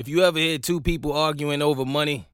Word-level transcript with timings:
if 0.00 0.08
you 0.08 0.24
ever 0.24 0.38
hear 0.38 0.56
two 0.56 0.80
people 0.80 1.12
arguing 1.12 1.60
over 1.60 1.84
money, 1.84 2.26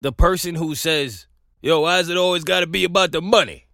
the 0.00 0.10
person 0.10 0.54
who 0.54 0.74
says, 0.74 1.26
Yo, 1.60 1.80
why 1.80 1.98
is 1.98 2.08
it 2.08 2.16
always 2.16 2.42
got 2.42 2.60
to 2.60 2.66
be 2.66 2.84
about 2.84 3.12
the 3.12 3.20
money? 3.20 3.66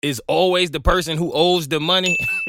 Is 0.00 0.18
always 0.26 0.70
the 0.70 0.80
person 0.80 1.18
who 1.18 1.30
owes 1.34 1.68
the 1.68 1.80
money. 1.80 2.16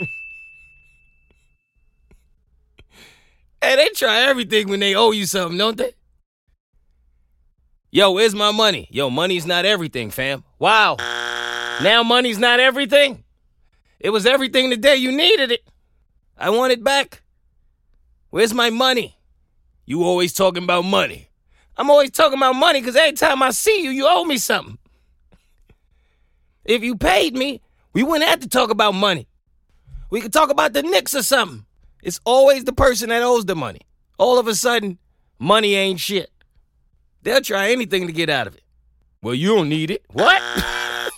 hey, 3.61 3.75
they 3.75 3.89
try 3.89 4.21
everything 4.21 4.69
when 4.69 4.79
they 4.79 4.95
owe 4.95 5.11
you 5.11 5.25
something, 5.25 5.57
don't 5.57 5.77
they? 5.77 5.91
Yo, 7.91 8.11
where's 8.13 8.33
my 8.33 8.51
money? 8.53 8.87
Yo, 8.91 9.09
money's 9.09 9.45
not 9.45 9.65
everything, 9.65 10.09
fam. 10.09 10.45
Wow. 10.57 10.95
Now 11.83 12.01
money's 12.03 12.39
not 12.39 12.61
everything? 12.61 13.25
It 13.99 14.11
was 14.11 14.25
everything 14.25 14.69
the 14.69 14.77
day 14.77 14.95
you 14.95 15.11
needed 15.11 15.51
it. 15.51 15.67
I 16.37 16.51
want 16.51 16.71
it 16.71 16.81
back. 16.81 17.21
Where's 18.31 18.53
my 18.53 18.69
money? 18.69 19.17
You 19.85 20.03
always 20.03 20.33
talking 20.33 20.63
about 20.63 20.85
money. 20.85 21.29
I'm 21.77 21.89
always 21.89 22.11
talking 22.11 22.37
about 22.37 22.55
money 22.55 22.79
because 22.79 22.95
every 22.95 23.13
time 23.13 23.43
I 23.43 23.51
see 23.51 23.83
you, 23.83 23.89
you 23.91 24.07
owe 24.07 24.23
me 24.23 24.37
something. 24.37 24.77
If 26.63 26.81
you 26.83 26.95
paid 26.95 27.35
me, 27.35 27.61
we 27.93 28.03
wouldn't 28.03 28.29
have 28.29 28.39
to 28.39 28.47
talk 28.47 28.69
about 28.69 28.93
money. 28.93 29.27
We 30.09 30.21
could 30.21 30.31
talk 30.31 30.49
about 30.49 30.71
the 30.73 30.81
Knicks 30.81 31.13
or 31.13 31.23
something. 31.23 31.65
It's 32.03 32.21
always 32.23 32.63
the 32.63 32.73
person 32.73 33.09
that 33.09 33.21
owes 33.21 33.45
the 33.45 33.55
money. 33.55 33.81
All 34.17 34.39
of 34.39 34.47
a 34.47 34.55
sudden, 34.55 34.97
money 35.37 35.75
ain't 35.75 35.99
shit. 35.99 36.31
They'll 37.23 37.41
try 37.41 37.71
anything 37.71 38.07
to 38.07 38.13
get 38.13 38.29
out 38.29 38.47
of 38.47 38.55
it. 38.55 38.63
Well, 39.21 39.35
you 39.35 39.55
don't 39.55 39.69
need 39.69 39.91
it. 39.91 40.03
What? 40.11 40.41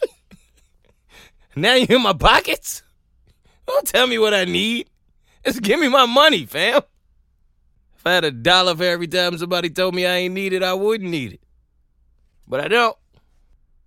now 1.55 1.75
you 1.75 1.95
in 1.95 2.01
my 2.01 2.13
pockets? 2.13 2.81
Don't 3.67 3.87
tell 3.87 4.07
me 4.07 4.17
what 4.17 4.33
I 4.33 4.45
need. 4.45 4.89
Just 5.45 5.61
give 5.61 5.79
me 5.79 5.89
my 5.89 6.05
money, 6.05 6.45
fam. 6.45 6.81
If 8.03 8.07
I 8.07 8.15
had 8.15 8.25
a 8.25 8.31
dollar 8.31 8.75
for 8.75 8.83
every 8.83 9.07
time 9.07 9.37
somebody 9.37 9.69
told 9.69 9.95
me 9.95 10.05
I 10.05 10.15
ain't 10.15 10.33
need 10.33 10.51
it, 10.51 10.61
I 10.61 10.73
wouldn't 10.73 11.09
need 11.09 11.35
it. 11.35 11.41
But 12.45 12.59
I 12.59 12.67
don't. 12.67 12.97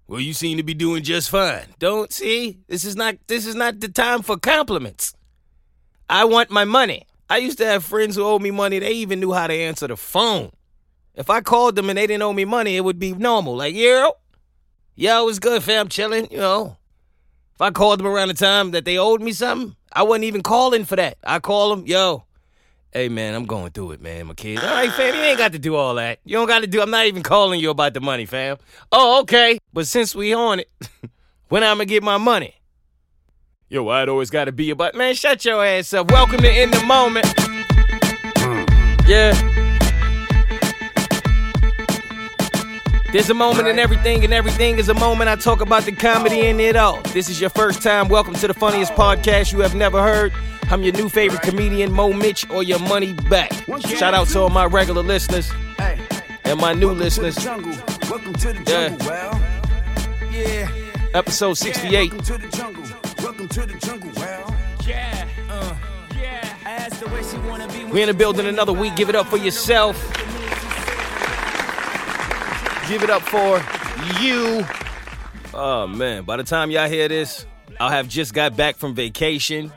Well, 0.08 0.20
you 0.20 0.32
seem 0.32 0.56
to 0.56 0.62
be 0.62 0.72
doing 0.72 1.02
just 1.02 1.28
fine. 1.28 1.66
Don't 1.78 2.10
see? 2.10 2.60
This 2.66 2.86
is 2.86 2.96
not 2.96 3.16
this 3.26 3.44
is 3.44 3.54
not 3.54 3.80
the 3.80 3.88
time 3.88 4.22
for 4.22 4.38
compliments. 4.38 5.14
I 6.08 6.24
want 6.24 6.50
my 6.50 6.64
money. 6.64 7.06
I 7.28 7.36
used 7.36 7.58
to 7.58 7.66
have 7.66 7.84
friends 7.84 8.16
who 8.16 8.24
owed 8.24 8.40
me 8.40 8.50
money. 8.50 8.78
They 8.78 8.92
even 8.92 9.20
knew 9.20 9.34
how 9.34 9.48
to 9.48 9.52
answer 9.52 9.86
the 9.86 9.98
phone. 9.98 10.50
If 11.14 11.28
I 11.28 11.42
called 11.42 11.76
them 11.76 11.90
and 11.90 11.98
they 11.98 12.06
didn't 12.06 12.22
owe 12.22 12.32
me 12.32 12.46
money, 12.46 12.74
it 12.74 12.84
would 12.84 12.98
be 12.98 13.12
normal. 13.12 13.54
Like, 13.54 13.74
yo, 13.74 14.12
yo, 14.94 15.28
it's 15.28 15.40
good, 15.40 15.62
fam, 15.62 15.88
chilling, 15.88 16.28
you 16.30 16.38
know. 16.38 16.78
If 17.54 17.60
I 17.60 17.70
called 17.70 17.98
them 17.98 18.06
around 18.06 18.28
the 18.28 18.34
time 18.34 18.70
that 18.70 18.86
they 18.86 18.96
owed 18.96 19.20
me 19.20 19.32
something, 19.32 19.76
I 19.92 20.04
wasn't 20.04 20.24
even 20.24 20.42
calling 20.42 20.86
for 20.86 20.96
that. 20.96 21.18
I 21.22 21.38
call 21.38 21.76
them, 21.76 21.86
yo, 21.86 22.24
hey 22.96 23.10
man, 23.10 23.34
I'm 23.34 23.44
going 23.44 23.72
through 23.72 23.92
it, 23.92 24.00
man. 24.00 24.26
My 24.26 24.34
kids. 24.34 24.62
All 24.62 24.70
right, 24.70 24.90
fam, 24.90 25.14
you 25.14 25.20
ain't 25.20 25.36
got 25.36 25.52
to 25.52 25.58
do 25.58 25.76
all 25.76 25.96
that. 25.96 26.18
You 26.24 26.38
don't 26.38 26.48
got 26.48 26.60
to 26.60 26.66
do. 26.66 26.80
I'm 26.80 26.90
not 26.90 27.04
even 27.04 27.22
calling 27.22 27.60
you 27.60 27.68
about 27.68 27.92
the 27.92 28.00
money, 28.00 28.24
fam. 28.24 28.56
Oh, 28.90 29.20
okay. 29.20 29.58
But 29.74 29.86
since 29.86 30.14
we 30.14 30.32
on 30.32 30.60
it, 30.60 30.70
when 31.48 31.62
I'm 31.62 31.76
gonna 31.76 31.84
get 31.84 32.02
my 32.02 32.16
money? 32.16 32.54
Yo, 33.68 33.86
I'd 33.88 34.08
always 34.08 34.30
got 34.30 34.46
to 34.46 34.52
be 34.52 34.70
about. 34.70 34.94
Man, 34.94 35.14
shut 35.14 35.44
your 35.44 35.62
ass 35.62 35.92
up. 35.92 36.10
Welcome 36.10 36.38
to 36.38 36.62
In 36.62 36.70
the 36.70 36.82
Moment. 36.84 37.26
Mm. 37.26 39.06
Yeah. 39.06 39.52
There's 43.12 43.28
a 43.28 43.34
moment 43.34 43.68
in 43.68 43.78
everything, 43.78 44.24
and 44.24 44.32
everything 44.32 44.78
is 44.78 44.88
a 44.88 44.94
moment. 44.94 45.28
I 45.28 45.36
talk 45.36 45.60
about 45.60 45.84
the 45.84 45.92
comedy 45.92 46.46
in 46.46 46.60
it 46.60 46.76
all. 46.76 47.02
This 47.02 47.28
is 47.28 47.40
your 47.40 47.50
first 47.50 47.82
time. 47.82 48.08
Welcome 48.08 48.34
to 48.34 48.48
the 48.48 48.54
funniest 48.54 48.94
podcast 48.94 49.52
you 49.52 49.60
have 49.60 49.74
never 49.74 50.02
heard. 50.02 50.32
I'm 50.68 50.82
your 50.82 50.92
new 50.94 51.08
favorite 51.08 51.42
comedian, 51.42 51.92
Moe 51.92 52.12
Mitch, 52.12 52.48
or 52.50 52.62
your 52.62 52.80
money 52.80 53.12
back. 53.12 53.52
Shout 53.86 54.14
out 54.14 54.26
to 54.28 54.40
all 54.40 54.48
my 54.48 54.66
regular 54.66 55.02
listeners 55.02 55.50
and 56.44 56.60
my 56.60 56.72
new 56.72 56.90
listeners. 56.90 57.36
Welcome 57.44 58.32
to 58.34 58.52
the 58.52 58.64
jungle, 58.66 59.06
well. 59.06 59.40
Yeah. 60.32 60.68
Episode 61.14 61.54
68. 61.54 62.10
Welcome 62.10 62.26
to 62.26 62.38
the 62.38 62.56
jungle. 62.56 62.82
Welcome 63.22 63.48
to 63.48 63.66
the 63.66 63.78
jungle, 63.78 64.10
uh, 64.18 64.52
yeah. 64.86 65.28
I 66.64 66.70
asked 66.70 67.00
the 67.00 67.08
way 67.10 67.22
she 67.22 67.38
wanna 67.48 67.68
be. 67.68 67.84
We 67.84 68.02
in 68.02 68.08
the 68.08 68.14
building 68.14 68.46
another 68.46 68.72
week. 68.72 68.96
Give 68.96 69.08
it 69.08 69.14
up 69.14 69.28
for 69.28 69.36
yourself. 69.36 69.96
Give 72.88 73.02
it 73.04 73.10
up 73.10 73.22
for 73.22 73.58
you. 74.20 74.64
Oh 75.54 75.86
man, 75.86 76.24
by 76.24 76.36
the 76.36 76.44
time 76.44 76.70
y'all 76.72 76.88
hear 76.88 77.06
this, 77.08 77.46
I'll 77.78 77.90
have 77.90 78.08
just 78.08 78.34
got 78.34 78.56
back 78.56 78.76
from 78.76 78.94
vacation. 78.94 79.72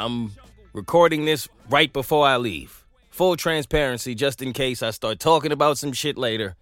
I'm 0.00 0.32
recording 0.72 1.26
this 1.26 1.46
right 1.68 1.92
before 1.92 2.26
I 2.26 2.38
leave. 2.38 2.86
Full 3.10 3.36
transparency, 3.36 4.14
just 4.14 4.40
in 4.40 4.54
case 4.54 4.82
I 4.82 4.92
start 4.92 5.20
talking 5.20 5.52
about 5.52 5.76
some 5.76 5.92
shit 5.92 6.16
later. 6.16 6.56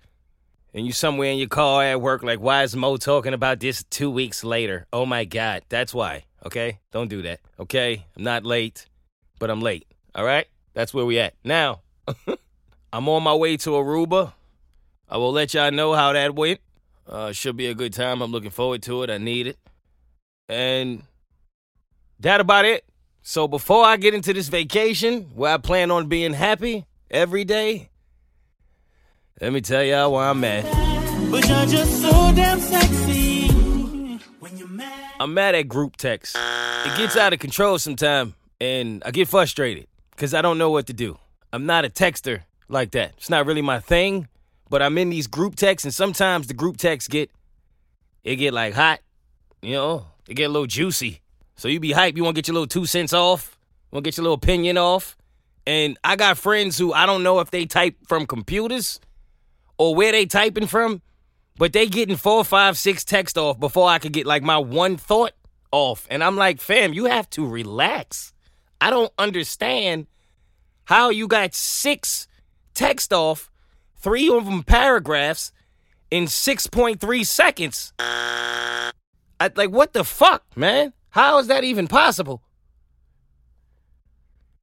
And 0.75 0.85
you 0.85 0.91
somewhere 0.91 1.31
in 1.31 1.39
your 1.39 1.47
car 1.47 1.85
at 1.85 2.01
work, 2.01 2.25
like, 2.25 2.41
why 2.41 2.65
is 2.65 2.75
Moe 2.75 2.97
talking 2.97 3.35
about 3.35 3.61
this 3.61 3.85
two 3.91 4.11
weeks 4.11 4.43
later? 4.43 4.89
Oh 4.93 5.07
my 5.07 5.25
God, 5.25 5.63
that's 5.69 5.95
why. 5.95 6.25
Okay? 6.45 6.81
Don't 6.91 7.09
do 7.09 7.23
that. 7.23 7.39
Okay? 7.61 8.05
I'm 8.17 8.25
not 8.25 8.45
late, 8.45 8.87
but 9.39 9.51
I'm 9.51 9.61
late. 9.61 9.87
All 10.17 10.25
right? 10.25 10.49
That's 10.75 10.93
where 10.93 11.07
we 11.07 11.21
at. 11.21 11.35
Now, 11.45 11.83
I'm 12.93 13.09
on 13.09 13.23
my 13.23 13.35
way 13.35 13.57
to 13.59 13.71
Aruba. 13.71 14.33
I 15.09 15.17
will 15.17 15.33
let 15.33 15.55
y'all 15.55 15.71
know 15.71 15.95
how 15.95 16.13
that 16.13 16.35
went. 16.35 16.59
Uh, 17.07 17.31
should 17.31 17.57
be 17.57 17.69
a 17.69 17.75
good 17.75 17.93
time. 17.93 18.21
I'm 18.21 18.33
looking 18.33 18.51
forward 18.51 18.83
to 18.83 19.05
it. 19.05 19.11
I 19.11 19.19
need 19.19 19.47
it. 19.47 19.59
And 20.49 21.05
that 22.19 22.41
about 22.41 22.65
it. 22.65 22.85
So 23.29 23.47
before 23.47 23.85
I 23.85 23.99
get 23.99 24.15
into 24.15 24.33
this 24.33 24.49
vacation, 24.49 25.25
where 25.35 25.53
I 25.53 25.59
plan 25.59 25.91
on 25.91 26.07
being 26.07 26.33
happy 26.33 26.87
every 27.11 27.45
day, 27.45 27.91
let 29.39 29.53
me 29.53 29.61
tell 29.61 29.83
y'all 29.83 30.11
where 30.13 30.25
I'm 30.25 30.43
at. 30.45 30.65
But 31.31 31.47
you're 31.47 31.67
just 31.67 32.01
so 32.01 32.33
damn 32.35 32.59
sexy. 32.59 33.49
When 34.41 34.57
you're 34.57 34.67
mad. 34.67 35.13
I'm 35.21 35.35
mad 35.35 35.55
at 35.55 35.69
group 35.69 35.99
text. 35.99 36.37
It 36.39 36.97
gets 36.97 37.19
out 37.19 37.35
of 37.35 37.39
control 37.39 37.79
sometimes, 37.79 38.33
and 38.63 39.03
I 39.05 39.11
get 39.11 39.29
frustrated 39.29 39.89
because 40.13 40.33
I 40.33 40.41
don't 40.41 40.57
know 40.57 40.71
what 40.71 40.87
to 40.87 40.95
do. 40.95 41.19
I'm 41.53 41.67
not 41.67 41.85
a 41.85 41.91
texter 41.91 42.45
like 42.71 42.93
that. 42.93 43.13
It's 43.19 43.29
not 43.29 43.45
really 43.45 43.61
my 43.61 43.79
thing, 43.79 44.29
but 44.71 44.81
I'm 44.81 44.97
in 44.97 45.11
these 45.11 45.27
group 45.27 45.55
texts, 45.55 45.85
and 45.85 45.93
sometimes 45.93 46.47
the 46.47 46.55
group 46.55 46.79
texts 46.79 47.09
get 47.09 47.31
it 48.25 48.37
get 48.37 48.55
like 48.55 48.73
hot, 48.73 49.01
you 49.61 49.75
know, 49.75 50.07
it 50.27 50.33
get 50.33 50.45
a 50.45 50.49
little 50.49 50.67
juicy. 50.67 51.21
So 51.59 51.67
you 51.67 51.81
be 51.81 51.91
hype, 51.91 52.17
you 52.17 52.23
want 52.23 52.37
to 52.37 52.39
get 52.39 52.47
your 52.47 52.55
little 52.55 52.69
two 52.69 52.87
cents 52.87 53.13
off, 53.13 53.59
want 53.91 54.05
to 54.05 54.09
get 54.09 54.17
your 54.17 54.23
little 54.23 54.37
opinion 54.37 54.79
off, 54.79 55.17
and 55.67 55.99
I 56.05 56.15
got 56.15 56.39
friends 56.39 56.79
who 56.79 56.93
I 56.93 57.05
don't 57.05 57.25
know 57.25 57.41
if 57.41 57.51
they 57.51 57.67
type 57.67 57.97
from 58.07 58.27
computers 58.27 59.01
or 59.77 59.97
where 59.97 60.13
they 60.13 60.25
typing 60.25 60.69
from, 60.69 61.03
but 61.57 61.73
they 61.73 61.87
getting 61.87 62.17
four, 62.17 62.45
five, 62.45 62.79
six 62.79 63.05
text 63.05 63.37
off 63.37 63.59
before 63.59 63.89
I 63.89 63.99
could 63.99 64.13
get 64.13 64.25
like 64.25 64.45
my 64.45 64.57
one 64.57 64.97
thought 64.97 65.33
off. 65.73 66.07
And 66.09 66.23
I'm 66.23 66.37
like, 66.37 66.61
fam, 66.61 66.93
you 66.93 67.07
have 67.07 67.29
to 67.31 67.45
relax. 67.45 68.33
I 68.81 68.91
don't 68.91 69.13
understand 69.19 70.07
how 70.85 71.11
you 71.11 71.27
got 71.27 71.57
six 71.57 72.29
text 72.73 73.13
off, 73.13 73.51
three 73.97 74.31
of 74.31 74.45
them 74.45 74.63
paragraphs 74.63 75.51
in 76.09 76.27
6.3 76.27 77.27
seconds. 77.27 77.93
I, 77.99 78.93
like, 79.57 79.71
what 79.71 79.93
the 79.93 80.05
fuck, 80.05 80.45
man? 80.57 80.93
How 81.11 81.39
is 81.39 81.47
that 81.47 81.65
even 81.65 81.89
possible? 81.89 82.43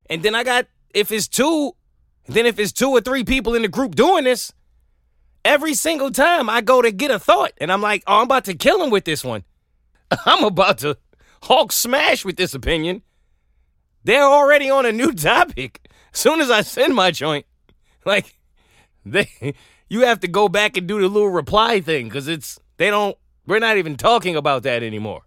And 0.09 0.21
then 0.21 0.35
I 0.35 0.43
got, 0.43 0.67
if 0.93 1.11
it's 1.11 1.27
two, 1.27 1.75
then 2.27 2.45
if 2.45 2.59
it's 2.59 2.71
two 2.71 2.89
or 2.89 3.01
three 3.01 3.23
people 3.23 3.55
in 3.55 3.63
the 3.63 3.67
group 3.67 3.95
doing 3.95 4.23
this, 4.23 4.53
every 5.43 5.73
single 5.73 6.11
time 6.11 6.49
I 6.49 6.61
go 6.61 6.81
to 6.81 6.91
get 6.91 7.11
a 7.11 7.19
thought, 7.19 7.53
and 7.57 7.71
I'm 7.71 7.81
like, 7.81 8.03
oh, 8.07 8.17
I'm 8.17 8.23
about 8.23 8.45
to 8.45 8.53
kill 8.53 8.83
him 8.83 8.89
with 8.89 9.05
this 9.05 9.23
one. 9.23 9.43
I'm 10.25 10.43
about 10.43 10.79
to 10.79 10.97
Hulk 11.43 11.71
smash 11.71 12.25
with 12.25 12.37
this 12.37 12.53
opinion. 12.53 13.03
They're 14.03 14.23
already 14.23 14.69
on 14.69 14.85
a 14.85 14.91
new 14.91 15.11
topic. 15.13 15.87
As 16.13 16.19
soon 16.19 16.41
as 16.41 16.49
I 16.49 16.61
send 16.61 16.95
my 16.95 17.11
joint, 17.11 17.45
like 18.05 18.37
they, 19.05 19.53
you 19.89 20.01
have 20.01 20.19
to 20.21 20.27
go 20.27 20.49
back 20.49 20.77
and 20.77 20.87
do 20.87 20.99
the 20.99 21.07
little 21.07 21.29
reply 21.29 21.81
thing 21.81 22.07
because 22.07 22.27
it's 22.27 22.59
they 22.77 22.89
don't. 22.89 23.17
We're 23.45 23.59
not 23.59 23.77
even 23.77 23.95
talking 23.95 24.35
about 24.35 24.63
that 24.63 24.81
anymore. 24.81 25.21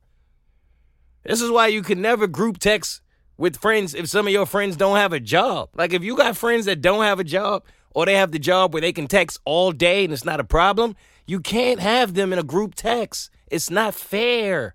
This 1.28 1.42
is 1.42 1.50
why 1.50 1.66
you 1.66 1.82
can 1.82 2.00
never 2.00 2.26
group 2.26 2.56
text 2.56 3.02
with 3.36 3.58
friends 3.58 3.94
if 3.94 4.08
some 4.08 4.26
of 4.26 4.32
your 4.32 4.46
friends 4.46 4.78
don't 4.78 4.96
have 4.96 5.12
a 5.12 5.20
job. 5.20 5.68
Like 5.74 5.92
if 5.92 6.02
you 6.02 6.16
got 6.16 6.38
friends 6.38 6.64
that 6.64 6.80
don't 6.80 7.04
have 7.04 7.20
a 7.20 7.24
job 7.24 7.64
or 7.90 8.06
they 8.06 8.14
have 8.14 8.32
the 8.32 8.38
job 8.38 8.72
where 8.72 8.80
they 8.80 8.94
can 8.94 9.06
text 9.06 9.38
all 9.44 9.70
day 9.70 10.04
and 10.04 10.12
it's 10.12 10.24
not 10.24 10.40
a 10.40 10.44
problem, 10.44 10.96
you 11.26 11.40
can't 11.40 11.80
have 11.80 12.14
them 12.14 12.32
in 12.32 12.38
a 12.38 12.42
group 12.42 12.74
text. 12.74 13.28
It's 13.46 13.68
not 13.68 13.94
fair. 13.94 14.74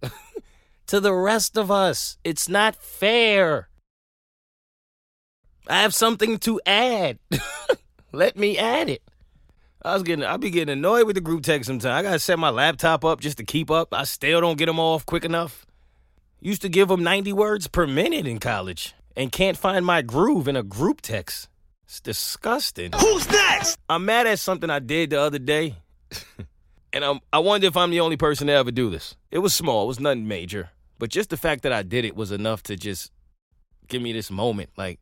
to 0.86 1.00
the 1.00 1.12
rest 1.12 1.58
of 1.58 1.72
us, 1.72 2.18
it's 2.22 2.48
not 2.48 2.76
fair. 2.76 3.68
I 5.66 5.82
have 5.82 5.92
something 5.92 6.38
to 6.38 6.60
add. 6.64 7.18
Let 8.12 8.36
me 8.36 8.58
add 8.58 8.88
it. 8.88 9.02
I 9.84 9.94
was 9.94 10.04
getting, 10.04 10.24
I 10.24 10.36
be 10.36 10.50
getting 10.50 10.72
annoyed 10.72 11.06
with 11.06 11.16
the 11.16 11.20
group 11.20 11.42
text 11.42 11.66
sometimes. 11.66 11.86
I 11.86 12.02
gotta 12.02 12.18
set 12.18 12.38
my 12.38 12.50
laptop 12.50 13.04
up 13.04 13.20
just 13.20 13.38
to 13.38 13.44
keep 13.44 13.70
up. 13.70 13.92
I 13.92 14.04
still 14.04 14.40
don't 14.40 14.56
get 14.56 14.66
them 14.66 14.78
off 14.78 15.04
quick 15.04 15.24
enough. 15.24 15.66
Used 16.40 16.62
to 16.62 16.68
give 16.68 16.88
them 16.88 17.02
90 17.02 17.32
words 17.32 17.66
per 17.66 17.86
minute 17.86 18.26
in 18.26 18.38
college 18.38 18.94
and 19.16 19.32
can't 19.32 19.56
find 19.56 19.84
my 19.84 20.02
groove 20.02 20.46
in 20.46 20.56
a 20.56 20.62
group 20.62 21.00
text. 21.00 21.48
It's 21.84 22.00
disgusting. 22.00 22.92
Who's 22.92 23.28
next? 23.30 23.78
I'm 23.88 24.04
mad 24.04 24.26
at 24.26 24.38
something 24.38 24.70
I 24.70 24.78
did 24.78 25.10
the 25.10 25.20
other 25.20 25.38
day. 25.38 25.76
and 26.92 27.04
I'm, 27.04 27.20
I 27.32 27.40
wonder 27.40 27.66
if 27.66 27.76
I'm 27.76 27.90
the 27.90 28.00
only 28.00 28.16
person 28.16 28.46
to 28.46 28.52
ever 28.52 28.70
do 28.70 28.88
this. 28.88 29.16
It 29.30 29.38
was 29.38 29.52
small, 29.52 29.84
it 29.84 29.88
was 29.88 30.00
nothing 30.00 30.28
major. 30.28 30.70
But 30.98 31.10
just 31.10 31.30
the 31.30 31.36
fact 31.36 31.62
that 31.64 31.72
I 31.72 31.82
did 31.82 32.04
it 32.04 32.14
was 32.14 32.30
enough 32.30 32.62
to 32.64 32.76
just 32.76 33.10
give 33.88 34.00
me 34.00 34.12
this 34.12 34.30
moment 34.30 34.70
like, 34.76 35.00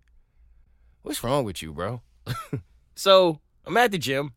what's 1.02 1.22
wrong 1.22 1.44
with 1.44 1.60
you, 1.60 1.72
bro? 1.72 2.00
so 2.94 3.40
I'm 3.66 3.76
at 3.76 3.92
the 3.92 3.98
gym. 3.98 4.32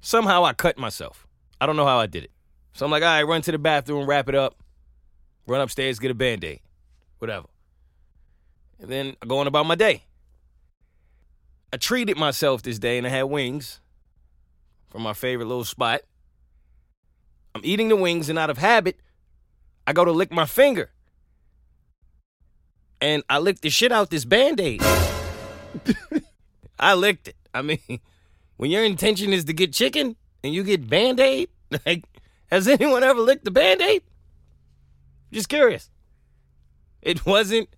Somehow 0.00 0.44
I 0.44 0.52
cut 0.52 0.78
myself. 0.78 1.26
I 1.60 1.66
don't 1.66 1.76
know 1.76 1.86
how 1.86 1.98
I 1.98 2.06
did 2.06 2.24
it. 2.24 2.30
So 2.72 2.84
I'm 2.84 2.92
like, 2.92 3.02
all 3.02 3.08
right, 3.08 3.22
run 3.22 3.42
to 3.42 3.52
the 3.52 3.58
bathroom, 3.58 4.06
wrap 4.06 4.28
it 4.28 4.34
up, 4.34 4.56
run 5.46 5.60
upstairs, 5.60 5.98
get 5.98 6.10
a 6.10 6.14
band 6.14 6.44
aid, 6.44 6.60
whatever. 7.18 7.48
And 8.78 8.88
then 8.88 9.16
I 9.20 9.26
go 9.26 9.38
on 9.38 9.46
about 9.46 9.66
my 9.66 9.74
day. 9.74 10.04
I 11.72 11.76
treated 11.76 12.16
myself 12.16 12.62
this 12.62 12.78
day 12.78 12.96
and 12.96 13.06
I 13.06 13.10
had 13.10 13.24
wings 13.24 13.80
from 14.88 15.02
my 15.02 15.12
favorite 15.12 15.46
little 15.46 15.64
spot. 15.64 16.02
I'm 17.54 17.60
eating 17.64 17.88
the 17.88 17.96
wings, 17.96 18.28
and 18.28 18.38
out 18.38 18.50
of 18.50 18.58
habit, 18.58 19.00
I 19.86 19.92
go 19.92 20.04
to 20.04 20.12
lick 20.12 20.30
my 20.30 20.46
finger. 20.46 20.90
And 23.00 23.22
I 23.28 23.38
licked 23.38 23.62
the 23.62 23.70
shit 23.70 23.90
out 23.90 24.10
this 24.10 24.24
band 24.24 24.60
aid. 24.60 24.82
I 26.78 26.94
licked 26.94 27.28
it. 27.28 27.36
I 27.52 27.62
mean, 27.62 28.00
when 28.58 28.70
your 28.70 28.84
intention 28.84 29.32
is 29.32 29.44
to 29.46 29.54
get 29.54 29.72
chicken 29.72 30.14
and 30.44 30.52
you 30.52 30.62
get 30.62 30.88
band 30.88 31.18
aid, 31.18 31.48
like, 31.86 32.04
has 32.50 32.68
anyone 32.68 33.02
ever 33.02 33.20
licked 33.20 33.44
the 33.44 33.50
band 33.50 33.80
aid? 33.80 34.02
Just 35.32 35.48
curious. 35.48 35.90
It 37.00 37.24
wasn't 37.24 37.68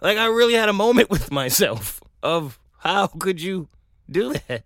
like 0.00 0.18
I 0.18 0.26
really 0.26 0.54
had 0.54 0.68
a 0.68 0.72
moment 0.72 1.10
with 1.10 1.30
myself 1.30 2.00
of 2.22 2.58
how 2.78 3.06
could 3.06 3.40
you 3.40 3.68
do 4.10 4.32
that 4.48 4.64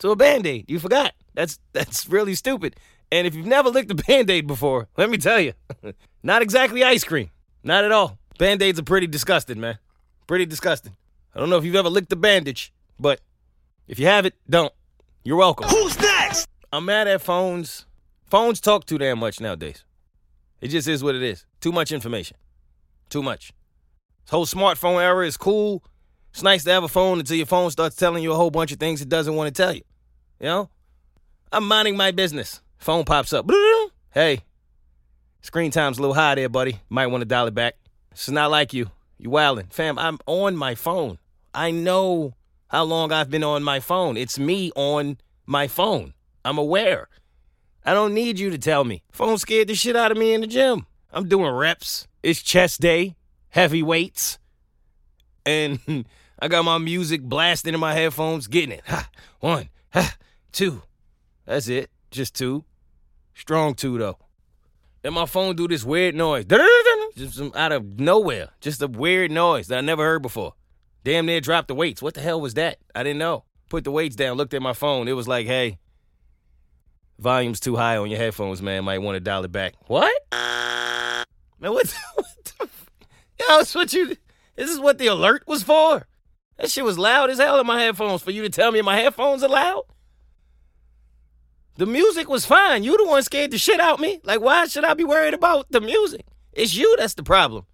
to 0.00 0.10
a 0.10 0.16
band-aid? 0.16 0.66
You 0.68 0.78
forgot. 0.78 1.12
That's 1.34 1.58
that's 1.72 2.08
really 2.08 2.34
stupid. 2.34 2.76
And 3.10 3.26
if 3.26 3.34
you've 3.34 3.46
never 3.46 3.70
licked 3.70 3.90
a 3.90 3.94
band-aid 3.94 4.46
before, 4.46 4.88
let 4.96 5.08
me 5.08 5.18
tell 5.18 5.40
you, 5.40 5.52
not 6.22 6.42
exactly 6.42 6.82
ice 6.82 7.04
cream. 7.04 7.30
Not 7.62 7.84
at 7.84 7.92
all. 7.92 8.18
Band-aids 8.38 8.78
are 8.78 8.84
pretty 8.84 9.06
disgusting, 9.06 9.60
man. 9.60 9.78
Pretty 10.26 10.46
disgusting. 10.46 10.96
I 11.34 11.40
don't 11.40 11.48
know 11.48 11.56
if 11.56 11.64
you've 11.64 11.74
ever 11.76 11.88
licked 11.88 12.12
a 12.12 12.16
bandage, 12.16 12.72
but 12.98 13.20
if 13.86 13.98
you 13.98 14.06
have 14.06 14.26
it, 14.26 14.34
don't. 14.48 14.72
You're 15.24 15.36
welcome. 15.36 15.68
Who's 15.68 15.98
next? 15.98 16.48
I'm 16.72 16.84
mad 16.84 17.08
at 17.08 17.22
phones. 17.22 17.86
Phones 18.26 18.60
talk 18.60 18.84
too 18.84 18.98
damn 18.98 19.18
much 19.18 19.40
nowadays. 19.40 19.84
It 20.60 20.68
just 20.68 20.88
is 20.88 21.02
what 21.02 21.14
it 21.14 21.22
is. 21.22 21.46
Too 21.60 21.72
much 21.72 21.92
information. 21.92 22.36
Too 23.10 23.22
much. 23.22 23.52
This 24.24 24.30
whole 24.30 24.46
smartphone 24.46 25.02
era 25.02 25.26
is 25.26 25.36
cool. 25.36 25.84
It's 26.30 26.42
nice 26.42 26.64
to 26.64 26.72
have 26.72 26.82
a 26.82 26.88
phone 26.88 27.20
until 27.20 27.36
your 27.36 27.46
phone 27.46 27.70
starts 27.70 27.96
telling 27.96 28.22
you 28.22 28.32
a 28.32 28.36
whole 28.36 28.50
bunch 28.50 28.72
of 28.72 28.78
things 28.80 29.00
it 29.00 29.08
doesn't 29.08 29.36
want 29.36 29.54
to 29.54 29.62
tell 29.62 29.72
you. 29.72 29.82
You 30.40 30.46
know? 30.46 30.70
I'm 31.52 31.68
minding 31.68 31.96
my 31.96 32.10
business. 32.10 32.60
Phone 32.78 33.04
pops 33.04 33.32
up. 33.32 33.50
Hey, 34.10 34.44
screen 35.40 35.72
time's 35.72 35.98
a 35.98 36.00
little 36.00 36.14
high 36.14 36.36
there, 36.36 36.48
buddy. 36.48 36.78
Might 36.88 37.08
want 37.08 37.22
to 37.22 37.24
dial 37.24 37.48
it 37.48 37.54
back. 37.54 37.74
This 38.12 38.28
is 38.28 38.32
not 38.32 38.52
like 38.52 38.72
you. 38.72 38.92
You 39.18 39.28
wildin'. 39.28 39.72
Fam, 39.72 39.98
I'm 39.98 40.20
on 40.26 40.56
my 40.56 40.76
phone. 40.76 41.18
I 41.52 41.72
know 41.72 42.34
how 42.68 42.84
long 42.84 43.12
I've 43.12 43.30
been 43.30 43.44
on 43.44 43.62
my 43.62 43.80
phone. 43.80 44.16
It's 44.16 44.38
me 44.38 44.70
on 44.74 45.18
my 45.46 45.68
phone. 45.68 46.14
I'm 46.44 46.58
aware. 46.58 47.08
I 47.84 47.94
don't 47.94 48.14
need 48.14 48.38
you 48.38 48.50
to 48.50 48.58
tell 48.58 48.84
me. 48.84 49.02
Phone 49.12 49.38
scared 49.38 49.68
the 49.68 49.74
shit 49.74 49.96
out 49.96 50.10
of 50.10 50.16
me 50.16 50.32
in 50.32 50.40
the 50.40 50.46
gym. 50.46 50.86
I'm 51.12 51.28
doing 51.28 51.50
reps. 51.50 52.06
It's 52.22 52.42
chest 52.42 52.80
day, 52.80 53.16
heavy 53.50 53.82
weights. 53.82 54.38
And 55.44 55.78
I 56.38 56.48
got 56.48 56.64
my 56.64 56.78
music 56.78 57.22
blasting 57.22 57.74
in 57.74 57.80
my 57.80 57.94
headphones, 57.94 58.46
getting 58.46 58.72
it. 58.72 58.82
Ha, 58.86 59.08
one, 59.40 59.68
ha, 59.92 60.16
two. 60.52 60.82
That's 61.44 61.68
it. 61.68 61.90
Just 62.10 62.34
two. 62.34 62.64
Strong 63.34 63.74
two, 63.74 63.98
though. 63.98 64.18
Then 65.02 65.12
my 65.12 65.26
phone 65.26 65.54
do 65.54 65.68
this 65.68 65.84
weird 65.84 66.14
noise. 66.14 66.46
Just 67.16 67.40
out 67.54 67.72
of 67.72 68.00
nowhere. 68.00 68.48
Just 68.60 68.80
a 68.80 68.86
weird 68.86 69.30
noise 69.30 69.68
that 69.68 69.78
I 69.78 69.80
never 69.82 70.02
heard 70.02 70.22
before. 70.22 70.54
Damn 71.04 71.26
near 71.26 71.40
dropped 71.40 71.68
the 71.68 71.74
weights. 71.74 72.00
What 72.00 72.14
the 72.14 72.22
hell 72.22 72.40
was 72.40 72.54
that? 72.54 72.78
I 72.94 73.02
didn't 73.02 73.18
know. 73.18 73.44
Put 73.68 73.84
the 73.84 73.90
weights 73.90 74.16
down, 74.16 74.36
looked 74.36 74.54
at 74.54 74.62
my 74.62 74.72
phone. 74.72 75.06
It 75.06 75.12
was 75.12 75.28
like, 75.28 75.46
hey, 75.46 75.78
volume's 77.18 77.60
too 77.60 77.76
high 77.76 77.98
on 77.98 78.10
your 78.10 78.18
headphones, 78.18 78.62
man. 78.62 78.84
Might 78.84 79.02
want 79.02 79.16
to 79.16 79.20
dial 79.20 79.44
it 79.44 79.52
back. 79.52 79.74
What? 79.86 80.12
Man, 80.32 81.72
what? 81.72 81.86
The, 81.86 81.96
what 82.14 82.44
the, 82.44 82.68
yo, 83.38 83.80
what 83.80 83.92
you. 83.92 84.16
This 84.56 84.70
is 84.70 84.80
what 84.80 84.98
the 84.98 85.08
alert 85.08 85.44
was 85.46 85.62
for. 85.62 86.06
That 86.56 86.70
shit 86.70 86.84
was 86.84 86.98
loud 86.98 87.30
as 87.30 87.38
hell 87.38 87.60
in 87.60 87.66
my 87.66 87.82
headphones 87.82 88.22
for 88.22 88.30
you 88.30 88.42
to 88.42 88.48
tell 88.48 88.72
me 88.72 88.80
my 88.80 88.96
headphones 88.96 89.42
are 89.42 89.48
loud. 89.48 89.82
The 91.76 91.86
music 91.86 92.28
was 92.28 92.46
fine. 92.46 92.84
You 92.84 92.96
the 92.96 93.06
one 93.06 93.22
scared 93.24 93.50
the 93.50 93.58
shit 93.58 93.80
out 93.80 93.98
me. 93.98 94.20
Like, 94.22 94.40
why 94.40 94.66
should 94.66 94.84
I 94.84 94.94
be 94.94 95.04
worried 95.04 95.34
about 95.34 95.66
the 95.70 95.80
music? 95.80 96.24
It's 96.52 96.74
you 96.74 96.94
that's 96.96 97.14
the 97.14 97.24
problem. 97.24 97.66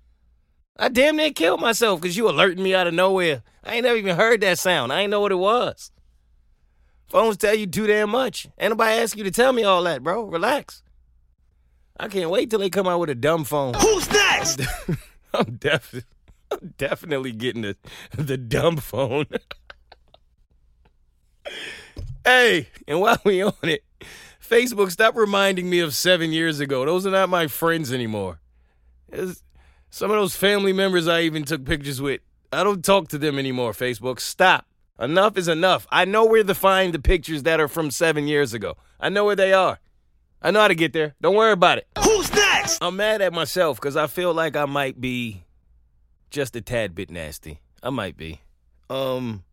I 0.80 0.88
damn 0.88 1.16
near 1.16 1.30
killed 1.30 1.60
myself 1.60 2.00
because 2.00 2.16
you 2.16 2.28
alerting 2.28 2.64
me 2.64 2.74
out 2.74 2.86
of 2.86 2.94
nowhere. 2.94 3.42
I 3.62 3.74
ain't 3.74 3.84
never 3.84 3.98
even 3.98 4.16
heard 4.16 4.40
that 4.40 4.58
sound. 4.58 4.94
I 4.94 5.02
ain't 5.02 5.10
know 5.10 5.20
what 5.20 5.30
it 5.30 5.36
was. 5.36 5.92
Phones 7.08 7.36
tell 7.36 7.54
you 7.54 7.66
too 7.66 7.86
damn 7.86 8.08
much. 8.08 8.48
Ain't 8.58 8.70
nobody 8.70 8.98
ask 8.98 9.14
you 9.14 9.24
to 9.24 9.30
tell 9.30 9.52
me 9.52 9.62
all 9.62 9.82
that, 9.82 10.02
bro. 10.02 10.24
Relax. 10.24 10.82
I 11.98 12.08
can't 12.08 12.30
wait 12.30 12.48
till 12.48 12.60
they 12.60 12.70
come 12.70 12.88
out 12.88 12.98
with 12.98 13.10
a 13.10 13.14
dumb 13.14 13.44
phone. 13.44 13.74
Who's 13.74 14.10
next? 14.10 14.62
I'm 15.34 15.56
definitely, 15.56 16.08
I'm 16.50 16.74
definitely 16.78 17.32
getting 17.32 17.60
the 17.60 17.76
the 18.16 18.38
dumb 18.38 18.78
phone. 18.78 19.26
hey, 22.24 22.68
and 22.88 23.02
while 23.02 23.20
we 23.24 23.42
on 23.42 23.52
it, 23.64 23.84
Facebook, 24.42 24.90
stop 24.90 25.14
reminding 25.14 25.68
me 25.68 25.80
of 25.80 25.94
seven 25.94 26.32
years 26.32 26.58
ago. 26.58 26.86
Those 26.86 27.06
are 27.06 27.10
not 27.10 27.28
my 27.28 27.48
friends 27.48 27.92
anymore. 27.92 28.40
It's- 29.12 29.42
some 29.90 30.10
of 30.10 30.16
those 30.16 30.36
family 30.36 30.72
members 30.72 31.08
I 31.08 31.22
even 31.22 31.44
took 31.44 31.64
pictures 31.64 32.00
with, 32.00 32.20
I 32.52 32.64
don't 32.64 32.84
talk 32.84 33.08
to 33.08 33.18
them 33.18 33.38
anymore. 33.38 33.72
Facebook, 33.72 34.20
stop. 34.20 34.66
Enough 34.98 35.36
is 35.36 35.48
enough. 35.48 35.86
I 35.90 36.04
know 36.04 36.24
where 36.24 36.44
to 36.44 36.54
find 36.54 36.92
the 36.92 36.98
pictures 36.98 37.42
that 37.44 37.58
are 37.58 37.68
from 37.68 37.90
seven 37.90 38.28
years 38.28 38.54
ago. 38.54 38.76
I 39.00 39.08
know 39.08 39.24
where 39.24 39.36
they 39.36 39.52
are. 39.52 39.78
I 40.42 40.50
know 40.50 40.60
how 40.60 40.68
to 40.68 40.74
get 40.74 40.92
there. 40.92 41.14
Don't 41.20 41.34
worry 41.34 41.52
about 41.52 41.78
it. 41.78 41.86
Who's 42.02 42.32
next? 42.32 42.82
I'm 42.82 42.96
mad 42.96 43.20
at 43.20 43.32
myself 43.32 43.78
because 43.80 43.96
I 43.96 44.06
feel 44.06 44.32
like 44.32 44.56
I 44.56 44.64
might 44.64 45.00
be 45.00 45.44
just 46.30 46.54
a 46.56 46.60
tad 46.60 46.94
bit 46.94 47.10
nasty. 47.10 47.60
I 47.82 47.90
might 47.90 48.16
be. 48.16 48.40
Um, 48.88 49.44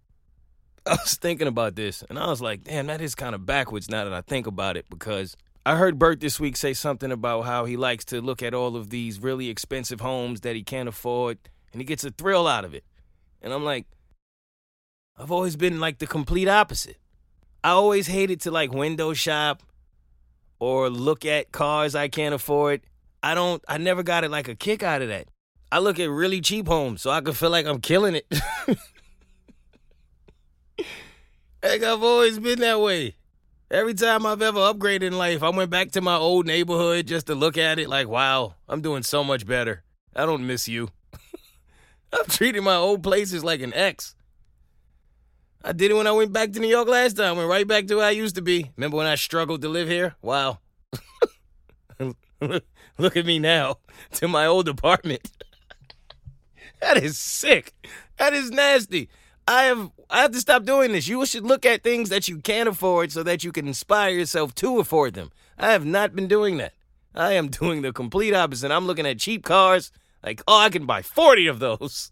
I 0.86 0.92
was 0.92 1.16
thinking 1.16 1.48
about 1.48 1.76
this 1.76 2.04
and 2.10 2.20
I 2.20 2.28
was 2.28 2.42
like, 2.42 2.64
damn, 2.64 2.88
that 2.88 3.02
is 3.02 3.16
kind 3.16 3.34
of 3.36 3.46
backwards 3.46 3.90
now 3.90 4.04
that 4.04 4.14
I 4.14 4.22
think 4.22 4.48
about 4.48 4.78
it 4.78 4.86
because 4.90 5.36
I 5.68 5.76
heard 5.76 6.00
Bert 6.00 6.22
this 6.22 6.40
week 6.40 6.56
say 6.56 6.72
something 6.74 7.12
about 7.12 7.42
how 7.42 7.66
he 7.66 7.76
likes 7.76 8.06
to 8.06 8.22
look 8.22 8.42
at 8.42 8.54
all 8.54 8.78
of 8.78 8.90
these 8.90 9.20
really 9.22 9.50
expensive 9.50 10.00
homes 10.00 10.40
that 10.40 10.56
he 10.56 10.64
can't 10.64 10.88
afford 10.88 11.40
and 11.74 11.82
he 11.82 11.86
gets 11.86 12.06
a 12.06 12.12
thrill 12.12 12.48
out 12.48 12.64
of 12.64 12.74
it. 12.74 12.86
And 13.42 13.52
I'm 13.52 13.66
like, 13.66 13.86
I've 15.18 15.30
always 15.30 15.58
been 15.58 15.82
like 15.82 15.98
the 15.98 16.08
complete 16.08 16.48
opposite. 16.48 16.96
I 17.66 17.72
always 17.72 18.08
hated 18.08 18.40
to 18.44 18.52
like 18.52 18.72
window 18.72 19.12
shop 19.12 19.62
or 20.58 20.90
look 20.90 21.26
at 21.26 21.52
cars 21.52 21.96
I 21.96 22.08
can't 22.08 22.34
afford. 22.34 22.84
I 23.22 23.36
don't 23.36 23.62
I 23.68 23.78
never 23.78 24.04
got 24.04 24.24
it 24.24 24.32
like 24.32 24.48
a 24.48 24.56
kick 24.56 24.84
out 24.84 25.02
of 25.02 25.10
that. 25.10 25.28
I 25.70 25.80
look 25.80 26.00
at 26.00 26.10
really 26.10 26.40
cheap 26.40 26.68
homes 26.68 27.02
so 27.02 27.12
I 27.12 27.20
can 27.20 27.34
feel 27.34 27.50
like 27.50 27.66
I'm 27.66 27.82
killing 27.82 28.16
it. 28.16 28.26
like 31.62 31.84
I've 31.84 32.04
always 32.04 32.40
been 32.40 32.62
that 32.62 32.80
way. 32.80 33.17
Every 33.70 33.94
time 33.94 34.26
I've 34.26 34.42
ever 34.42 34.60
upgraded 34.60 35.04
in 35.04 35.18
life, 35.18 35.44
I 35.44 35.50
went 35.50 35.70
back 35.70 35.92
to 35.92 36.02
my 36.02 36.16
old 36.16 36.46
neighborhood 36.46 37.06
just 37.06 37.28
to 37.28 37.36
look 37.36 37.58
at 37.58 37.80
it 37.80 37.90
like, 37.90 38.08
wow, 38.08 38.56
I'm 38.70 38.80
doing 38.80 39.04
so 39.04 39.26
much 39.26 39.46
better. 39.46 39.84
I 40.16 40.26
don't 40.26 40.48
miss 40.48 40.70
you. 40.70 40.88
I'm 42.14 42.26
treating 42.30 42.64
my 42.64 42.76
old 42.76 43.04
places 43.04 43.44
like 43.44 43.62
an 43.62 43.74
ex. 43.74 44.16
I 45.66 45.74
did 45.74 45.92
it 45.92 45.96
when 45.96 46.08
I 46.08 46.14
went 46.14 46.32
back 46.32 46.54
to 46.54 46.62
New 46.62 46.70
York 46.70 46.88
last 46.88 47.18
time. 47.18 47.36
Went 47.36 47.50
right 47.50 47.68
back 47.68 47.88
to 47.88 47.96
where 47.96 48.06
I 48.06 48.12
used 48.12 48.36
to 48.36 48.42
be. 48.42 48.72
Remember 48.78 48.96
when 48.96 49.06
I 49.06 49.16
struggled 49.16 49.62
to 49.64 49.70
live 49.70 49.90
here? 49.90 50.16
Wow. 50.22 50.60
Look 52.40 53.18
at 53.18 53.26
me 53.26 53.38
now 53.38 53.80
to 54.14 54.30
my 54.30 54.46
old 54.46 54.70
apartment. 54.70 55.30
that 56.80 57.04
is 57.04 57.18
sick. 57.18 57.74
That 58.18 58.34
is 58.34 58.50
nasty. 58.50 59.10
I 59.48 59.64
have 59.64 59.92
I 60.10 60.22
have 60.22 60.32
to 60.32 60.40
stop 60.40 60.66
doing 60.66 60.92
this. 60.92 61.08
You 61.08 61.26
should 61.26 61.44
look 61.44 61.66
at 61.66 61.82
things 61.82 62.10
that 62.10 62.28
you 62.28 62.40
can't 62.40 62.68
afford 62.68 63.12
so 63.12 63.24
that 63.24 63.44
you 63.44 63.52
can 63.52 63.68
inspire 63.68 64.10
yourself 64.10 64.54
to 64.56 64.80
afford 64.80 65.14
them. 65.14 65.32
I 65.58 65.72
have 65.72 65.86
not 65.86 66.16
been 66.16 66.28
doing 66.28 66.58
that. 66.58 66.74
I 67.16 67.34
am 67.34 67.48
doing 67.62 67.82
the 67.82 67.94
complete 67.94 68.34
opposite. 68.34 68.72
I'm 68.72 68.86
looking 68.88 69.06
at 69.08 69.20
cheap 69.20 69.46
cars, 69.46 69.92
like, 70.24 70.42
oh, 70.48 70.60
I 70.60 70.70
can 70.70 70.86
buy 70.86 71.02
40 71.02 71.48
of 71.48 71.60
those. 71.60 72.12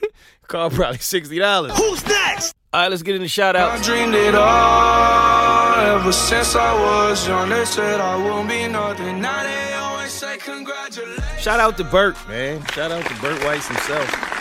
Car 0.48 0.70
probably 0.70 0.98
$60. 0.98 1.76
Who's 1.76 2.06
next? 2.06 2.54
All 2.72 2.82
right, 2.82 2.90
let's 2.90 3.02
get 3.02 3.16
into 3.16 3.28
shout 3.28 3.56
out. 3.56 3.78
I 3.78 3.82
dreamed 3.82 4.14
it 4.14 4.34
all 4.34 5.74
ever 5.74 6.12
since 6.12 6.54
I 6.54 6.72
was 6.72 7.26
young. 7.26 7.48
They 7.48 7.64
said 7.64 8.00
I 8.00 8.16
won't 8.16 8.48
be 8.48 8.66
nothing. 8.68 9.20
Now 9.20 9.42
they 9.42 9.74
always 9.74 10.12
say 10.12 10.38
congratulations. 10.38 11.40
Shout 11.40 11.58
out 11.60 11.76
to 11.78 11.84
Bert, 11.84 12.16
man. 12.28 12.64
Shout 12.72 12.92
out 12.92 13.04
to 13.04 13.14
Bert 13.20 13.42
Weiss 13.44 13.66
himself 13.66 14.39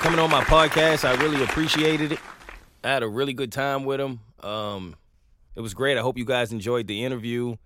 coming 0.00 0.18
on 0.18 0.30
my 0.30 0.42
podcast. 0.44 1.06
I 1.06 1.14
really 1.22 1.44
appreciated 1.44 2.12
it. 2.12 2.18
I 2.82 2.88
had 2.88 3.02
a 3.02 3.08
really 3.08 3.34
good 3.34 3.52
time 3.52 3.84
with 3.84 4.00
him. 4.00 4.20
Um, 4.42 4.96
it 5.54 5.60
was 5.60 5.74
great. 5.74 5.98
I 5.98 6.00
hope 6.00 6.16
you 6.16 6.24
guys 6.24 6.52
enjoyed 6.52 6.86
the 6.86 7.04
interview. 7.04 7.56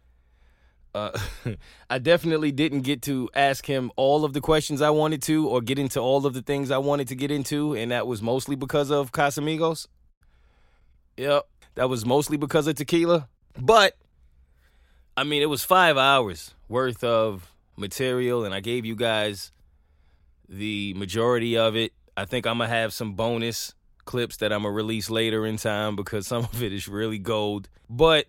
Uh, 0.93 1.17
I 1.91 1.99
definitely 1.99 2.51
didn't 2.51 2.81
get 2.81 3.03
to 3.03 3.31
ask 3.35 3.65
him 3.65 3.93
all 3.95 4.25
of 4.25 4.33
the 4.33 4.41
questions 4.41 4.83
I 4.83 4.91
wanted 4.91 5.23
to 5.23 5.49
or 5.49 5.61
get 5.61 5.79
into 5.79 6.01
all 6.01 6.27
of 6.27 6.35
the 6.35 6.43
things 6.43 6.73
I 6.73 6.79
wanted 6.79 7.07
to 7.09 7.15
get 7.15 7.31
into, 7.31 7.77
and 7.77 7.93
that 7.93 8.09
was 8.09 8.21
mostly 8.21 8.57
because 8.57 8.91
of 8.91 9.13
Casamigos. 9.13 9.87
Yep, 11.17 11.47
that 11.77 11.89
was 11.89 12.05
mostly 12.05 12.37
because 12.37 12.67
of 12.67 12.75
tequila. 12.75 13.29
But, 13.57 13.97
I 15.17 15.23
mean, 15.23 15.41
it 15.41 15.49
was 15.49 15.63
five 15.63 15.97
hours 15.97 16.53
worth 16.69 17.05
of 17.05 17.53
material, 17.77 18.45
and 18.45 18.53
I 18.53 18.59
gave 18.59 18.85
you 18.85 18.97
guys 18.97 19.53
the 20.49 20.95
majority 20.95 21.57
of 21.57 21.77
it. 21.77 21.93
I 22.17 22.25
think 22.25 22.47
I'm 22.47 22.59
to 22.59 22.67
have 22.67 22.93
some 22.93 23.15
bonus 23.15 23.75
clips 24.05 24.37
that 24.39 24.53
I'm 24.53 24.63
to 24.63 24.71
release 24.71 25.11
later 25.11 25.47
in 25.47 25.57
time 25.57 25.97
because 25.97 26.27
some 26.29 26.45
of 26.45 26.63
it 26.63 26.73
is 26.73 26.89
really 26.89 27.19
gold. 27.19 27.69
But 27.89 28.27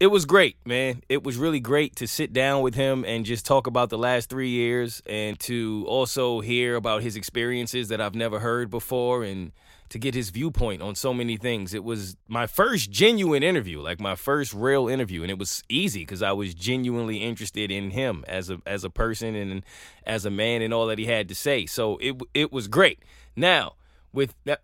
it 0.00 0.08
was 0.08 0.24
great, 0.24 0.56
man. 0.66 1.02
It 1.08 1.22
was 1.22 1.36
really 1.36 1.60
great 1.60 1.96
to 1.96 2.06
sit 2.06 2.32
down 2.32 2.62
with 2.62 2.74
him 2.74 3.04
and 3.04 3.24
just 3.24 3.46
talk 3.46 3.66
about 3.66 3.90
the 3.90 3.98
last 3.98 4.28
three 4.28 4.50
years 4.50 5.02
and 5.06 5.38
to 5.40 5.84
also 5.88 6.40
hear 6.40 6.76
about 6.76 7.02
his 7.02 7.16
experiences 7.16 7.88
that 7.88 8.00
I've 8.00 8.14
never 8.14 8.40
heard 8.40 8.70
before 8.70 9.24
and 9.24 9.52
to 9.88 9.98
get 9.98 10.14
his 10.14 10.30
viewpoint 10.30 10.82
on 10.82 10.94
so 10.94 11.14
many 11.14 11.36
things. 11.36 11.72
It 11.72 11.84
was 11.84 12.16
my 12.26 12.46
first 12.46 12.90
genuine 12.90 13.42
interview, 13.42 13.80
like 13.80 14.00
my 14.00 14.16
first 14.16 14.52
real 14.52 14.88
interview, 14.88 15.22
and 15.22 15.30
it 15.30 15.38
was 15.38 15.62
easy 15.68 16.00
because 16.00 16.22
I 16.22 16.32
was 16.32 16.54
genuinely 16.54 17.18
interested 17.18 17.70
in 17.70 17.90
him 17.90 18.24
as 18.26 18.50
a 18.50 18.60
as 18.66 18.82
a 18.84 18.90
person 18.90 19.34
and 19.34 19.64
as 20.04 20.26
a 20.26 20.30
man 20.30 20.60
and 20.60 20.74
all 20.74 20.86
that 20.88 20.98
he 20.98 21.06
had 21.06 21.28
to 21.28 21.34
say. 21.34 21.66
So 21.66 21.98
it 21.98 22.20
it 22.34 22.52
was 22.52 22.68
great. 22.68 23.02
Now, 23.36 23.74
with 24.12 24.34
now, 24.44 24.56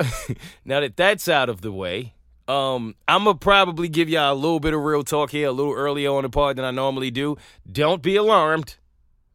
now 0.65 0.81
that 0.81 0.97
that's 0.97 1.29
out 1.29 1.49
of 1.49 1.61
the 1.61 1.71
way, 1.73 2.15
um, 2.49 2.97
I'm 3.07 3.25
gonna 3.25 3.39
probably 3.39 3.89
give 3.89 4.09
y'all 4.09 4.33
a 4.33 4.35
little 4.35 4.61
bit 4.61 4.75
of 4.75 4.83
real 4.83 5.05
talk 5.05 5.31
here, 5.31 5.49
a 5.49 5.53
little 5.53 5.75
earlier 5.75 6.11
on 6.11 6.23
the 6.23 6.31
part 6.31 6.57
than 6.57 6.65
I 6.65 6.71
normally 6.71 7.11
do. 7.11 7.37
Don't 7.71 8.03
be 8.03 8.17
alarmed. 8.17 8.77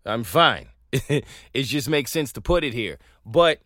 I'm 0.05 0.23
fine. 0.23 0.67
it 0.91 1.25
just 1.53 1.89
makes 1.89 2.11
sense 2.11 2.31
to 2.33 2.41
put 2.41 2.63
it 2.63 2.73
here. 2.73 2.97
But 3.25 3.61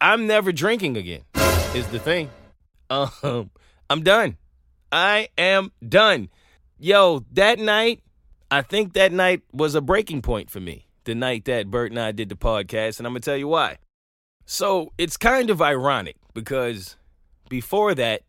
I'm 0.00 0.26
never 0.26 0.52
drinking 0.52 0.96
again. 0.96 1.22
Is 1.74 1.86
the 1.88 1.98
thing. 1.98 2.30
Um, 2.90 3.50
I'm 3.88 4.02
done. 4.02 4.36
I 4.90 5.28
am 5.38 5.72
done. 5.86 6.28
Yo, 6.78 7.24
that 7.32 7.58
night, 7.58 8.02
I 8.50 8.60
think 8.60 8.92
that 8.92 9.12
night 9.12 9.42
was 9.52 9.74
a 9.74 9.80
breaking 9.80 10.20
point 10.20 10.50
for 10.50 10.60
me. 10.60 10.86
The 11.04 11.14
night 11.14 11.46
that 11.46 11.70
Bert 11.70 11.90
and 11.90 11.98
I 11.98 12.12
did 12.12 12.28
the 12.28 12.34
podcast, 12.34 12.98
and 12.98 13.06
I'm 13.06 13.12
gonna 13.12 13.20
tell 13.20 13.36
you 13.36 13.48
why. 13.48 13.78
So 14.52 14.92
it's 14.98 15.16
kind 15.16 15.48
of 15.48 15.62
ironic 15.62 16.16
because 16.34 16.96
before 17.48 17.94
that, 17.94 18.20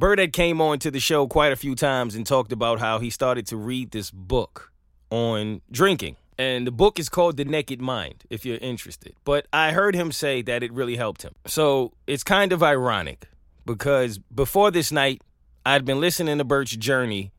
had 0.00 0.32
came 0.32 0.58
on 0.62 0.78
to 0.78 0.90
the 0.90 1.00
show 1.00 1.26
quite 1.26 1.52
a 1.52 1.56
few 1.56 1.74
times 1.74 2.14
and 2.14 2.26
talked 2.26 2.50
about 2.50 2.80
how 2.80 2.98
he 2.98 3.10
started 3.10 3.46
to 3.48 3.58
read 3.58 3.90
this 3.90 4.10
book 4.10 4.72
on 5.10 5.60
drinking. 5.70 6.16
And 6.38 6.66
the 6.66 6.70
book 6.70 6.98
is 6.98 7.10
called 7.10 7.36
The 7.36 7.44
Naked 7.44 7.78
Mind, 7.78 8.24
if 8.30 8.46
you're 8.46 8.56
interested. 8.56 9.12
But 9.22 9.46
I 9.52 9.72
heard 9.72 9.94
him 9.94 10.12
say 10.12 10.40
that 10.40 10.62
it 10.62 10.72
really 10.72 10.96
helped 10.96 11.20
him. 11.20 11.34
So 11.46 11.92
it's 12.06 12.24
kind 12.24 12.50
of 12.50 12.62
ironic 12.62 13.28
because 13.66 14.16
before 14.34 14.70
this 14.70 14.90
night, 14.90 15.20
I'd 15.66 15.84
been 15.84 16.00
listening 16.00 16.38
to 16.38 16.44
Bert's 16.44 16.74
journey 16.74 17.32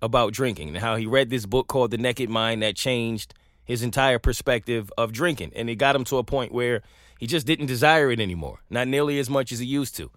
about 0.00 0.32
drinking 0.32 0.68
and 0.68 0.78
how 0.78 0.94
he 0.94 1.06
read 1.06 1.30
this 1.30 1.44
book 1.44 1.66
called 1.66 1.90
The 1.90 1.98
Naked 1.98 2.30
Mind 2.30 2.62
that 2.62 2.76
changed 2.76 3.34
his 3.64 3.82
entire 3.82 4.20
perspective 4.20 4.92
of 4.96 5.10
drinking. 5.10 5.50
And 5.56 5.68
it 5.68 5.74
got 5.74 5.96
him 5.96 6.04
to 6.04 6.18
a 6.18 6.22
point 6.22 6.52
where 6.52 6.82
he 7.18 7.26
just 7.26 7.46
didn't 7.46 7.66
desire 7.66 8.10
it 8.10 8.20
anymore, 8.20 8.60
not 8.70 8.88
nearly 8.88 9.18
as 9.18 9.30
much 9.30 9.52
as 9.52 9.58
he 9.58 9.66
used 9.66 9.96
to. 9.96 10.10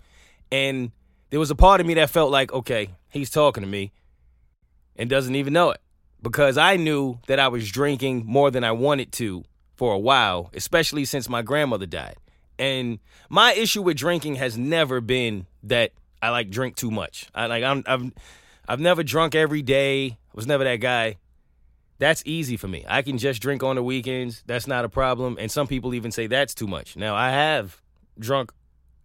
And 0.52 0.92
there 1.30 1.40
was 1.40 1.52
a 1.52 1.56
part 1.56 1.82
of 1.82 1.88
me 1.88 1.94
that 1.96 2.10
felt 2.10 2.32
like, 2.32 2.52
okay, 2.52 2.90
he's 3.10 3.30
talking 3.30 3.64
to 3.64 3.70
me 3.70 3.92
and 4.96 5.10
doesn't 5.10 5.36
even 5.36 5.54
know 5.54 5.72
it 5.72 5.82
because 6.22 6.58
I 6.58 6.76
knew 6.76 7.20
that 7.28 7.40
I 7.40 7.48
was 7.48 7.70
drinking 7.72 8.24
more 8.26 8.52
than 8.52 8.64
I 8.64 8.72
wanted 8.72 9.12
to 9.14 9.44
for 9.76 9.94
a 9.94 10.00
while, 10.00 10.50
especially 10.54 11.06
since 11.06 11.30
my 11.30 11.42
grandmother 11.42 11.86
died. 11.86 12.18
And 12.58 13.00
my 13.30 13.54
issue 13.54 13.82
with 13.82 13.96
drinking 13.96 14.36
has 14.36 14.58
never 14.58 15.00
been 15.00 15.48
that 15.64 15.92
I 16.22 16.30
like 16.32 16.50
drink 16.50 16.76
too 16.76 16.92
much. 16.92 17.28
I 17.34 17.46
like 17.46 17.64
I'm 17.64 17.84
I've 17.88 18.12
I've 18.68 18.80
never 18.82 19.04
drunk 19.04 19.36
every 19.36 19.62
day. 19.62 20.08
I 20.08 20.16
was 20.34 20.46
never 20.46 20.66
that 20.66 20.78
guy. 20.78 21.18
That's 22.00 22.24
easy 22.26 22.56
for 22.58 22.68
me. 22.68 22.86
I 22.88 23.02
can 23.02 23.18
just 23.18 23.42
drink 23.42 23.62
on 23.62 23.76
the 23.76 23.84
weekends. 23.84 24.42
That's 24.48 24.68
not 24.68 24.86
a 24.86 24.90
problem. 24.90 25.38
And 25.40 25.52
some 25.52 25.68
people 25.68 25.94
even 25.94 26.12
say 26.12 26.28
that's 26.28 26.56
too 26.56 26.68
much. 26.68 26.96
Now, 26.96 27.14
I 27.14 27.30
have 27.30 27.82
drunk 28.18 28.54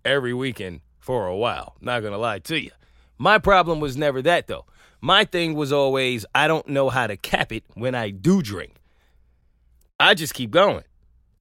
every 0.05 0.33
weekend 0.33 0.81
for 1.01 1.27
a 1.27 1.37
while. 1.37 1.75
Not 1.81 2.01
going 2.01 2.13
to 2.13 2.19
lie 2.19 2.39
to 2.39 2.59
you. 2.59 2.71
My 3.19 3.39
problem 3.39 3.81
was 3.81 3.97
never 3.97 4.23
that, 4.23 4.47
though. 4.47 4.65
My 5.01 5.25
thing 5.25 5.55
was 5.55 5.73
always 5.73 6.25
I 6.35 6.49
don't 6.49 6.69
know 6.69 6.89
how 6.89 7.07
to 7.07 7.17
cap 7.17 7.53
it 7.53 7.65
when 7.75 7.95
I 7.95 8.11
do 8.11 8.41
drink. 8.41 8.77
I 10.01 10.15
just 10.15 10.33
keep 10.33 10.51
going 10.51 10.85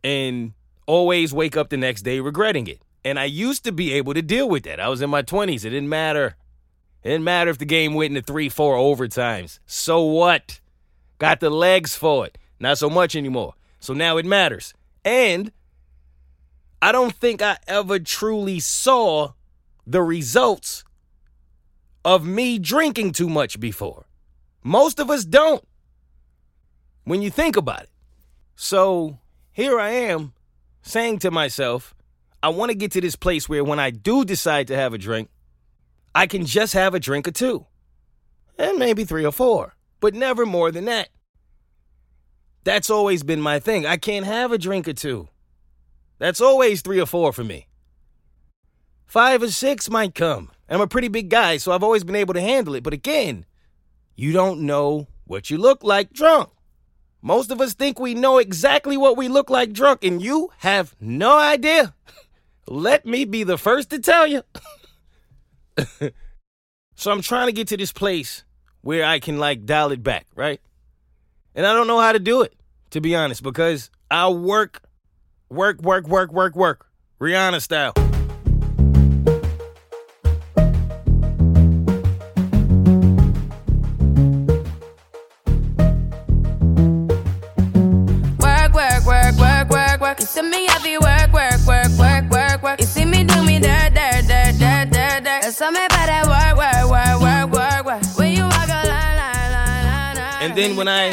and 0.04 0.54
always 0.86 1.34
wake 1.34 1.56
up 1.56 1.70
the 1.70 1.78
next 1.78 2.02
day 2.02 2.20
regretting 2.20 2.68
it. 2.68 2.82
And 3.06 3.20
I 3.20 3.26
used 3.26 3.64
to 3.66 3.72
be 3.72 3.94
able 3.94 4.14
to 4.16 4.22
deal 4.22 4.50
with 4.50 4.64
that. 4.64 4.80
I 4.80 4.90
was 4.90 5.02
in 5.02 5.10
my 5.10 5.22
20s. 5.22 5.66
It 5.66 5.70
didn't 5.70 5.90
matter. 5.90 6.36
It 7.04 7.10
didn't 7.10 7.24
matter 7.24 7.52
if 7.52 7.58
the 7.58 7.66
game 7.66 7.94
went 7.94 8.16
into 8.16 8.26
three, 8.26 8.50
four 8.50 8.76
overtimes. 8.76 9.60
So 9.66 10.04
what? 10.04 10.60
Got 11.24 11.40
the 11.40 11.50
legs 11.50 11.96
for 11.96 12.26
it. 12.26 12.38
Not 12.60 12.78
so 12.78 12.90
much 12.90 13.16
anymore. 13.16 13.54
So 13.80 13.94
now 13.94 14.18
it 14.18 14.26
matters. 14.26 14.74
And 15.06 15.54
I 16.82 16.92
don't 16.92 17.16
think 17.16 17.42
I 17.42 17.60
ever 17.66 17.98
truly 17.98 18.60
saw 18.60 19.32
the 19.88 20.02
results 20.02 20.84
of 22.04 22.26
me 22.28 22.60
drinking 22.60 23.14
too 23.14 23.30
much 23.30 23.58
before. 23.58 24.06
Most 24.66 25.00
of 25.00 25.10
us 25.10 25.24
don't. 25.24 25.66
When 27.06 27.22
you 27.22 27.32
think 27.32 27.56
about 27.56 27.84
it. 27.84 27.90
So 28.58 29.18
here 29.54 29.80
I 29.80 29.92
am 29.92 30.34
saying 30.82 31.20
to 31.20 31.32
myself, 31.32 31.96
I 32.44 32.50
want 32.50 32.72
to 32.72 32.76
get 32.76 32.92
to 32.92 33.00
this 33.00 33.16
place 33.16 33.48
where 33.48 33.64
when 33.64 33.80
I 33.80 33.92
do 33.92 34.26
decide 34.26 34.68
to 34.68 34.76
have 34.76 34.94
a 34.94 34.98
drink, 34.98 35.30
I 36.14 36.28
can 36.28 36.46
just 36.46 36.74
have 36.74 36.94
a 36.94 37.00
drink 37.00 37.30
or 37.30 37.32
two. 37.32 37.66
And 38.58 38.78
maybe 38.78 39.06
three 39.06 39.26
or 39.26 39.32
four, 39.32 39.78
but 40.04 40.14
never 40.14 40.46
more 40.46 40.70
than 40.70 40.84
that. 40.84 41.08
That's 42.66 42.90
always 42.90 43.24
been 43.24 43.40
my 43.40 43.58
thing. 43.58 43.86
I 43.86 43.96
can't 43.96 44.26
have 44.26 44.52
a 44.52 44.58
drink 44.58 44.86
or 44.86 44.92
two. 44.92 45.30
That's 46.20 46.42
always 46.42 46.82
three 46.82 47.00
or 47.00 47.06
four 47.06 47.32
for 47.32 47.46
me. 47.46 47.70
Five 49.06 49.42
or 49.44 49.48
six 49.48 49.90
might 49.90 50.14
come. 50.14 50.52
I'm 50.68 50.82
a 50.82 50.88
pretty 50.88 51.08
big 51.08 51.30
guy, 51.30 51.56
so 51.56 51.72
I've 51.72 51.84
always 51.84 52.04
been 52.04 52.18
able 52.18 52.34
to 52.34 52.42
handle 52.42 52.76
it. 52.76 52.84
But 52.84 52.92
again, 52.92 53.46
you 54.14 54.34
don't 54.34 54.66
know 54.66 55.08
what 55.24 55.50
you 55.50 55.58
look 55.58 55.86
like 55.86 56.12
drunk. 56.12 56.50
Most 57.22 57.50
of 57.50 57.62
us 57.62 57.74
think 57.74 57.98
we 57.98 58.14
know 58.14 58.40
exactly 58.40 58.98
what 58.98 59.16
we 59.16 59.30
look 59.30 59.50
like 59.50 59.72
drunk, 59.72 60.04
and 60.04 60.22
you 60.22 60.50
have 60.58 60.98
no 61.00 61.38
idea. 61.38 61.96
Let 62.68 63.06
me 63.06 63.24
be 63.24 63.46
the 63.46 63.58
first 63.58 63.90
to 63.92 64.00
tell 64.00 64.28
you. 64.28 64.44
so 66.96 67.10
I'm 67.10 67.22
trying 67.22 67.48
to 67.48 67.54
get 67.54 67.70
to 67.70 67.78
this 67.78 67.94
place 67.94 68.44
where 68.84 69.06
I 69.06 69.20
can 69.20 69.40
like 69.40 69.66
dial 69.66 69.92
it 69.92 70.04
back, 70.04 70.28
right? 70.36 70.62
And 71.56 71.66
I 71.66 71.74
don't 71.74 71.88
know 71.88 72.00
how 72.00 72.12
to 72.12 72.20
do 72.20 72.42
it, 72.44 72.54
to 72.92 73.02
be 73.02 73.16
honest, 73.16 73.42
because 73.42 73.90
I 74.12 74.30
work, 74.30 74.84
work, 75.50 75.82
work, 75.82 76.08
work, 76.08 76.32
work, 76.32 76.56
work, 76.56 76.88
Rihanna 77.20 77.62
style. 77.62 78.03
And 100.44 100.58
then 100.58 100.76
when 100.76 100.90
I 100.90 101.06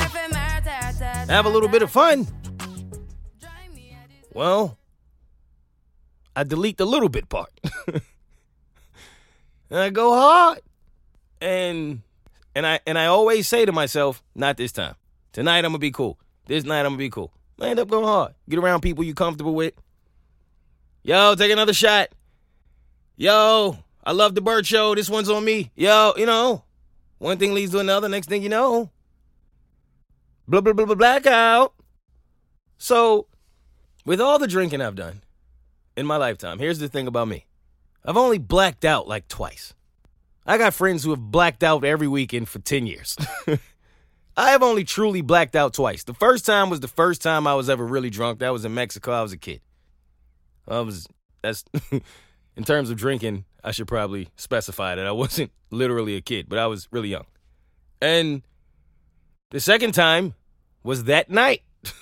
have 1.28 1.46
a 1.46 1.48
little 1.48 1.68
bit 1.68 1.82
of 1.82 1.90
fun, 1.92 2.26
Well, 4.34 4.76
I 6.34 6.42
delete 6.42 6.78
the 6.78 6.84
little 6.84 7.08
bit 7.08 7.28
part. 7.28 7.50
and 7.86 9.78
I 9.78 9.90
go 9.90 10.14
hard. 10.14 10.60
And 11.40 12.02
and 12.56 12.66
I 12.66 12.80
and 12.84 12.98
I 12.98 13.06
always 13.06 13.46
say 13.46 13.64
to 13.64 13.70
myself, 13.70 14.20
not 14.34 14.56
this 14.56 14.72
time. 14.72 14.96
Tonight 15.32 15.58
I'm 15.58 15.70
gonna 15.70 15.78
be 15.78 15.92
cool. 15.92 16.18
This 16.46 16.64
night 16.64 16.80
I'm 16.80 16.86
gonna 16.86 16.96
be 16.98 17.10
cool. 17.10 17.32
I 17.60 17.68
end 17.68 17.78
up 17.78 17.88
going 17.88 18.06
hard. 18.06 18.34
Get 18.48 18.58
around 18.58 18.80
people 18.80 19.04
you 19.04 19.14
comfortable 19.14 19.54
with. 19.54 19.74
Yo, 21.04 21.36
take 21.36 21.52
another 21.52 21.72
shot. 21.72 22.08
Yo, 23.16 23.78
I 24.02 24.10
love 24.10 24.34
the 24.34 24.40
Bert 24.40 24.66
Show. 24.66 24.96
This 24.96 25.08
one's 25.08 25.30
on 25.30 25.44
me. 25.44 25.70
Yo, 25.76 26.14
you 26.16 26.26
know, 26.26 26.64
one 27.18 27.38
thing 27.38 27.54
leads 27.54 27.70
to 27.72 27.78
another. 27.78 28.08
Next 28.08 28.28
thing 28.28 28.42
you 28.42 28.48
know, 28.48 28.90
blah 30.50 30.60
blah 30.60 30.72
blah 30.72 30.84
blah 30.84 30.94
blackout. 30.94 31.74
So, 32.76 33.26
with 34.04 34.20
all 34.20 34.38
the 34.38 34.48
drinking 34.48 34.80
I've 34.80 34.96
done 34.96 35.22
in 35.96 36.06
my 36.06 36.16
lifetime, 36.16 36.58
here's 36.58 36.78
the 36.78 36.88
thing 36.88 37.06
about 37.06 37.28
me. 37.28 37.46
I've 38.04 38.16
only 38.16 38.38
blacked 38.38 38.84
out 38.84 39.06
like 39.06 39.28
twice. 39.28 39.74
I 40.46 40.58
got 40.58 40.74
friends 40.74 41.04
who 41.04 41.10
have 41.10 41.20
blacked 41.20 41.62
out 41.62 41.84
every 41.84 42.08
weekend 42.08 42.48
for 42.48 42.58
10 42.58 42.86
years. 42.86 43.16
I 44.36 44.50
have 44.50 44.62
only 44.62 44.84
truly 44.84 45.20
blacked 45.20 45.54
out 45.54 45.74
twice. 45.74 46.02
The 46.02 46.14
first 46.14 46.46
time 46.46 46.70
was 46.70 46.80
the 46.80 46.88
first 46.88 47.20
time 47.20 47.46
I 47.46 47.54
was 47.54 47.68
ever 47.68 47.86
really 47.86 48.10
drunk. 48.10 48.38
That 48.38 48.50
was 48.50 48.64
in 48.64 48.72
Mexico. 48.72 49.12
I 49.12 49.22
was 49.22 49.32
a 49.32 49.36
kid. 49.36 49.60
I 50.66 50.80
was, 50.80 51.06
that's, 51.42 51.64
in 52.56 52.64
terms 52.64 52.90
of 52.90 52.96
drinking, 52.96 53.44
I 53.62 53.72
should 53.72 53.86
probably 53.86 54.28
specify 54.36 54.94
that 54.94 55.06
I 55.06 55.12
wasn't 55.12 55.52
literally 55.70 56.16
a 56.16 56.22
kid, 56.22 56.48
but 56.48 56.58
I 56.58 56.66
was 56.66 56.88
really 56.90 57.10
young. 57.10 57.26
And 58.00 58.42
the 59.50 59.60
second 59.60 59.92
time 59.92 60.34
was 60.82 61.04
that 61.04 61.30
night, 61.30 61.62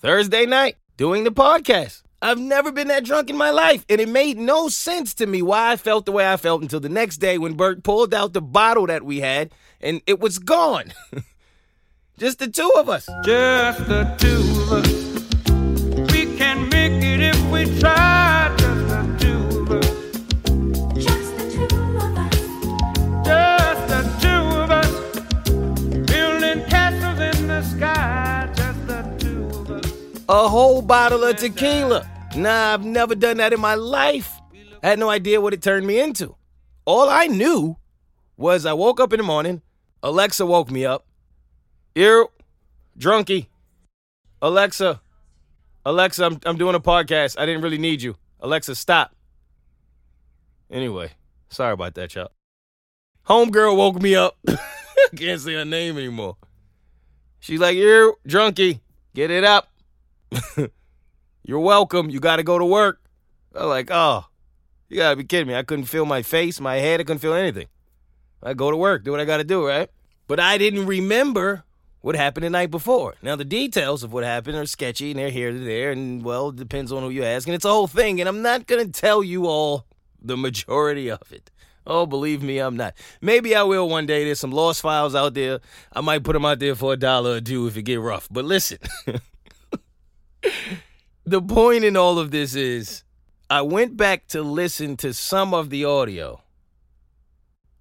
Thursday 0.00 0.46
night, 0.46 0.76
doing 0.96 1.24
the 1.24 1.32
podcast. 1.32 2.02
I've 2.22 2.38
never 2.38 2.72
been 2.72 2.88
that 2.88 3.04
drunk 3.04 3.28
in 3.28 3.36
my 3.36 3.50
life, 3.50 3.84
and 3.88 4.00
it 4.00 4.08
made 4.08 4.38
no 4.38 4.68
sense 4.68 5.12
to 5.14 5.26
me 5.26 5.42
why 5.42 5.72
I 5.72 5.76
felt 5.76 6.06
the 6.06 6.12
way 6.12 6.30
I 6.30 6.38
felt 6.38 6.62
until 6.62 6.80
the 6.80 6.88
next 6.88 7.18
day 7.18 7.36
when 7.36 7.54
Bert 7.54 7.82
pulled 7.82 8.14
out 8.14 8.32
the 8.32 8.40
bottle 8.40 8.86
that 8.86 9.02
we 9.02 9.20
had 9.20 9.52
and 9.84 10.00
it 10.06 10.18
was 10.18 10.38
gone. 10.38 10.92
Just 12.18 12.38
the 12.38 12.48
two 12.48 12.70
of 12.76 12.88
us. 12.88 13.06
Just 13.24 13.86
the 13.86 14.04
two 14.18 14.40
of 14.62 14.72
us. 14.72 16.12
We 16.12 16.36
can 16.36 16.68
make 16.70 17.02
it 17.02 17.20
if 17.20 17.50
we 17.50 17.78
try. 17.80 18.13
A 30.28 30.48
whole 30.48 30.80
bottle 30.80 31.22
of 31.22 31.36
tequila. 31.36 32.08
Nah, 32.34 32.72
I've 32.74 32.84
never 32.84 33.14
done 33.14 33.36
that 33.36 33.52
in 33.52 33.60
my 33.60 33.74
life. 33.74 34.40
I 34.82 34.88
had 34.88 34.98
no 34.98 35.10
idea 35.10 35.40
what 35.40 35.52
it 35.52 35.60
turned 35.62 35.86
me 35.86 36.00
into. 36.00 36.34
All 36.86 37.08
I 37.10 37.26
knew 37.26 37.76
was 38.36 38.64
I 38.64 38.72
woke 38.72 39.00
up 39.00 39.12
in 39.12 39.18
the 39.18 39.24
morning, 39.24 39.60
Alexa 40.02 40.46
woke 40.46 40.70
me 40.70 40.86
up. 40.86 41.06
Ew, 41.94 42.28
drunky. 42.98 43.48
Alexa, 44.40 45.00
Alexa, 45.84 46.24
I'm, 46.24 46.40
I'm 46.44 46.56
doing 46.56 46.74
a 46.74 46.80
podcast. 46.80 47.38
I 47.38 47.46
didn't 47.46 47.62
really 47.62 47.78
need 47.78 48.02
you. 48.02 48.16
Alexa, 48.40 48.74
stop. 48.74 49.14
Anyway, 50.70 51.10
sorry 51.50 51.72
about 51.72 51.94
that, 51.94 52.14
y'all. 52.14 52.32
Homegirl 53.26 53.76
woke 53.76 54.00
me 54.00 54.16
up. 54.16 54.36
Can't 55.16 55.40
say 55.40 55.54
her 55.54 55.64
name 55.64 55.96
anymore. 55.96 56.36
She's 57.40 57.60
like, 57.60 57.76
Ew, 57.76 58.16
drunky, 58.26 58.80
get 59.14 59.30
it 59.30 59.44
up. 59.44 59.68
You're 61.42 61.60
welcome. 61.60 62.10
You 62.10 62.20
got 62.20 62.36
to 62.36 62.42
go 62.42 62.58
to 62.58 62.64
work. 62.64 63.00
I'm 63.54 63.68
like, 63.68 63.90
oh, 63.90 64.24
you 64.88 64.98
got 64.98 65.10
to 65.10 65.16
be 65.16 65.24
kidding 65.24 65.48
me. 65.48 65.54
I 65.54 65.62
couldn't 65.62 65.86
feel 65.86 66.06
my 66.06 66.22
face, 66.22 66.60
my 66.60 66.76
head. 66.76 67.00
I 67.00 67.04
couldn't 67.04 67.20
feel 67.20 67.34
anything. 67.34 67.66
I 68.42 68.54
go 68.54 68.70
to 68.70 68.76
work, 68.76 69.04
do 69.04 69.10
what 69.10 69.20
I 69.20 69.24
got 69.24 69.38
to 69.38 69.44
do, 69.44 69.66
right? 69.66 69.90
But 70.26 70.40
I 70.40 70.58
didn't 70.58 70.86
remember 70.86 71.64
what 72.00 72.14
happened 72.14 72.44
the 72.44 72.50
night 72.50 72.70
before. 72.70 73.14
Now, 73.22 73.36
the 73.36 73.44
details 73.44 74.02
of 74.02 74.12
what 74.12 74.24
happened 74.24 74.56
are 74.56 74.66
sketchy 74.66 75.10
and 75.10 75.18
they're 75.18 75.30
here 75.30 75.50
to 75.50 75.58
there. 75.58 75.90
And, 75.90 76.22
well, 76.22 76.50
it 76.50 76.56
depends 76.56 76.92
on 76.92 77.02
who 77.02 77.10
you 77.10 77.24
ask. 77.24 77.48
And 77.48 77.54
it's 77.54 77.64
a 77.64 77.70
whole 77.70 77.86
thing. 77.86 78.20
And 78.20 78.28
I'm 78.28 78.42
not 78.42 78.66
going 78.66 78.84
to 78.84 79.00
tell 79.00 79.22
you 79.22 79.46
all 79.46 79.86
the 80.20 80.36
majority 80.36 81.10
of 81.10 81.32
it. 81.32 81.50
Oh, 81.86 82.06
believe 82.06 82.42
me, 82.42 82.58
I'm 82.58 82.76
not. 82.76 82.94
Maybe 83.20 83.54
I 83.54 83.62
will 83.62 83.88
one 83.88 84.06
day. 84.06 84.24
There's 84.24 84.40
some 84.40 84.52
lost 84.52 84.80
files 84.80 85.14
out 85.14 85.34
there. 85.34 85.60
I 85.92 86.00
might 86.00 86.24
put 86.24 86.32
them 86.32 86.44
out 86.44 86.58
there 86.58 86.74
for 86.74 86.94
a 86.94 86.96
dollar 86.96 87.36
or 87.36 87.40
two 87.40 87.66
if 87.66 87.76
it 87.76 87.82
get 87.82 88.00
rough. 88.00 88.28
But 88.30 88.44
listen. 88.44 88.78
the 91.24 91.42
point 91.42 91.84
in 91.84 91.96
all 91.96 92.18
of 92.18 92.30
this 92.30 92.54
is 92.54 93.02
I 93.50 93.62
went 93.62 93.96
back 93.96 94.26
to 94.28 94.42
listen 94.42 94.96
to 94.98 95.12
some 95.12 95.54
of 95.54 95.70
the 95.70 95.84
audio. 95.84 96.40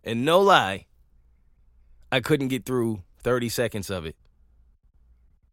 And 0.04 0.26
no 0.26 0.42
lie, 0.42 0.88
I 2.12 2.20
couldn't 2.20 2.50
get 2.50 2.66
through 2.66 3.04
30 3.24 3.50
seconds 3.50 3.90
of 3.90 4.06
it 4.06 4.16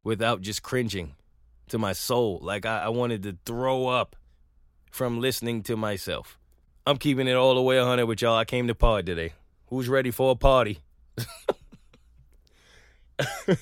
without 0.02 0.40
just 0.40 0.62
cringing 0.62 1.14
to 1.68 1.78
my 1.78 1.92
soul. 1.92 2.40
Like 2.42 2.66
I, 2.66 2.84
I 2.84 2.88
wanted 2.88 3.22
to 3.22 3.38
throw 3.44 3.86
up 3.86 4.16
from 4.90 5.20
listening 5.20 5.62
to 5.64 5.76
myself. 5.76 6.38
I'm 6.86 6.96
keeping 6.96 7.28
it 7.28 7.34
all 7.34 7.54
the 7.54 7.62
way 7.62 7.78
100 7.78 8.06
with 8.06 8.22
y'all. 8.22 8.36
I 8.36 8.44
came 8.44 8.66
to 8.66 8.74
pod 8.74 9.06
today. 9.06 9.34
Who's 9.68 9.88
ready 9.88 10.10
for 10.10 10.32
a 10.32 10.34
party? 10.34 10.80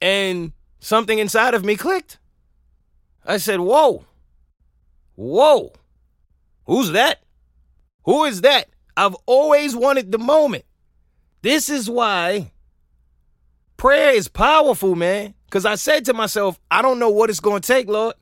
and 0.00 0.52
something 0.80 1.18
inside 1.18 1.54
of 1.54 1.64
me 1.64 1.76
clicked. 1.76 2.18
I 3.24 3.36
said, 3.36 3.60
Whoa, 3.60 4.04
whoa, 5.14 5.72
who's 6.66 6.90
that? 6.92 7.22
Who 8.04 8.24
is 8.24 8.40
that? 8.40 8.68
I've 8.96 9.16
always 9.26 9.76
wanted 9.76 10.12
the 10.12 10.18
moment. 10.18 10.64
This 11.42 11.68
is 11.68 11.88
why 11.88 12.52
prayer 13.76 14.10
is 14.10 14.28
powerful, 14.28 14.94
man. 14.94 15.34
Because 15.46 15.66
I 15.66 15.74
said 15.74 16.04
to 16.06 16.14
myself, 16.14 16.58
I 16.70 16.82
don't 16.82 16.98
know 16.98 17.10
what 17.10 17.30
it's 17.30 17.40
going 17.40 17.60
to 17.60 17.66
take, 17.66 17.88
Lord, 17.88 18.14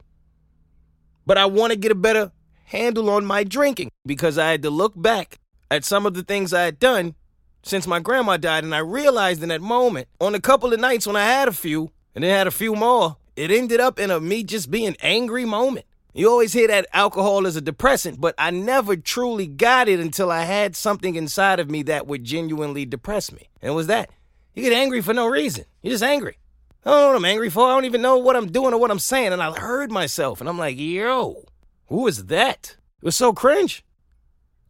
but 1.27 1.39
I 1.39 1.47
want 1.47 1.73
to 1.73 1.79
get 1.79 1.93
a 1.93 1.97
better 1.97 2.33
handle 2.65 3.09
on 3.11 3.25
my 3.25 3.45
drinking 3.45 3.91
because 4.05 4.37
I 4.37 4.51
had 4.51 4.63
to 4.63 4.71
look 4.71 4.93
back 4.97 5.39
at 5.71 5.85
some 5.85 6.07
of 6.07 6.15
the 6.15 6.23
things 6.23 6.53
I 6.53 6.63
had 6.63 6.79
done 6.79 7.15
since 7.63 7.87
my 7.87 8.01
grandma 8.01 8.37
died. 8.37 8.65
And 8.65 8.75
I 8.75 8.79
realized 8.79 9.43
in 9.43 9.51
that 9.51 9.61
moment, 9.61 10.09
on 10.21 10.35
a 10.35 10.41
couple 10.41 10.73
of 10.73 10.81
nights 10.81 11.07
when 11.07 11.17
I 11.17 11.25
had 11.25 11.47
a 11.47 11.53
few 11.53 11.91
and 12.15 12.25
then 12.25 12.37
had 12.37 12.47
a 12.47 12.53
few 12.53 12.75
more, 12.75 13.17
it 13.40 13.50
ended 13.50 13.81
up 13.81 13.98
in 13.98 14.11
a 14.11 14.20
me 14.20 14.44
just 14.44 14.70
being 14.70 14.94
angry 15.00 15.46
moment. 15.46 15.87
You 16.12 16.29
always 16.29 16.53
hear 16.53 16.68
that 16.68 16.87
alcohol 16.92 17.46
is 17.46 17.57
a 17.57 17.62
depressant, 17.62 18.20
but 18.20 18.35
I 18.37 18.50
never 18.50 18.96
truly 18.96 19.46
got 19.46 19.88
it 19.88 19.98
until 19.98 20.31
I 20.31 20.42
had 20.42 20.76
something 20.76 21.14
inside 21.14 21.59
of 21.59 21.70
me 21.70 21.83
that 21.85 22.07
would 22.07 22.22
genuinely 22.22 22.85
depress 22.85 23.33
me. 23.33 23.48
And 23.62 23.74
was 23.74 23.87
that. 23.87 24.11
You 24.55 24.62
get 24.62 24.74
angry 24.74 25.00
for 25.00 25.14
no 25.14 25.26
reason. 25.26 25.64
You're 25.81 25.92
just 25.92 26.05
angry. 26.05 26.37
I 26.85 26.90
don't 26.90 27.00
know 27.00 27.07
what 27.09 27.16
I'm 27.16 27.24
angry 27.24 27.48
for. 27.48 27.66
I 27.66 27.72
don't 27.72 27.87
even 27.87 28.03
know 28.03 28.18
what 28.18 28.37
I'm 28.37 28.53
doing 28.53 28.74
or 28.74 28.79
what 28.79 28.90
I'm 28.90 28.98
saying. 28.98 29.33
And 29.33 29.42
I 29.42 29.59
heard 29.59 29.90
myself 29.90 30.40
and 30.40 30.48
I'm 30.48 30.59
like, 30.59 30.76
yo, 30.79 31.46
who 31.87 32.07
is 32.09 32.26
that? 32.26 32.76
It 33.00 33.05
was 33.07 33.16
so 33.16 33.33
cringe. 33.33 33.83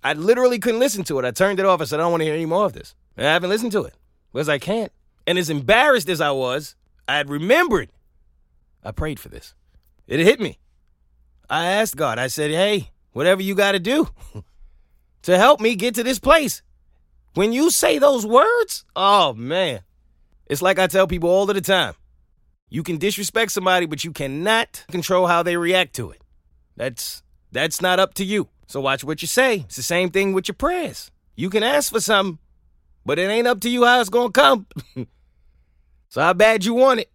I 0.05 0.13
literally 0.13 0.61
couldn't 0.61 0.81
listen 0.81 1.03
to 1.05 1.19
it. 1.19 1.25
I 1.25 1.33
turned 1.33 1.59
it 1.59 1.67
off. 1.67 1.81
I 1.81 1.85
said, 1.85 1.99
I 1.99 2.05
don't 2.05 2.13
want 2.13 2.21
to 2.21 2.27
hear 2.27 2.35
any 2.35 2.47
more 2.47 2.67
of 2.67 2.75
this. 2.75 2.95
And 3.17 3.27
I 3.27 3.33
haven't 3.33 3.51
listened 3.51 3.73
to 3.73 3.83
it 3.83 3.95
because 4.33 4.49
I 4.49 4.59
can't. 4.59 4.93
And 5.27 5.39
as 5.39 5.51
embarrassed 5.51 6.09
as 6.09 6.21
I 6.21 6.31
was, 6.31 6.77
I 7.09 7.17
had 7.17 7.31
remembered 7.31 7.91
I 8.85 8.93
prayed 8.93 9.21
for 9.21 9.29
this. 9.29 9.55
It 10.07 10.21
hit 10.21 10.41
me. 10.41 10.59
I 11.49 11.67
asked 11.67 11.97
God, 11.97 12.19
I 12.19 12.29
said, 12.29 12.51
hey, 12.51 12.91
whatever 13.13 13.43
you 13.43 13.55
got 13.55 13.73
to 13.73 13.81
do 13.81 14.09
to 15.23 15.39
help 15.39 15.61
me 15.61 15.75
get 15.75 15.95
to 15.97 16.03
this 16.03 16.19
place. 16.19 16.63
When 17.35 17.53
you 17.53 17.71
say 17.71 17.99
those 17.99 18.27
words, 18.27 18.85
oh 18.97 19.35
man, 19.35 19.81
it's 20.47 20.63
like 20.63 20.79
I 20.79 20.87
tell 20.87 21.07
people 21.07 21.31
all 21.31 21.49
of 21.49 21.55
the 21.55 21.61
time 21.61 21.95
you 22.71 22.85
can 22.85 22.99
disrespect 22.99 23.51
somebody, 23.51 23.87
but 23.87 24.05
you 24.05 24.13
cannot 24.13 24.85
control 24.91 25.27
how 25.27 25.43
they 25.43 25.57
react 25.57 25.95
to 25.97 26.11
it. 26.11 26.23
That's 26.77 27.23
that's 27.53 27.83
not 27.83 27.99
up 27.99 28.15
to 28.15 28.25
you. 28.25 28.49
So 28.69 28.81
watch 28.81 29.03
what 29.03 29.23
you 29.23 29.29
say. 29.29 29.61
It's 29.61 29.77
the 29.77 29.83
same 29.83 30.11
thing 30.11 30.33
with 30.33 30.47
your 30.47 30.55
prayers. 30.55 31.11
You 31.35 31.51
can 31.51 31.65
ask 31.65 31.93
for 31.93 32.01
something, 32.01 32.39
but 33.05 33.19
it 33.19 33.29
ain't 33.29 33.49
up 33.49 33.61
to 33.63 33.69
you 33.69 33.85
how 33.85 34.01
it's 34.01 34.09
gonna 34.09 34.31
come. 34.31 34.67
so 36.09 36.21
how 36.21 36.33
bad 36.33 36.65
you 36.65 36.75
want 36.75 37.01
it. 37.01 37.10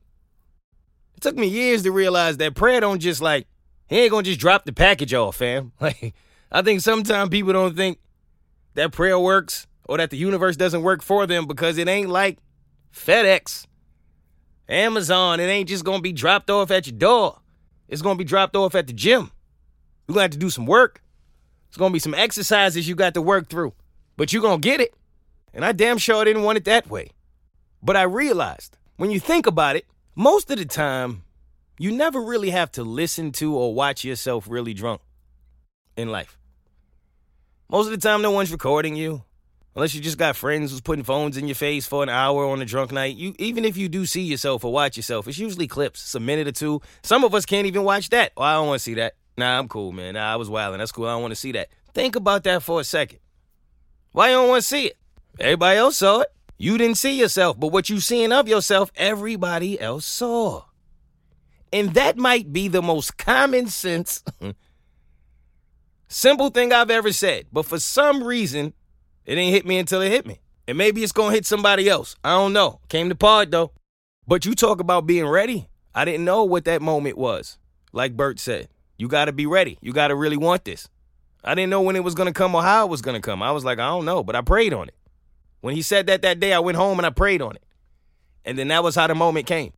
It 1.15 1.21
took 1.21 1.35
me 1.35 1.47
years 1.47 1.83
to 1.83 1.91
realize 1.91 2.37
that 2.37 2.55
prayer 2.55 2.79
don't 2.81 2.99
just 2.99 3.21
like 3.21 3.47
he 3.87 3.99
ain't 3.99 4.11
gonna 4.11 4.23
just 4.23 4.39
drop 4.39 4.65
the 4.65 4.73
package 4.73 5.13
off, 5.13 5.37
fam. 5.37 5.71
Like 5.81 6.13
I 6.51 6.61
think 6.61 6.81
sometimes 6.81 7.29
people 7.29 7.53
don't 7.53 7.75
think 7.75 7.99
that 8.75 8.91
prayer 8.91 9.19
works 9.19 9.67
or 9.85 9.97
that 9.97 10.09
the 10.09 10.17
universe 10.17 10.55
doesn't 10.55 10.83
work 10.83 11.01
for 11.01 11.25
them 11.25 11.47
because 11.47 11.77
it 11.77 11.87
ain't 11.87 12.09
like 12.09 12.37
FedEx, 12.93 13.65
Amazon. 14.69 15.39
It 15.39 15.45
ain't 15.45 15.69
just 15.69 15.83
gonna 15.85 16.01
be 16.01 16.13
dropped 16.13 16.49
off 16.49 16.71
at 16.71 16.87
your 16.87 16.97
door. 16.97 17.39
It's 17.87 18.01
gonna 18.01 18.17
be 18.17 18.23
dropped 18.23 18.55
off 18.55 18.75
at 18.75 18.87
the 18.87 18.93
gym. 18.93 19.31
You're 20.07 20.13
gonna 20.13 20.23
have 20.23 20.31
to 20.31 20.37
do 20.37 20.49
some 20.49 20.65
work. 20.65 21.01
It's 21.69 21.77
gonna 21.77 21.93
be 21.93 21.99
some 21.99 22.13
exercises 22.13 22.87
you 22.87 22.95
got 22.95 23.13
to 23.15 23.21
work 23.21 23.49
through, 23.49 23.73
but 24.17 24.31
you're 24.31 24.41
gonna 24.41 24.59
get 24.59 24.81
it. 24.81 24.93
And 25.53 25.63
I 25.63 25.71
damn 25.71 25.97
sure 25.97 26.23
didn't 26.25 26.43
want 26.43 26.57
it 26.57 26.65
that 26.65 26.89
way. 26.89 27.11
But 27.81 27.95
I 27.95 28.03
realized 28.03 28.77
when 28.97 29.11
you 29.11 29.19
think 29.19 29.45
about 29.45 29.75
it, 29.75 29.85
most 30.15 30.49
of 30.49 30.57
the 30.57 30.65
time, 30.65 31.23
You 31.77 31.91
never 31.91 32.21
really 32.21 32.51
have 32.51 32.71
to 32.73 32.83
listen 32.83 33.33
to 33.33 33.53
or 33.55 33.73
watch 33.73 34.05
yourself 34.05 34.47
really 34.49 34.73
drunk 34.73 35.01
in 35.97 36.09
life. 36.09 36.37
Most 37.69 37.87
of 37.87 37.91
the 37.91 37.97
time, 37.97 38.21
no 38.21 38.31
one's 38.31 38.51
recording 38.51 38.95
you. 38.95 39.23
Unless 39.75 39.93
you 39.93 39.99
just 39.99 40.17
got 40.17 40.37
friends 40.37 40.71
who's 40.71 40.79
putting 40.79 41.03
phones 41.03 41.35
in 41.35 41.49
your 41.49 41.55
face 41.55 41.85
for 41.85 42.01
an 42.01 42.07
hour 42.07 42.45
on 42.45 42.61
a 42.61 42.65
drunk 42.65 42.93
night. 42.93 43.17
You 43.17 43.35
even 43.39 43.65
if 43.65 43.75
you 43.75 43.89
do 43.89 44.05
see 44.05 44.21
yourself 44.21 44.63
or 44.63 44.71
watch 44.71 44.95
yourself, 44.95 45.27
it's 45.27 45.37
usually 45.37 45.67
clips. 45.67 46.01
It's 46.01 46.15
a 46.15 46.19
minute 46.21 46.47
or 46.47 46.53
two. 46.53 46.81
Some 47.03 47.25
of 47.25 47.35
us 47.35 47.45
can't 47.45 47.67
even 47.67 47.83
watch 47.83 48.09
that. 48.11 48.31
Oh, 48.37 48.43
I 48.43 48.53
don't 48.53 48.67
want 48.67 48.79
to 48.79 48.83
see 48.83 48.93
that. 48.93 49.15
Nah, 49.37 49.59
I'm 49.59 49.67
cool, 49.67 49.91
man. 49.91 50.13
Nah, 50.13 50.31
I 50.31 50.37
was 50.37 50.49
wilding. 50.49 50.79
That's 50.79 50.93
cool. 50.93 51.07
I 51.07 51.11
don't 51.11 51.23
want 51.23 51.33
to 51.33 51.35
see 51.35 51.51
that. 51.53 51.67
Think 51.93 52.15
about 52.15 52.45
that 52.45 52.63
for 52.63 52.79
a 52.79 52.85
second. 52.85 53.19
Why 54.13 54.29
you 54.29 54.35
don't 54.35 54.47
want 54.47 54.61
to 54.61 54.67
see 54.67 54.85
it? 54.85 54.97
Everybody 55.41 55.77
else 55.77 55.97
saw 55.97 56.21
it. 56.21 56.29
You 56.57 56.77
didn't 56.77 56.97
see 56.97 57.19
yourself, 57.19 57.59
but 57.59 57.67
what 57.67 57.89
you 57.89 57.99
seeing 57.99 58.31
of 58.31 58.47
yourself, 58.47 58.91
everybody 58.95 59.79
else 59.79 60.05
saw. 60.05 60.63
And 61.73 61.93
that 61.95 62.17
might 62.17 62.53
be 62.53 62.67
the 62.69 62.81
most 62.81 63.17
common 63.17 63.67
sense, 63.67 64.23
simple 66.07 66.49
thing 66.49 66.71
I've 66.71 66.91
ever 66.91 67.11
said. 67.11 67.47
But 67.51 67.65
for 67.65 67.79
some 67.79 68.23
reason, 68.23 68.73
it 69.25 69.37
ain't 69.37 69.53
hit 69.53 69.65
me 69.65 69.77
until 69.77 70.01
it 70.01 70.11
hit 70.11 70.25
me. 70.25 70.39
And 70.67 70.77
maybe 70.77 71.03
it's 71.03 71.11
gonna 71.11 71.33
hit 71.33 71.45
somebody 71.45 71.89
else. 71.89 72.15
I 72.23 72.29
don't 72.29 72.53
know. 72.53 72.79
Came 72.87 73.09
to 73.09 73.15
pod 73.15 73.51
though. 73.51 73.71
But 74.27 74.45
you 74.45 74.55
talk 74.55 74.79
about 74.79 75.05
being 75.05 75.27
ready. 75.27 75.67
I 75.93 76.05
didn't 76.05 76.25
know 76.25 76.43
what 76.43 76.65
that 76.65 76.81
moment 76.81 77.17
was. 77.17 77.57
Like 77.91 78.15
Bert 78.15 78.39
said, 78.39 78.69
you 78.97 79.07
gotta 79.07 79.33
be 79.33 79.45
ready. 79.45 79.77
You 79.81 79.93
gotta 79.93 80.15
really 80.15 80.37
want 80.37 80.63
this. 80.65 80.87
I 81.43 81.53
didn't 81.53 81.69
know 81.69 81.81
when 81.81 81.95
it 81.95 82.03
was 82.03 82.15
gonna 82.15 82.33
come 82.33 82.55
or 82.55 82.63
how 82.63 82.85
it 82.85 82.89
was 82.89 83.01
gonna 83.01 83.21
come. 83.21 83.43
I 83.43 83.51
was 83.51 83.65
like, 83.65 83.79
I 83.79 83.87
don't 83.87 84.05
know, 84.05 84.23
but 84.23 84.35
I 84.35 84.41
prayed 84.41 84.73
on 84.73 84.87
it. 84.87 84.95
When 85.61 85.75
he 85.75 85.81
said 85.81 86.07
that 86.07 86.21
that 86.21 86.39
day, 86.39 86.53
I 86.53 86.59
went 86.59 86.77
home 86.77 86.99
and 86.99 87.05
I 87.05 87.09
prayed 87.09 87.41
on 87.41 87.55
it. 87.55 87.63
And 88.43 88.57
then 88.57 88.67
that 88.67 88.83
was 88.83 88.95
how 88.95 89.07
the 89.07 89.15
moment 89.15 89.47
came. 89.47 89.73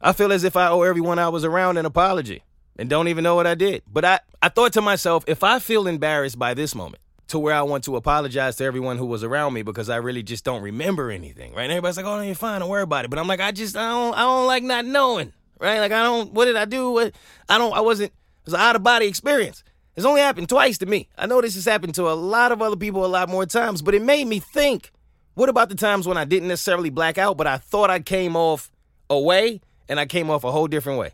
I 0.00 0.12
feel 0.12 0.32
as 0.32 0.44
if 0.44 0.56
I 0.56 0.68
owe 0.68 0.82
everyone 0.82 1.18
I 1.18 1.28
was 1.28 1.44
around 1.44 1.76
an 1.76 1.86
apology 1.86 2.42
and 2.76 2.88
don't 2.88 3.08
even 3.08 3.24
know 3.24 3.34
what 3.34 3.46
I 3.46 3.54
did. 3.54 3.82
But 3.86 4.04
I, 4.04 4.20
I 4.42 4.48
thought 4.48 4.72
to 4.74 4.80
myself, 4.80 5.24
if 5.26 5.42
I 5.44 5.58
feel 5.58 5.86
embarrassed 5.86 6.38
by 6.38 6.54
this 6.54 6.74
moment 6.74 7.02
to 7.28 7.38
where 7.38 7.54
I 7.54 7.62
want 7.62 7.84
to 7.84 7.96
apologize 7.96 8.56
to 8.56 8.64
everyone 8.64 8.96
who 8.96 9.06
was 9.06 9.22
around 9.22 9.52
me 9.52 9.62
because 9.62 9.90
I 9.90 9.96
really 9.96 10.22
just 10.22 10.44
don't 10.44 10.62
remember 10.62 11.10
anything, 11.10 11.52
right? 11.52 11.64
And 11.64 11.72
everybody's 11.72 11.96
like, 11.96 12.06
oh, 12.06 12.16
no, 12.16 12.22
you're 12.22 12.34
fine, 12.34 12.60
don't 12.60 12.70
worry 12.70 12.82
about 12.82 13.04
it. 13.04 13.10
But 13.10 13.18
I'm 13.18 13.26
like, 13.26 13.40
I 13.40 13.52
just, 13.52 13.76
I 13.76 13.90
don't, 13.90 14.14
I 14.14 14.20
don't 14.22 14.46
like 14.46 14.62
not 14.62 14.86
knowing, 14.86 15.32
right? 15.60 15.78
Like, 15.78 15.92
I 15.92 16.02
don't, 16.02 16.32
what 16.32 16.46
did 16.46 16.56
I 16.56 16.64
do? 16.64 16.90
What, 16.92 17.14
I 17.48 17.58
don't, 17.58 17.74
I 17.74 17.80
wasn't, 17.80 18.12
it 18.12 18.46
was 18.46 18.54
an 18.54 18.60
out 18.60 18.76
of 18.76 18.82
body 18.82 19.06
experience. 19.06 19.62
It's 19.94 20.06
only 20.06 20.20
happened 20.20 20.48
twice 20.48 20.78
to 20.78 20.86
me. 20.86 21.08
I 21.18 21.26
know 21.26 21.40
this 21.40 21.56
has 21.56 21.64
happened 21.64 21.96
to 21.96 22.08
a 22.08 22.14
lot 22.14 22.52
of 22.52 22.62
other 22.62 22.76
people 22.76 23.04
a 23.04 23.08
lot 23.08 23.28
more 23.28 23.44
times, 23.44 23.82
but 23.82 23.94
it 23.94 24.02
made 24.02 24.26
me 24.26 24.38
think, 24.38 24.92
what 25.38 25.48
about 25.48 25.68
the 25.68 25.76
times 25.76 26.08
when 26.08 26.16
I 26.16 26.24
didn't 26.24 26.48
necessarily 26.48 26.90
black 26.90 27.16
out, 27.16 27.36
but 27.36 27.46
I 27.46 27.58
thought 27.58 27.90
I 27.90 28.00
came 28.00 28.34
off 28.34 28.72
away 29.08 29.60
and 29.88 30.00
I 30.00 30.04
came 30.04 30.30
off 30.30 30.42
a 30.42 30.50
whole 30.50 30.66
different 30.66 30.98
way? 30.98 31.12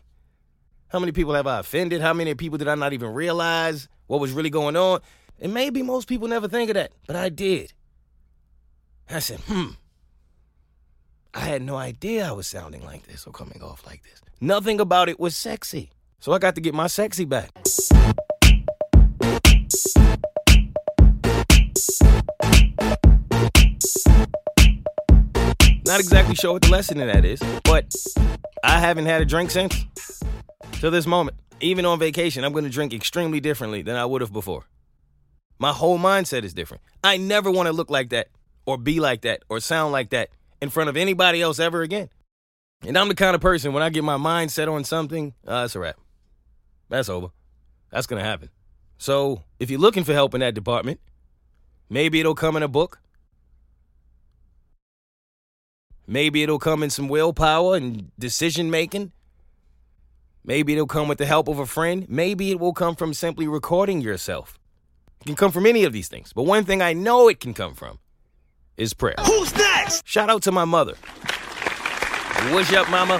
How 0.87 0.97
many 0.97 1.11
people 1.11 1.35
have 1.35 1.45
I 1.45 1.59
offended? 1.59 2.01
How 2.01 2.11
many 2.11 2.33
people 2.33 2.57
did 2.57 2.67
I 2.67 2.73
not 2.73 2.91
even 2.91 3.13
realize 3.13 3.87
what 4.07 4.19
was 4.19 4.31
really 4.31 4.49
going 4.49 4.75
on? 4.75 5.01
And 5.39 5.53
maybe 5.53 5.83
most 5.83 6.07
people 6.07 6.27
never 6.27 6.47
think 6.47 6.71
of 6.71 6.73
that, 6.73 6.91
but 7.05 7.15
I 7.15 7.29
did. 7.29 7.73
I 9.07 9.19
said, 9.19 9.41
hmm. 9.41 9.73
I 11.35 11.41
had 11.41 11.61
no 11.61 11.75
idea 11.75 12.27
I 12.27 12.31
was 12.31 12.47
sounding 12.47 12.83
like 12.83 13.05
this 13.05 13.27
or 13.27 13.31
coming 13.31 13.61
off 13.61 13.85
like 13.85 14.01
this. 14.01 14.23
Nothing 14.41 14.79
about 14.79 15.07
it 15.07 15.19
was 15.19 15.37
sexy. 15.37 15.91
So 16.17 16.31
I 16.31 16.39
got 16.39 16.55
to 16.55 16.61
get 16.61 16.73
my 16.73 16.87
sexy 16.87 17.25
back. 17.25 17.51
Not 25.85 25.99
exactly 25.99 26.33
sure 26.33 26.53
what 26.53 26.63
the 26.63 26.69
lesson 26.69 26.99
in 26.99 27.07
that 27.07 27.25
is, 27.25 27.39
but 27.63 27.93
I 28.63 28.79
haven't 28.79 29.05
had 29.05 29.21
a 29.21 29.25
drink 29.25 29.51
since 29.51 29.85
to 30.79 30.89
this 30.89 31.05
moment. 31.05 31.37
Even 31.61 31.85
on 31.85 31.99
vacation, 31.99 32.43
I'm 32.43 32.53
to 32.63 32.69
drink 32.71 32.91
extremely 32.91 33.39
differently 33.39 33.83
than 33.83 33.95
I 33.95 34.03
would 34.03 34.21
have 34.21 34.33
before. 34.33 34.65
My 35.59 35.71
whole 35.71 35.99
mindset 35.99 36.43
is 36.43 36.53
different. 36.53 36.81
I 37.03 37.17
never 37.17 37.51
want 37.51 37.67
to 37.67 37.73
look 37.73 37.91
like 37.91 38.09
that 38.09 38.29
or 38.65 38.77
be 38.77 38.99
like 38.99 39.21
that 39.21 39.43
or 39.47 39.59
sound 39.59 39.91
like 39.91 40.09
that 40.09 40.29
in 40.59 40.69
front 40.69 40.89
of 40.89 40.97
anybody 40.97 41.41
else 41.41 41.59
ever 41.59 41.83
again. 41.83 42.09
And 42.81 42.97
I'm 42.97 43.07
the 43.07 43.15
kind 43.15 43.35
of 43.35 43.41
person 43.41 43.71
when 43.71 43.83
I 43.83 43.89
get 43.89 44.03
my 44.03 44.17
mind 44.17 44.51
set 44.51 44.67
on 44.67 44.83
something, 44.83 45.33
uh, 45.45 45.61
that's 45.61 45.75
a 45.75 45.79
wrap. 45.79 45.97
That's 46.89 47.09
over. 47.09 47.27
That's 47.91 48.07
to 48.07 48.27
happen. 48.27 48.49
So 48.97 49.43
if 49.59 49.69
you're 49.69 49.79
looking 49.79 50.03
for 50.03 50.13
help 50.13 50.33
in 50.33 50.41
that 50.41 50.55
department, 50.55 50.99
maybe 51.89 52.19
it'll 52.19 52.35
come 52.35 52.57
in 52.57 52.63
a 52.63 52.67
book. 52.67 52.99
Maybe 56.07 56.43
it'll 56.43 56.59
come 56.59 56.83
in 56.83 56.89
some 56.89 57.07
willpower 57.07 57.75
and 57.75 58.11
decision 58.19 58.69
making. 58.69 59.11
Maybe 60.43 60.73
it'll 60.73 60.85
come 60.85 61.07
with 61.07 61.17
the 61.17 61.25
help 61.25 61.47
of 61.47 61.57
a 61.57 61.65
friend. 61.65 62.05
Maybe 62.07 62.51
it 62.51 62.59
will 62.59 62.73
come 62.73 62.95
from 62.95 63.13
simply 63.13 63.47
recording 63.47 64.01
yourself. 64.01 64.59
It 65.21 65.25
can 65.25 65.35
come 65.35 65.51
from 65.51 65.65
any 65.65 65.83
of 65.85 65.93
these 65.93 66.07
things. 66.07 66.33
But 66.33 66.43
one 66.43 66.65
thing 66.65 66.81
I 66.81 66.93
know 66.93 67.27
it 67.27 67.39
can 67.39 67.55
come 67.55 67.73
from 67.73 67.97
is 68.77 68.93
prayer. 68.93 69.15
Who's 69.25 69.55
next? 69.55 70.07
Shout 70.07 70.29
out 70.29 70.43
to 70.43 70.51
my 70.51 70.65
mother. 70.65 70.93
What's 72.51 72.71
up, 72.73 72.89
mama? 72.91 73.19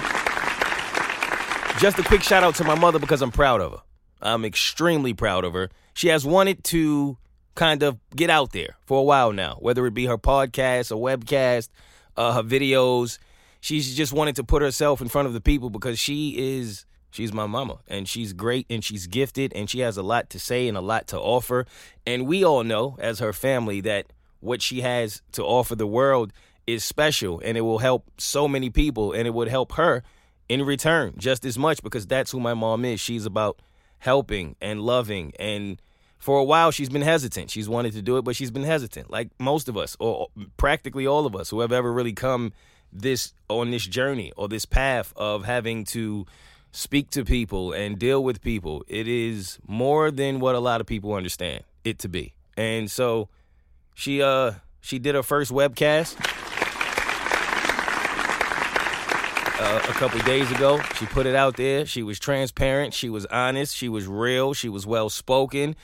Just 1.80 1.98
a 1.98 2.04
quick 2.04 2.22
shout 2.22 2.44
out 2.44 2.54
to 2.56 2.64
my 2.64 2.76
mother 2.76 3.00
because 3.00 3.22
I'm 3.22 3.32
proud 3.32 3.60
of 3.60 3.72
her. 3.72 3.78
I'm 4.22 4.44
extremely 4.44 5.12
proud 5.12 5.44
of 5.44 5.52
her. 5.54 5.70
She 5.94 6.08
has 6.08 6.24
wanted 6.24 6.62
to 6.64 7.18
kind 7.56 7.82
of 7.82 7.98
get 8.14 8.30
out 8.30 8.52
there 8.52 8.76
for 8.84 9.00
a 9.00 9.02
while 9.02 9.32
now, 9.32 9.56
whether 9.60 9.84
it 9.86 9.94
be 9.94 10.06
her 10.06 10.16
podcast, 10.16 10.94
or 10.94 11.02
webcast, 11.02 11.68
uh, 12.16 12.32
her 12.32 12.42
videos. 12.42 13.18
She's 13.60 13.96
just 13.96 14.12
wanted 14.12 14.36
to 14.36 14.44
put 14.44 14.62
herself 14.62 15.00
in 15.00 15.08
front 15.08 15.26
of 15.26 15.34
the 15.34 15.40
people 15.40 15.70
because 15.70 15.98
she 15.98 16.56
is 16.58 16.86
she's 17.10 17.32
my 17.32 17.46
mama 17.46 17.78
and 17.88 18.08
she's 18.08 18.32
great 18.32 18.66
and 18.68 18.84
she's 18.84 19.06
gifted 19.06 19.52
and 19.54 19.70
she 19.70 19.80
has 19.80 19.96
a 19.96 20.02
lot 20.02 20.28
to 20.30 20.38
say 20.38 20.68
and 20.68 20.76
a 20.76 20.80
lot 20.80 21.06
to 21.08 21.18
offer. 21.18 21.66
And 22.06 22.26
we 22.26 22.44
all 22.44 22.62
know 22.62 22.96
as 23.00 23.18
her 23.18 23.32
family 23.32 23.80
that 23.82 24.06
what 24.40 24.62
she 24.62 24.82
has 24.82 25.22
to 25.32 25.42
offer 25.42 25.74
the 25.74 25.86
world 25.86 26.32
is 26.66 26.84
special 26.84 27.40
and 27.44 27.56
it 27.56 27.62
will 27.62 27.78
help 27.78 28.10
so 28.18 28.46
many 28.46 28.70
people 28.70 29.12
and 29.12 29.26
it 29.26 29.34
would 29.34 29.48
help 29.48 29.72
her 29.72 30.02
in 30.48 30.62
return 30.62 31.14
just 31.16 31.44
as 31.44 31.58
much 31.58 31.82
because 31.82 32.06
that's 32.06 32.30
who 32.30 32.40
my 32.40 32.54
mom 32.54 32.84
is. 32.84 33.00
She's 33.00 33.26
about 33.26 33.60
helping 33.98 34.56
and 34.60 34.82
loving 34.82 35.32
and 35.38 35.80
for 36.26 36.40
a 36.40 36.44
while 36.44 36.72
she's 36.72 36.88
been 36.88 37.02
hesitant. 37.02 37.52
She's 37.52 37.68
wanted 37.68 37.92
to 37.92 38.02
do 38.02 38.16
it, 38.16 38.22
but 38.22 38.34
she's 38.34 38.50
been 38.50 38.64
hesitant, 38.64 39.12
like 39.12 39.28
most 39.38 39.68
of 39.68 39.76
us, 39.76 39.96
or 40.00 40.26
practically 40.56 41.06
all 41.06 41.24
of 41.24 41.36
us 41.36 41.50
who 41.50 41.60
have 41.60 41.70
ever 41.70 41.92
really 41.92 42.12
come 42.12 42.52
this 42.92 43.32
on 43.48 43.70
this 43.70 43.86
journey 43.86 44.32
or 44.36 44.48
this 44.48 44.64
path 44.64 45.12
of 45.14 45.44
having 45.44 45.84
to 45.84 46.26
speak 46.72 47.10
to 47.10 47.24
people 47.24 47.72
and 47.72 47.96
deal 48.00 48.24
with 48.24 48.42
people. 48.42 48.84
It 48.88 49.06
is 49.06 49.60
more 49.68 50.10
than 50.10 50.40
what 50.40 50.56
a 50.56 50.58
lot 50.58 50.80
of 50.80 50.86
people 50.88 51.14
understand 51.14 51.62
it 51.84 52.00
to 52.00 52.08
be. 52.08 52.34
And 52.56 52.90
so 52.90 53.28
she 53.94 54.20
uh 54.20 54.54
she 54.80 54.98
did 54.98 55.14
her 55.14 55.22
first 55.22 55.52
webcast 55.52 56.16
uh, 59.60 59.80
a 59.88 59.92
couple 59.92 60.18
days 60.22 60.50
ago. 60.50 60.80
She 60.96 61.06
put 61.06 61.26
it 61.26 61.36
out 61.36 61.56
there. 61.56 61.86
She 61.86 62.02
was 62.02 62.18
transparent. 62.18 62.94
She 62.94 63.10
was 63.10 63.26
honest. 63.26 63.76
She 63.76 63.88
was 63.88 64.08
real. 64.08 64.54
She 64.54 64.68
was 64.68 64.88
well 64.88 65.08
spoken. 65.08 65.76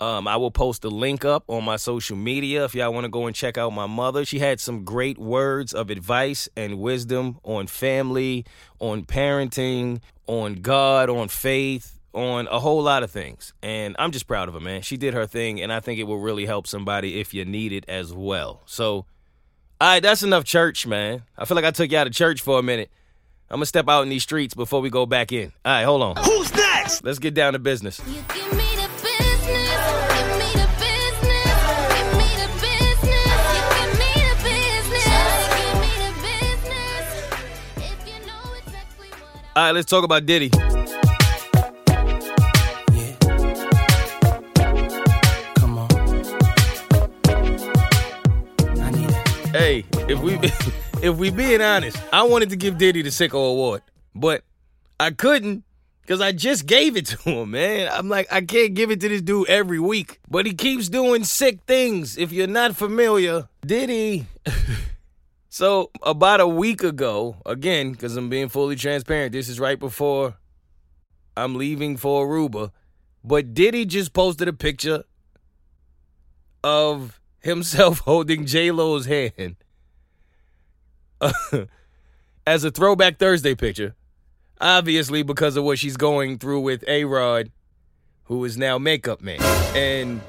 Um, 0.00 0.26
I 0.26 0.36
will 0.36 0.50
post 0.50 0.84
a 0.84 0.88
link 0.88 1.24
up 1.24 1.44
on 1.46 1.64
my 1.64 1.76
social 1.76 2.16
media 2.16 2.64
if 2.64 2.74
y'all 2.74 2.92
want 2.92 3.04
to 3.04 3.10
go 3.10 3.26
and 3.26 3.34
check 3.34 3.56
out 3.56 3.70
my 3.70 3.86
mother. 3.86 4.24
She 4.24 4.38
had 4.38 4.60
some 4.60 4.84
great 4.84 5.18
words 5.18 5.72
of 5.72 5.88
advice 5.90 6.48
and 6.56 6.80
wisdom 6.80 7.38
on 7.44 7.68
family, 7.68 8.44
on 8.80 9.04
parenting, 9.04 10.00
on 10.26 10.56
God, 10.56 11.08
on 11.08 11.28
faith, 11.28 12.00
on 12.12 12.48
a 12.48 12.58
whole 12.60 12.82
lot 12.82 13.02
of 13.02 13.10
things. 13.10 13.52
And 13.62 13.94
I'm 13.98 14.10
just 14.10 14.26
proud 14.26 14.48
of 14.48 14.54
her, 14.54 14.60
man. 14.60 14.82
She 14.82 14.96
did 14.96 15.14
her 15.14 15.26
thing, 15.26 15.60
and 15.60 15.72
I 15.72 15.80
think 15.80 16.00
it 16.00 16.04
will 16.04 16.20
really 16.20 16.46
help 16.46 16.66
somebody 16.66 17.20
if 17.20 17.32
you 17.32 17.44
need 17.44 17.72
it 17.72 17.84
as 17.88 18.12
well. 18.12 18.62
So, 18.66 19.06
all 19.80 19.88
right, 19.88 20.02
that's 20.02 20.22
enough 20.22 20.44
church, 20.44 20.86
man. 20.86 21.22
I 21.38 21.44
feel 21.44 21.54
like 21.56 21.64
I 21.64 21.70
took 21.70 21.90
you 21.90 21.98
out 21.98 22.06
of 22.06 22.12
church 22.12 22.40
for 22.40 22.58
a 22.58 22.62
minute. 22.62 22.90
I'm 23.50 23.56
gonna 23.56 23.66
step 23.66 23.88
out 23.88 24.02
in 24.02 24.08
these 24.08 24.22
streets 24.22 24.54
before 24.54 24.80
we 24.80 24.90
go 24.90 25.06
back 25.06 25.30
in. 25.30 25.52
All 25.64 25.72
right, 25.72 25.84
hold 25.84 26.02
on. 26.02 26.16
Who's 26.16 26.52
next? 26.54 27.04
Let's 27.04 27.18
get 27.18 27.34
down 27.34 27.52
to 27.52 27.58
business. 27.58 28.00
You 28.08 28.24
give 28.34 28.52
me 28.52 28.58
business, 28.58 28.63
All 39.56 39.62
right, 39.62 39.70
let's 39.72 39.86
talk 39.88 40.02
about 40.02 40.26
Diddy. 40.26 40.50
Yeah. 40.52 40.64
Come 45.54 45.78
on. 45.78 45.88
I 48.80 48.90
need 48.90 49.10
it. 49.10 49.48
Hey, 49.50 49.84
if 50.08 50.18
we 50.20 50.38
if 51.08 51.16
we 51.16 51.30
being 51.30 51.62
honest, 51.62 51.96
I 52.12 52.24
wanted 52.24 52.50
to 52.50 52.56
give 52.56 52.78
Diddy 52.78 53.02
the 53.02 53.10
Sicko 53.10 53.50
Award, 53.52 53.82
but 54.12 54.42
I 54.98 55.12
couldn't 55.12 55.62
because 56.02 56.20
I 56.20 56.32
just 56.32 56.66
gave 56.66 56.96
it 56.96 57.06
to 57.06 57.16
him, 57.30 57.52
man. 57.52 57.88
I'm 57.92 58.08
like, 58.08 58.26
I 58.32 58.40
can't 58.40 58.74
give 58.74 58.90
it 58.90 59.00
to 59.02 59.08
this 59.08 59.22
dude 59.22 59.48
every 59.48 59.78
week, 59.78 60.18
but 60.28 60.46
he 60.46 60.54
keeps 60.54 60.88
doing 60.88 61.22
sick 61.22 61.60
things. 61.68 62.18
If 62.18 62.32
you're 62.32 62.48
not 62.48 62.74
familiar, 62.74 63.48
Diddy. 63.64 64.26
so 65.54 65.92
about 66.02 66.40
a 66.40 66.48
week 66.48 66.82
ago, 66.82 67.36
again, 67.46 67.92
because 67.92 68.16
I'm 68.16 68.28
being 68.28 68.48
fully 68.48 68.74
transparent, 68.74 69.30
this 69.30 69.48
is 69.48 69.60
right 69.60 69.78
before 69.78 70.34
I'm 71.36 71.54
leaving 71.54 71.96
for 71.96 72.26
Aruba. 72.26 72.72
But 73.22 73.54
Diddy 73.54 73.84
just 73.84 74.12
posted 74.12 74.48
a 74.48 74.52
picture 74.52 75.04
of 76.64 77.20
himself 77.38 77.98
holding 78.04 78.46
J 78.46 78.72
Lo's 78.72 79.06
hand 79.06 79.54
as 82.44 82.64
a 82.64 82.72
throwback 82.72 83.20
Thursday 83.20 83.54
picture. 83.54 83.94
Obviously, 84.60 85.22
because 85.22 85.56
of 85.56 85.62
what 85.62 85.78
she's 85.78 85.96
going 85.96 86.38
through 86.38 86.62
with 86.62 86.82
A 86.88 87.04
Rod, 87.04 87.52
who 88.24 88.44
is 88.44 88.58
now 88.58 88.76
makeup 88.78 89.20
man. 89.20 89.40
And 89.76 90.20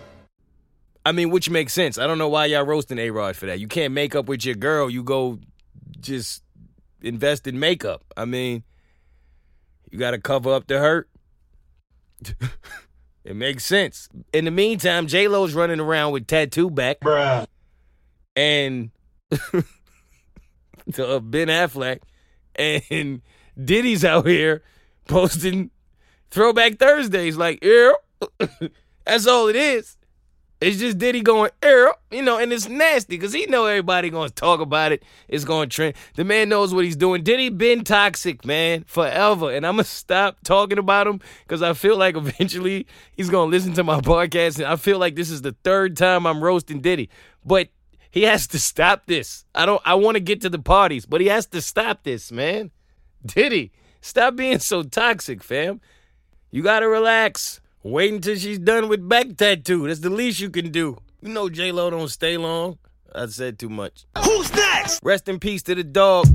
I 1.06 1.12
mean, 1.12 1.30
which 1.30 1.50
makes 1.52 1.72
sense. 1.72 2.00
I 2.00 2.08
don't 2.08 2.18
know 2.18 2.30
why 2.30 2.48
y'all 2.48 2.64
roasting 2.64 2.98
A 2.98 3.12
Rod 3.12 3.36
for 3.36 3.46
that. 3.46 3.60
You 3.60 3.68
can't 3.68 3.94
make 3.94 4.16
up 4.16 4.26
with 4.26 4.44
your 4.44 4.56
girl. 4.56 4.90
You 4.90 5.04
go 5.04 5.40
just 6.00 6.42
invest 7.02 7.46
in 7.46 7.60
makeup. 7.60 8.04
I 8.18 8.26
mean, 8.26 8.64
you 9.92 10.00
got 10.00 10.12
to 10.12 10.18
cover 10.18 10.52
up 10.54 10.66
the 10.66 10.80
hurt. 10.80 11.08
it 13.24 13.36
makes 13.36 13.64
sense. 13.64 14.10
In 14.34 14.46
the 14.46 14.52
meantime, 14.52 15.06
J 15.06 15.28
Lo's 15.28 15.54
running 15.54 15.80
around 15.80 16.12
with 16.12 16.26
tattoo 16.26 16.72
back, 16.72 17.00
Bruh. 17.02 17.46
and 18.36 18.90
to 20.94 21.08
uh, 21.08 21.20
Ben 21.20 21.50
Affleck, 21.50 22.00
and 22.56 23.22
Diddy's 23.64 24.04
out 24.04 24.26
here 24.26 24.64
posting 25.08 25.70
Throwback 26.32 26.80
Thursdays. 26.80 27.38
Like, 27.38 27.64
yeah, 27.64 27.92
that's 29.06 29.28
all 29.28 29.50
it 29.50 29.56
is. 29.56 29.98
It's 30.62 30.78
just 30.80 30.98
Diddy 30.98 31.22
going, 31.22 31.52
yeah, 31.62 31.92
you 32.12 32.22
know, 32.22 32.38
and 32.38 32.54
it's 32.54 32.70
nasty 32.70 33.18
because 33.18 33.34
he 33.34 33.46
know 33.46 33.66
everybody 33.66 34.10
going 34.10 34.30
to 34.30 34.34
talk 34.34 34.62
about 34.62 34.94
it. 34.94 35.04
It's 35.28 35.44
going 35.44 35.70
to 35.70 35.76
trend. 35.76 35.96
The 36.16 36.24
man 36.24 36.48
knows 36.48 36.74
what 36.74 36.86
he's 36.86 36.96
doing. 36.96 37.24
Diddy 37.24 37.50
been 37.50 37.84
toxic, 37.84 38.46
man, 38.46 38.86
forever. 38.88 39.52
And 39.52 39.68
I'm 39.68 39.78
to 39.78 39.84
stop 39.84 40.38
talking 40.44 40.78
about 40.78 41.08
him 41.08 41.20
because 41.44 41.62
I 41.62 41.74
feel 41.74 41.98
like 41.98 42.16
eventually 42.16 42.88
he's 43.18 43.30
going 43.30 43.52
to 43.52 43.56
listen 43.56 43.74
to 43.74 43.84
my 43.84 44.00
podcast. 44.02 44.58
And 44.58 44.66
I 44.66 44.78
feel 44.78 44.98
like 44.98 45.16
this 45.16 45.30
is 45.30 45.42
the 45.42 45.56
third 45.64 45.98
time 45.98 46.26
I'm 46.26 46.42
roasting 46.42 46.80
Diddy. 46.80 47.10
But 47.44 47.68
he 48.10 48.24
has 48.24 48.48
to 48.48 48.60
stop 48.60 49.08
this. 49.08 49.44
I 49.54 49.66
don't, 49.66 49.82
I 49.84 49.96
want 49.96 50.16
to 50.16 50.22
get 50.22 50.40
to 50.42 50.50
the 50.50 50.58
parties, 50.58 51.06
but 51.06 51.20
he 51.20 51.28
has 51.28 51.48
to 51.48 51.62
stop 51.62 52.04
this, 52.04 52.32
man. 52.32 52.72
Diddy, 53.26 53.74
stop 54.00 54.38
being 54.38 54.60
so 54.60 54.84
toxic, 54.84 55.44
fam. 55.44 55.82
You 56.50 56.64
got 56.64 56.80
to 56.80 56.88
relax. 56.88 57.60
Wait 57.86 58.12
until 58.12 58.36
she's 58.36 58.58
done 58.58 58.90
with 58.90 59.08
back 59.08 59.38
tattoo. 59.38 59.88
That's 59.88 60.00
the 60.00 60.10
least 60.10 60.40
you 60.40 60.50
can 60.50 60.72
do. 60.72 60.98
You 61.22 61.30
know 61.30 61.50
J 61.50 61.72
Lo 61.72 61.92
don't 61.92 62.08
stay 62.08 62.36
long. 62.36 62.80
I 63.14 63.28
said 63.28 63.60
too 63.60 63.70
much. 63.70 64.08
Who's 64.24 64.52
next? 64.56 65.02
Rest 65.04 65.30
in 65.30 65.40
peace 65.40 65.62
to 65.62 65.76
the 65.76 65.84
dog. 65.84 66.26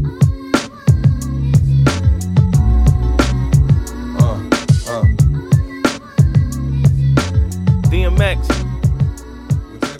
DMX. 7.91 8.47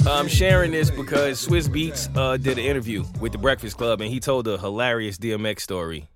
I'm 0.07 0.29
sharing 0.29 0.71
this 0.71 0.89
because 0.89 1.45
Swizz 1.45 1.69
Beatz 1.69 2.17
uh, 2.17 2.37
did 2.37 2.59
an 2.59 2.65
interview 2.65 3.03
with 3.21 3.33
the 3.33 3.39
Breakfast 3.39 3.77
Club, 3.77 4.01
and 4.01 4.09
he 4.09 4.21
told 4.21 4.47
a 4.47 4.57
hilarious 4.57 5.19
DMX 5.19 5.63
story. 5.63 6.09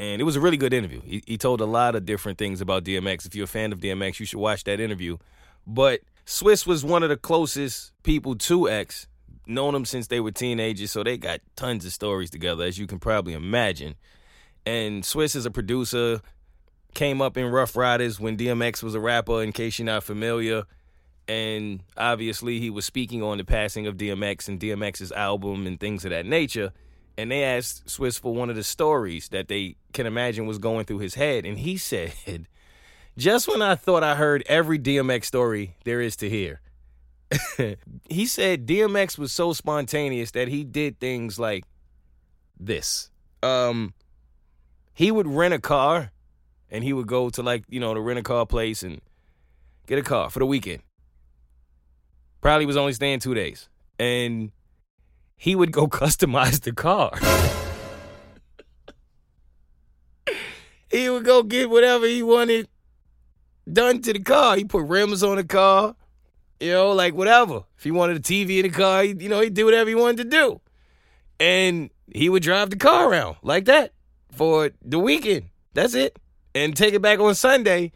And 0.00 0.18
it 0.18 0.24
was 0.24 0.34
a 0.34 0.40
really 0.40 0.56
good 0.56 0.72
interview. 0.72 1.02
He, 1.02 1.22
he 1.26 1.36
told 1.36 1.60
a 1.60 1.66
lot 1.66 1.94
of 1.94 2.06
different 2.06 2.38
things 2.38 2.62
about 2.62 2.84
DMX. 2.84 3.26
If 3.26 3.34
you're 3.34 3.44
a 3.44 3.46
fan 3.46 3.70
of 3.70 3.80
DMX, 3.80 4.18
you 4.18 4.24
should 4.24 4.38
watch 4.38 4.64
that 4.64 4.80
interview. 4.80 5.18
But 5.66 6.00
Swizz 6.24 6.66
was 6.66 6.82
one 6.82 7.02
of 7.02 7.10
the 7.10 7.18
closest 7.18 7.92
people 8.02 8.34
to 8.36 8.70
X, 8.70 9.06
known 9.46 9.74
him 9.74 9.84
since 9.84 10.06
they 10.06 10.18
were 10.18 10.30
teenagers, 10.30 10.90
so 10.90 11.02
they 11.02 11.18
got 11.18 11.40
tons 11.54 11.84
of 11.84 11.92
stories 11.92 12.30
together, 12.30 12.64
as 12.64 12.78
you 12.78 12.86
can 12.86 12.98
probably 12.98 13.34
imagine. 13.34 13.94
And 14.64 15.02
Swizz 15.02 15.36
is 15.36 15.44
a 15.44 15.50
producer, 15.50 16.22
came 16.94 17.20
up 17.20 17.36
in 17.36 17.50
Ruff 17.50 17.76
Ryders 17.76 18.18
when 18.18 18.38
DMX 18.38 18.82
was 18.82 18.94
a 18.94 19.00
rapper, 19.00 19.42
in 19.42 19.52
case 19.52 19.78
you're 19.78 19.84
not 19.84 20.02
familiar. 20.02 20.64
And 21.28 21.82
obviously, 21.98 22.58
he 22.58 22.70
was 22.70 22.86
speaking 22.86 23.22
on 23.22 23.36
the 23.36 23.44
passing 23.44 23.86
of 23.86 23.98
DMX 23.98 24.48
and 24.48 24.58
DMX's 24.58 25.12
album 25.12 25.66
and 25.66 25.78
things 25.78 26.06
of 26.06 26.10
that 26.10 26.24
nature. 26.24 26.72
And 27.20 27.30
they 27.30 27.44
asked 27.44 27.86
Swizz 27.86 28.18
for 28.18 28.34
one 28.34 28.48
of 28.48 28.56
the 28.56 28.64
stories 28.64 29.28
that 29.28 29.48
they 29.48 29.76
can 29.92 30.06
imagine 30.06 30.46
was 30.46 30.56
going 30.56 30.86
through 30.86 31.00
his 31.00 31.16
head. 31.16 31.44
And 31.44 31.58
he 31.58 31.76
said, 31.76 32.14
Just 33.18 33.46
when 33.46 33.60
I 33.60 33.74
thought 33.74 34.02
I 34.02 34.14
heard 34.14 34.42
every 34.46 34.78
DMX 34.78 35.26
story 35.26 35.76
there 35.84 36.00
is 36.00 36.16
to 36.16 36.30
hear, 36.30 36.62
he 38.08 38.24
said 38.24 38.66
DMX 38.66 39.18
was 39.18 39.32
so 39.32 39.52
spontaneous 39.52 40.30
that 40.30 40.48
he 40.48 40.64
did 40.64 40.98
things 40.98 41.38
like 41.38 41.64
this. 42.58 43.10
Um, 43.42 43.92
he 44.94 45.10
would 45.10 45.26
rent 45.26 45.52
a 45.52 45.58
car 45.58 46.12
and 46.70 46.82
he 46.82 46.94
would 46.94 47.06
go 47.06 47.28
to 47.28 47.42
like, 47.42 47.64
you 47.68 47.80
know, 47.80 47.92
the 47.92 48.00
rent 48.00 48.18
a 48.18 48.22
car 48.22 48.46
place 48.46 48.82
and 48.82 49.02
get 49.86 49.98
a 49.98 50.02
car 50.02 50.30
for 50.30 50.38
the 50.38 50.46
weekend. 50.46 50.82
Probably 52.40 52.64
was 52.64 52.78
only 52.78 52.94
staying 52.94 53.20
two 53.20 53.34
days. 53.34 53.68
And 53.98 54.52
he 55.40 55.56
would 55.56 55.72
go 55.72 55.88
customize 56.02 56.60
the 56.60 56.72
car. 56.72 57.18
he 60.90 61.08
would 61.08 61.24
go 61.24 61.42
get 61.42 61.70
whatever 61.70 62.06
he 62.06 62.22
wanted 62.22 62.68
done 63.72 64.02
to 64.02 64.12
the 64.12 64.20
car. 64.20 64.56
He 64.56 64.64
put 64.64 64.84
rims 64.84 65.22
on 65.22 65.36
the 65.36 65.44
car, 65.44 65.96
you 66.60 66.72
know, 66.72 66.92
like 66.92 67.14
whatever. 67.14 67.64
If 67.78 67.84
he 67.84 67.90
wanted 67.90 68.18
a 68.18 68.20
TV 68.20 68.58
in 68.58 68.64
the 68.64 68.68
car, 68.68 69.02
he, 69.02 69.16
you 69.18 69.30
know, 69.30 69.40
he'd 69.40 69.54
do 69.54 69.64
whatever 69.64 69.88
he 69.88 69.94
wanted 69.94 70.18
to 70.18 70.24
do. 70.24 70.60
And 71.38 71.88
he 72.12 72.28
would 72.28 72.42
drive 72.42 72.68
the 72.68 72.76
car 72.76 73.10
around 73.10 73.36
like 73.42 73.64
that 73.64 73.94
for 74.30 74.70
the 74.84 74.98
weekend. 74.98 75.48
That's 75.72 75.94
it. 75.94 76.18
And 76.54 76.76
take 76.76 76.92
it 76.92 77.00
back 77.00 77.18
on 77.18 77.34
Sunday 77.34 77.92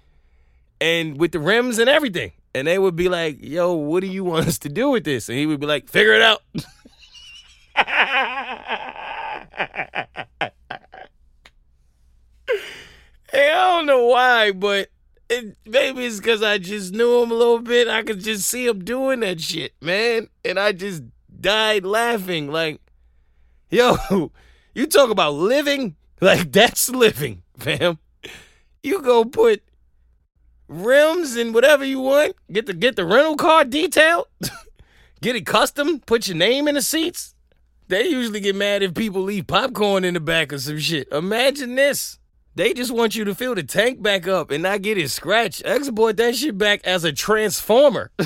and 0.80 1.20
with 1.20 1.33
the 1.33 1.40
rims 1.40 1.78
and 1.78 1.90
everything. 1.90 2.33
And 2.54 2.66
they 2.66 2.78
would 2.78 2.96
be 2.96 3.11
like, 3.11 3.37
yo, 3.42 3.74
what 3.74 4.00
do 4.00 4.07
you 4.07 4.24
want 4.24 4.46
us 4.46 4.59
to 4.61 4.70
do 4.70 4.88
with 4.88 5.04
this? 5.04 5.28
And 5.28 5.37
he 5.37 5.44
would 5.44 5.61
be 5.61 5.66
like, 5.66 5.90
figure 5.90 6.14
it 6.14 6.22
out. 6.22 6.40
hey, 7.76 7.84
I 13.32 13.76
don't 13.76 13.87
know 13.87 14.06
why, 14.06 14.52
but 14.52 14.88
it, 15.28 15.56
maybe 15.66 16.04
it's 16.04 16.18
because 16.18 16.42
I 16.42 16.58
just 16.58 16.92
knew 16.92 17.22
him 17.22 17.30
a 17.30 17.34
little 17.34 17.60
bit. 17.60 17.88
I 17.88 18.02
could 18.02 18.20
just 18.20 18.48
see 18.48 18.66
him 18.66 18.84
doing 18.84 19.20
that 19.20 19.40
shit, 19.40 19.72
man. 19.80 20.28
And 20.44 20.58
I 20.58 20.72
just 20.72 21.02
died 21.40 21.84
laughing. 21.84 22.50
Like, 22.50 22.80
yo, 23.70 23.96
you 24.74 24.87
talk 24.87 25.10
about 25.10 25.34
living? 25.34 25.96
Like, 26.20 26.52
that's 26.52 26.88
living, 26.88 27.42
fam. 27.58 27.98
You 28.82 29.02
go 29.02 29.24
put 29.24 29.62
rims 30.68 31.37
and 31.37 31.54
whatever 31.54 31.84
you 31.84 32.00
want. 32.00 32.37
Get 32.52 32.66
the 32.66 32.74
get 32.74 32.96
the 32.96 33.04
rental 33.04 33.37
car 33.37 33.64
detailed. 33.64 34.26
get 35.20 35.37
it 35.37 35.46
custom. 35.46 36.00
Put 36.00 36.28
your 36.28 36.37
name 36.37 36.68
in 36.68 36.74
the 36.74 36.82
seats. 36.82 37.34
They 37.88 38.09
usually 38.09 38.40
get 38.40 38.57
mad 38.57 38.83
if 38.83 38.94
people 38.94 39.23
leave 39.23 39.47
popcorn 39.47 40.05
in 40.05 40.14
the 40.14 40.20
back 40.20 40.53
or 40.53 40.59
some 40.59 40.79
shit. 40.79 41.07
Imagine 41.12 41.75
this. 41.75 42.18
They 42.55 42.73
just 42.73 42.90
want 42.90 43.14
you 43.14 43.25
to 43.25 43.35
fill 43.35 43.55
the 43.55 43.62
tank 43.62 44.01
back 44.01 44.27
up 44.27 44.51
and 44.51 44.62
not 44.62 44.81
get 44.83 44.97
it 44.97 45.11
scratched. 45.11 45.62
Export 45.64 46.16
that 46.16 46.35
shit 46.37 46.57
back 46.57 46.81
as 46.85 47.05
a 47.05 47.12
transformer. 47.12 48.11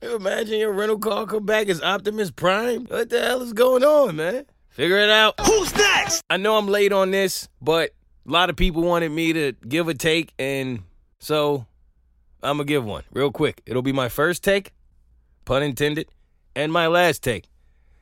Imagine 0.00 0.58
your 0.58 0.72
rental 0.72 0.98
car 0.98 1.26
come 1.26 1.44
back 1.44 1.68
as 1.68 1.82
Optimus 1.82 2.30
Prime. 2.30 2.84
What 2.86 3.10
the 3.10 3.20
hell 3.20 3.42
is 3.42 3.52
going 3.52 3.82
on, 3.82 4.16
man? 4.16 4.46
Figure 4.68 4.98
it 4.98 5.10
out. 5.10 5.34
Who's 5.40 5.74
next? 5.74 6.22
I 6.30 6.36
know 6.36 6.56
I'm 6.56 6.68
late 6.68 6.92
on 6.92 7.10
this, 7.10 7.48
but 7.60 7.90
a 8.26 8.30
lot 8.30 8.48
of 8.48 8.54
people 8.56 8.82
wanted 8.82 9.10
me 9.10 9.32
to 9.32 9.54
give 9.66 9.88
a 9.88 9.94
take, 9.94 10.32
and 10.38 10.84
so 11.18 11.66
I'm 12.42 12.58
gonna 12.58 12.64
give 12.64 12.84
one 12.84 13.02
real 13.10 13.32
quick. 13.32 13.60
It'll 13.66 13.82
be 13.82 13.92
my 13.92 14.08
first 14.08 14.44
take, 14.44 14.72
pun 15.44 15.62
intended, 15.64 16.08
and 16.54 16.72
my 16.72 16.86
last 16.86 17.22
take. 17.22 17.48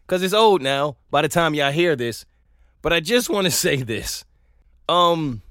Cause 0.06 0.22
it's 0.22 0.34
old 0.34 0.62
now 0.62 0.96
by 1.10 1.22
the 1.22 1.28
time 1.28 1.54
y'all 1.54 1.72
hear 1.72 1.96
this. 1.96 2.24
But 2.80 2.92
I 2.92 3.00
just 3.00 3.28
want 3.28 3.46
to 3.46 3.50
say 3.66 3.76
this. 3.82 4.24
Um, 4.88 5.42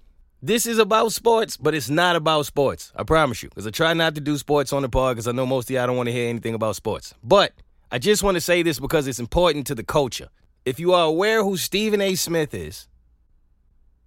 this 0.42 0.66
is 0.66 0.78
about 0.78 1.12
sports, 1.12 1.58
but 1.58 1.74
it's 1.74 1.90
not 1.90 2.16
about 2.16 2.46
sports. 2.46 2.94
I 2.96 3.04
promise 3.04 3.44
you. 3.44 3.50
Because 3.50 3.68
I 3.68 3.72
try 3.72 3.94
not 3.94 4.16
to 4.16 4.22
do 4.22 4.38
sports 4.38 4.72
on 4.72 4.82
the 4.82 4.90
pod 4.90 5.16
because 5.16 5.28
I 5.28 5.32
know 5.32 5.46
most 5.46 5.70
of 5.70 5.74
y'all 5.74 5.88
don't 5.88 5.98
want 5.98 6.08
to 6.08 6.14
hear 6.14 6.30
anything 6.30 6.54
about 6.54 6.76
sports. 6.76 7.14
But 7.24 7.54
I 7.92 8.00
just 8.00 8.24
want 8.24 8.36
to 8.36 8.42
say 8.42 8.62
this 8.64 8.80
because 8.80 9.08
it's 9.08 9.20
important 9.20 9.68
to 9.68 9.76
the 9.76 9.84
culture. 9.84 10.30
If 10.66 10.80
you 10.80 10.94
are 10.94 11.06
aware 11.06 11.44
who 11.44 11.58
Stephen 11.58 12.02
A. 12.02 12.16
Smith 12.16 12.54
is, 12.54 12.88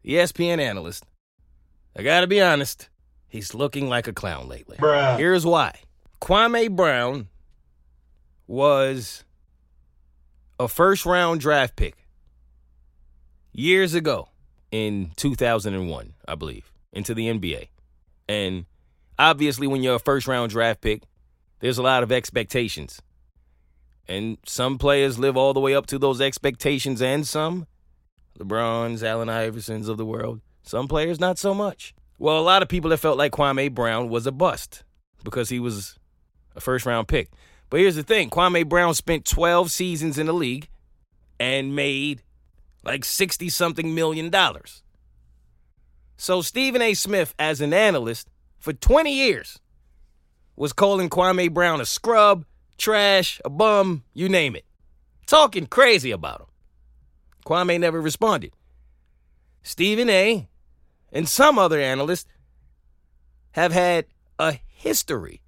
E 0.05 0.15
ESPN 0.15 0.61
analyst, 0.61 1.05
I 1.97 2.03
gotta 2.03 2.27
be 2.27 2.41
honest, 2.41 2.89
he's 3.29 3.55
looking 3.55 3.89
like 3.89 4.07
a 4.09 4.13
clown 4.13 4.49
lately. 4.49 4.77
Bruh. 4.77 5.19
Here's 5.19 5.45
why. 5.45 5.81
Kwame 6.21 6.71
Brown 6.71 7.29
was 8.49 9.25
a 10.59 10.67
first 10.67 11.07
round 11.07 11.41
draft 11.41 11.77
pick 11.77 11.95
years 13.53 13.95
ago 13.95 14.29
in 14.73 15.13
2001, 15.17 16.15
I 16.27 16.35
believe, 16.35 16.73
into 16.93 17.15
the 17.15 17.29
NBA. 17.29 17.69
And 18.29 18.67
obviously, 19.19 19.67
when 19.67 19.83
you're 19.83 19.97
a 19.97 20.01
first 20.01 20.27
round 20.27 20.51
draft 20.51 20.81
pick, 20.81 21.03
there's 21.61 21.79
a 21.79 21.83
lot 21.83 22.03
of 22.03 22.11
expectations. 22.11 23.01
And 24.09 24.39
some 24.47 24.79
players 24.79 25.19
live 25.19 25.37
all 25.37 25.53
the 25.53 25.61
way 25.61 25.75
up 25.75 25.87
to 25.87 25.99
those 25.99 26.21
expectations, 26.21 27.03
and 27.03 27.27
some, 27.27 27.67
LeBrons, 28.39 29.03
Allen 29.03 29.29
Iversons 29.29 29.89
of 29.89 29.99
the 29.99 30.07
world, 30.07 30.41
Some 30.63 30.89
players, 30.89 31.21
not 31.21 31.39
so 31.39 31.53
much. 31.53 31.95
Well, 32.19 32.39
a 32.39 32.41
lot 32.41 32.63
of 32.63 32.69
people 32.69 32.91
have 32.91 33.01
felt 33.01 33.19
like 33.19 33.33
Kwame 33.33 33.73
Brown 33.73 34.09
was 34.09 34.27
a 34.27 34.33
bust 34.33 34.83
because 35.25 35.51
he 35.51 35.61
was 35.61 35.99
a 36.57 36.61
first 36.61 36.87
round 36.87 37.07
pick. 37.07 37.29
But 37.71 37.81
here's 37.81 37.97
the 37.97 38.03
thing 38.03 38.31
Kwame 38.31 38.69
Brown 38.69 38.95
spent 38.95 39.25
12 39.25 39.71
seasons 39.71 40.19
in 40.19 40.27
the 40.27 40.33
league 40.33 40.69
and 41.39 41.77
made 41.77 42.23
like 42.85 43.05
60 43.05 43.49
something 43.49 43.95
million 43.95 44.31
dollars. 44.31 44.83
So 46.17 46.43
Stephen 46.43 46.83
A. 46.83 46.95
Smith, 46.95 47.35
as 47.39 47.61
an 47.61 47.73
analyst 47.73 48.29
for 48.59 48.73
20 48.73 49.13
years, 49.13 49.61
was 50.57 50.73
calling 50.73 51.09
Kwame 51.09 51.53
Brown 51.53 51.81
a 51.81 51.87
scrub, 51.87 52.45
trash, 52.77 53.41
a 53.45 53.51
bum, 53.51 54.03
you 54.15 54.29
name 54.29 54.57
it. 54.57 54.65
Talking 55.27 55.67
crazy 55.67 56.11
about 56.11 56.41
him. 56.41 56.47
Kwame 57.47 57.79
never 57.79 58.01
responded. 58.01 58.53
Stephen 59.63 60.09
A. 60.11 60.49
and 61.13 61.29
some 61.29 61.59
other 61.59 61.79
analysts 61.79 62.27
have 63.53 63.73
had 63.73 64.07
a 64.39 64.59
history 64.67 65.41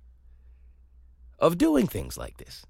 of 1.40 1.58
doing 1.58 1.86
things 1.86 2.16
like 2.16 2.36
this. 2.36 2.64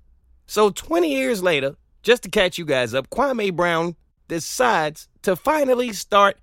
So 0.47 0.71
20 0.71 1.11
years 1.11 1.43
later, 1.43 1.77
just 2.03 2.23
to 2.23 2.31
catch 2.31 2.59
you 2.59 2.65
guys 2.65 2.95
up, 2.95 3.11
Kwame 3.11 3.55
Brown 3.55 3.97
decides 4.29 5.09
to 5.23 5.37
finally 5.37 5.93
start 5.93 6.39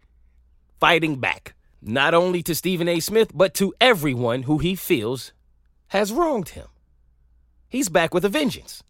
fighting 0.80 1.20
back. 1.20 1.56
Not 1.82 2.14
only 2.14 2.44
to 2.44 2.56
Stephen 2.56 2.88
A. 2.88 3.00
Smith, 3.00 3.32
but 3.34 3.54
to 3.56 3.74
everyone 3.80 4.44
who 4.44 4.58
he 4.58 4.76
feels 4.76 5.32
has 5.88 6.12
wronged 6.12 6.50
him. 6.50 6.68
He's 7.70 7.90
back 7.90 8.14
with 8.14 8.26
a 8.26 8.30
vengeance. 8.30 8.84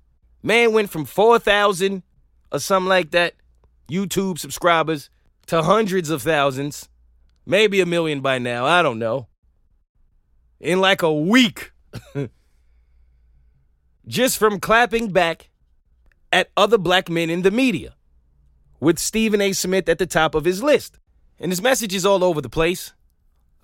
Man 0.43 0.73
went 0.73 0.89
from 0.89 1.06
4,000 1.06 2.04
or 2.52 2.60
something 2.60 2.89
like 2.89 3.12
that 3.12 3.34
YouTube 3.89 4.39
subscribers 4.39 5.10
to 5.47 5.63
hundreds 5.63 6.10
of 6.10 6.21
thousands, 6.21 6.89
maybe 7.45 7.82
a 7.82 7.86
million 7.86 8.21
by 8.21 8.38
now, 8.38 8.65
I 8.65 8.82
don't 8.82 9.00
know. 9.00 9.28
In 10.60 10.82
like 10.82 11.02
a 11.02 11.13
week. 11.13 11.71
Just 14.08 14.38
from 14.38 14.60
clapping 14.60 15.12
back 15.12 15.50
at 16.32 16.50
other 16.56 16.78
black 16.78 17.10
men 17.10 17.30
in 17.30 17.41
the 17.41 17.52
media, 17.52 17.96
with 18.80 19.00
Stephen 19.00 19.41
A. 19.41 19.54
Smith 19.54 19.89
at 19.89 19.98
the 19.98 20.06
top 20.06 20.36
of 20.36 20.46
his 20.46 20.63
list. 20.63 20.98
And 21.39 21.52
his 21.52 21.62
message 21.62 21.93
is 21.93 22.06
all 22.06 22.24
over 22.24 22.41
the 22.41 22.50
place. 22.50 22.93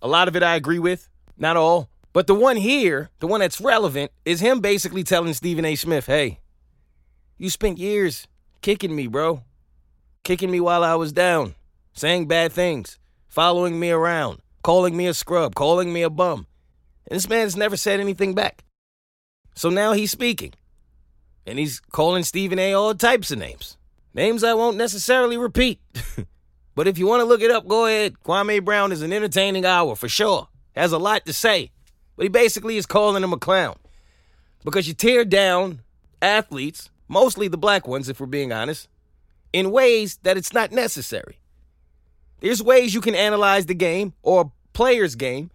A 0.01 0.07
lot 0.07 0.27
of 0.27 0.35
it 0.35 0.43
I 0.43 0.55
agree 0.55 0.79
with, 0.79 1.09
not 1.37 1.57
all. 1.57 1.89
But 2.11 2.27
the 2.27 2.35
one 2.35 2.57
here, 2.57 3.09
the 3.19 3.27
one 3.27 3.39
that's 3.39 3.61
relevant, 3.61 4.11
is 4.25 4.39
him 4.39 4.59
basically 4.59 5.03
telling 5.03 5.33
Stephen 5.33 5.65
A. 5.65 5.75
Smith, 5.75 6.05
hey, 6.05 6.39
you 7.37 7.49
spent 7.49 7.79
years 7.79 8.27
kicking 8.61 8.95
me, 8.95 9.07
bro. 9.07 9.43
Kicking 10.23 10.51
me 10.51 10.59
while 10.59 10.83
I 10.83 10.95
was 10.95 11.11
down, 11.11 11.55
saying 11.93 12.27
bad 12.27 12.51
things, 12.51 12.99
following 13.27 13.79
me 13.79 13.91
around, 13.91 14.39
calling 14.61 14.95
me 14.95 15.07
a 15.07 15.13
scrub, 15.13 15.55
calling 15.55 15.91
me 15.91 16.03
a 16.03 16.09
bum. 16.09 16.47
And 17.07 17.15
this 17.15 17.27
man's 17.27 17.57
never 17.57 17.75
said 17.75 17.99
anything 17.99 18.33
back. 18.35 18.63
So 19.55 19.69
now 19.69 19.93
he's 19.93 20.11
speaking. 20.11 20.53
And 21.45 21.59
he's 21.59 21.79
calling 21.79 22.23
Stephen 22.23 22.59
A. 22.59 22.73
all 22.73 22.95
types 22.95 23.31
of 23.31 23.39
names. 23.39 23.77
Names 24.13 24.43
I 24.43 24.53
won't 24.53 24.77
necessarily 24.77 25.37
repeat. 25.37 25.79
but 26.75 26.87
if 26.87 26.97
you 26.97 27.07
want 27.07 27.21
to 27.21 27.25
look 27.25 27.41
it 27.41 27.51
up, 27.51 27.67
go 27.67 27.85
ahead. 27.85 28.15
Kwame 28.23 28.63
Brown 28.63 28.91
is 28.91 29.01
an 29.01 29.11
entertaining 29.11 29.65
hour 29.65 29.95
for 29.95 30.07
sure. 30.07 30.47
Has 30.75 30.91
a 30.91 30.97
lot 30.97 31.25
to 31.25 31.33
say. 31.33 31.71
But 32.15 32.23
he 32.23 32.29
basically 32.29 32.77
is 32.77 32.85
calling 32.85 33.23
him 33.23 33.33
a 33.33 33.37
clown. 33.37 33.75
Because 34.63 34.87
you 34.87 34.93
tear 34.93 35.25
down 35.25 35.81
athletes, 36.21 36.89
mostly 37.07 37.47
the 37.47 37.57
black 37.57 37.87
ones, 37.87 38.07
if 38.07 38.19
we're 38.19 38.27
being 38.27 38.53
honest, 38.53 38.87
in 39.51 39.71
ways 39.71 40.17
that 40.23 40.37
it's 40.37 40.53
not 40.53 40.71
necessary. 40.71 41.39
There's 42.39 42.61
ways 42.61 42.93
you 42.93 43.01
can 43.01 43.15
analyze 43.15 43.65
the 43.65 43.75
game 43.75 44.13
or 44.21 44.41
a 44.41 44.51
player's 44.73 45.15
game 45.15 45.51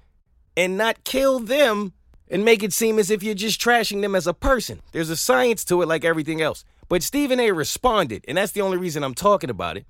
and 0.56 0.76
not 0.76 1.04
kill 1.04 1.38
them 1.38 1.92
and 2.30 2.44
make 2.44 2.62
it 2.62 2.72
seem 2.72 2.98
as 2.98 3.10
if 3.10 3.22
you're 3.22 3.34
just 3.34 3.60
trashing 3.60 4.02
them 4.02 4.14
as 4.14 4.26
a 4.26 4.34
person. 4.34 4.80
There's 4.92 5.10
a 5.10 5.16
science 5.16 5.64
to 5.66 5.82
it 5.82 5.86
like 5.86 6.04
everything 6.04 6.40
else. 6.40 6.64
But 6.88 7.02
Stephen 7.02 7.40
A 7.40 7.52
responded, 7.52 8.24
and 8.26 8.38
that's 8.38 8.52
the 8.52 8.62
only 8.62 8.78
reason 8.78 9.04
I'm 9.04 9.14
talking 9.14 9.50
about 9.50 9.76
it. 9.76 9.86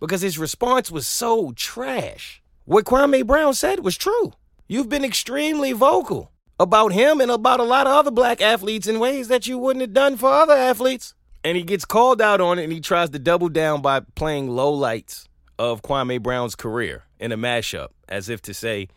Because 0.00 0.22
his 0.22 0.38
response 0.38 0.90
was 0.90 1.06
so 1.06 1.52
trash. 1.52 2.42
What 2.64 2.84
Kwame 2.84 3.26
Brown 3.26 3.54
said 3.54 3.80
was 3.80 3.96
true. 3.96 4.32
You've 4.68 4.88
been 4.88 5.04
extremely 5.04 5.72
vocal 5.72 6.30
about 6.60 6.92
him 6.92 7.20
and 7.20 7.30
about 7.30 7.60
a 7.60 7.64
lot 7.64 7.86
of 7.86 7.92
other 7.92 8.10
black 8.10 8.40
athletes 8.40 8.86
in 8.86 8.98
ways 8.98 9.28
that 9.28 9.46
you 9.46 9.58
wouldn't 9.58 9.80
have 9.80 9.92
done 9.92 10.16
for 10.16 10.30
other 10.30 10.54
athletes. 10.54 11.14
And 11.44 11.56
he 11.56 11.62
gets 11.62 11.84
called 11.84 12.20
out 12.20 12.40
on 12.40 12.58
it 12.58 12.64
and 12.64 12.72
he 12.72 12.80
tries 12.80 13.10
to 13.10 13.18
double 13.18 13.48
down 13.48 13.80
by 13.80 14.00
playing 14.00 14.48
low 14.50 14.72
lights 14.72 15.28
of 15.58 15.82
Kwame 15.82 16.22
Brown's 16.22 16.54
career 16.54 17.04
in 17.18 17.32
a 17.32 17.36
mashup, 17.36 17.88
as 18.08 18.28
if 18.28 18.42
to 18.42 18.54
say, 18.54 18.88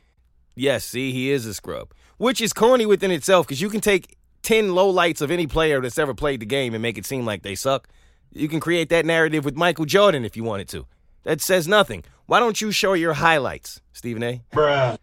yes, 0.56 0.84
see, 0.84 1.12
he 1.12 1.32
is 1.32 1.46
a 1.46 1.54
scrub. 1.54 1.94
Which 2.22 2.40
is 2.40 2.54
corny 2.54 2.86
within 2.86 3.10
itself 3.10 3.48
because 3.48 3.62
you 3.62 3.70
can 3.72 3.82
take 3.82 4.16
10 4.44 4.76
low 4.76 4.88
lights 4.88 5.22
of 5.22 5.32
any 5.32 5.48
player 5.48 5.82
that's 5.82 5.98
ever 5.98 6.14
played 6.14 6.40
the 6.40 6.46
game 6.46 6.76
and 6.76 6.82
make 6.84 7.00
it 7.00 7.06
seem 7.08 7.26
like 7.26 7.42
they 7.42 7.56
suck. 7.56 7.88
You 8.32 8.48
can 8.48 8.60
create 8.60 8.90
that 8.90 9.08
narrative 9.08 9.44
with 9.44 9.56
Michael 9.56 9.86
Jordan 9.86 10.24
if 10.24 10.38
you 10.38 10.44
wanted 10.44 10.70
to. 10.70 10.86
That 11.24 11.42
says 11.42 11.68
nothing. 11.68 12.04
Why 12.28 12.40
don't 12.40 12.62
you 12.62 12.72
show 12.72 12.94
your 12.94 13.14
highlights, 13.14 13.82
Stephen 13.92 14.22
A? 14.22 14.44
Bruh. 14.54 15.00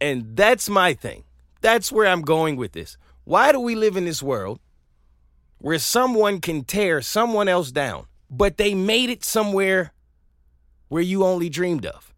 And 0.00 0.36
that's 0.36 0.68
my 0.68 0.94
thing. 0.94 1.22
That's 1.60 1.92
where 1.92 2.08
I'm 2.08 2.22
going 2.22 2.56
with 2.56 2.72
this. 2.72 2.96
Why 3.22 3.52
do 3.52 3.60
we 3.60 3.76
live 3.76 3.96
in 3.96 4.04
this 4.04 4.20
world 4.20 4.58
where 5.58 5.78
someone 5.78 6.40
can 6.40 6.64
tear 6.64 7.02
someone 7.02 7.46
else 7.46 7.70
down, 7.70 8.06
but 8.28 8.56
they 8.56 8.74
made 8.74 9.10
it 9.10 9.22
somewhere 9.22 9.92
where 10.88 11.02
you 11.02 11.24
only 11.24 11.48
dreamed 11.48 11.86
of? 11.86 12.12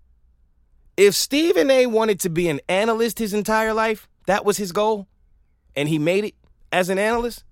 If 0.97 1.15
Stephen 1.15 1.71
A 1.71 1.85
wanted 1.85 2.21
to 2.21 2.31
be 2.31 2.49
an 2.49 2.63
analyst 2.71 3.19
his 3.19 3.35
entire 3.35 3.75
life, 3.75 4.09
that 4.27 4.45
was 4.45 4.57
his 4.57 4.73
goal, 4.73 5.07
and 5.77 5.89
he 5.89 5.99
made 5.99 6.25
it 6.25 6.35
as 6.73 6.89
an 6.89 6.99
analyst, 6.99 7.45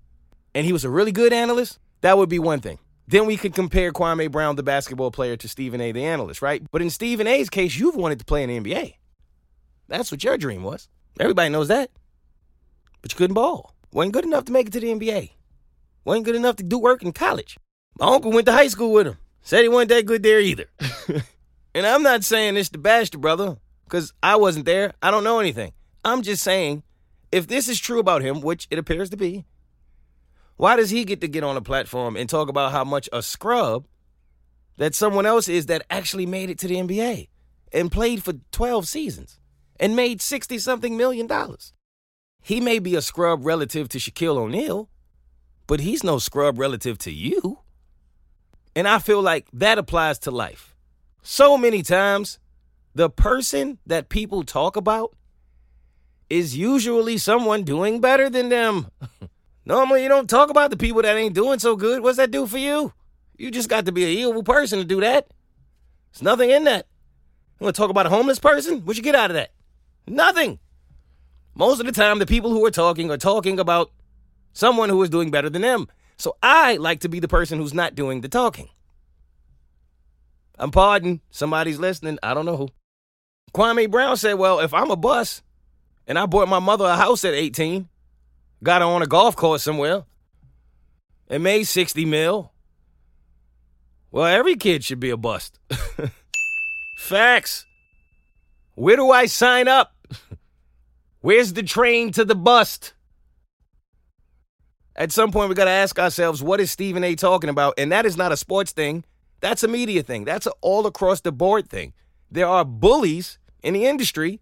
and 0.53 0.65
he 0.65 0.73
was 0.73 0.83
a 0.83 0.89
really 0.89 1.11
good 1.11 1.33
analyst, 1.33 1.79
that 2.01 2.17
would 2.17 2.29
be 2.29 2.39
one 2.39 2.59
thing. 2.59 2.79
Then 3.07 3.25
we 3.25 3.37
could 3.37 3.53
compare 3.53 3.91
Kwame 3.91 4.31
Brown, 4.31 4.55
the 4.55 4.63
basketball 4.63 5.11
player, 5.11 5.35
to 5.37 5.47
Stephen 5.47 5.81
A, 5.81 5.91
the 5.91 6.05
analyst, 6.05 6.41
right? 6.41 6.63
But 6.71 6.81
in 6.81 6.89
Stephen 6.89 7.27
A's 7.27 7.49
case, 7.49 7.77
you've 7.77 7.95
wanted 7.95 8.19
to 8.19 8.25
play 8.25 8.43
in 8.43 8.49
the 8.49 8.59
NBA. 8.59 8.95
That's 9.87 10.11
what 10.11 10.23
your 10.23 10.37
dream 10.37 10.63
was. 10.63 10.87
Everybody 11.19 11.49
knows 11.49 11.67
that. 11.67 11.91
But 13.01 13.11
you 13.11 13.17
couldn't 13.17 13.35
ball. 13.35 13.73
Wasn't 13.91 14.13
good 14.13 14.25
enough 14.25 14.45
to 14.45 14.51
make 14.51 14.67
it 14.67 14.73
to 14.73 14.79
the 14.79 14.93
NBA. 14.93 15.31
Wasn't 16.05 16.25
good 16.25 16.35
enough 16.35 16.55
to 16.57 16.63
do 16.63 16.79
work 16.79 17.03
in 17.03 17.11
college. 17.11 17.57
My 17.99 18.07
uncle 18.07 18.31
went 18.31 18.45
to 18.47 18.53
high 18.53 18.67
school 18.67 18.91
with 18.91 19.07
him. 19.07 19.17
Said 19.41 19.61
he 19.61 19.69
wasn't 19.69 19.89
that 19.89 20.05
good 20.05 20.23
there 20.23 20.39
either. 20.39 20.65
and 21.75 21.85
I'm 21.85 22.03
not 22.03 22.23
saying 22.23 22.55
this 22.55 22.69
to 22.69 22.77
bash 22.77 23.09
the 23.09 23.17
brother, 23.17 23.57
because 23.83 24.13
I 24.23 24.37
wasn't 24.37 24.65
there. 24.65 24.93
I 25.01 25.11
don't 25.11 25.23
know 25.23 25.39
anything. 25.39 25.73
I'm 26.05 26.21
just 26.21 26.43
saying, 26.43 26.83
if 27.31 27.47
this 27.47 27.67
is 27.67 27.79
true 27.79 27.99
about 27.99 28.21
him, 28.21 28.41
which 28.41 28.67
it 28.69 28.77
appears 28.77 29.09
to 29.11 29.17
be, 29.17 29.45
why 30.57 30.75
does 30.75 30.91
he 30.91 31.03
get 31.03 31.21
to 31.21 31.27
get 31.27 31.43
on 31.43 31.57
a 31.57 31.61
platform 31.61 32.15
and 32.15 32.29
talk 32.29 32.49
about 32.49 32.71
how 32.71 32.83
much 32.83 33.09
a 33.11 33.23
scrub 33.23 33.87
that 34.77 34.95
someone 34.95 35.25
else 35.25 35.47
is 35.47 35.65
that 35.67 35.85
actually 35.89 36.25
made 36.25 36.49
it 36.49 36.59
to 36.59 36.67
the 36.67 36.75
NBA 36.75 37.29
and 37.71 37.91
played 37.91 38.23
for 38.23 38.33
12 38.51 38.87
seasons 38.87 39.39
and 39.79 39.95
made 39.95 40.21
60 40.21 40.59
something 40.59 40.95
million 40.95 41.25
dollars? 41.25 41.73
He 42.41 42.59
may 42.59 42.79
be 42.79 42.95
a 42.95 43.01
scrub 43.01 43.45
relative 43.45 43.87
to 43.89 43.97
Shaquille 43.97 44.37
O'Neal, 44.37 44.89
but 45.65 45.79
he's 45.79 46.03
no 46.03 46.19
scrub 46.19 46.59
relative 46.59 46.97
to 46.99 47.11
you. 47.11 47.59
And 48.75 48.87
I 48.87 48.99
feel 48.99 49.21
like 49.21 49.47
that 49.53 49.77
applies 49.77 50.19
to 50.19 50.31
life. 50.31 50.75
So 51.21 51.57
many 51.57 51.81
times, 51.81 52.39
the 52.93 53.09
person 53.09 53.79
that 53.85 54.09
people 54.09 54.43
talk 54.43 54.75
about 54.75 55.15
is 56.33 56.57
usually 56.57 57.17
someone 57.19 57.63
doing 57.63 58.01
better 58.01 58.27
than 58.27 58.49
them. 58.49 58.87
Normally, 59.65 60.01
you 60.01 60.09
don't 60.09 60.29
talk 60.29 60.49
about 60.49 60.71
the 60.71 60.77
people 60.77 61.03
that 61.03 61.15
ain't 61.15 61.35
doing 61.35 61.59
so 61.59 61.75
good. 61.75 62.01
What's 62.01 62.17
that 62.17 62.31
do 62.31 62.47
for 62.47 62.57
you? 62.57 62.91
You 63.37 63.51
just 63.51 63.69
got 63.69 63.85
to 63.85 63.91
be 63.91 64.03
a 64.03 64.07
evil 64.07 64.41
person 64.41 64.79
to 64.79 64.85
do 64.85 64.99
that. 65.01 65.27
There's 66.11 66.23
nothing 66.23 66.49
in 66.49 66.63
that. 66.63 66.87
You 67.59 67.65
want 67.65 67.75
to 67.75 67.81
talk 67.81 67.91
about 67.91 68.07
a 68.07 68.09
homeless 68.09 68.39
person? 68.39 68.81
What 68.81 68.97
you 68.97 69.03
get 69.03 69.13
out 69.13 69.29
of 69.29 69.35
that? 69.35 69.51
Nothing. 70.07 70.57
Most 71.53 71.79
of 71.79 71.85
the 71.85 71.91
time, 71.91 72.17
the 72.17 72.25
people 72.25 72.49
who 72.49 72.65
are 72.65 72.71
talking 72.71 73.11
are 73.11 73.17
talking 73.17 73.59
about 73.59 73.91
someone 74.53 74.89
who 74.89 75.01
is 75.03 75.11
doing 75.11 75.29
better 75.29 75.51
than 75.51 75.61
them. 75.61 75.87
So 76.17 76.35
I 76.41 76.77
like 76.77 77.01
to 77.01 77.09
be 77.09 77.19
the 77.19 77.27
person 77.27 77.59
who's 77.59 77.75
not 77.75 77.93
doing 77.93 78.21
the 78.21 78.27
talking. 78.27 78.69
I'm 80.57 80.71
pardon. 80.71 81.21
Somebody's 81.29 81.77
listening. 81.77 82.17
I 82.23 82.33
don't 82.33 82.45
know 82.47 82.57
who. 82.57 82.69
Kwame 83.53 83.89
Brown 83.89 84.17
said, 84.17 84.33
Well, 84.33 84.59
if 84.59 84.73
I'm 84.73 84.89
a 84.89 84.95
bus 84.95 85.43
and 86.07 86.19
I 86.19 86.25
bought 86.25 86.47
my 86.47 86.59
mother 86.59 86.85
a 86.85 86.95
house 86.95 87.23
at 87.25 87.33
18, 87.33 87.87
got 88.61 88.81
her 88.81 88.87
on 88.87 89.01
a 89.01 89.07
golf 89.07 89.35
course 89.35 89.63
somewhere, 89.63 90.03
and 91.27 91.43
made 91.43 91.63
60 91.63 92.05
mil, 92.05 92.51
well, 94.11 94.25
every 94.25 94.55
kid 94.55 94.83
should 94.83 94.99
be 94.99 95.09
a 95.09 95.17
bust. 95.17 95.59
Facts. 96.97 97.65
Where 98.75 98.95
do 98.95 99.09
I 99.09 99.25
sign 99.25 99.67
up? 99.67 99.95
Where's 101.21 101.53
the 101.53 101.63
train 101.63 102.11
to 102.11 102.23
the 102.23 102.35
bust? 102.35 102.93
At 104.95 105.11
some 105.11 105.31
point, 105.31 105.49
we 105.49 105.55
got 105.55 105.65
to 105.65 105.71
ask 105.71 105.97
ourselves, 105.97 106.43
what 106.43 106.59
is 106.59 106.69
Stephen 106.69 107.03
A 107.03 107.15
talking 107.15 107.49
about? 107.49 107.73
And 107.79 107.91
that 107.91 108.05
is 108.05 108.15
not 108.15 108.31
a 108.31 108.37
sports 108.37 108.71
thing. 108.71 109.03
That's 109.39 109.63
a 109.63 109.67
media 109.67 110.03
thing. 110.03 110.25
That's 110.25 110.45
an 110.45 110.53
all 110.61 110.85
across 110.85 111.21
the 111.21 111.31
board 111.31 111.67
thing. 111.67 111.93
there 112.29 112.47
are 112.47 112.63
bullies 112.63 113.39
in 113.63 113.73
the 113.73 113.85
industry 113.85 114.39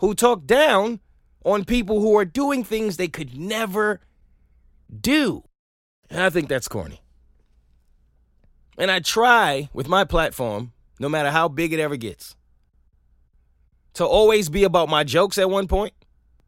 who 0.00 0.14
talk 0.14 0.46
down 0.46 1.00
on 1.44 1.64
people 1.64 2.00
who 2.00 2.16
are 2.16 2.24
doing 2.24 2.64
things 2.64 2.96
they 2.96 3.08
could 3.08 3.38
never 3.38 4.00
do. 5.00 5.44
And 6.10 6.20
I 6.20 6.30
think 6.30 6.48
that's 6.48 6.68
corny. 6.68 7.00
And 8.76 8.90
I 8.90 9.00
try 9.00 9.68
with 9.72 9.88
my 9.88 10.04
platform, 10.04 10.72
no 10.98 11.08
matter 11.08 11.30
how 11.30 11.48
big 11.48 11.72
it 11.72 11.80
ever 11.80 11.96
gets, 11.96 12.34
to 13.94 14.04
always 14.06 14.48
be 14.48 14.64
about 14.64 14.88
my 14.88 15.04
jokes 15.04 15.36
at 15.38 15.50
one 15.50 15.68
point, 15.68 15.92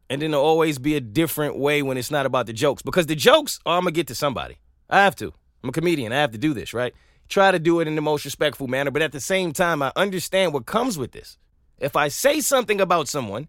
and 0.09 0.21
then 0.21 0.31
to 0.31 0.37
always 0.37 0.79
be 0.79 0.95
a 0.95 1.01
different 1.01 1.57
way 1.57 1.81
when 1.81 1.97
it's 1.97 2.11
not 2.11 2.25
about 2.25 2.47
the 2.47 2.53
jokes. 2.53 2.81
Because 2.81 3.05
the 3.05 3.15
jokes, 3.15 3.59
oh, 3.65 3.73
I'm 3.73 3.83
gonna 3.83 3.91
get 3.91 4.07
to 4.07 4.15
somebody. 4.15 4.57
I 4.89 5.03
have 5.03 5.15
to. 5.17 5.31
I'm 5.63 5.69
a 5.69 5.73
comedian. 5.73 6.11
I 6.11 6.17
have 6.17 6.31
to 6.31 6.37
do 6.37 6.53
this, 6.53 6.73
right? 6.73 6.93
Try 7.29 7.51
to 7.51 7.59
do 7.59 7.79
it 7.79 7.87
in 7.87 7.95
the 7.95 8.01
most 8.01 8.25
respectful 8.25 8.67
manner, 8.67 8.91
but 8.91 9.01
at 9.01 9.11
the 9.11 9.19
same 9.19 9.53
time, 9.53 9.81
I 9.81 9.91
understand 9.95 10.53
what 10.53 10.65
comes 10.65 10.97
with 10.97 11.11
this. 11.11 11.37
If 11.79 11.95
I 11.95 12.07
say 12.07 12.39
something 12.39 12.79
about 12.79 13.07
someone 13.07 13.47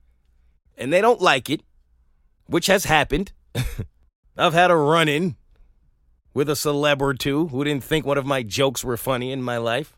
and 0.76 0.92
they 0.92 1.00
don't 1.00 1.20
like 1.20 1.48
it, 1.50 1.62
which 2.46 2.66
has 2.66 2.84
happened, 2.84 3.32
I've 4.36 4.54
had 4.54 4.70
a 4.70 4.76
run 4.76 5.08
in 5.08 5.36
with 6.32 6.48
a 6.48 6.54
celeb 6.54 7.00
or 7.00 7.14
two 7.14 7.46
who 7.48 7.64
didn't 7.64 7.84
think 7.84 8.04
one 8.04 8.18
of 8.18 8.26
my 8.26 8.42
jokes 8.42 8.84
were 8.84 8.96
funny 8.96 9.30
in 9.30 9.42
my 9.42 9.56
life. 9.56 9.96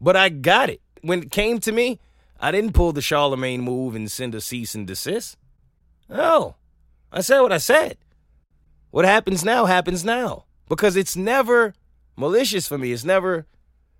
But 0.00 0.16
I 0.16 0.28
got 0.28 0.70
it. 0.70 0.80
When 1.02 1.22
it 1.22 1.30
came 1.30 1.58
to 1.60 1.72
me, 1.72 1.98
I 2.38 2.50
didn't 2.50 2.72
pull 2.72 2.92
the 2.92 3.02
Charlemagne 3.02 3.62
move 3.62 3.94
and 3.94 4.10
send 4.10 4.34
a 4.34 4.40
cease 4.40 4.74
and 4.74 4.86
desist. 4.86 5.36
No. 6.08 6.56
I 7.10 7.20
said 7.20 7.40
what 7.40 7.52
I 7.52 7.58
said. 7.58 7.98
What 8.90 9.04
happens 9.04 9.44
now 9.44 9.64
happens 9.64 10.04
now. 10.04 10.44
Because 10.68 10.96
it's 10.96 11.16
never 11.16 11.74
malicious 12.16 12.68
for 12.68 12.78
me. 12.78 12.92
It's 12.92 13.04
never 13.04 13.46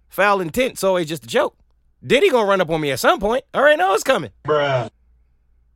foul 0.09 0.41
intent. 0.41 0.75
It's 0.75 0.85
always 0.85 1.09
just 1.09 1.25
a 1.25 1.29
joke. 1.29 1.57
Diddy 2.05 2.31
gonna 2.31 2.49
run 2.49 2.61
up 2.61 2.71
on 2.71 2.81
me 2.81 2.91
at 2.91 3.01
some 3.01 3.21
point. 3.21 3.45
I 3.53 3.59
already 3.59 3.77
know 3.77 3.95
it's 3.95 4.05
coming. 4.05 4.31
Bruh. 4.45 4.91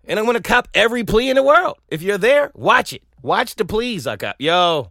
And 0.05 0.19
I'm 0.19 0.27
gonna 0.27 0.41
cop 0.41 0.69
every 0.75 1.05
plea 1.05 1.31
in 1.31 1.37
the 1.37 1.43
world. 1.43 1.79
If 1.89 2.03
you're 2.03 2.19
there, 2.19 2.51
watch 2.55 2.93
it. 2.93 3.03
Watch 3.23 3.57
the 3.57 3.65
pleas 3.65 4.07
I 4.07 4.17
cop. 4.17 4.37
Yo, 4.39 4.91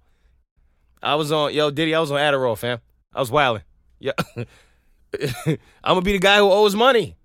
I 1.02 1.16
was 1.16 1.32
on, 1.32 1.54
yo, 1.54 1.72
Diddy, 1.72 1.96
I 1.96 2.00
was 2.00 2.12
on 2.12 2.20
Adderall, 2.20 2.58
fam. 2.58 2.80
I 3.14 3.20
was 3.20 3.32
wilding. 3.32 3.64
Yeah. 4.00 4.14
I'm 4.36 5.58
gonna 5.84 6.02
be 6.02 6.14
the 6.14 6.20
guy 6.20 6.38
who 6.38 6.52
owes 6.52 6.76
money. 6.76 7.16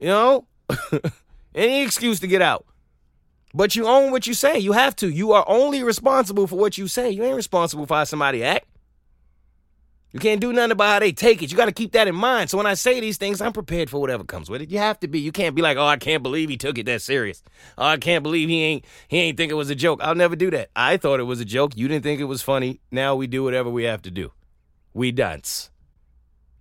You 0.00 0.08
know? 0.08 0.46
Any 1.54 1.82
excuse 1.82 2.20
to 2.20 2.26
get 2.26 2.42
out. 2.42 2.66
But 3.54 3.74
you 3.74 3.86
own 3.86 4.10
what 4.12 4.26
you 4.26 4.34
say. 4.34 4.58
You 4.58 4.72
have 4.72 4.94
to. 4.96 5.08
You 5.08 5.32
are 5.32 5.44
only 5.48 5.82
responsible 5.82 6.46
for 6.46 6.56
what 6.56 6.76
you 6.76 6.88
say. 6.88 7.10
You 7.10 7.24
ain't 7.24 7.36
responsible 7.36 7.86
for 7.86 7.94
how 7.96 8.04
somebody 8.04 8.44
act. 8.44 8.66
You 10.12 10.20
can't 10.20 10.40
do 10.40 10.52
nothing 10.52 10.70
about 10.72 10.88
how 10.88 10.98
they 11.00 11.12
take 11.12 11.42
it. 11.42 11.50
You 11.50 11.56
got 11.56 11.66
to 11.66 11.72
keep 11.72 11.92
that 11.92 12.08
in 12.08 12.14
mind. 12.14 12.48
So 12.48 12.56
when 12.56 12.66
I 12.66 12.74
say 12.74 13.00
these 13.00 13.18
things, 13.18 13.40
I'm 13.40 13.52
prepared 13.52 13.90
for 13.90 14.00
whatever 14.00 14.24
comes 14.24 14.48
with 14.48 14.62
it. 14.62 14.70
You 14.70 14.78
have 14.78 14.98
to 15.00 15.08
be. 15.08 15.18
You 15.20 15.32
can't 15.32 15.54
be 15.54 15.62
like, 15.62 15.76
"Oh, 15.76 15.86
I 15.86 15.96
can't 15.96 16.22
believe 16.22 16.48
he 16.48 16.56
took 16.56 16.78
it 16.78 16.86
that 16.86 17.02
serious." 17.02 17.42
Oh, 17.76 17.84
I 17.84 17.96
can't 17.98 18.22
believe 18.22 18.48
he 18.48 18.62
ain't 18.62 18.84
he 19.08 19.18
ain't 19.18 19.36
think 19.36 19.50
it 19.50 19.56
was 19.56 19.68
a 19.68 19.74
joke. 19.74 20.00
I'll 20.02 20.14
never 20.14 20.36
do 20.36 20.50
that. 20.52 20.70
I 20.74 20.96
thought 20.96 21.20
it 21.20 21.24
was 21.24 21.40
a 21.40 21.44
joke. 21.44 21.76
You 21.76 21.88
didn't 21.88 22.04
think 22.04 22.20
it 22.20 22.24
was 22.24 22.40
funny. 22.40 22.80
Now 22.90 23.14
we 23.14 23.26
do 23.26 23.42
whatever 23.42 23.68
we 23.68 23.84
have 23.84 24.02
to 24.02 24.10
do. 24.10 24.32
We 24.94 25.12
dance. 25.12 25.70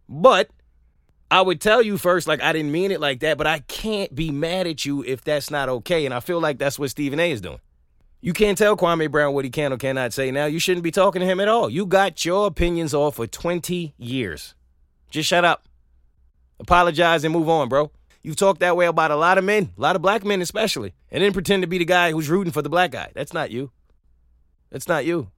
But 0.09 0.49
I 1.31 1.41
would 1.41 1.61
tell 1.61 1.81
you 1.81 1.97
first, 1.97 2.27
like 2.27 2.41
I 2.41 2.51
didn't 2.51 2.71
mean 2.71 2.91
it 2.91 2.99
like 2.99 3.19
that, 3.21 3.37
but 3.37 3.47
I 3.47 3.59
can't 3.59 4.13
be 4.13 4.31
mad 4.31 4.67
at 4.67 4.85
you 4.85 5.03
if 5.03 5.23
that's 5.23 5.49
not 5.49 5.69
okay. 5.69 6.05
And 6.05 6.13
I 6.13 6.19
feel 6.19 6.39
like 6.39 6.57
that's 6.57 6.77
what 6.77 6.89
Stephen 6.89 7.19
A 7.19 7.31
is 7.31 7.41
doing. 7.41 7.59
You 8.21 8.33
can't 8.33 8.57
tell 8.57 8.75
Kwame 8.75 9.11
Brown 9.11 9.33
what 9.33 9.45
he 9.45 9.51
can 9.51 9.71
or 9.71 9.77
cannot 9.77 10.13
say 10.13 10.31
now. 10.31 10.45
You 10.45 10.59
shouldn't 10.59 10.83
be 10.83 10.91
talking 10.91 11.19
to 11.19 11.25
him 11.25 11.39
at 11.39 11.47
all. 11.47 11.69
You 11.69 11.85
got 11.85 12.25
your 12.25 12.47
opinions 12.47 12.93
off 12.93 13.15
for 13.15 13.27
20 13.27 13.93
years. 13.97 14.55
Just 15.09 15.29
shut 15.29 15.45
up. 15.45 15.67
Apologize 16.59 17.23
and 17.23 17.33
move 17.33 17.49
on, 17.49 17.69
bro. 17.69 17.91
You've 18.21 18.35
talked 18.35 18.61
that 18.61 18.75
way 18.75 18.87
about 18.87 19.11
a 19.11 19.15
lot 19.15 19.37
of 19.37 19.43
men, 19.43 19.71
a 19.77 19.81
lot 19.81 19.95
of 19.95 20.01
black 20.01 20.25
men 20.25 20.41
especially, 20.41 20.95
and 21.11 21.23
then 21.23 21.31
pretend 21.31 21.61
to 21.61 21.67
be 21.67 21.77
the 21.77 21.85
guy 21.85 22.11
who's 22.11 22.29
rooting 22.29 22.51
for 22.51 22.63
the 22.63 22.69
black 22.69 22.89
guy. 22.89 23.11
That's 23.13 23.33
not 23.33 23.51
you. 23.51 23.71
That's 24.71 24.87
not 24.87 25.05
you. 25.05 25.29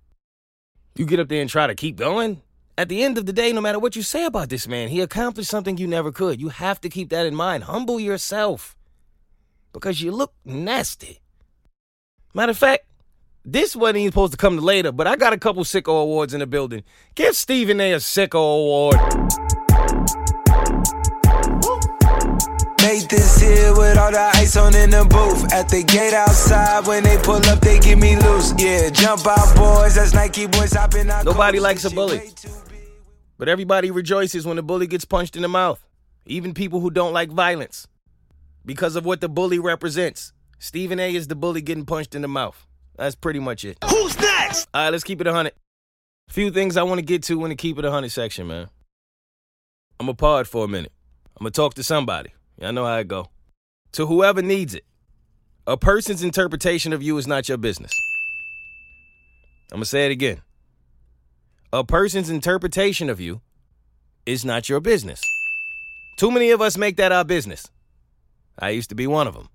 You 0.95 1.05
get 1.05 1.19
up 1.19 1.27
there 1.27 1.41
and 1.41 1.49
try 1.49 1.67
to 1.67 1.75
keep 1.75 1.97
going. 1.97 2.41
At 2.77 2.89
the 2.89 3.03
end 3.03 3.17
of 3.17 3.25
the 3.25 3.33
day, 3.33 3.51
no 3.51 3.59
matter 3.59 3.79
what 3.79 3.95
you 3.95 4.03
say 4.03 4.23
about 4.23 4.49
this 4.49 4.67
man, 4.67 4.87
he 4.87 5.01
accomplished 5.01 5.49
something 5.49 5.77
you 5.77 5.87
never 5.87 6.11
could. 6.11 6.39
You 6.39 6.49
have 6.49 6.79
to 6.81 6.89
keep 6.89 7.09
that 7.09 7.25
in 7.25 7.35
mind. 7.35 7.65
Humble 7.65 7.99
yourself 7.99 8.77
because 9.73 10.01
you 10.01 10.11
look 10.11 10.33
nasty. 10.45 11.19
Matter 12.37 12.51
of 12.51 12.57
fact, 12.59 12.85
this 13.43 13.75
wasn't 13.75 13.97
even 13.97 14.11
supposed 14.11 14.33
to 14.33 14.37
come 14.37 14.57
to 14.57 14.61
later, 14.63 14.91
but 14.91 15.07
I 15.07 15.15
got 15.15 15.33
a 15.33 15.39
couple 15.39 15.63
sicko 15.63 16.03
awards 16.03 16.35
in 16.35 16.39
the 16.39 16.45
building. 16.45 16.83
Give 17.15 17.35
Stephen 17.35 17.81
A 17.81 17.93
a 17.93 17.95
sicko 17.95 18.35
award. 18.35 18.95
Made 22.83 23.09
this 23.09 23.41
here 23.41 23.75
with 23.75 23.97
all 23.97 24.11
the 24.11 24.31
ice 24.35 24.55
on 24.55 24.75
in 24.75 24.91
the 24.91 25.03
booth. 25.09 25.51
At 25.51 25.69
the 25.69 25.83
gate 25.83 26.13
outside, 26.13 26.85
when 26.85 27.01
they 27.01 27.17
pull 27.23 27.43
up, 27.47 27.59
they 27.59 27.79
give 27.79 27.97
me 27.97 28.15
loose. 28.17 28.53
Yeah, 28.59 28.91
jump 28.91 29.25
out, 29.25 29.55
boys. 29.55 29.95
That's 29.95 30.13
Nike 30.13 30.45
boys 30.45 30.73
hopping 30.73 31.09
out. 31.09 31.25
Nobody 31.25 31.59
likes 31.59 31.85
a 31.85 31.89
bully. 31.89 32.19
way 32.19 32.29
too 32.35 32.49
big. 32.69 32.77
But 33.39 33.49
everybody 33.49 33.89
rejoices 33.89 34.45
when 34.45 34.57
the 34.57 34.63
bully 34.63 34.85
gets 34.85 35.05
punched 35.05 35.37
in 35.37 35.41
the 35.41 35.47
mouth. 35.47 35.83
Even 36.27 36.53
people 36.53 36.81
who 36.81 36.91
don't 36.91 37.13
like 37.13 37.31
violence. 37.31 37.87
Because 38.63 38.95
of 38.95 39.05
what 39.05 39.21
the 39.21 39.27
bully 39.27 39.57
represents. 39.57 40.33
Stephen 40.59 40.99
A 40.99 41.13
is 41.13 41.27
the 41.27 41.35
bully 41.35 41.61
getting 41.61 41.85
punched 41.85 42.15
in 42.15 42.21
the 42.21 42.27
mouth. 42.27 42.65
That's 42.95 43.15
pretty 43.15 43.39
much 43.39 43.63
it. 43.63 43.77
Who's 43.83 44.19
next? 44.19 44.67
All 44.73 44.83
right, 44.83 44.89
let's 44.89 45.03
keep 45.03 45.21
it 45.21 45.27
100. 45.27 45.53
Few 46.29 46.49
things 46.51 46.77
I 46.77 46.83
want 46.83 46.99
to 46.99 47.05
get 47.05 47.23
to 47.23 47.43
in 47.45 47.49
the 47.49 47.55
keep 47.55 47.77
it 47.77 47.83
100 47.83 48.09
section, 48.11 48.47
man. 48.47 48.67
I'm 49.99 50.07
going 50.07 50.15
to 50.15 50.19
pause 50.19 50.47
for 50.47 50.65
a 50.65 50.67
minute. 50.67 50.91
I'm 51.37 51.43
going 51.43 51.51
to 51.51 51.55
talk 51.55 51.75
to 51.75 51.83
somebody. 51.83 52.31
Y'all 52.59 52.73
know 52.73 52.85
how 52.85 52.97
it 52.97 53.07
go. 53.07 53.29
To 53.93 54.07
whoever 54.07 54.41
needs 54.41 54.73
it. 54.73 54.83
A 55.67 55.77
person's 55.77 56.23
interpretation 56.23 56.91
of 56.91 57.03
you 57.03 57.17
is 57.17 57.27
not 57.27 57.47
your 57.47 57.57
business. 57.57 57.91
I'm 59.71 59.77
going 59.77 59.83
to 59.83 59.89
say 59.89 60.05
it 60.05 60.11
again. 60.11 60.41
A 61.71 61.83
person's 61.83 62.29
interpretation 62.29 63.09
of 63.09 63.19
you 63.19 63.41
is 64.25 64.43
not 64.43 64.69
your 64.69 64.79
business. 64.79 65.21
Too 66.17 66.31
many 66.31 66.51
of 66.51 66.61
us 66.61 66.77
make 66.77 66.97
that 66.97 67.11
our 67.11 67.23
business. 67.23 67.69
I 68.57 68.69
used 68.69 68.89
to 68.89 68.95
be 68.95 69.05
one 69.05 69.27
of 69.27 69.35
them. 69.35 69.49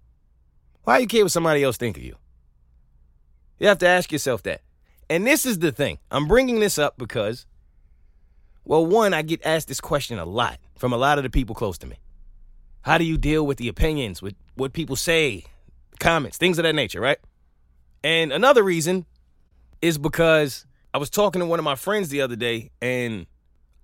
Why 0.84 0.98
you 0.98 1.06
care 1.06 1.24
what 1.24 1.32
somebody 1.32 1.62
else 1.62 1.76
think 1.76 1.96
of 1.96 2.02
you? 2.02 2.16
You 3.58 3.68
have 3.68 3.78
to 3.78 3.88
ask 3.88 4.10
yourself 4.10 4.42
that. 4.42 4.62
And 5.08 5.26
this 5.26 5.46
is 5.46 5.58
the 5.58 5.72
thing. 5.72 5.98
I'm 6.10 6.26
bringing 6.26 6.60
this 6.60 6.78
up 6.78 6.98
because, 6.98 7.46
well, 8.64 8.84
one, 8.84 9.14
I 9.14 9.22
get 9.22 9.44
asked 9.44 9.68
this 9.68 9.80
question 9.80 10.18
a 10.18 10.24
lot 10.24 10.58
from 10.76 10.92
a 10.92 10.96
lot 10.96 11.18
of 11.18 11.24
the 11.24 11.30
people 11.30 11.54
close 11.54 11.78
to 11.78 11.86
me. 11.86 11.96
How 12.82 12.98
do 12.98 13.04
you 13.04 13.16
deal 13.16 13.46
with 13.46 13.58
the 13.58 13.68
opinions, 13.68 14.20
with 14.20 14.34
what 14.56 14.72
people 14.72 14.96
say, 14.96 15.44
comments, 16.00 16.36
things 16.38 16.58
of 16.58 16.64
that 16.64 16.74
nature, 16.74 17.00
right? 17.00 17.18
And 18.02 18.32
another 18.32 18.64
reason 18.64 19.06
is 19.80 19.98
because 19.98 20.66
I 20.92 20.98
was 20.98 21.10
talking 21.10 21.40
to 21.40 21.46
one 21.46 21.60
of 21.60 21.64
my 21.64 21.76
friends 21.76 22.08
the 22.08 22.22
other 22.22 22.34
day, 22.34 22.70
and 22.80 23.26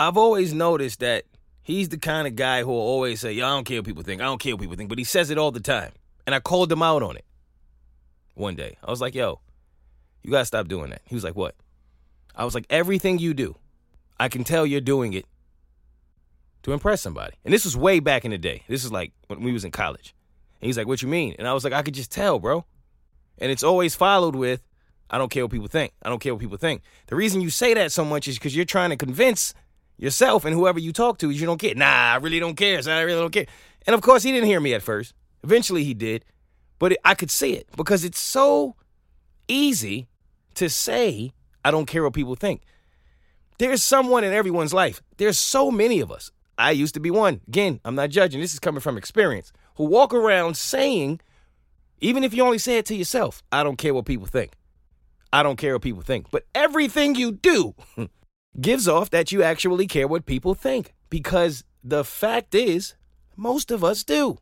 I've 0.01 0.16
always 0.16 0.53
noticed 0.53 1.01
that 1.01 1.24
he's 1.62 1.88
the 1.90 1.99
kind 1.99 2.26
of 2.26 2.34
guy 2.34 2.62
who 2.62 2.70
will 2.70 2.78
always 2.78 3.20
say, 3.20 3.32
Yo, 3.32 3.46
I 3.46 3.51
don't 3.51 3.64
care 3.64 3.78
what 3.78 3.86
people 3.86 4.03
think. 4.03 4.20
I 4.20 4.24
don't 4.24 4.40
care 4.40 4.55
what 4.55 4.62
people 4.62 4.76
think. 4.76 4.88
But 4.88 4.99
he 4.99 5.05
says 5.05 5.30
it 5.30 5.38
all 5.38 5.53
the 5.53 5.61
time. 5.61 5.92
And 6.29 6.35
I 6.35 6.41
called 6.41 6.70
him 6.70 6.83
out 6.83 7.03
on 7.03 7.16
it 7.16 7.24
one 8.35 8.55
day. 8.55 8.76
I 8.85 8.91
was 8.91 9.01
like, 9.01 9.14
Yo, 9.14 9.41
you 10.22 10.31
got 10.31 10.41
to 10.41 10.45
stop 10.45 10.68
doing 10.68 10.91
that. 10.91 11.01
He 11.07 11.14
was 11.14 11.24
like, 11.24 11.35
What? 11.35 11.55
I 12.37 12.45
was 12.45 12.55
like, 12.55 12.66
Everything 12.68 13.18
you 13.18 13.33
do, 13.33 13.57
I 14.20 14.29
can 14.29 14.45
tell 14.45 14.66
you're 14.66 14.83
doing 14.83 15.14
it 15.14 15.24
to 16.64 16.74
impress 16.74 17.01
somebody. 17.01 17.35
And 17.47 17.55
this 17.55 17.64
was 17.64 17.79
way 17.79 17.99
back 17.99 18.26
in 18.26 18.31
the 18.31 18.37
day. 18.37 18.62
This 18.68 18.85
is 18.85 18.93
like 18.93 19.12
when 19.29 19.43
we 19.43 19.53
was 19.53 19.64
in 19.64 19.70
college. 19.70 20.14
And 20.61 20.66
he's 20.66 20.76
like, 20.76 20.87
What 20.87 21.01
you 21.01 21.09
mean? 21.09 21.35
And 21.39 21.49
I 21.49 21.55
was 21.55 21.64
like, 21.64 21.72
I 21.72 21.81
could 21.81 21.95
just 21.95 22.12
tell, 22.12 22.39
bro. 22.39 22.66
And 23.39 23.51
it's 23.51 23.62
always 23.62 23.95
followed 23.95 24.37
with, 24.37 24.61
I 25.09 25.16
don't 25.16 25.31
care 25.31 25.45
what 25.45 25.53
people 25.53 25.68
think. 25.68 25.95
I 26.03 26.11
don't 26.11 26.20
care 26.20 26.35
what 26.35 26.43
people 26.43 26.59
think. 26.59 26.83
The 27.07 27.16
reason 27.16 27.41
you 27.41 27.49
say 27.49 27.72
that 27.72 27.91
so 27.91 28.05
much 28.05 28.29
is 28.29 28.37
because 28.37 28.55
you're 28.55 28.66
trying 28.66 28.91
to 28.91 28.99
convince 28.99 29.55
yourself 29.97 30.45
and 30.45 30.55
whoever 30.55 30.79
you 30.79 30.93
talk 30.93 31.16
to 31.20 31.31
is 31.31 31.41
you 31.41 31.47
don't 31.47 31.57
care. 31.57 31.74
Nah, 31.74 32.12
I 32.12 32.16
really 32.16 32.39
don't 32.39 32.55
care. 32.55 32.83
So 32.83 32.93
I 32.93 33.01
really 33.01 33.18
don't 33.18 33.33
care. 33.33 33.47
And 33.87 33.95
of 33.95 34.03
course, 34.03 34.22
he 34.22 34.31
didn't 34.31 34.49
hear 34.49 34.61
me 34.61 34.74
at 34.74 34.83
first. 34.83 35.14
Eventually, 35.43 35.84
he 35.84 35.95
did. 35.95 36.24
But 36.78 36.93
it, 36.93 36.99
I 37.05 37.14
could 37.14 37.30
see 37.30 37.55
it 37.55 37.68
because 37.76 38.05
it's 38.05 38.20
so 38.20 38.76
easy 39.49 40.09
to 40.55 40.68
say, 40.68 41.32
I 41.64 41.70
don't 41.70 41.86
care 41.86 42.03
what 42.03 42.12
people 42.12 42.34
think. 42.34 42.62
There's 43.59 43.82
someone 43.82 44.22
in 44.22 44.32
everyone's 44.32 44.72
life. 44.72 45.03
There's 45.16 45.39
so 45.39 45.70
many 45.70 46.01
of 46.01 46.12
us. 46.12 46.30
I 46.57 46.72
used 46.72 46.95
to 46.95 47.01
be 47.01 47.11
one. 47.11 47.41
Again, 47.49 47.80
I'm 47.84 47.95
not 47.95 48.11
judging. 48.11 48.41
This 48.41 48.53
is 48.53 48.61
coming 48.61 48.80
from 48.80 48.97
experience. 48.97 49.53
Who 49.76 49.84
walk 49.84 50.12
around 50.12 50.57
saying, 50.57 51.20
even 52.01 52.24
if 52.24 52.34
you 52.34 52.45
only 52.45 52.59
say 52.59 52.78
it 52.78 52.86
to 52.86 52.95
yourself, 52.95 53.43
I 53.51 53.62
don't 53.62 53.76
care 53.76 53.95
what 53.95 54.07
people 54.07 54.26
think. 54.26 54.53
I 55.32 55.43
don't 55.43 55.57
care 55.57 55.74
what 55.74 55.82
people 55.82 56.03
think. 56.03 56.30
But 56.30 56.45
everything 56.55 57.14
you 57.14 57.32
do 57.32 57.74
gives 58.61 58.89
off 58.89 59.11
that 59.11 59.30
you 59.30 59.43
actually 59.43 59.86
care 59.86 60.09
what 60.09 60.26
people 60.26 60.55
think. 60.55 60.95
Because 61.11 61.64
the 61.82 62.05
fact 62.05 62.55
is, 62.55 62.95
most 63.36 63.70
of 63.70 63.84
us 63.84 64.05
do. 64.05 64.39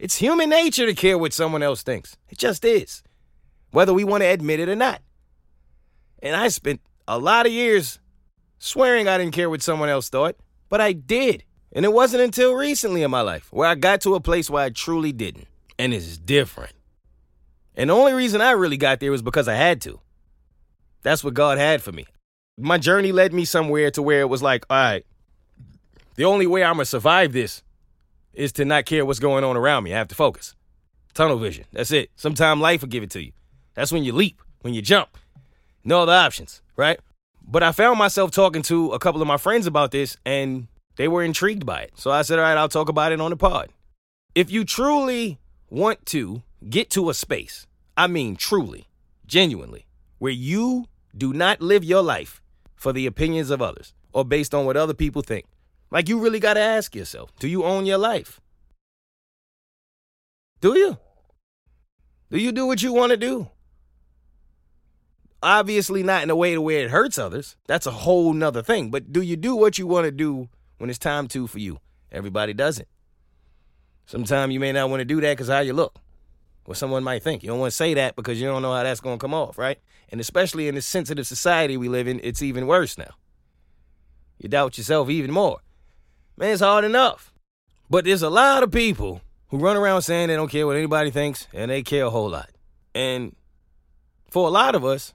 It's 0.00 0.16
human 0.16 0.48
nature 0.48 0.86
to 0.86 0.94
care 0.94 1.18
what 1.18 1.34
someone 1.34 1.62
else 1.62 1.82
thinks. 1.82 2.16
It 2.30 2.38
just 2.38 2.64
is. 2.64 3.02
Whether 3.70 3.92
we 3.92 4.02
want 4.02 4.22
to 4.22 4.28
admit 4.28 4.58
it 4.58 4.70
or 4.70 4.74
not. 4.74 5.02
And 6.22 6.34
I 6.34 6.48
spent 6.48 6.80
a 7.06 7.18
lot 7.18 7.44
of 7.44 7.52
years 7.52 7.98
swearing 8.58 9.08
I 9.08 9.18
didn't 9.18 9.34
care 9.34 9.50
what 9.50 9.60
someone 9.60 9.90
else 9.90 10.08
thought, 10.08 10.36
but 10.70 10.80
I 10.80 10.92
did. 10.92 11.44
And 11.72 11.84
it 11.84 11.92
wasn't 11.92 12.22
until 12.22 12.54
recently 12.54 13.02
in 13.02 13.10
my 13.10 13.20
life 13.20 13.52
where 13.52 13.68
I 13.68 13.74
got 13.74 14.00
to 14.00 14.14
a 14.14 14.20
place 14.20 14.48
where 14.48 14.64
I 14.64 14.70
truly 14.70 15.12
didn't. 15.12 15.48
And 15.78 15.92
it's 15.92 16.16
different. 16.16 16.72
And 17.76 17.90
the 17.90 17.94
only 17.94 18.14
reason 18.14 18.40
I 18.40 18.52
really 18.52 18.78
got 18.78 19.00
there 19.00 19.10
was 19.10 19.22
because 19.22 19.48
I 19.48 19.54
had 19.54 19.82
to. 19.82 20.00
That's 21.02 21.22
what 21.22 21.34
God 21.34 21.58
had 21.58 21.82
for 21.82 21.92
me. 21.92 22.06
My 22.56 22.78
journey 22.78 23.12
led 23.12 23.34
me 23.34 23.44
somewhere 23.44 23.90
to 23.90 24.00
where 24.00 24.22
it 24.22 24.30
was 24.30 24.42
like, 24.42 24.64
all 24.70 24.78
right, 24.78 25.04
the 26.14 26.24
only 26.24 26.46
way 26.46 26.64
I'm 26.64 26.76
going 26.76 26.84
to 26.84 26.90
survive 26.90 27.34
this 27.34 27.62
is 28.34 28.52
to 28.52 28.64
not 28.64 28.86
care 28.86 29.04
what's 29.04 29.18
going 29.18 29.44
on 29.44 29.56
around 29.56 29.84
me. 29.84 29.94
I 29.94 29.98
have 29.98 30.08
to 30.08 30.14
focus. 30.14 30.54
Tunnel 31.14 31.38
vision. 31.38 31.64
That's 31.72 31.90
it. 31.90 32.10
Sometime 32.16 32.60
life 32.60 32.82
will 32.82 32.88
give 32.88 33.02
it 33.02 33.10
to 33.10 33.22
you. 33.22 33.32
That's 33.74 33.92
when 33.92 34.04
you 34.04 34.12
leap, 34.12 34.40
when 34.62 34.74
you 34.74 34.82
jump. 34.82 35.18
No 35.84 36.02
other 36.02 36.12
options, 36.12 36.62
right? 36.76 37.00
But 37.42 37.62
I 37.62 37.72
found 37.72 37.98
myself 37.98 38.30
talking 38.30 38.62
to 38.62 38.92
a 38.92 38.98
couple 38.98 39.20
of 39.20 39.28
my 39.28 39.36
friends 39.36 39.66
about 39.66 39.90
this 39.90 40.16
and 40.24 40.68
they 40.96 41.08
were 41.08 41.22
intrigued 41.22 41.66
by 41.66 41.82
it. 41.82 41.92
So 41.96 42.10
I 42.10 42.22
said, 42.22 42.38
all 42.38 42.44
right, 42.44 42.56
I'll 42.56 42.68
talk 42.68 42.88
about 42.88 43.12
it 43.12 43.20
on 43.20 43.30
the 43.30 43.36
pod. 43.36 43.70
If 44.34 44.50
you 44.50 44.64
truly 44.64 45.38
want 45.70 46.06
to 46.06 46.42
get 46.68 46.90
to 46.90 47.10
a 47.10 47.14
space, 47.14 47.66
I 47.96 48.06
mean 48.06 48.36
truly, 48.36 48.86
genuinely, 49.26 49.86
where 50.18 50.32
you 50.32 50.86
do 51.16 51.32
not 51.32 51.60
live 51.60 51.82
your 51.82 52.02
life 52.02 52.40
for 52.76 52.92
the 52.92 53.06
opinions 53.06 53.50
of 53.50 53.60
others 53.60 53.94
or 54.12 54.24
based 54.24 54.54
on 54.54 54.66
what 54.66 54.76
other 54.76 54.94
people 54.94 55.22
think, 55.22 55.46
like 55.90 56.08
you 56.08 56.18
really 56.18 56.40
got 56.40 56.54
to 56.54 56.60
ask 56.60 56.94
yourself, 56.94 57.30
do 57.38 57.48
you 57.48 57.64
own 57.64 57.86
your 57.86 57.98
life? 57.98 58.40
Do 60.60 60.76
you? 60.76 60.98
Do 62.30 62.38
you 62.38 62.52
do 62.52 62.66
what 62.66 62.82
you 62.82 62.92
want 62.92 63.10
to 63.10 63.16
do? 63.16 63.48
Obviously, 65.42 66.02
not 66.02 66.22
in 66.22 66.30
a 66.30 66.36
way 66.36 66.54
to 66.54 66.60
where 66.60 66.84
it 66.84 66.90
hurts 66.90 67.18
others. 67.18 67.56
That's 67.66 67.86
a 67.86 67.90
whole 67.90 68.34
nother 68.34 68.62
thing. 68.62 68.90
But 68.90 69.12
do 69.12 69.22
you 69.22 69.36
do 69.36 69.56
what 69.56 69.78
you 69.78 69.86
want 69.86 70.04
to 70.04 70.10
do 70.10 70.48
when 70.78 70.90
it's 70.90 70.98
time 70.98 71.28
to 71.28 71.46
for 71.46 71.58
you? 71.58 71.80
Everybody 72.12 72.52
doesn't. 72.52 72.88
Sometimes 74.04 74.52
you 74.52 74.60
may 74.60 74.72
not 74.72 74.90
want 74.90 75.00
to 75.00 75.04
do 75.04 75.20
that 75.20 75.32
because 75.32 75.48
how 75.48 75.60
you 75.60 75.72
look, 75.72 75.96
what 76.66 76.76
someone 76.76 77.02
might 77.02 77.22
think. 77.22 77.42
You 77.42 77.48
don't 77.48 77.60
want 77.60 77.70
to 77.70 77.76
say 77.76 77.94
that 77.94 78.16
because 78.16 78.40
you 78.40 78.46
don't 78.46 78.60
know 78.60 78.74
how 78.74 78.82
that's 78.82 79.00
going 79.00 79.18
to 79.18 79.22
come 79.22 79.34
off, 79.34 79.56
right? 79.56 79.78
And 80.10 80.20
especially 80.20 80.68
in 80.68 80.74
this 80.74 80.86
sensitive 80.86 81.26
society 81.26 81.76
we 81.76 81.88
live 81.88 82.06
in, 82.06 82.20
it's 82.22 82.42
even 82.42 82.66
worse 82.66 82.98
now. 82.98 83.14
You 84.38 84.48
doubt 84.48 84.76
yourself 84.76 85.08
even 85.08 85.30
more. 85.30 85.60
Man, 86.40 86.52
it's 86.52 86.62
hard 86.62 86.86
enough. 86.86 87.34
But 87.90 88.06
there's 88.06 88.22
a 88.22 88.30
lot 88.30 88.62
of 88.62 88.72
people 88.72 89.20
who 89.48 89.58
run 89.58 89.76
around 89.76 90.00
saying 90.00 90.28
they 90.28 90.36
don't 90.36 90.50
care 90.50 90.66
what 90.66 90.76
anybody 90.76 91.10
thinks, 91.10 91.46
and 91.52 91.70
they 91.70 91.82
care 91.82 92.06
a 92.06 92.10
whole 92.10 92.30
lot. 92.30 92.48
And 92.94 93.36
for 94.30 94.48
a 94.48 94.50
lot 94.50 94.74
of 94.74 94.82
us, 94.82 95.12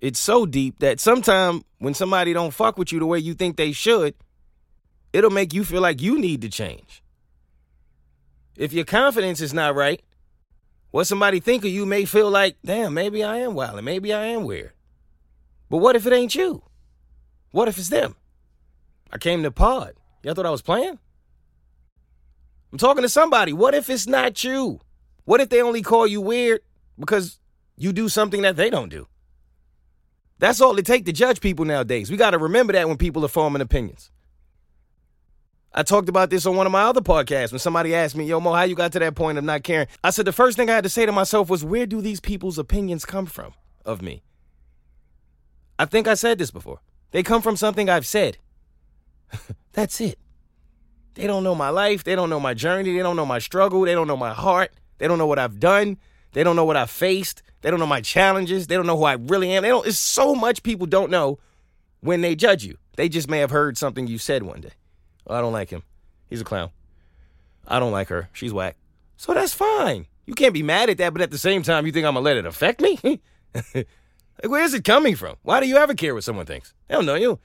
it's 0.00 0.18
so 0.18 0.46
deep 0.46 0.78
that 0.78 0.98
sometimes 0.98 1.62
when 1.78 1.92
somebody 1.92 2.32
don't 2.32 2.54
fuck 2.54 2.78
with 2.78 2.90
you 2.90 2.98
the 2.98 3.06
way 3.06 3.18
you 3.18 3.34
think 3.34 3.56
they 3.56 3.72
should, 3.72 4.14
it'll 5.12 5.28
make 5.28 5.52
you 5.52 5.62
feel 5.62 5.82
like 5.82 6.00
you 6.00 6.18
need 6.18 6.40
to 6.40 6.48
change. 6.48 7.02
If 8.56 8.72
your 8.72 8.86
confidence 8.86 9.42
is 9.42 9.52
not 9.52 9.74
right, 9.74 10.00
what 10.90 11.06
somebody 11.06 11.38
think 11.38 11.66
of 11.66 11.70
you 11.70 11.84
may 11.84 12.06
feel 12.06 12.30
like, 12.30 12.56
damn, 12.64 12.94
maybe 12.94 13.22
I 13.22 13.38
am 13.38 13.52
wild 13.52 13.76
and 13.76 13.84
maybe 13.84 14.14
I 14.14 14.24
am 14.26 14.44
weird. 14.44 14.72
But 15.68 15.78
what 15.78 15.96
if 15.96 16.06
it 16.06 16.14
ain't 16.14 16.34
you? 16.34 16.62
What 17.50 17.68
if 17.68 17.76
it's 17.76 17.90
them? 17.90 18.16
I 19.12 19.18
came 19.18 19.42
to 19.42 19.50
pod. 19.50 19.97
Y'all 20.22 20.34
thought 20.34 20.46
I 20.46 20.50
was 20.50 20.62
playing? 20.62 20.98
I'm 22.72 22.78
talking 22.78 23.02
to 23.02 23.08
somebody. 23.08 23.52
What 23.52 23.74
if 23.74 23.88
it's 23.88 24.06
not 24.06 24.44
you? 24.44 24.80
What 25.24 25.40
if 25.40 25.48
they 25.48 25.62
only 25.62 25.82
call 25.82 26.06
you 26.06 26.20
weird 26.20 26.60
because 26.98 27.38
you 27.76 27.92
do 27.92 28.08
something 28.08 28.42
that 28.42 28.56
they 28.56 28.70
don't 28.70 28.88
do? 28.88 29.06
That's 30.38 30.60
all 30.60 30.78
it 30.78 30.86
takes 30.86 31.06
to 31.06 31.12
judge 31.12 31.40
people 31.40 31.64
nowadays. 31.64 32.10
We 32.10 32.16
got 32.16 32.30
to 32.30 32.38
remember 32.38 32.72
that 32.72 32.88
when 32.88 32.96
people 32.96 33.24
are 33.24 33.28
forming 33.28 33.62
opinions. 33.62 34.10
I 35.72 35.82
talked 35.82 36.08
about 36.08 36.30
this 36.30 36.46
on 36.46 36.56
one 36.56 36.66
of 36.66 36.72
my 36.72 36.82
other 36.82 37.00
podcasts 37.00 37.52
when 37.52 37.58
somebody 37.58 37.94
asked 37.94 38.16
me, 38.16 38.24
Yo, 38.24 38.40
Moe, 38.40 38.52
how 38.52 38.62
you 38.62 38.74
got 38.74 38.92
to 38.92 38.98
that 39.00 39.14
point 39.14 39.38
of 39.38 39.44
not 39.44 39.62
caring? 39.62 39.86
I 40.02 40.10
said, 40.10 40.24
the 40.24 40.32
first 40.32 40.56
thing 40.56 40.70
I 40.70 40.74
had 40.74 40.84
to 40.84 40.90
say 40.90 41.06
to 41.06 41.12
myself 41.12 41.50
was, 41.50 41.64
Where 41.64 41.86
do 41.86 42.00
these 42.00 42.20
people's 42.20 42.58
opinions 42.58 43.04
come 43.04 43.26
from 43.26 43.52
of 43.84 44.00
me? 44.00 44.22
I 45.78 45.84
think 45.84 46.08
I 46.08 46.14
said 46.14 46.38
this 46.38 46.50
before. 46.50 46.80
They 47.10 47.22
come 47.22 47.42
from 47.42 47.56
something 47.56 47.88
I've 47.88 48.06
said. 48.06 48.38
That's 49.78 50.00
it. 50.00 50.18
They 51.14 51.28
don't 51.28 51.44
know 51.44 51.54
my 51.54 51.68
life. 51.68 52.02
They 52.02 52.16
don't 52.16 52.30
know 52.30 52.40
my 52.40 52.52
journey. 52.52 52.96
They 52.96 52.98
don't 52.98 53.14
know 53.14 53.24
my 53.24 53.38
struggle. 53.38 53.82
They 53.82 53.94
don't 53.94 54.08
know 54.08 54.16
my 54.16 54.34
heart. 54.34 54.72
They 54.98 55.06
don't 55.06 55.18
know 55.18 55.26
what 55.28 55.38
I've 55.38 55.60
done. 55.60 55.98
They 56.32 56.42
don't 56.42 56.56
know 56.56 56.64
what 56.64 56.76
I've 56.76 56.90
faced. 56.90 57.44
They 57.60 57.70
don't 57.70 57.78
know 57.78 57.86
my 57.86 58.00
challenges. 58.00 58.66
They 58.66 58.74
don't 58.74 58.88
know 58.88 58.96
who 58.96 59.04
I 59.04 59.12
really 59.12 59.52
am. 59.52 59.62
They 59.62 59.68
don't. 59.68 59.86
It's 59.86 59.96
so 59.96 60.34
much 60.34 60.64
people 60.64 60.88
don't 60.88 61.12
know 61.12 61.38
when 62.00 62.22
they 62.22 62.34
judge 62.34 62.64
you. 62.64 62.76
They 62.96 63.08
just 63.08 63.30
may 63.30 63.38
have 63.38 63.52
heard 63.52 63.78
something 63.78 64.08
you 64.08 64.18
said 64.18 64.42
one 64.42 64.62
day. 64.62 64.72
Oh, 65.28 65.36
I 65.36 65.40
don't 65.40 65.52
like 65.52 65.70
him. 65.70 65.84
He's 66.28 66.40
a 66.40 66.44
clown. 66.44 66.70
I 67.68 67.78
don't 67.78 67.92
like 67.92 68.08
her. 68.08 68.30
She's 68.32 68.52
whack. 68.52 68.74
So 69.16 69.32
that's 69.32 69.54
fine. 69.54 70.06
You 70.26 70.34
can't 70.34 70.54
be 70.54 70.64
mad 70.64 70.90
at 70.90 70.98
that, 70.98 71.12
but 71.12 71.22
at 71.22 71.30
the 71.30 71.38
same 71.38 71.62
time, 71.62 71.86
you 71.86 71.92
think 71.92 72.04
I'm 72.04 72.14
gonna 72.14 72.24
let 72.24 72.36
it 72.36 72.46
affect 72.46 72.80
me? 72.80 72.98
like, 73.54 73.86
where 74.42 74.64
is 74.64 74.74
it 74.74 74.82
coming 74.82 75.14
from? 75.14 75.36
Why 75.42 75.60
do 75.60 75.68
you 75.68 75.76
ever 75.76 75.94
care 75.94 76.16
what 76.16 76.24
someone 76.24 76.46
thinks? 76.46 76.74
They 76.88 76.96
don't 76.96 77.06
know 77.06 77.14
you. 77.14 77.38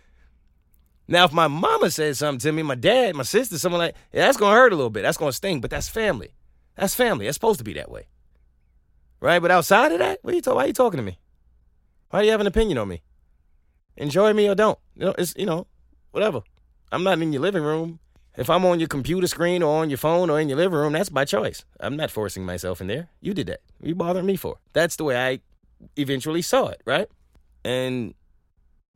Now, 1.07 1.25
if 1.25 1.33
my 1.33 1.47
mama 1.47 1.89
says 1.89 2.19
something 2.19 2.39
to 2.39 2.51
me, 2.51 2.63
my 2.63 2.75
dad, 2.75 3.15
my 3.15 3.23
sister, 3.23 3.57
someone 3.57 3.79
like, 3.79 3.95
yeah, 4.13 4.25
that's 4.25 4.37
gonna 4.37 4.55
hurt 4.55 4.71
a 4.71 4.75
little 4.75 4.89
bit. 4.89 5.01
That's 5.01 5.17
gonna 5.17 5.33
sting, 5.33 5.59
but 5.59 5.69
that's 5.69 5.89
family. 5.89 6.33
That's 6.75 6.95
family. 6.95 7.25
That's 7.25 7.35
supposed 7.35 7.59
to 7.59 7.63
be 7.63 7.73
that 7.73 7.91
way. 7.91 8.07
Right? 9.19 9.39
But 9.39 9.51
outside 9.51 9.91
of 9.91 9.99
that, 9.99 10.19
what 10.21 10.33
are 10.33 10.35
you 10.35 10.41
talking? 10.41 10.55
Why 10.55 10.63
are 10.63 10.67
you 10.67 10.73
talking 10.73 10.97
to 10.97 11.03
me? 11.03 11.19
Why 12.09 12.19
do 12.19 12.25
you 12.25 12.31
have 12.31 12.41
an 12.41 12.47
opinion 12.47 12.77
on 12.77 12.87
me? 12.87 13.01
Enjoy 13.97 14.33
me 14.33 14.47
or 14.47 14.55
don't. 14.55 14.79
You 14.95 15.05
know, 15.05 15.15
it's 15.17 15.33
you 15.37 15.45
know, 15.45 15.67
whatever. 16.11 16.41
I'm 16.91 17.03
not 17.03 17.21
in 17.21 17.33
your 17.33 17.41
living 17.41 17.63
room. 17.63 17.99
If 18.35 18.49
I'm 18.49 18.65
on 18.65 18.79
your 18.79 18.87
computer 18.87 19.27
screen 19.27 19.61
or 19.61 19.81
on 19.81 19.89
your 19.89 19.97
phone 19.97 20.29
or 20.29 20.39
in 20.39 20.49
your 20.49 20.57
living 20.57 20.77
room, 20.77 20.93
that's 20.93 21.11
my 21.11 21.23
choice. 21.25 21.65
I'm 21.79 21.95
not 21.95 22.09
forcing 22.09 22.45
myself 22.45 22.81
in 22.81 22.87
there. 22.87 23.09
You 23.21 23.33
did 23.33 23.47
that. 23.47 23.61
What 23.77 23.89
you 23.89 23.95
bothering 23.95 24.25
me 24.25 24.35
for? 24.35 24.57
That's 24.73 24.95
the 24.95 25.03
way 25.03 25.15
I 25.15 25.39
eventually 25.97 26.41
saw 26.41 26.67
it, 26.67 26.81
right? 26.85 27.07
And 27.63 28.15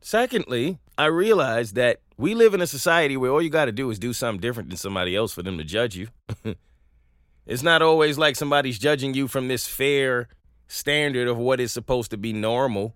secondly, 0.00 0.78
I 0.96 1.06
realized 1.06 1.74
that 1.76 2.00
we 2.16 2.34
live 2.34 2.54
in 2.54 2.60
a 2.60 2.66
society 2.66 3.16
where 3.16 3.30
all 3.30 3.42
you 3.42 3.50
got 3.50 3.66
to 3.66 3.72
do 3.72 3.90
is 3.90 3.98
do 3.98 4.12
something 4.12 4.40
different 4.40 4.70
than 4.70 4.76
somebody 4.76 5.14
else 5.14 5.32
for 5.32 5.42
them 5.42 5.58
to 5.58 5.64
judge 5.64 5.96
you. 5.96 6.08
it's 7.46 7.62
not 7.62 7.82
always 7.82 8.18
like 8.18 8.36
somebody's 8.36 8.78
judging 8.78 9.14
you 9.14 9.28
from 9.28 9.48
this 9.48 9.66
fair 9.66 10.28
standard 10.66 11.28
of 11.28 11.38
what 11.38 11.60
is 11.60 11.72
supposed 11.72 12.10
to 12.10 12.16
be 12.16 12.32
normal 12.32 12.94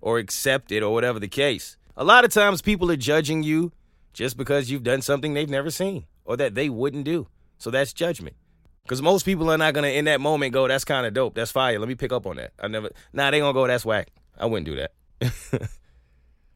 or 0.00 0.18
accepted 0.18 0.82
or 0.82 0.92
whatever 0.92 1.20
the 1.20 1.28
case. 1.28 1.76
A 1.96 2.04
lot 2.04 2.24
of 2.24 2.32
times 2.32 2.60
people 2.60 2.90
are 2.90 2.96
judging 2.96 3.42
you 3.42 3.72
just 4.12 4.36
because 4.36 4.70
you've 4.70 4.82
done 4.82 5.02
something 5.02 5.34
they've 5.34 5.48
never 5.48 5.70
seen 5.70 6.06
or 6.24 6.36
that 6.36 6.54
they 6.54 6.68
wouldn't 6.68 7.04
do. 7.04 7.28
So 7.58 7.70
that's 7.70 7.92
judgment. 7.92 8.36
Because 8.82 9.00
most 9.00 9.24
people 9.24 9.50
are 9.50 9.56
not 9.56 9.72
gonna 9.72 9.88
in 9.88 10.04
that 10.04 10.20
moment 10.20 10.52
go, 10.52 10.68
"That's 10.68 10.84
kind 10.84 11.06
of 11.06 11.14
dope. 11.14 11.34
That's 11.34 11.50
fire. 11.50 11.78
Let 11.78 11.88
me 11.88 11.94
pick 11.94 12.12
up 12.12 12.26
on 12.26 12.36
that." 12.36 12.52
I 12.60 12.68
never. 12.68 12.90
Nah, 13.14 13.30
they 13.30 13.38
gonna 13.38 13.54
go, 13.54 13.66
"That's 13.66 13.84
whack." 13.84 14.08
I 14.36 14.44
wouldn't 14.44 14.66
do 14.66 14.76
that. 14.76 14.92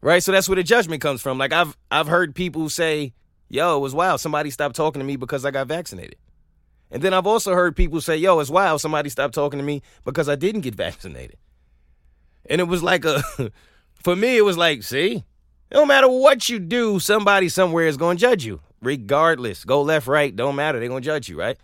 right. 0.01 0.23
So 0.23 0.33
that's 0.33 0.49
where 0.49 0.57
the 0.57 0.63
judgment 0.63 1.03
comes 1.03 1.21
from. 1.21 1.39
Like 1.39 1.53
I've 1.53 1.77
I've 1.91 2.09
heard 2.09 2.35
people 2.35 2.69
say, 2.69 3.13
"Yo, 3.49 3.77
it 3.77 3.81
was 3.81 3.95
wild. 3.95 4.21
Somebody 4.21 4.51
stopped 4.51 4.77
talking 4.77 5.01
to 5.01 5.07
me 5.07 5.17
because 5.17 5.45
I 5.45 5.51
got 5.51 5.67
vaccinated." 5.67 6.17
And 6.91 7.03
then 7.03 7.13
I've 7.13 7.27
also 7.27 7.55
heard 7.55 7.77
people 7.77 8.01
say, 8.01 8.17
"Yo, 8.17 8.39
it's 8.41 8.51
wild. 8.51 8.81
Somebody 8.81 9.11
stopped 9.11 9.35
talking 9.35 9.59
to 9.59 9.65
me 9.65 9.83
because 10.05 10.29
I 10.29 10.37
didn't 10.37 10.63
get 10.63 10.75
vaccinated." 10.87 11.37
And 12.49 12.61
it 12.61 12.65
was 12.65 12.83
like 12.83 13.05
a, 13.05 13.23
for 14.03 14.17
me, 14.17 14.37
it 14.37 14.45
was 14.45 14.57
like, 14.57 14.83
see, 14.83 15.25
no 15.73 15.85
matter 15.85 16.09
what 16.09 16.49
you 16.49 16.59
do, 16.59 16.99
somebody 16.99 17.49
somewhere 17.49 17.87
is 17.87 17.97
going 17.97 18.17
to 18.17 18.21
judge 18.21 18.45
you, 18.45 18.61
regardless. 18.81 19.65
Go 19.65 19.83
left, 19.83 20.07
right, 20.07 20.35
don't 20.35 20.57
matter. 20.57 20.79
They're 20.79 20.89
going 20.89 21.03
to 21.03 21.07
judge 21.07 21.29
you, 21.29 21.39
right? 21.39 21.59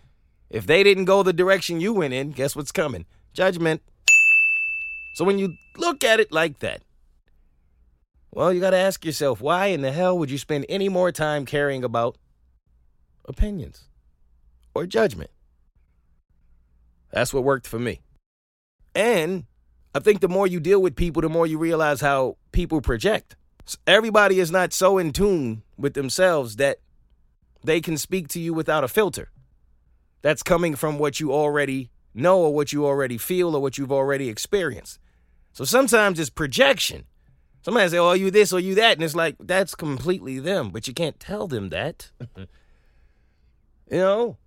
If 0.49 0.67
they 0.67 0.83
didn't 0.83 1.05
go 1.05 1.23
the 1.23 1.33
direction 1.33 1.81
you 1.81 1.93
went 1.93 2.13
in, 2.13 2.31
guess 2.31 2.55
what's 2.55 2.71
coming? 2.71 3.05
Judgment. 3.33 3.81
So 5.15 5.25
when 5.25 5.39
you 5.39 5.55
look 5.77 6.03
at 6.03 6.19
it 6.19 6.31
like 6.31 6.59
that, 6.59 6.81
well, 8.35 8.51
you 8.51 8.59
got 8.59 8.71
to 8.71 8.77
ask 8.77 9.05
yourself, 9.05 9.39
why 9.39 9.67
in 9.67 9.81
the 9.81 9.93
hell 9.93 10.17
would 10.19 10.29
you 10.29 10.37
spend 10.37 10.65
any 10.67 10.89
more 10.89 11.09
time 11.09 11.45
caring 11.45 11.85
about 11.85 12.17
opinions 13.23 13.85
or 14.73 14.85
judgment? 14.85 15.31
That's 17.11 17.33
what 17.33 17.45
worked 17.45 17.65
for 17.65 17.79
me. 17.79 18.01
And 18.93 19.45
I 19.95 19.99
think 19.99 20.19
the 20.19 20.27
more 20.27 20.47
you 20.47 20.59
deal 20.59 20.81
with 20.81 20.97
people, 20.97 21.21
the 21.21 21.29
more 21.29 21.47
you 21.47 21.57
realize 21.57 22.01
how 22.01 22.35
people 22.51 22.81
project. 22.81 23.37
Everybody 23.87 24.41
is 24.41 24.51
not 24.51 24.73
so 24.73 24.97
in 24.97 25.13
tune 25.13 25.63
with 25.77 25.93
themselves 25.93 26.57
that 26.57 26.79
they 27.63 27.79
can 27.79 27.97
speak 27.97 28.27
to 28.29 28.39
you 28.41 28.53
without 28.53 28.83
a 28.83 28.89
filter. 28.89 29.31
That's 30.21 30.43
coming 30.43 30.75
from 30.75 30.99
what 30.99 31.21
you 31.21 31.31
already 31.31 31.89
know 32.13 32.41
or 32.41 32.53
what 32.53 32.73
you 32.73 32.85
already 32.85 33.17
feel 33.17 33.55
or 33.55 33.61
what 33.61 33.77
you've 33.77 33.93
already 33.93 34.27
experienced. 34.27 34.99
So 35.53 35.63
sometimes 35.63 36.19
it's 36.19 36.29
projection. 36.29 37.05
Somebody 37.65 37.89
say, 37.89 37.97
"Oh, 37.97 38.13
you 38.13 38.29
this 38.29 38.53
or 38.53 38.59
you 38.59 38.75
that," 38.75 38.95
and 38.95 39.03
it's 39.03 39.15
like 39.15 39.37
that's 39.39 39.73
completely 39.73 40.37
them, 40.37 40.69
but 40.69 40.87
you 40.87 40.93
can't 40.93 41.19
tell 41.19 41.47
them 41.47 41.69
that. 41.69 42.11
you 42.37 42.47
know, 43.97 44.37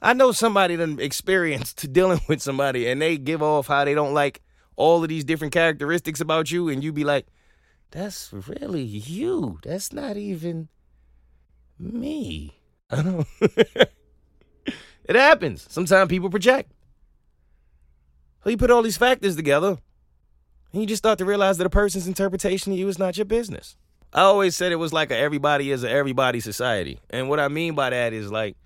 I 0.00 0.12
know 0.12 0.30
somebody 0.30 0.76
that 0.76 1.00
experienced 1.00 1.92
dealing 1.92 2.20
with 2.28 2.40
somebody, 2.40 2.86
and 2.86 3.02
they 3.02 3.18
give 3.18 3.42
off 3.42 3.66
how 3.66 3.84
they 3.84 3.94
don't 3.94 4.14
like 4.14 4.42
all 4.76 5.02
of 5.02 5.08
these 5.08 5.24
different 5.24 5.52
characteristics 5.52 6.20
about 6.20 6.52
you, 6.52 6.68
and 6.68 6.84
you 6.84 6.92
be 6.92 7.02
like, 7.02 7.26
"That's 7.90 8.32
really 8.32 8.84
you. 8.84 9.58
That's 9.64 9.92
not 9.92 10.16
even 10.16 10.68
Me. 11.80 12.60
I 12.90 13.02
don't. 13.02 13.26
it 13.40 15.16
happens. 15.16 15.66
Sometimes 15.68 16.08
people 16.08 16.30
project. 16.30 16.70
So 18.44 18.50
you 18.50 18.56
put 18.56 18.70
all 18.70 18.82
these 18.82 18.96
factors 18.96 19.34
together, 19.34 19.78
and 20.72 20.80
you 20.80 20.86
just 20.86 21.00
start 21.00 21.18
to 21.18 21.24
realize 21.24 21.58
that 21.58 21.66
a 21.66 21.70
person's 21.70 22.06
interpretation 22.06 22.72
of 22.72 22.78
you 22.78 22.88
is 22.88 22.98
not 22.98 23.16
your 23.16 23.24
business. 23.24 23.76
I 24.12 24.22
always 24.22 24.56
said 24.56 24.72
it 24.72 24.76
was 24.76 24.92
like 24.92 25.10
a 25.10 25.16
everybody 25.16 25.70
is 25.70 25.84
a 25.84 25.90
everybody 25.90 26.40
society. 26.40 27.00
And 27.10 27.28
what 27.28 27.38
I 27.38 27.48
mean 27.48 27.74
by 27.74 27.90
that 27.90 28.12
is 28.12 28.30
like, 28.32 28.56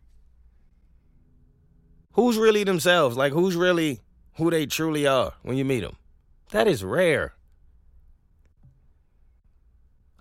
who's 2.12 2.38
really 2.38 2.64
themselves? 2.64 3.16
Like, 3.16 3.32
who's 3.32 3.56
really 3.56 4.00
who 4.36 4.50
they 4.50 4.66
truly 4.66 5.06
are 5.06 5.34
when 5.42 5.56
you 5.56 5.64
meet 5.64 5.80
them? 5.80 5.96
That 6.50 6.66
is 6.66 6.82
rare. 6.82 7.34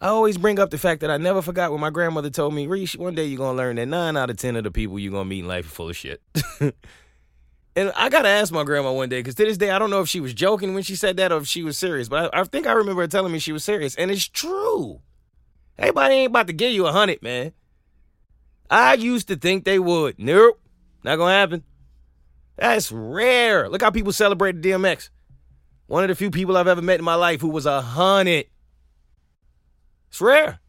I 0.02 0.08
always 0.08 0.38
bring 0.38 0.60
up 0.60 0.70
the 0.70 0.78
fact 0.78 1.00
that 1.00 1.10
I 1.10 1.16
never 1.16 1.42
forgot 1.42 1.72
when 1.72 1.80
my 1.80 1.90
grandmother 1.90 2.30
told 2.30 2.54
me, 2.54 2.68
Reese, 2.68 2.98
one 2.98 3.16
day 3.16 3.24
you're 3.24 3.38
going 3.38 3.56
to 3.56 3.58
learn 3.58 3.78
that 3.78 3.86
nine 3.86 4.18
out 4.18 4.30
of 4.30 4.36
10 4.36 4.58
of 4.58 4.66
the 4.66 4.72
people 4.72 5.00
you're 5.00 5.12
going 5.12 5.24
to 5.24 5.30
meet 5.30 5.40
in 5.40 5.48
life 5.48 5.66
are 5.66 5.70
full 5.70 5.90
of 5.90 5.96
shit. 5.96 6.22
and 7.76 7.92
I 7.96 8.10
got 8.10 8.24
to 8.24 8.30
ask 8.30 8.54
my 8.54 8.64
grandma 8.64 8.92
one 8.92 9.10
day, 9.10 9.20
because 9.20 9.36
to 9.36 9.46
this 9.46 9.58
day, 9.58 9.72
I 9.72 9.80
don't 9.80 9.90
know 9.90 10.02
if 10.02 10.10
she 10.10 10.20
was 10.20 10.34
joking 10.34 10.74
when 10.74 10.84
she 10.84 10.96
said 10.96 11.18
that 11.18 11.32
or 11.32 11.38
if 11.38 11.48
she 11.48 11.64
was 11.64 11.78
serious, 11.78 12.08
but 12.08 12.34
I, 12.34 12.42
I 12.42 12.44
think 12.44 12.68
I 12.68 12.74
remember 12.74 13.02
her 13.02 13.08
telling 13.08 13.32
me 13.32 13.40
she 13.40 13.52
was 13.52 13.64
serious. 13.64 13.96
And 13.96 14.12
it's 14.12 14.28
true. 14.28 15.02
Everybody 15.78 16.16
ain't 16.16 16.30
about 16.30 16.48
to 16.48 16.54
give 16.54 16.72
you 16.72 16.86
a 16.86 16.92
hundred, 16.92 17.24
man. 17.24 17.54
I 18.70 18.94
used 18.94 19.28
to 19.30 19.36
think 19.36 19.66
they 19.66 19.80
would. 19.80 20.20
Nope. 20.20 20.60
Not 21.04 21.18
to 21.18 21.26
happen. 21.26 21.64
That's 22.58 22.92
rare. 22.92 23.68
Look 23.70 23.82
how 23.82 23.90
people 23.90 24.14
celebrated 24.14 24.62
DMX. 24.62 25.10
One 25.88 26.04
of 26.04 26.10
the 26.10 26.16
few 26.16 26.32
people 26.32 26.56
I've 26.56 26.68
ever 26.68 26.82
met 26.82 27.00
in 27.00 27.06
my 27.06 27.16
life 27.16 27.42
who 27.42 27.50
was 27.50 27.66
a 27.66 27.82
hundred. 27.82 28.46
It's 30.10 30.22
rare. 30.22 30.60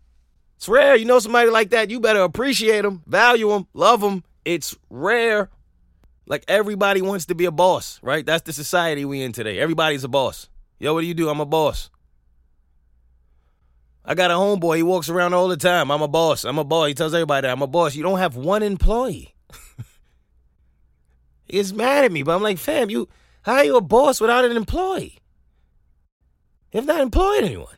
It's 0.57 0.69
rare. 0.69 0.97
You 0.97 1.05
know 1.05 1.19
somebody 1.19 1.51
like 1.51 1.71
that, 1.71 1.91
you 1.91 2.01
better 2.01 2.23
appreciate 2.23 2.83
them, 2.83 3.03
value 3.07 3.51
them, 3.51 3.67
love 3.75 4.01
them. 4.01 4.25
It's 4.45 4.77
rare. 4.91 5.51
Like 6.27 6.45
everybody 6.49 7.03
wants 7.03 7.27
to 7.27 7.35
be 7.35 7.45
a 7.45 7.51
boss, 7.51 8.01
right? 8.03 8.25
That's 8.25 8.43
the 8.43 8.53
society 8.53 9.05
we 9.05 9.23
in 9.23 9.33
today. 9.33 9.59
Everybody's 9.59 10.05
a 10.05 10.09
boss. 10.09 10.49
Yo, 10.79 10.95
what 10.95 11.03
do 11.03 11.07
you 11.07 11.15
do? 11.15 11.29
I'm 11.29 11.41
a 11.41 11.47
boss. 11.47 11.91
I 14.05 14.15
got 14.15 14.31
a 14.31 14.35
homeboy. 14.35 14.77
He 14.77 14.83
walks 14.83 15.09
around 15.09 15.33
all 15.35 15.49
the 15.49 15.57
time. 15.57 15.91
I'm 15.91 16.03
a 16.03 16.09
boss. 16.09 16.45
I'm 16.45 16.59
a 16.59 16.65
boss. 16.65 16.89
He 16.89 16.95
tells 16.95 17.15
everybody 17.15 17.47
that 17.47 17.53
I'm 17.53 17.63
a 17.63 17.67
boss. 17.67 17.95
You 17.95 18.03
don't 18.03 18.19
have 18.19 18.37
one 18.37 18.63
employee. 18.63 19.35
He's 21.47 21.73
mad 21.73 22.05
at 22.05 22.13
me, 22.13 22.23
but 22.23 22.35
I'm 22.35 22.43
like, 22.43 22.59
fam, 22.59 22.91
you 22.91 23.09
how 23.43 23.57
are 23.57 23.65
you 23.65 23.77
a 23.77 23.83
boss 23.83 24.21
without 24.21 24.45
an 24.45 24.57
employee? 24.57 25.19
You've 26.73 26.87
not 26.87 27.01
employed 27.01 27.45
anyone. 27.45 27.77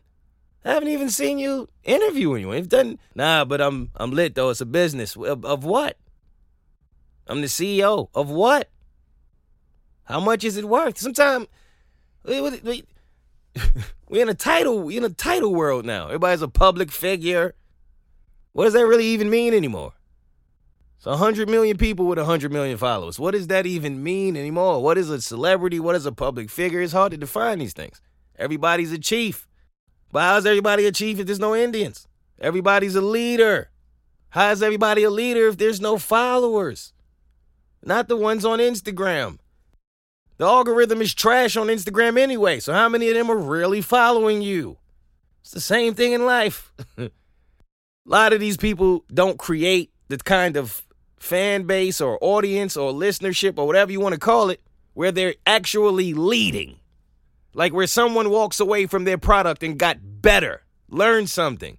I 0.65 0.73
haven't 0.73 0.89
even 0.89 1.11
seen 1.11 1.39
you 1.39 1.69
interview 1.85 2.35
anyone. 2.35 2.57
You've 2.57 2.69
done 2.69 2.99
nah, 3.15 3.45
but 3.45 3.61
I'm 3.61 3.91
I'm 3.97 4.13
lit 4.13 4.35
though. 4.35 4.51
It's 4.51 4.61
a 4.61 4.67
business 4.67 5.17
of, 5.17 5.45
of 5.45 5.65
what? 5.65 5.97
I'm 7.27 7.41
the 7.41 7.47
CEO 7.49 8.09
of 8.15 8.31
what? 8.31 8.71
How 10.05 10.21
much 10.21 10.45
is 10.45 10.57
it 10.57 10.69
worth? 10.69 10.99
Sometimes 10.99 11.47
we, 12.25 12.41
we, 12.41 12.61
we, 12.63 12.85
we 14.09 14.21
in 14.21 14.29
a 14.29 14.35
title 14.35 14.81
we 14.83 14.97
in 14.97 15.05
a 15.05 15.09
title 15.09 15.55
world 15.55 15.85
now. 15.85 16.07
Everybody's 16.07 16.43
a 16.43 16.49
public 16.49 16.93
figure. 16.93 17.55
What 18.53 18.65
does 18.65 18.75
that 18.75 18.87
really 18.87 19.07
even 19.07 19.29
mean 19.29 19.53
anymore? 19.53 19.93
It's 20.97 21.07
100 21.07 21.49
million 21.49 21.77
people 21.77 22.07
with 22.07 22.19
100 22.19 22.51
million 22.51 22.79
followers. 22.79 23.19
What 23.19 23.33
does 23.33 23.49
that 23.49 23.67
even 23.67 24.03
mean 24.03 24.37
anymore? 24.37 24.83
What 24.83 24.97
is 24.97 25.11
a 25.11 25.21
celebrity? 25.21 25.79
What 25.79 25.95
is 25.95 26.07
a 26.07 26.13
public 26.13 26.49
figure? 26.49 26.81
It's 26.81 26.93
hard 26.93 27.13
to 27.13 27.19
define 27.19 27.59
these 27.59 27.75
things. 27.75 28.01
Everybody's 28.39 28.93
a 28.93 28.99
chief. 28.99 29.47
But 30.11 30.23
how's 30.23 30.47
everybody 30.47 30.87
a 30.87 30.93
chief 30.93 31.19
if 31.19 31.27
there's 31.27 31.39
no 31.39 31.55
Indians? 31.55 32.09
Everybody's 32.41 32.95
a 32.95 33.03
leader. 33.03 33.71
How 34.31 34.51
is 34.51 34.63
everybody 34.63 35.03
a 35.03 35.11
leader 35.11 35.49
if 35.49 35.59
there's 35.59 35.81
no 35.81 35.99
followers? 35.99 36.93
Not 37.87 38.09
the 38.09 38.17
ones 38.17 38.45
on 38.45 38.59
Instagram. 38.59 39.39
The 40.39 40.45
algorithm 40.45 41.01
is 41.01 41.15
trash 41.15 41.57
on 41.57 41.69
Instagram 41.69 42.19
anyway, 42.19 42.59
so 42.59 42.73
how 42.73 42.89
many 42.89 43.09
of 43.09 43.15
them 43.15 43.31
are 43.31 43.37
really 43.37 43.81
following 43.81 44.43
you? 44.43 44.79
It's 45.41 45.53
the 45.53 45.61
same 45.61 45.95
thing 45.95 46.13
in 46.13 46.27
life. 46.27 46.73
a 46.99 47.11
lot 48.05 48.33
of 48.33 48.41
these 48.41 48.57
people 48.57 49.05
don't 49.15 49.39
create 49.39 49.93
the 50.09 50.19
kind 50.19 50.57
of 50.57 50.83
fan 51.17 51.63
base 51.63 52.01
or 52.01 52.19
audience 52.21 52.77
or 52.77 52.93
listenership 52.93 53.57
or 53.57 53.69
whatever 53.69 53.93
you 53.93 54.01
want 54.01 54.15
to 54.15 54.21
call 54.21 54.51
it 54.51 54.61
where 54.95 55.13
they're 55.13 55.37
actually 55.47 56.13
leading. 56.13 56.81
Like 57.55 57.73
where 57.73 57.87
someone 57.87 58.31
walks 58.31 58.59
away 58.59 58.87
from 58.87 59.05
their 59.05 59.17
product 59.17 59.63
and 59.63 59.79
got 59.79 59.99
better, 60.03 60.63
learned 60.89 61.31
something. 61.31 61.79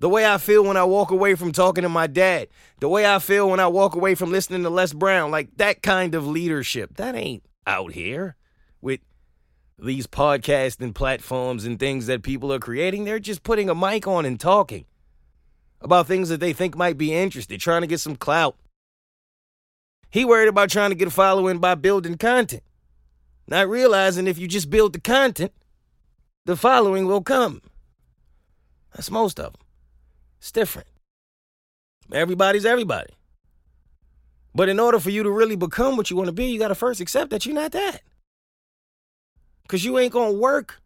The 0.00 0.08
way 0.08 0.26
I 0.26 0.38
feel 0.38 0.62
when 0.64 0.76
I 0.76 0.84
walk 0.84 1.10
away 1.10 1.34
from 1.34 1.50
talking 1.50 1.82
to 1.82 1.88
my 1.88 2.06
dad, 2.06 2.48
the 2.78 2.88
way 2.88 3.04
I 3.04 3.18
feel 3.18 3.50
when 3.50 3.58
I 3.58 3.66
walk 3.66 3.96
away 3.96 4.14
from 4.14 4.30
listening 4.30 4.62
to 4.62 4.70
Les 4.70 4.92
Brown, 4.92 5.30
like 5.30 5.56
that 5.56 5.82
kind 5.82 6.14
of 6.14 6.26
leadership, 6.26 6.96
that 6.96 7.16
ain't 7.16 7.42
out 7.66 7.92
here 7.92 8.36
with 8.80 9.00
these 9.78 10.06
podcasting 10.06 10.94
platforms 10.94 11.64
and 11.64 11.78
things 11.78 12.06
that 12.06 12.22
people 12.22 12.52
are 12.52 12.60
creating. 12.60 13.04
They're 13.04 13.18
just 13.18 13.42
putting 13.42 13.68
a 13.68 13.74
mic 13.74 14.06
on 14.06 14.24
and 14.24 14.38
talking 14.38 14.84
about 15.80 16.06
things 16.06 16.28
that 16.28 16.40
they 16.40 16.52
think 16.52 16.76
might 16.76 16.98
be 16.98 17.12
interested, 17.12 17.60
trying 17.60 17.82
to 17.82 17.86
get 17.86 18.00
some 18.00 18.16
clout. 18.16 18.56
He 20.10 20.24
worried 20.24 20.48
about 20.48 20.70
trying 20.70 20.90
to 20.90 20.96
get 20.96 21.08
a 21.08 21.12
following 21.12 21.58
by 21.58 21.74
building 21.74 22.16
content, 22.16 22.62
not 23.46 23.68
realizing 23.68 24.26
if 24.26 24.38
you 24.38 24.48
just 24.48 24.70
build 24.70 24.92
the 24.92 25.00
content, 25.00 25.52
the 26.46 26.56
following 26.56 27.06
will 27.06 27.20
come. 27.20 27.62
That's 28.94 29.10
most 29.10 29.38
of 29.38 29.52
them. 29.52 29.62
It's 30.38 30.52
different. 30.52 30.88
Everybody's 32.12 32.64
everybody. 32.64 33.12
But 34.54 34.68
in 34.68 34.80
order 34.80 34.98
for 34.98 35.10
you 35.10 35.22
to 35.22 35.30
really 35.30 35.56
become 35.56 35.96
what 35.96 36.10
you 36.10 36.16
want 36.16 36.28
to 36.28 36.32
be, 36.32 36.46
you 36.46 36.58
got 36.58 36.68
to 36.68 36.74
first 36.74 37.00
accept 37.00 37.30
that 37.30 37.44
you're 37.46 37.54
not 37.54 37.72
that. 37.72 38.00
Because 39.62 39.84
you 39.84 39.98
ain't 39.98 40.12
going 40.12 40.32
to 40.32 40.38
work 40.38 40.80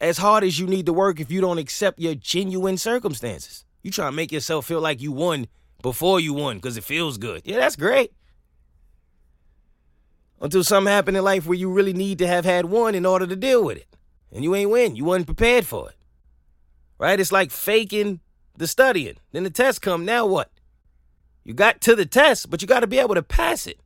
as 0.00 0.18
hard 0.18 0.44
as 0.44 0.58
you 0.58 0.66
need 0.66 0.86
to 0.86 0.92
work 0.92 1.20
if 1.20 1.30
you 1.30 1.40
don't 1.40 1.58
accept 1.58 1.98
your 1.98 2.14
genuine 2.14 2.76
circumstances. 2.76 3.64
You 3.82 3.90
try 3.90 4.06
to 4.06 4.12
make 4.12 4.32
yourself 4.32 4.66
feel 4.66 4.80
like 4.80 5.02
you 5.02 5.12
won 5.12 5.48
before 5.82 6.20
you 6.20 6.32
won 6.32 6.56
because 6.56 6.76
it 6.76 6.84
feels 6.84 7.18
good. 7.18 7.42
Yeah, 7.44 7.56
that's 7.56 7.76
great. 7.76 8.12
Until 10.40 10.64
something 10.64 10.92
happened 10.92 11.16
in 11.16 11.24
life 11.24 11.46
where 11.46 11.58
you 11.58 11.70
really 11.70 11.92
need 11.92 12.18
to 12.18 12.26
have 12.26 12.44
had 12.44 12.64
one 12.66 12.94
in 12.94 13.04
order 13.04 13.26
to 13.26 13.36
deal 13.36 13.64
with 13.64 13.76
it. 13.76 13.86
And 14.32 14.44
you 14.44 14.54
ain't 14.54 14.70
win. 14.70 14.96
You 14.96 15.04
wasn't 15.04 15.26
prepared 15.26 15.66
for 15.66 15.90
it. 15.90 15.96
Right? 16.98 17.20
It's 17.20 17.32
like 17.32 17.50
faking 17.50 18.20
the 18.56 18.66
studying. 18.66 19.16
Then 19.32 19.44
the 19.44 19.50
test 19.50 19.82
come. 19.82 20.04
Now 20.04 20.26
what? 20.26 20.50
You 21.44 21.54
got 21.54 21.80
to 21.82 21.94
the 21.94 22.06
test, 22.06 22.50
but 22.50 22.60
you 22.60 22.68
got 22.68 22.80
to 22.80 22.86
be 22.86 22.98
able 22.98 23.14
to 23.14 23.22
pass 23.22 23.66
it. 23.66 23.80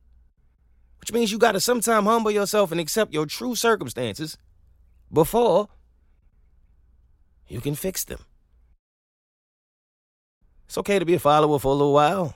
Which 0.99 1.13
means 1.13 1.31
you 1.31 1.37
got 1.37 1.51
to 1.51 1.59
sometime 1.59 2.05
humble 2.05 2.31
yourself 2.31 2.71
and 2.71 2.79
accept 2.79 3.13
your 3.13 3.25
true 3.25 3.55
circumstances 3.55 4.37
before 5.11 5.69
you 7.47 7.61
can 7.61 7.75
fix 7.75 8.03
them. 8.03 8.19
It's 10.65 10.77
okay 10.77 10.97
to 10.97 11.05
be 11.05 11.13
a 11.13 11.19
follower 11.19 11.59
for 11.59 11.67
a 11.67 11.75
little 11.75 11.93
while, 11.93 12.35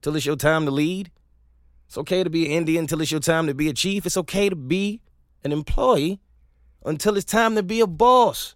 till 0.00 0.16
it's 0.16 0.24
your 0.24 0.36
time 0.36 0.64
to 0.64 0.70
lead. 0.70 1.10
It's 1.86 1.98
okay 1.98 2.24
to 2.24 2.30
be 2.30 2.46
an 2.46 2.52
Indian 2.52 2.86
till 2.86 3.02
it's 3.02 3.10
your 3.10 3.20
time 3.20 3.46
to 3.46 3.54
be 3.54 3.68
a 3.68 3.74
chief. 3.74 4.06
It's 4.06 4.16
okay 4.16 4.48
to 4.48 4.56
be 4.56 5.02
an 5.44 5.52
employee 5.52 6.20
until 6.84 7.16
it's 7.16 7.30
time 7.30 7.54
to 7.56 7.62
be 7.62 7.80
a 7.80 7.86
boss. 7.86 8.54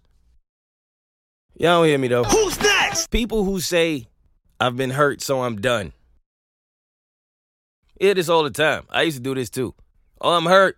Y'all 1.59 1.81
don't 1.81 1.87
hear 1.87 1.97
me 1.97 2.07
though. 2.07 2.23
Who's 2.23 2.59
next? 2.61 3.09
People 3.09 3.43
who 3.43 3.59
say, 3.59 4.07
I've 4.59 4.77
been 4.77 4.91
hurt, 4.91 5.21
so 5.21 5.41
I'm 5.41 5.59
done. 5.59 5.93
Hear 7.99 8.13
this 8.13 8.29
all 8.29 8.43
the 8.43 8.51
time. 8.51 8.83
I 8.91 9.01
used 9.03 9.17
to 9.17 9.23
do 9.23 9.33
this 9.33 9.49
too. 9.49 9.73
Oh, 10.21 10.33
I'm 10.37 10.45
hurt. 10.45 10.77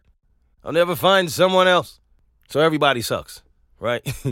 I'll 0.63 0.71
never 0.71 0.95
find 0.95 1.29
someone 1.29 1.67
else. 1.67 1.99
So 2.47 2.61
everybody 2.61 3.01
sucks, 3.01 3.41
right? 3.79 4.01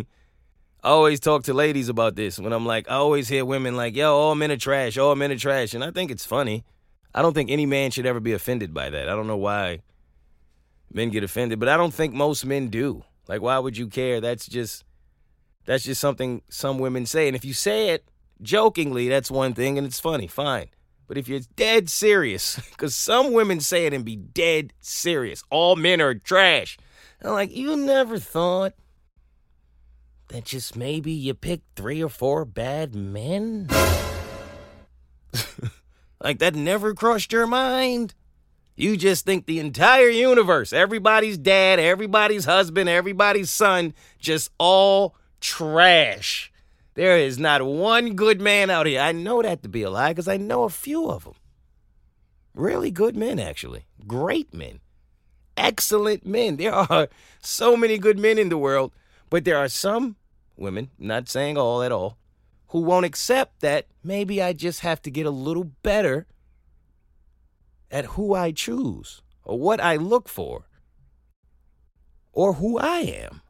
I 0.83 0.89
always 0.89 1.19
talk 1.19 1.43
to 1.43 1.53
ladies 1.53 1.89
about 1.89 2.15
this 2.15 2.39
when 2.39 2.53
I'm 2.53 2.65
like, 2.65 2.89
I 2.89 2.95
always 2.95 3.27
hear 3.27 3.43
women 3.43 3.75
like, 3.75 3.95
yo, 3.95 4.15
all 4.15 4.35
men 4.35 4.51
are 4.51 4.57
trash, 4.57 4.97
all 4.97 5.15
men 5.15 5.33
are 5.33 5.37
trash. 5.37 5.73
And 5.73 5.83
I 5.83 5.91
think 5.91 6.11
it's 6.11 6.25
funny. 6.25 6.63
I 7.13 7.21
don't 7.21 7.33
think 7.33 7.51
any 7.51 7.65
man 7.65 7.91
should 7.91 8.05
ever 8.05 8.21
be 8.21 8.31
offended 8.31 8.73
by 8.73 8.89
that. 8.89 9.09
I 9.09 9.15
don't 9.15 9.27
know 9.27 9.37
why 9.37 9.81
men 10.93 11.09
get 11.09 11.25
offended, 11.25 11.59
but 11.59 11.67
I 11.67 11.75
don't 11.75 11.93
think 11.93 12.13
most 12.13 12.45
men 12.45 12.69
do. 12.69 13.03
Like, 13.27 13.41
why 13.41 13.59
would 13.59 13.77
you 13.77 13.87
care? 13.87 14.21
That's 14.21 14.47
just 14.47 14.85
that's 15.67 15.83
just 15.83 16.01
something 16.01 16.41
some 16.49 16.79
women 16.79 17.05
say. 17.05 17.27
And 17.27 17.35
if 17.35 17.45
you 17.45 17.53
say 17.53 17.89
it 17.89 18.07
jokingly, 18.41 19.09
that's 19.09 19.29
one 19.29 19.53
thing 19.53 19.77
and 19.77 19.85
it's 19.85 19.99
funny, 19.99 20.25
fine. 20.25 20.69
But 21.07 21.17
if 21.17 21.27
you're 21.27 21.41
dead 21.55 21.89
serious, 21.89 22.55
because 22.71 22.95
some 22.95 23.33
women 23.33 23.59
say 23.59 23.85
it 23.85 23.93
and 23.93 24.03
be 24.03 24.15
dead 24.15 24.73
serious, 24.79 25.43
all 25.51 25.75
men 25.75 26.01
are 26.01 26.15
trash. 26.15 26.77
I'm 27.21 27.33
like, 27.33 27.55
you 27.55 27.75
never 27.75 28.17
thought 28.17 28.73
that 30.29 30.45
just 30.45 30.75
maybe 30.77 31.11
you 31.11 31.33
picked 31.33 31.75
three 31.75 32.01
or 32.01 32.09
four 32.09 32.45
bad 32.45 32.95
men? 32.95 33.67
like 36.23 36.39
that 36.39 36.55
never 36.55 36.93
crossed 36.93 37.33
your 37.33 37.47
mind? 37.47 38.13
You 38.77 38.95
just 38.95 39.25
think 39.25 39.47
the 39.47 39.59
entire 39.59 40.07
universe, 40.07 40.71
everybody's 40.71 41.37
dad, 41.37 41.79
everybody's 41.79 42.45
husband, 42.45 42.87
everybody's 42.87 43.49
son, 43.49 43.93
just 44.19 44.49
all 44.59 45.15
trash. 45.39 46.51
There 46.95 47.17
is 47.17 47.37
not 47.37 47.65
one 47.65 48.15
good 48.15 48.41
man 48.41 48.69
out 48.69 48.87
here. 48.87 49.01
I 49.01 49.11
know 49.11 49.41
that 49.41 49.61
to 49.63 49.69
be 49.69 49.83
a 49.83 49.89
lie 49.89 50.09
because 50.09 50.27
I 50.27 50.37
know 50.37 50.63
a 50.63 50.69
few 50.69 51.09
of 51.09 51.25
them. 51.25 51.35
Really 52.55 52.89
good 52.89 53.15
men, 53.15 53.39
actually. 53.39 53.85
Great 54.07 54.53
men. 54.53 54.79
Excellent 55.55 56.25
men. 56.25 56.57
There 56.57 56.73
are 56.73 57.07
so 57.39 57.77
many 57.77 57.97
good 57.97 58.17
men 58.17 58.39
in 58.39 58.49
the 58.49 58.57
world, 58.57 58.93
but 59.29 59.45
there 59.45 59.57
are 59.57 59.69
some 59.69 60.15
women, 60.55 60.89
not 60.97 61.29
saying 61.29 61.57
all 61.57 61.83
at 61.83 61.91
all, 61.91 62.17
who 62.69 62.81
won't 62.81 63.05
accept 63.05 63.61
that 63.61 63.85
maybe 64.03 64.41
I 64.41 64.53
just 64.53 64.79
have 64.79 65.01
to 65.03 65.11
get 65.11 65.25
a 65.25 65.31
little 65.31 65.65
better 65.83 66.25
at 67.91 68.05
who 68.05 68.33
I 68.33 68.51
choose 68.51 69.21
or 69.43 69.59
what 69.59 69.79
I 69.79 69.95
look 69.95 70.27
for 70.27 70.65
or 72.33 72.53
who 72.53 72.77
I 72.77 72.99
am. 72.99 73.41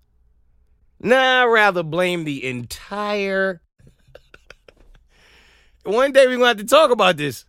Nah, 1.00 1.44
I'd 1.44 1.46
rather 1.46 1.84
blame 1.84 2.24
the 2.24 2.46
entire. 2.48 3.62
One 5.84 6.12
day 6.12 6.26
we're 6.26 6.38
going 6.38 6.42
to 6.42 6.48
have 6.48 6.58
to 6.58 6.64
talk 6.66 6.92
about 6.92 7.18
this. 7.18 7.46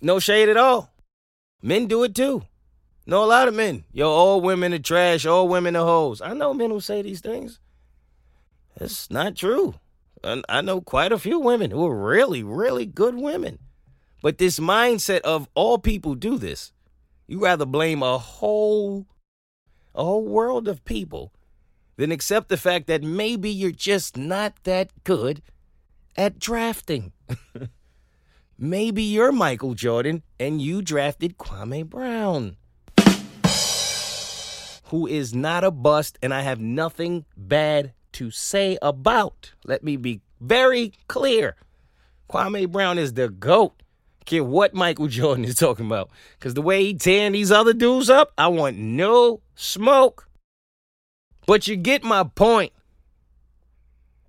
No 0.00 0.18
shade 0.18 0.48
at 0.48 0.56
all. 0.56 0.92
Men 1.62 1.86
do 1.86 2.04
it 2.04 2.14
too. 2.14 2.44
Know 3.06 3.24
a 3.24 3.26
lot 3.26 3.48
of 3.48 3.54
men. 3.54 3.84
Yo, 3.90 4.08
all 4.08 4.40
women 4.40 4.72
are 4.74 4.78
trash, 4.78 5.26
all 5.26 5.48
women 5.48 5.74
are 5.74 5.86
hoes. 5.86 6.20
I 6.20 6.34
know 6.34 6.54
men 6.54 6.70
who 6.70 6.80
say 6.80 7.02
these 7.02 7.20
things. 7.20 7.58
That's 8.76 9.10
not 9.10 9.34
true. 9.34 9.74
I 10.22 10.60
know 10.60 10.80
quite 10.80 11.12
a 11.12 11.18
few 11.18 11.38
women 11.38 11.70
who 11.70 11.86
are 11.86 11.96
really, 11.96 12.42
really 12.42 12.86
good 12.86 13.14
women. 13.14 13.58
But 14.22 14.38
this 14.38 14.58
mindset 14.58 15.20
of 15.20 15.48
all 15.54 15.78
people 15.78 16.14
do 16.14 16.38
this, 16.38 16.72
you 17.26 17.42
rather 17.42 17.64
blame 17.64 18.02
a 18.02 18.18
whole 18.18 19.06
a 19.94 20.04
whole 20.04 20.26
world 20.26 20.68
of 20.68 20.84
people 20.84 21.32
than 21.98 22.12
accept 22.12 22.48
the 22.48 22.56
fact 22.56 22.86
that 22.86 23.02
maybe 23.02 23.50
you're 23.50 23.72
just 23.72 24.16
not 24.16 24.54
that 24.62 24.90
good 25.04 25.42
at 26.16 26.38
drafting. 26.38 27.12
maybe 28.58 29.02
you're 29.02 29.32
Michael 29.32 29.74
Jordan 29.74 30.22
and 30.38 30.62
you 30.62 30.80
drafted 30.80 31.36
Kwame 31.36 31.84
Brown, 31.84 32.56
who 34.84 35.08
is 35.08 35.34
not 35.34 35.64
a 35.64 35.72
bust, 35.72 36.18
and 36.22 36.32
I 36.32 36.42
have 36.42 36.60
nothing 36.60 37.26
bad 37.36 37.92
to 38.12 38.30
say 38.30 38.78
about. 38.80 39.52
Let 39.64 39.82
me 39.82 39.96
be 39.96 40.20
very 40.40 40.92
clear. 41.08 41.56
Kwame 42.30 42.70
Brown 42.70 42.96
is 42.98 43.14
the 43.14 43.28
GOAT. 43.28 43.82
Care 44.24 44.44
what 44.44 44.72
Michael 44.72 45.08
Jordan 45.08 45.44
is 45.44 45.56
talking 45.56 45.86
about. 45.86 46.10
Because 46.38 46.54
the 46.54 46.62
way 46.62 46.84
he 46.84 46.94
tearing 46.94 47.32
these 47.32 47.50
other 47.50 47.72
dudes 47.72 48.08
up, 48.08 48.32
I 48.38 48.46
want 48.46 48.76
no 48.76 49.40
smoke. 49.56 50.27
But 51.48 51.66
you 51.66 51.76
get 51.76 52.04
my 52.04 52.24
point. 52.24 52.74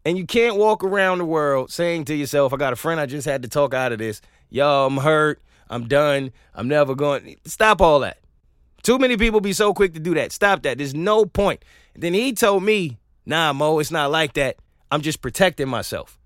And 0.05 0.17
you 0.17 0.25
can't 0.25 0.55
walk 0.55 0.85
around 0.85 1.17
the 1.17 1.25
world 1.25 1.69
saying 1.69 2.05
to 2.05 2.15
yourself, 2.15 2.53
I 2.53 2.55
got 2.55 2.71
a 2.71 2.77
friend 2.77 2.97
I 2.97 3.07
just 3.07 3.27
had 3.27 3.41
to 3.43 3.49
talk 3.49 3.73
out 3.73 3.91
of 3.91 3.99
this. 3.99 4.21
Yo, 4.49 4.85
I'm 4.85 4.95
hurt. 4.95 5.41
I'm 5.69 5.89
done. 5.89 6.31
I'm 6.55 6.69
never 6.69 6.95
going. 6.95 7.35
Stop 7.43 7.81
all 7.81 7.99
that. 7.99 8.19
Too 8.83 8.97
many 8.97 9.17
people 9.17 9.41
be 9.41 9.51
so 9.51 9.73
quick 9.73 9.93
to 9.95 9.99
do 9.99 10.13
that. 10.13 10.31
Stop 10.31 10.61
that. 10.63 10.77
There's 10.77 10.95
no 10.95 11.25
point. 11.25 11.65
Then 11.93 12.13
he 12.13 12.31
told 12.31 12.63
me, 12.63 12.97
nah, 13.25 13.51
Moe, 13.51 13.79
it's 13.79 13.91
not 13.91 14.11
like 14.11 14.35
that. 14.35 14.55
I'm 14.89 15.01
just 15.01 15.21
protecting 15.21 15.67
myself. 15.67 16.17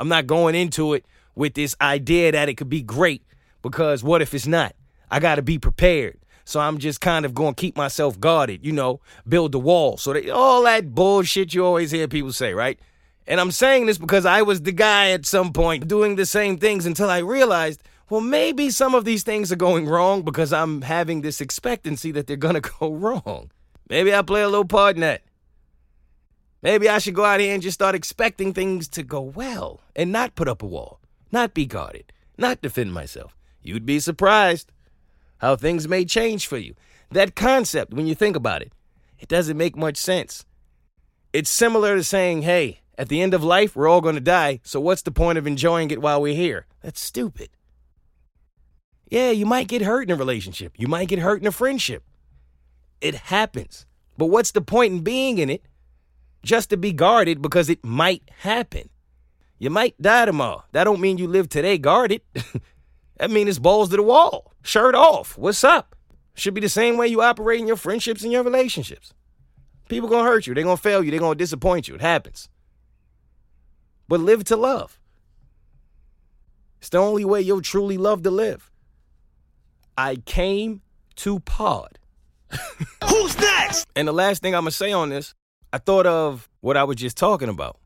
I'm 0.00 0.08
not 0.08 0.26
going 0.26 0.56
into 0.56 0.94
it 0.94 1.06
with 1.36 1.54
this 1.54 1.76
idea 1.80 2.32
that 2.32 2.48
it 2.48 2.54
could 2.54 2.68
be 2.68 2.82
great 2.82 3.22
because 3.62 4.02
what 4.02 4.20
if 4.20 4.34
it's 4.34 4.48
not? 4.48 4.74
I 5.12 5.20
got 5.20 5.36
to 5.36 5.42
be 5.42 5.60
prepared. 5.60 6.18
So 6.44 6.60
I'm 6.60 6.78
just 6.78 7.00
kind 7.00 7.24
of 7.24 7.34
going 7.34 7.54
to 7.54 7.60
keep 7.60 7.76
myself 7.76 8.18
guarded, 8.18 8.64
you 8.64 8.72
know, 8.72 9.00
build 9.28 9.52
the 9.52 9.58
wall. 9.58 9.96
So 9.96 10.12
they, 10.12 10.30
all 10.30 10.62
that 10.64 10.94
bullshit 10.94 11.54
you 11.54 11.64
always 11.64 11.90
hear 11.90 12.08
people 12.08 12.32
say, 12.32 12.54
right? 12.54 12.78
And 13.26 13.40
I'm 13.40 13.52
saying 13.52 13.86
this 13.86 13.98
because 13.98 14.26
I 14.26 14.42
was 14.42 14.62
the 14.62 14.72
guy 14.72 15.10
at 15.10 15.26
some 15.26 15.52
point 15.52 15.86
doing 15.86 16.16
the 16.16 16.26
same 16.26 16.58
things 16.58 16.86
until 16.86 17.08
I 17.08 17.18
realized, 17.18 17.82
well, 18.08 18.20
maybe 18.20 18.70
some 18.70 18.94
of 18.94 19.04
these 19.04 19.22
things 19.22 19.52
are 19.52 19.56
going 19.56 19.86
wrong 19.86 20.22
because 20.22 20.52
I'm 20.52 20.82
having 20.82 21.20
this 21.20 21.40
expectancy 21.40 22.10
that 22.12 22.26
they're 22.26 22.36
going 22.36 22.54
to 22.60 22.72
go 22.80 22.92
wrong. 22.92 23.50
Maybe 23.88 24.14
I 24.14 24.22
play 24.22 24.42
a 24.42 24.48
little 24.48 24.64
part 24.64 24.96
in 24.96 25.02
that. 25.02 25.22
Maybe 26.62 26.88
I 26.88 26.98
should 26.98 27.14
go 27.14 27.24
out 27.24 27.40
here 27.40 27.54
and 27.54 27.62
just 27.62 27.74
start 27.74 27.94
expecting 27.94 28.52
things 28.52 28.88
to 28.88 29.02
go 29.02 29.20
well 29.20 29.80
and 29.96 30.12
not 30.12 30.34
put 30.34 30.48
up 30.48 30.62
a 30.62 30.66
wall, 30.66 31.00
not 31.32 31.54
be 31.54 31.64
guarded, 31.64 32.12
not 32.36 32.60
defend 32.60 32.92
myself. 32.92 33.36
You'd 33.62 33.86
be 33.86 33.98
surprised 33.98 34.70
how 35.40 35.56
things 35.56 35.88
may 35.88 36.04
change 36.04 36.46
for 36.46 36.58
you. 36.58 36.74
That 37.10 37.34
concept, 37.34 37.92
when 37.92 38.06
you 38.06 38.14
think 38.14 38.36
about 38.36 38.62
it, 38.62 38.72
it 39.18 39.28
doesn't 39.28 39.56
make 39.56 39.76
much 39.76 39.96
sense. 39.96 40.44
It's 41.32 41.50
similar 41.50 41.96
to 41.96 42.04
saying, 42.04 42.42
hey, 42.42 42.80
at 42.96 43.08
the 43.08 43.20
end 43.20 43.34
of 43.34 43.42
life, 43.42 43.74
we're 43.74 43.88
all 43.88 44.00
going 44.00 44.14
to 44.14 44.20
die, 44.20 44.60
so 44.62 44.80
what's 44.80 45.02
the 45.02 45.10
point 45.10 45.38
of 45.38 45.46
enjoying 45.46 45.90
it 45.90 46.02
while 46.02 46.20
we're 46.20 46.34
here? 46.34 46.66
That's 46.82 47.00
stupid. 47.00 47.50
Yeah, 49.10 49.30
you 49.30 49.46
might 49.46 49.68
get 49.68 49.82
hurt 49.82 50.08
in 50.08 50.14
a 50.14 50.16
relationship, 50.16 50.74
you 50.76 50.86
might 50.86 51.08
get 51.08 51.18
hurt 51.18 51.40
in 51.40 51.46
a 51.46 51.52
friendship. 51.52 52.04
It 53.00 53.14
happens. 53.14 53.86
But 54.18 54.26
what's 54.26 54.50
the 54.50 54.60
point 54.60 54.92
in 54.92 55.00
being 55.00 55.38
in 55.38 55.48
it 55.48 55.64
just 56.42 56.68
to 56.70 56.76
be 56.76 56.92
guarded 56.92 57.40
because 57.40 57.70
it 57.70 57.82
might 57.82 58.30
happen? 58.40 58.90
You 59.58 59.70
might 59.70 60.00
die 60.00 60.26
tomorrow. 60.26 60.64
That 60.72 60.84
don't 60.84 61.00
mean 61.00 61.18
you 61.18 61.26
live 61.26 61.48
today 61.48 61.78
guarded. 61.78 62.20
that 63.20 63.30
means 63.30 63.50
it's 63.50 63.58
balls 63.58 63.90
to 63.90 63.96
the 63.96 64.02
wall, 64.02 64.50
shirt 64.62 64.94
off. 64.94 65.36
What's 65.36 65.62
up? 65.62 65.94
Should 66.34 66.54
be 66.54 66.62
the 66.62 66.70
same 66.70 66.96
way 66.96 67.06
you 67.06 67.20
operate 67.20 67.60
in 67.60 67.66
your 67.66 67.76
friendships 67.76 68.22
and 68.22 68.32
your 68.32 68.42
relationships. 68.42 69.12
People 69.90 70.08
gonna 70.08 70.24
hurt 70.24 70.46
you. 70.46 70.54
They're 70.54 70.64
gonna 70.64 70.78
fail 70.78 71.04
you. 71.04 71.10
They're 71.10 71.20
gonna 71.20 71.34
disappoint 71.34 71.86
you. 71.86 71.96
It 71.96 72.00
happens. 72.00 72.48
But 74.08 74.20
live 74.20 74.44
to 74.44 74.56
love. 74.56 74.98
It's 76.78 76.88
the 76.88 76.96
only 76.96 77.26
way 77.26 77.42
you'll 77.42 77.60
truly 77.60 77.98
love 77.98 78.22
to 78.22 78.30
live. 78.30 78.70
I 79.98 80.16
came 80.16 80.80
to 81.16 81.40
pod. 81.40 81.98
Who's 83.06 83.38
next? 83.38 83.86
And 83.94 84.08
the 84.08 84.12
last 84.12 84.40
thing 84.40 84.54
I'm 84.54 84.62
gonna 84.62 84.70
say 84.70 84.92
on 84.92 85.10
this, 85.10 85.34
I 85.74 85.76
thought 85.78 86.06
of 86.06 86.48
what 86.62 86.78
I 86.78 86.84
was 86.84 86.96
just 86.96 87.18
talking 87.18 87.50
about. 87.50 87.76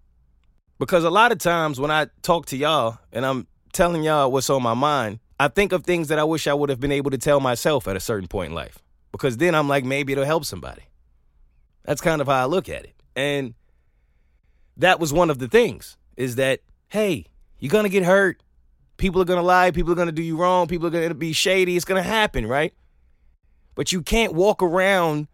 Because 0.78 1.02
a 1.02 1.10
lot 1.10 1.32
of 1.32 1.38
times 1.38 1.80
when 1.80 1.90
I 1.90 2.06
talk 2.22 2.46
to 2.46 2.56
y'all 2.56 2.98
and 3.12 3.26
I'm 3.26 3.48
telling 3.72 4.04
y'all 4.04 4.30
what's 4.30 4.48
on 4.48 4.62
my 4.62 4.74
mind, 4.74 5.18
I 5.38 5.48
think 5.48 5.72
of 5.72 5.84
things 5.84 6.08
that 6.08 6.18
I 6.18 6.24
wish 6.24 6.46
I 6.46 6.54
would 6.54 6.70
have 6.70 6.80
been 6.80 6.92
able 6.92 7.10
to 7.10 7.18
tell 7.18 7.40
myself 7.40 7.88
at 7.88 7.96
a 7.96 8.00
certain 8.00 8.28
point 8.28 8.50
in 8.50 8.54
life. 8.54 8.78
Because 9.12 9.36
then 9.36 9.54
I'm 9.54 9.68
like, 9.68 9.84
maybe 9.84 10.12
it'll 10.12 10.24
help 10.24 10.44
somebody. 10.44 10.82
That's 11.84 12.00
kind 12.00 12.20
of 12.20 12.26
how 12.28 12.42
I 12.42 12.44
look 12.46 12.68
at 12.68 12.84
it. 12.84 12.94
And 13.14 13.54
that 14.76 14.98
was 14.98 15.12
one 15.12 15.30
of 15.30 15.38
the 15.38 15.48
things 15.48 15.96
is 16.16 16.36
that, 16.36 16.60
hey, 16.88 17.26
you're 17.58 17.70
going 17.70 17.84
to 17.84 17.90
get 17.90 18.04
hurt. 18.04 18.42
People 18.96 19.20
are 19.20 19.24
going 19.24 19.38
to 19.38 19.44
lie. 19.44 19.70
People 19.70 19.92
are 19.92 19.96
going 19.96 20.06
to 20.06 20.12
do 20.12 20.22
you 20.22 20.36
wrong. 20.36 20.66
People 20.66 20.86
are 20.86 20.90
going 20.90 21.08
to 21.08 21.14
be 21.14 21.32
shady. 21.32 21.76
It's 21.76 21.84
going 21.84 22.02
to 22.02 22.08
happen, 22.08 22.46
right? 22.46 22.72
But 23.74 23.92
you 23.92 24.02
can't 24.02 24.34
walk 24.34 24.62
around 24.62 25.28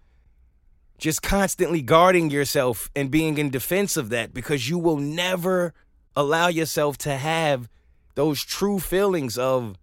just 0.99 1.23
constantly 1.23 1.83
guarding 1.83 2.31
yourself 2.31 2.91
and 2.95 3.11
being 3.11 3.39
in 3.39 3.51
defense 3.51 3.97
of 3.97 4.11
that 4.11 4.35
because 4.35 4.69
you 4.69 4.79
will 4.79 4.99
never 4.99 5.73
allow 6.15 6.49
yourself 6.49 6.99
to 6.99 7.17
have 7.17 7.69
those 8.15 8.43
true 8.43 8.79
feelings 8.79 9.39
of 9.39 9.79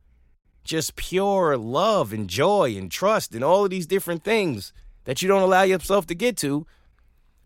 just 0.67 0.95
pure 0.95 1.57
love 1.57 2.13
and 2.13 2.29
joy 2.29 2.75
and 2.77 2.91
trust 2.91 3.33
and 3.33 3.43
all 3.43 3.63
of 3.63 3.71
these 3.71 3.87
different 3.87 4.23
things 4.23 4.73
that 5.05 5.21
you 5.21 5.27
don't 5.27 5.41
allow 5.41 5.63
yourself 5.63 6.05
to 6.07 6.15
get 6.15 6.37
to 6.37 6.67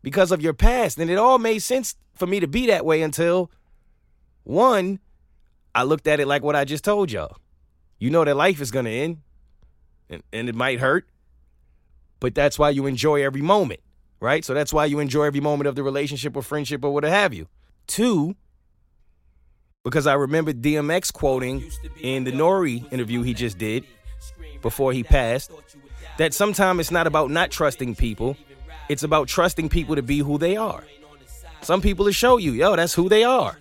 because 0.01 0.32
of 0.32 0.41
your 0.41 0.53
past. 0.53 0.97
And 0.97 1.09
it 1.09 1.17
all 1.17 1.38
made 1.38 1.59
sense 1.59 1.95
for 2.15 2.28
me 2.28 2.39
to 2.39 2.47
be 2.47 2.65
that 2.67 2.86
way 2.86 3.01
until 3.01 3.51
one, 4.43 4.99
I 5.74 5.84
looked 5.84 6.07
at 6.07 6.19
it 6.19 6.28
like 6.28 6.43
what 6.43 6.55
I 6.55 6.65
just 6.65 6.84
told 6.84 7.11
y'all. 7.11 7.38
You 7.99 8.09
know 8.09 8.26
that 8.26 8.36
life 8.36 8.59
is 8.59 8.72
going 8.72 8.86
to 8.86 8.91
end 8.91 9.17
and, 10.09 10.24
and 10.34 10.49
it 10.49 10.55
might 10.55 10.80
hurt, 10.80 11.07
but 12.19 12.34
that's 12.34 12.57
why 12.57 12.72
you 12.72 12.88
enjoy 12.88 13.24
every 13.24 13.41
moment, 13.41 13.80
right? 14.19 14.43
So 14.43 14.55
that's 14.55 14.74
why 14.74 14.86
you 14.86 14.99
enjoy 14.99 15.26
every 15.26 15.39
moment 15.39 15.67
of 15.67 15.76
the 15.76 15.84
relationship 15.84 16.36
or 16.36 16.41
friendship 16.41 16.84
or 16.84 16.91
what 16.91 17.03
have 17.03 17.34
you. 17.34 17.47
Two, 17.86 18.36
because 19.84 20.05
I 20.05 20.13
remember 20.13 20.53
DMX 20.53 21.11
quoting 21.11 21.69
in 22.01 22.23
the 22.23 22.32
N.O.R.E. 22.32 22.86
interview 22.91 23.23
he 23.23 23.34
just 23.34 23.57
did 23.57 23.86
before 24.61 24.93
he 24.93 25.03
passed 25.03 25.51
that 26.17 26.34
sometimes 26.34 26.79
it's 26.79 26.91
not 26.91 27.07
about 27.07 27.32
not 27.32 27.49
trusting 27.49 27.95
people, 27.95 28.38
it's 28.89 29.03
about 29.03 29.27
trusting 29.27 29.69
people 29.69 29.95
to 29.95 30.03
be 30.03 30.19
who 30.19 30.38
they 30.38 30.55
are. 30.55 30.84
Some 31.61 31.82
people 31.82 32.05
will 32.05 32.11
show 32.11 32.38
you, 32.38 32.51
yo, 32.51 32.75
that's 32.75 32.93
who 32.93 33.09
they 33.09 33.23
are. 33.23 33.57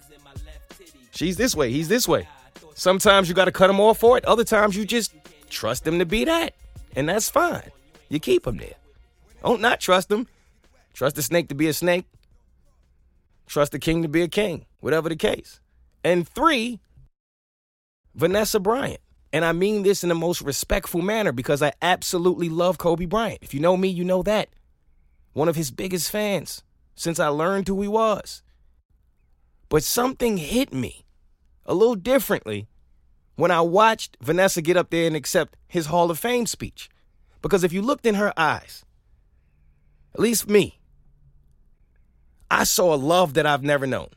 She's 1.13 1.37
this 1.37 1.55
way, 1.55 1.71
he's 1.71 1.89
this 1.89 2.07
way. 2.07 2.29
Sometimes 2.75 3.29
you 3.29 3.35
got 3.35 3.47
to 3.47 3.53
cut 3.53 3.67
them 3.67 3.81
off 3.81 3.99
for 3.99 4.19
it, 4.19 4.25
other 4.25 4.45
times 4.45 4.77
you 4.77 4.85
just 4.85 5.15
trust 5.49 5.85
them 5.85 5.99
to 5.99 6.07
be 6.07 6.25
that. 6.25 6.55
And 6.97 7.09
that's 7.09 7.31
fine. 7.31 7.71
You 8.09 8.19
keep 8.19 8.45
them 8.45 8.57
there. 8.57 8.75
Don't 9.43 9.61
not 9.61 9.81
trust 9.81 10.09
them. 10.09 10.27
Trust 10.93 11.17
the 11.17 11.23
snake 11.23 11.49
to 11.49 11.55
be 11.55 11.69
a 11.69 11.73
snake. 11.73 12.05
Trust 13.47 13.73
the 13.73 13.79
king 13.79 14.03
to 14.03 14.09
be 14.09 14.23
a 14.23 14.29
king, 14.29 14.67
whatever 14.81 15.09
the 15.09 15.17
case. 15.17 15.61
And 16.05 16.29
three, 16.29 16.81
Vanessa 18.15 18.61
Bryant. 18.61 19.01
And 19.33 19.45
I 19.45 19.53
mean 19.53 19.83
this 19.83 20.03
in 20.03 20.09
the 20.09 20.15
most 20.15 20.43
respectful 20.43 21.03
manner 21.03 21.33
because 21.33 21.63
I 21.63 21.73
absolutely 21.81 22.49
love 22.49 22.79
Kobe 22.79 23.05
Bryant. 23.05 23.39
If 23.43 23.55
you 23.55 23.61
know 23.61 23.77
me, 23.77 23.89
you 23.89 24.05
know 24.05 24.23
that. 24.25 24.49
One 25.33 25.49
of 25.49 25.57
his 25.57 25.71
biggest 25.71 26.11
fans 26.11 26.63
since 26.97 27.21
I 27.21 27.29
learned 27.29 27.69
who 27.69 27.81
he 27.81 27.89
was. 27.89 28.43
But 29.69 29.85
something 29.85 30.37
hit 30.37 30.73
me 30.73 31.07
a 31.65 31.75
little 31.75 31.95
differently 31.95 32.67
when 33.37 33.53
I 33.53 33.61
watched 33.61 34.17
Vanessa 34.21 34.61
get 34.61 34.77
up 34.77 34.91
there 34.91 35.07
and 35.07 35.15
accept 35.15 35.57
his 35.69 35.87
Hall 35.87 36.11
of 36.11 36.19
Fame 36.19 36.47
speech. 36.47 36.91
Because 37.41 37.63
if 37.63 37.73
you 37.73 37.81
looked 37.81 38.05
in 38.05 38.17
her 38.17 38.33
eyes, 38.37 38.85
at 40.13 40.21
least 40.21 40.49
me, 40.49 40.81
I 42.51 42.65
saw 42.65 42.93
a 42.93 42.97
love 42.97 43.35
that 43.35 43.47
I've 43.47 43.63
never 43.63 43.87
known. 43.87 44.09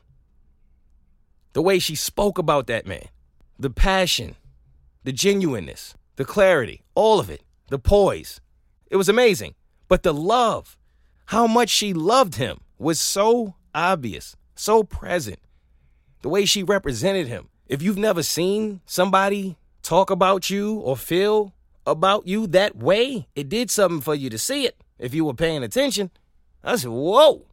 The 1.54 1.62
way 1.62 1.78
she 1.78 1.94
spoke 1.94 2.36
about 2.36 2.66
that 2.66 2.86
man, 2.86 3.06
the 3.58 3.70
passion, 3.70 4.36
the 5.04 5.12
genuineness, 5.12 5.94
the 6.16 6.24
clarity, 6.24 6.82
all 6.94 7.18
of 7.20 7.30
it, 7.30 7.42
the 7.68 7.78
poise. 7.78 8.40
It 8.90 8.96
was 8.96 9.08
amazing. 9.08 9.54
But 9.88 10.02
the 10.02 10.12
love, 10.12 10.76
how 11.26 11.46
much 11.46 11.70
she 11.70 11.94
loved 11.94 12.34
him, 12.34 12.60
was 12.76 13.00
so 13.00 13.54
obvious, 13.74 14.36
so 14.56 14.82
present. 14.82 15.38
The 16.22 16.28
way 16.28 16.44
she 16.44 16.62
represented 16.62 17.28
him. 17.28 17.48
If 17.68 17.82
you've 17.82 17.98
never 17.98 18.22
seen 18.22 18.80
somebody 18.84 19.56
talk 19.82 20.10
about 20.10 20.50
you 20.50 20.74
or 20.80 20.96
feel 20.96 21.54
about 21.86 22.26
you 22.26 22.48
that 22.48 22.76
way, 22.76 23.28
it 23.36 23.48
did 23.48 23.70
something 23.70 24.00
for 24.00 24.14
you 24.14 24.28
to 24.28 24.38
see 24.38 24.66
it. 24.66 24.76
If 24.98 25.14
you 25.14 25.24
were 25.24 25.34
paying 25.34 25.62
attention, 25.62 26.10
I 26.64 26.76
said, 26.76 26.90
whoa. 26.90 27.46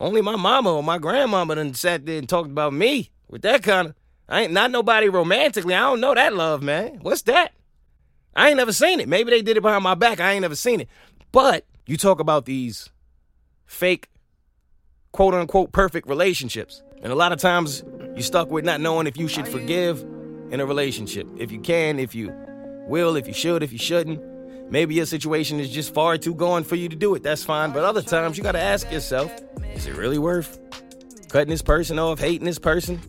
Only 0.00 0.22
my 0.22 0.36
mama 0.36 0.74
or 0.74 0.82
my 0.82 0.98
grandmama 0.98 1.56
done 1.56 1.74
sat 1.74 2.06
there 2.06 2.18
and 2.18 2.28
talked 2.28 2.50
about 2.50 2.72
me 2.72 3.10
with 3.28 3.42
that 3.42 3.62
kind 3.62 3.88
of. 3.88 3.94
I 4.28 4.42
ain't 4.42 4.52
not 4.52 4.70
nobody 4.70 5.08
romantically. 5.08 5.74
I 5.74 5.80
don't 5.80 6.00
know 6.00 6.14
that 6.14 6.34
love, 6.34 6.62
man. 6.62 6.98
What's 7.02 7.22
that? 7.22 7.52
I 8.36 8.48
ain't 8.48 8.58
never 8.58 8.72
seen 8.72 9.00
it. 9.00 9.08
Maybe 9.08 9.30
they 9.30 9.42
did 9.42 9.56
it 9.56 9.62
behind 9.62 9.82
my 9.82 9.94
back. 9.94 10.20
I 10.20 10.32
ain't 10.32 10.42
never 10.42 10.54
seen 10.54 10.80
it. 10.80 10.88
But 11.32 11.64
you 11.86 11.96
talk 11.96 12.20
about 12.20 12.44
these 12.44 12.90
fake, 13.64 14.08
quote 15.12 15.34
unquote, 15.34 15.72
perfect 15.72 16.06
relationships. 16.08 16.82
And 17.02 17.12
a 17.12 17.16
lot 17.16 17.32
of 17.32 17.40
times 17.40 17.82
you're 18.14 18.20
stuck 18.20 18.50
with 18.50 18.64
not 18.64 18.80
knowing 18.80 19.06
if 19.06 19.16
you 19.16 19.28
should 19.28 19.48
forgive 19.48 20.04
in 20.50 20.60
a 20.60 20.66
relationship. 20.66 21.26
If 21.36 21.50
you 21.50 21.60
can, 21.60 21.98
if 21.98 22.14
you 22.14 22.32
will, 22.86 23.16
if 23.16 23.26
you 23.26 23.34
should, 23.34 23.62
if 23.62 23.72
you 23.72 23.78
shouldn't. 23.78 24.22
Maybe 24.70 24.94
your 24.94 25.06
situation 25.06 25.60
is 25.60 25.70
just 25.70 25.94
far 25.94 26.18
too 26.18 26.34
gone 26.34 26.64
for 26.64 26.76
you 26.76 26.88
to 26.88 26.96
do 26.96 27.14
it. 27.14 27.22
That's 27.22 27.42
fine. 27.42 27.72
But 27.72 27.84
other 27.84 28.02
times 28.02 28.36
you 28.36 28.42
got 28.42 28.52
to 28.52 28.60
ask 28.60 28.90
yourself, 28.92 29.32
is 29.74 29.86
it 29.86 29.96
really 29.96 30.18
worth 30.18 30.58
cutting 31.28 31.48
this 31.48 31.62
person 31.62 31.98
off, 31.98 32.20
hating 32.20 32.44
this 32.44 32.58
person? 32.58 33.00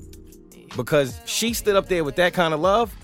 Because 0.76 1.20
she 1.26 1.53
stood 1.53 1.76
up 1.76 1.88
there 1.88 2.03
with 2.03 2.16
that 2.16 2.34
kind 2.34 2.53
of 2.53 2.60
love. 2.60 2.95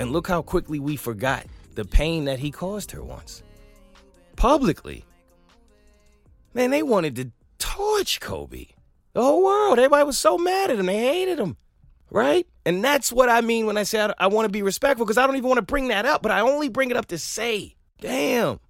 And 0.00 0.10
look 0.10 0.26
how 0.26 0.42
quickly 0.42 0.80
we 0.80 0.96
forgot 0.96 1.46
the 1.74 1.84
pain 1.84 2.24
that 2.24 2.40
he 2.40 2.50
caused 2.50 2.90
her 2.90 3.02
once. 3.02 3.44
Publicly. 4.34 5.04
Man, 6.52 6.70
they 6.70 6.82
wanted 6.82 7.14
to 7.16 7.30
torch 7.58 8.20
Kobe. 8.20 8.66
The 9.12 9.22
whole 9.22 9.44
world. 9.44 9.78
Everybody 9.78 10.04
was 10.04 10.18
so 10.18 10.36
mad 10.36 10.70
at 10.70 10.80
him. 10.80 10.86
They 10.86 10.98
hated 10.98 11.38
him. 11.38 11.56
Right? 12.14 12.46
And 12.64 12.84
that's 12.84 13.12
what 13.12 13.28
I 13.28 13.40
mean 13.40 13.66
when 13.66 13.76
I 13.76 13.82
say 13.82 14.00
I, 14.00 14.14
I 14.16 14.26
want 14.28 14.46
to 14.46 14.52
be 14.52 14.62
respectful 14.62 15.04
because 15.04 15.18
I 15.18 15.26
don't 15.26 15.34
even 15.34 15.48
want 15.48 15.58
to 15.58 15.62
bring 15.62 15.88
that 15.88 16.06
up, 16.06 16.22
but 16.22 16.30
I 16.30 16.42
only 16.42 16.68
bring 16.68 16.92
it 16.92 16.96
up 16.96 17.06
to 17.06 17.18
say, 17.18 17.74
damn. 18.00 18.60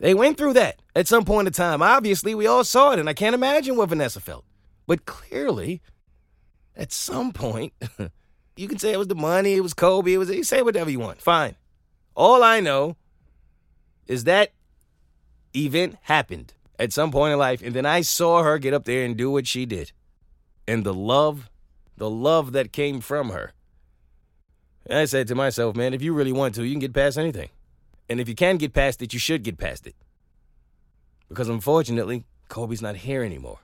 They 0.00 0.12
went 0.12 0.36
through 0.36 0.54
that 0.54 0.82
at 0.96 1.06
some 1.06 1.24
point 1.24 1.46
in 1.46 1.52
time. 1.52 1.82
Obviously, 1.82 2.34
we 2.34 2.48
all 2.48 2.64
saw 2.64 2.90
it, 2.90 2.98
and 2.98 3.08
I 3.08 3.14
can't 3.14 3.32
imagine 3.36 3.76
what 3.76 3.90
Vanessa 3.90 4.18
felt. 4.18 4.44
But 4.88 5.06
clearly, 5.06 5.82
at 6.74 6.90
some 6.90 7.32
point, 7.32 7.72
you 8.56 8.66
can 8.66 8.80
say 8.80 8.92
it 8.92 8.98
was 8.98 9.06
the 9.06 9.14
money, 9.14 9.54
it 9.54 9.62
was 9.62 9.72
Kobe, 9.72 10.14
it 10.14 10.18
was 10.18 10.30
you 10.30 10.42
say 10.42 10.62
whatever 10.62 10.90
you 10.90 10.98
want. 10.98 11.22
Fine. 11.22 11.54
All 12.16 12.42
I 12.42 12.58
know 12.58 12.96
is 14.08 14.24
that 14.24 14.50
event 15.54 15.96
happened 16.02 16.54
at 16.76 16.92
some 16.92 17.12
point 17.12 17.34
in 17.34 17.38
life, 17.38 17.62
and 17.62 17.72
then 17.72 17.86
I 17.86 18.00
saw 18.00 18.42
her 18.42 18.58
get 18.58 18.74
up 18.74 18.84
there 18.84 19.04
and 19.04 19.16
do 19.16 19.30
what 19.30 19.46
she 19.46 19.64
did. 19.64 19.92
And 20.66 20.82
the 20.82 20.92
love, 20.92 21.48
the 21.96 22.10
love 22.10 22.52
that 22.52 22.72
came 22.72 23.00
from 23.00 23.30
her. 23.30 23.52
And 24.86 24.98
I 24.98 25.04
said 25.06 25.28
to 25.28 25.34
myself, 25.34 25.76
man, 25.76 25.94
if 25.94 26.02
you 26.02 26.12
really 26.12 26.32
want 26.32 26.54
to, 26.56 26.64
you 26.64 26.72
can 26.72 26.80
get 26.80 26.92
past 26.92 27.18
anything. 27.18 27.48
And 28.08 28.20
if 28.20 28.28
you 28.28 28.34
can 28.34 28.58
get 28.58 28.72
past 28.72 29.00
it, 29.00 29.12
you 29.12 29.18
should 29.18 29.42
get 29.42 29.56
past 29.56 29.86
it. 29.86 29.94
Because 31.28 31.48
unfortunately, 31.48 32.24
Kobe's 32.48 32.82
not 32.82 32.96
here 32.96 33.22
anymore. 33.22 33.60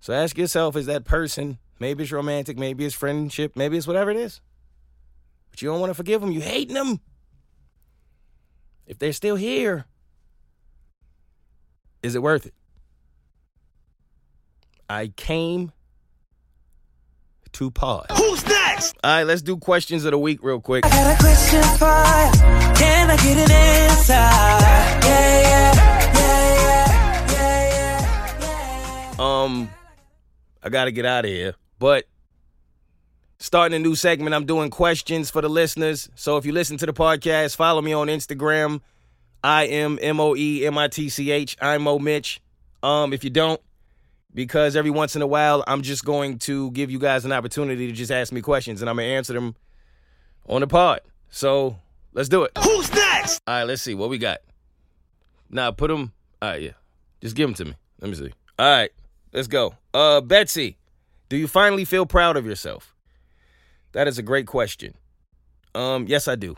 So 0.00 0.12
ask 0.12 0.36
yourself, 0.36 0.74
is 0.74 0.86
that 0.86 1.04
person, 1.04 1.58
maybe 1.78 2.02
it's 2.02 2.12
romantic, 2.12 2.58
maybe 2.58 2.84
it's 2.84 2.94
friendship, 2.94 3.52
maybe 3.54 3.76
it's 3.76 3.86
whatever 3.86 4.10
it 4.10 4.16
is. 4.16 4.40
But 5.50 5.62
you 5.62 5.68
don't 5.68 5.78
want 5.78 5.90
to 5.90 5.94
forgive 5.94 6.20
them, 6.20 6.32
you 6.32 6.40
hating 6.40 6.74
them. 6.74 7.00
If 8.86 8.98
they're 8.98 9.12
still 9.12 9.36
here, 9.36 9.84
is 12.02 12.16
it 12.16 12.22
worth 12.22 12.46
it? 12.46 12.54
I 14.90 15.08
came 15.08 15.70
to 17.52 17.70
pause. 17.70 18.06
Who's 18.16 18.46
next? 18.46 18.96
All 19.02 19.10
right, 19.10 19.24
let's 19.24 19.42
do 19.42 19.56
questions 19.56 20.04
of 20.04 20.10
the 20.12 20.18
week 20.18 20.42
real 20.42 20.60
quick. 20.60 20.82
got 20.82 21.14
a 21.14 21.22
question 21.22 21.62
for 21.78 21.86
ya. 21.86 22.74
Can 22.74 23.10
I 23.10 23.16
get 23.16 23.36
an 23.38 23.50
answer? 23.50 24.12
Yeah, 24.12 25.40
yeah, 25.42 25.74
yeah, 26.14 26.54
yeah, 26.54 27.32
yeah, 28.40 28.40
yeah. 28.40 29.14
Um, 29.18 29.70
I 30.62 30.68
got 30.68 30.84
to 30.86 30.92
get 30.92 31.04
out 31.04 31.24
of 31.24 31.30
here, 31.30 31.54
but 31.78 32.06
starting 33.42 33.74
a 33.76 33.78
new 33.78 33.94
segment. 33.94 34.34
I'm 34.34 34.46
doing 34.46 34.70
questions 34.70 35.30
for 35.30 35.42
the 35.42 35.48
listeners. 35.48 36.08
So 36.14 36.36
if 36.36 36.46
you 36.46 36.52
listen 36.52 36.76
to 36.78 36.86
the 36.86 36.92
podcast, 36.92 37.56
follow 37.56 37.82
me 37.82 37.92
on 37.92 38.06
Instagram. 38.06 38.80
I 39.44 39.64
am 39.64 39.98
M 40.00 40.20
O 40.20 40.36
E 40.36 40.64
M 40.64 40.78
I 40.78 40.88
T 40.88 41.08
C 41.08 41.30
H. 41.32 41.56
I'm 41.60 41.82
Moe 41.82 41.98
Mitch. 41.98 42.40
Um, 42.82 43.12
if 43.12 43.24
you 43.24 43.30
don't, 43.30 43.60
because 44.34 44.76
every 44.76 44.90
once 44.90 45.16
in 45.16 45.22
a 45.22 45.26
while, 45.26 45.62
I'm 45.66 45.82
just 45.82 46.04
going 46.04 46.38
to 46.40 46.70
give 46.72 46.90
you 46.90 46.98
guys 46.98 47.24
an 47.24 47.32
opportunity 47.32 47.86
to 47.86 47.92
just 47.92 48.10
ask 48.10 48.32
me 48.32 48.40
questions, 48.40 48.80
and 48.80 48.88
I'm 48.88 48.96
gonna 48.96 49.08
answer 49.08 49.32
them 49.32 49.54
on 50.48 50.60
the 50.60 50.66
pod. 50.66 51.00
So 51.30 51.78
let's 52.12 52.28
do 52.28 52.44
it. 52.44 52.52
Who's 52.62 52.92
next? 52.92 53.42
All 53.46 53.54
right, 53.54 53.64
let's 53.64 53.82
see 53.82 53.94
what 53.94 54.10
we 54.10 54.18
got. 54.18 54.38
Now 55.50 55.70
put 55.70 55.88
them. 55.88 56.12
All 56.40 56.50
right, 56.50 56.62
yeah, 56.62 56.72
just 57.20 57.36
give 57.36 57.48
them 57.48 57.54
to 57.54 57.64
me. 57.66 57.74
Let 58.00 58.10
me 58.10 58.16
see. 58.16 58.32
All 58.58 58.70
right, 58.70 58.90
let's 59.32 59.48
go. 59.48 59.74
Uh, 59.94 60.20
Betsy, 60.20 60.78
do 61.28 61.36
you 61.36 61.48
finally 61.48 61.84
feel 61.84 62.06
proud 62.06 62.36
of 62.36 62.46
yourself? 62.46 62.94
That 63.92 64.08
is 64.08 64.18
a 64.18 64.22
great 64.22 64.46
question. 64.46 64.94
Um, 65.74 66.06
yes, 66.08 66.28
I 66.28 66.36
do. 66.36 66.56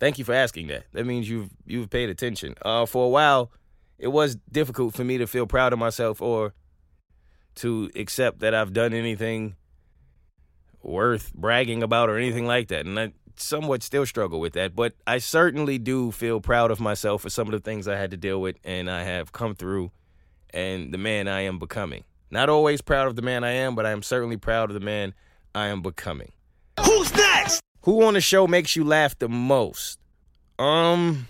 Thank 0.00 0.18
you 0.18 0.24
for 0.24 0.32
asking 0.32 0.66
that. 0.68 0.84
That 0.92 1.06
means 1.06 1.28
you've 1.28 1.50
you've 1.64 1.90
paid 1.90 2.10
attention. 2.10 2.56
Uh, 2.62 2.86
for 2.86 3.06
a 3.06 3.08
while, 3.08 3.52
it 4.02 4.08
was 4.08 4.36
difficult 4.50 4.94
for 4.94 5.04
me 5.04 5.16
to 5.18 5.28
feel 5.28 5.46
proud 5.46 5.72
of 5.72 5.78
myself 5.78 6.20
or 6.20 6.52
to 7.54 7.88
accept 7.94 8.40
that 8.40 8.52
I've 8.52 8.72
done 8.72 8.92
anything 8.92 9.54
worth 10.82 11.32
bragging 11.32 11.84
about 11.84 12.10
or 12.10 12.18
anything 12.18 12.44
like 12.44 12.66
that. 12.68 12.84
And 12.84 12.98
I 12.98 13.12
somewhat 13.36 13.84
still 13.84 14.04
struggle 14.04 14.40
with 14.40 14.54
that, 14.54 14.74
but 14.74 14.94
I 15.06 15.18
certainly 15.18 15.78
do 15.78 16.10
feel 16.10 16.40
proud 16.40 16.72
of 16.72 16.80
myself 16.80 17.22
for 17.22 17.30
some 17.30 17.46
of 17.46 17.52
the 17.52 17.60
things 17.60 17.86
I 17.86 17.96
had 17.96 18.10
to 18.10 18.16
deal 18.16 18.40
with 18.40 18.56
and 18.64 18.90
I 18.90 19.04
have 19.04 19.30
come 19.30 19.54
through 19.54 19.92
and 20.50 20.92
the 20.92 20.98
man 20.98 21.28
I 21.28 21.42
am 21.42 21.60
becoming. 21.60 22.02
Not 22.28 22.48
always 22.48 22.82
proud 22.82 23.06
of 23.06 23.14
the 23.14 23.22
man 23.22 23.44
I 23.44 23.52
am, 23.52 23.76
but 23.76 23.86
I 23.86 23.92
am 23.92 24.02
certainly 24.02 24.36
proud 24.36 24.68
of 24.68 24.74
the 24.74 24.80
man 24.80 25.14
I 25.54 25.68
am 25.68 25.80
becoming. 25.80 26.32
Who's 26.84 27.14
next? 27.14 27.60
Who 27.82 28.02
on 28.02 28.14
the 28.14 28.20
show 28.20 28.48
makes 28.48 28.74
you 28.74 28.82
laugh 28.82 29.16
the 29.16 29.28
most? 29.28 30.00
Um 30.58 31.28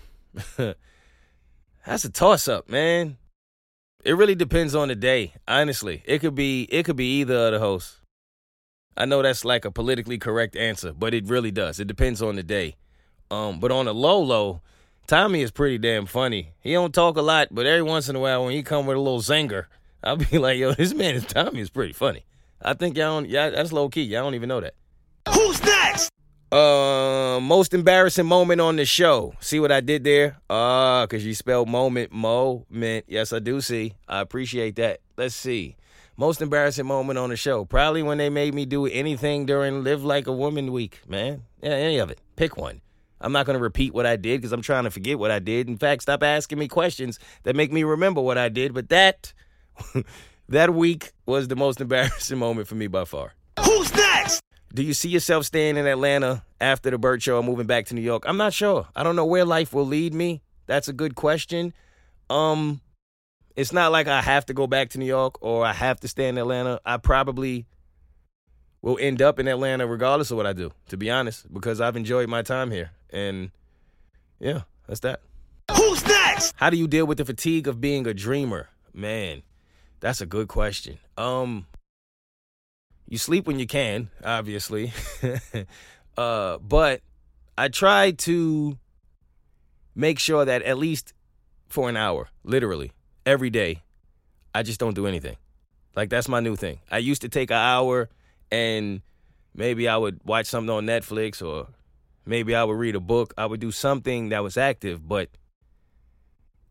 That's 1.85 2.05
a 2.05 2.09
toss 2.09 2.47
up, 2.47 2.69
man. 2.69 3.17
It 4.05 4.13
really 4.13 4.35
depends 4.35 4.75
on 4.75 4.87
the 4.87 4.95
day, 4.95 5.33
honestly. 5.47 6.01
It 6.05 6.19
could 6.19 6.35
be 6.35 6.63
it 6.63 6.83
could 6.83 6.95
be 6.95 7.19
either 7.19 7.47
of 7.47 7.53
the 7.53 7.59
hosts. 7.59 7.99
I 8.95 9.05
know 9.05 9.21
that's 9.21 9.43
like 9.43 9.65
a 9.65 9.71
politically 9.71 10.17
correct 10.17 10.55
answer, 10.55 10.93
but 10.93 11.13
it 11.13 11.27
really 11.27 11.51
does. 11.51 11.79
It 11.79 11.87
depends 11.87 12.21
on 12.21 12.35
the 12.35 12.43
day. 12.43 12.75
Um, 13.31 13.59
but 13.59 13.71
on 13.71 13.85
the 13.85 13.93
low 13.93 14.21
low, 14.21 14.61
Tommy 15.07 15.41
is 15.41 15.51
pretty 15.51 15.77
damn 15.77 16.05
funny. 16.05 16.53
He 16.61 16.73
don't 16.73 16.93
talk 16.93 17.17
a 17.17 17.21
lot, 17.21 17.47
but 17.51 17.65
every 17.65 17.81
once 17.81 18.07
in 18.07 18.15
a 18.15 18.19
while 18.19 18.45
when 18.45 18.53
he 18.53 18.61
come 18.61 18.85
with 18.85 18.97
a 18.97 18.99
little 18.99 19.21
zinger, 19.21 19.65
I'll 20.03 20.17
be 20.17 20.37
like, 20.37 20.59
yo, 20.59 20.73
this 20.73 20.93
man 20.93 21.15
is 21.15 21.25
Tommy 21.25 21.59
is 21.59 21.69
pretty 21.69 21.93
funny. 21.93 22.25
I 22.61 22.75
think 22.75 22.95
y'all 22.95 23.25
yeah, 23.25 23.49
that's 23.49 23.73
low 23.73 23.89
key. 23.89 24.03
Y'all 24.03 24.23
don't 24.23 24.35
even 24.35 24.49
know 24.49 24.61
that. 24.61 24.75
Uh, 26.53 27.39
most 27.39 27.73
embarrassing 27.73 28.27
moment 28.27 28.61
on 28.61 28.75
the 28.75 28.85
show. 28.85 29.33
See 29.39 29.59
what 29.59 29.71
I 29.71 29.81
did 29.81 30.03
there? 30.03 30.37
Uh, 30.47 31.07
cause 31.07 31.23
you 31.23 31.33
spelled 31.33 31.67
moment, 31.67 32.11
moment. 32.11 33.05
Yes, 33.07 33.33
I 33.33 33.39
do 33.39 33.59
see. 33.59 33.93
I 34.07 34.19
appreciate 34.19 34.75
that. 34.75 34.99
Let's 35.17 35.33
see. 35.33 35.77
Most 36.15 36.43
embarrassing 36.43 36.85
moment 36.85 37.17
on 37.17 37.31
the 37.31 37.35
show. 37.37 37.65
Probably 37.65 38.03
when 38.03 38.19
they 38.19 38.29
made 38.29 38.53
me 38.53 38.67
do 38.67 38.85
anything 38.85 39.47
during 39.47 39.83
Live 39.83 40.03
Like 40.03 40.27
a 40.27 40.31
Woman 40.31 40.71
week, 40.71 41.01
man. 41.07 41.41
Yeah, 41.63 41.71
any 41.71 41.97
of 41.97 42.11
it. 42.11 42.19
Pick 42.35 42.55
one. 42.55 42.81
I'm 43.19 43.31
not 43.31 43.47
going 43.47 43.57
to 43.57 43.63
repeat 43.63 43.91
what 43.91 44.05
I 44.05 44.15
did 44.15 44.39
because 44.39 44.51
I'm 44.51 44.61
trying 44.61 44.83
to 44.83 44.91
forget 44.91 45.17
what 45.17 45.31
I 45.31 45.39
did. 45.39 45.67
In 45.67 45.79
fact, 45.79 46.03
stop 46.03 46.21
asking 46.21 46.59
me 46.59 46.67
questions 46.67 47.17
that 47.45 47.55
make 47.55 47.71
me 47.71 47.83
remember 47.83 48.21
what 48.21 48.37
I 48.37 48.49
did. 48.49 48.75
But 48.75 48.89
that, 48.89 49.33
that 50.49 50.71
week 50.75 51.13
was 51.25 51.47
the 51.47 51.55
most 51.55 51.81
embarrassing 51.81 52.37
moment 52.37 52.67
for 52.67 52.75
me 52.75 52.85
by 52.85 53.05
far. 53.05 53.33
Do 54.75 54.81
you 54.81 54.95
see 54.95 55.09
yourself 55.09 55.45
staying 55.45 55.77
in 55.77 55.85
Atlanta 55.85 56.43
after 56.59 56.89
the 56.89 56.97
Bert 56.97 57.21
Show 57.21 57.37
or 57.37 57.43
moving 57.43 57.67
back 57.67 57.85
to 57.87 57.95
New 57.95 58.01
York? 58.01 58.23
I'm 58.25 58.37
not 58.37 58.53
sure. 58.53 58.87
I 58.95 59.03
don't 59.03 59.15
know 59.15 59.25
where 59.25 59.45
life 59.45 59.71
will 59.71 59.85
lead 59.85 60.15
me. 60.15 60.41
That's 60.65 60.87
a 60.87 60.93
good 60.93 61.13
question. 61.13 61.73
Um, 62.27 62.81
it's 63.55 63.71
not 63.71 63.91
like 63.91 64.07
I 64.07 64.21
have 64.21 64.47
to 64.47 64.53
go 64.53 64.65
back 64.65 64.89
to 64.91 64.97
New 64.97 65.05
York 65.05 65.37
or 65.41 65.63
I 65.63 65.73
have 65.73 65.99
to 65.99 66.07
stay 66.07 66.27
in 66.27 66.39
Atlanta. 66.39 66.81
I 66.83 66.97
probably 66.97 67.67
will 68.81 68.97
end 68.99 69.21
up 69.21 69.39
in 69.39 69.47
Atlanta 69.47 69.85
regardless 69.85 70.31
of 70.31 70.37
what 70.37 70.47
I 70.47 70.53
do, 70.53 70.71
to 70.89 70.97
be 70.97 71.11
honest, 71.11 71.53
because 71.53 71.79
I've 71.79 71.95
enjoyed 71.95 72.27
my 72.27 72.41
time 72.41 72.71
here. 72.71 72.91
And 73.11 73.51
yeah, 74.39 74.61
that's 74.87 75.01
that. 75.01 75.21
Who's 75.71 76.03
next? 76.07 76.55
How 76.57 76.71
do 76.71 76.77
you 76.77 76.87
deal 76.87 77.05
with 77.05 77.19
the 77.19 77.25
fatigue 77.25 77.67
of 77.67 77.79
being 77.79 78.07
a 78.07 78.13
dreamer? 78.13 78.69
Man, 78.91 79.43
that's 79.99 80.19
a 80.19 80.25
good 80.25 80.47
question. 80.47 80.97
Um 81.15 81.67
you 83.07 83.17
sleep 83.17 83.47
when 83.47 83.59
you 83.59 83.67
can, 83.67 84.09
obviously. 84.23 84.93
uh 86.17 86.57
but 86.59 87.01
I 87.57 87.67
try 87.67 88.11
to 88.11 88.77
make 89.95 90.19
sure 90.19 90.45
that 90.45 90.63
at 90.63 90.77
least 90.77 91.13
for 91.67 91.89
an 91.89 91.97
hour, 91.97 92.29
literally, 92.43 92.91
every 93.25 93.49
day, 93.49 93.83
I 94.53 94.63
just 94.63 94.79
don't 94.79 94.93
do 94.93 95.07
anything. 95.07 95.37
Like 95.95 96.09
that's 96.09 96.27
my 96.27 96.39
new 96.39 96.55
thing. 96.55 96.79
I 96.91 96.97
used 96.97 97.21
to 97.21 97.29
take 97.29 97.51
an 97.51 97.57
hour 97.57 98.09
and 98.51 99.01
maybe 99.55 99.87
I 99.87 99.97
would 99.97 100.19
watch 100.23 100.47
something 100.47 100.69
on 100.69 100.85
Netflix 100.85 101.45
or 101.45 101.67
maybe 102.25 102.55
I 102.55 102.63
would 102.63 102.77
read 102.77 102.95
a 102.95 102.99
book. 102.99 103.33
I 103.37 103.45
would 103.45 103.59
do 103.59 103.71
something 103.71 104.29
that 104.29 104.43
was 104.43 104.57
active, 104.57 105.07
but 105.07 105.29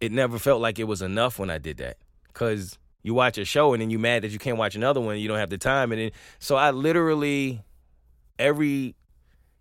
it 0.01 0.11
never 0.11 0.39
felt 0.39 0.61
like 0.61 0.79
it 0.79 0.85
was 0.85 1.03
enough 1.03 1.39
when 1.39 1.51
I 1.51 1.59
did 1.59 1.77
that. 1.79 1.99
Cause 2.33 2.79
you 3.03 3.15
watch 3.15 3.39
a 3.39 3.45
show 3.45 3.73
and 3.73 3.83
then 3.83 3.91
you 3.91 3.99
mad 3.99 4.23
that 4.23 4.31
you 4.31 4.39
can't 4.39 4.59
watch 4.59 4.75
another 4.75 5.01
one, 5.01 5.15
and 5.15 5.23
you 5.23 5.29
don't 5.29 5.39
have 5.39 5.51
the 5.51 5.59
time. 5.59 5.93
And 5.93 6.01
then 6.01 6.11
so 6.39 6.57
I 6.57 6.71
literally 6.71 7.63
every 8.39 8.95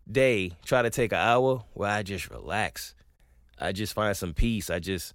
day 0.09 0.53
try 0.65 0.81
to 0.81 0.89
take 0.89 1.11
an 1.11 1.19
hour 1.19 1.63
where 1.73 1.89
I 1.89 2.03
just 2.03 2.29
relax. 2.29 2.95
I 3.59 3.71
just 3.71 3.93
find 3.93 4.15
some 4.17 4.33
peace. 4.33 4.69
I 4.69 4.79
just 4.79 5.13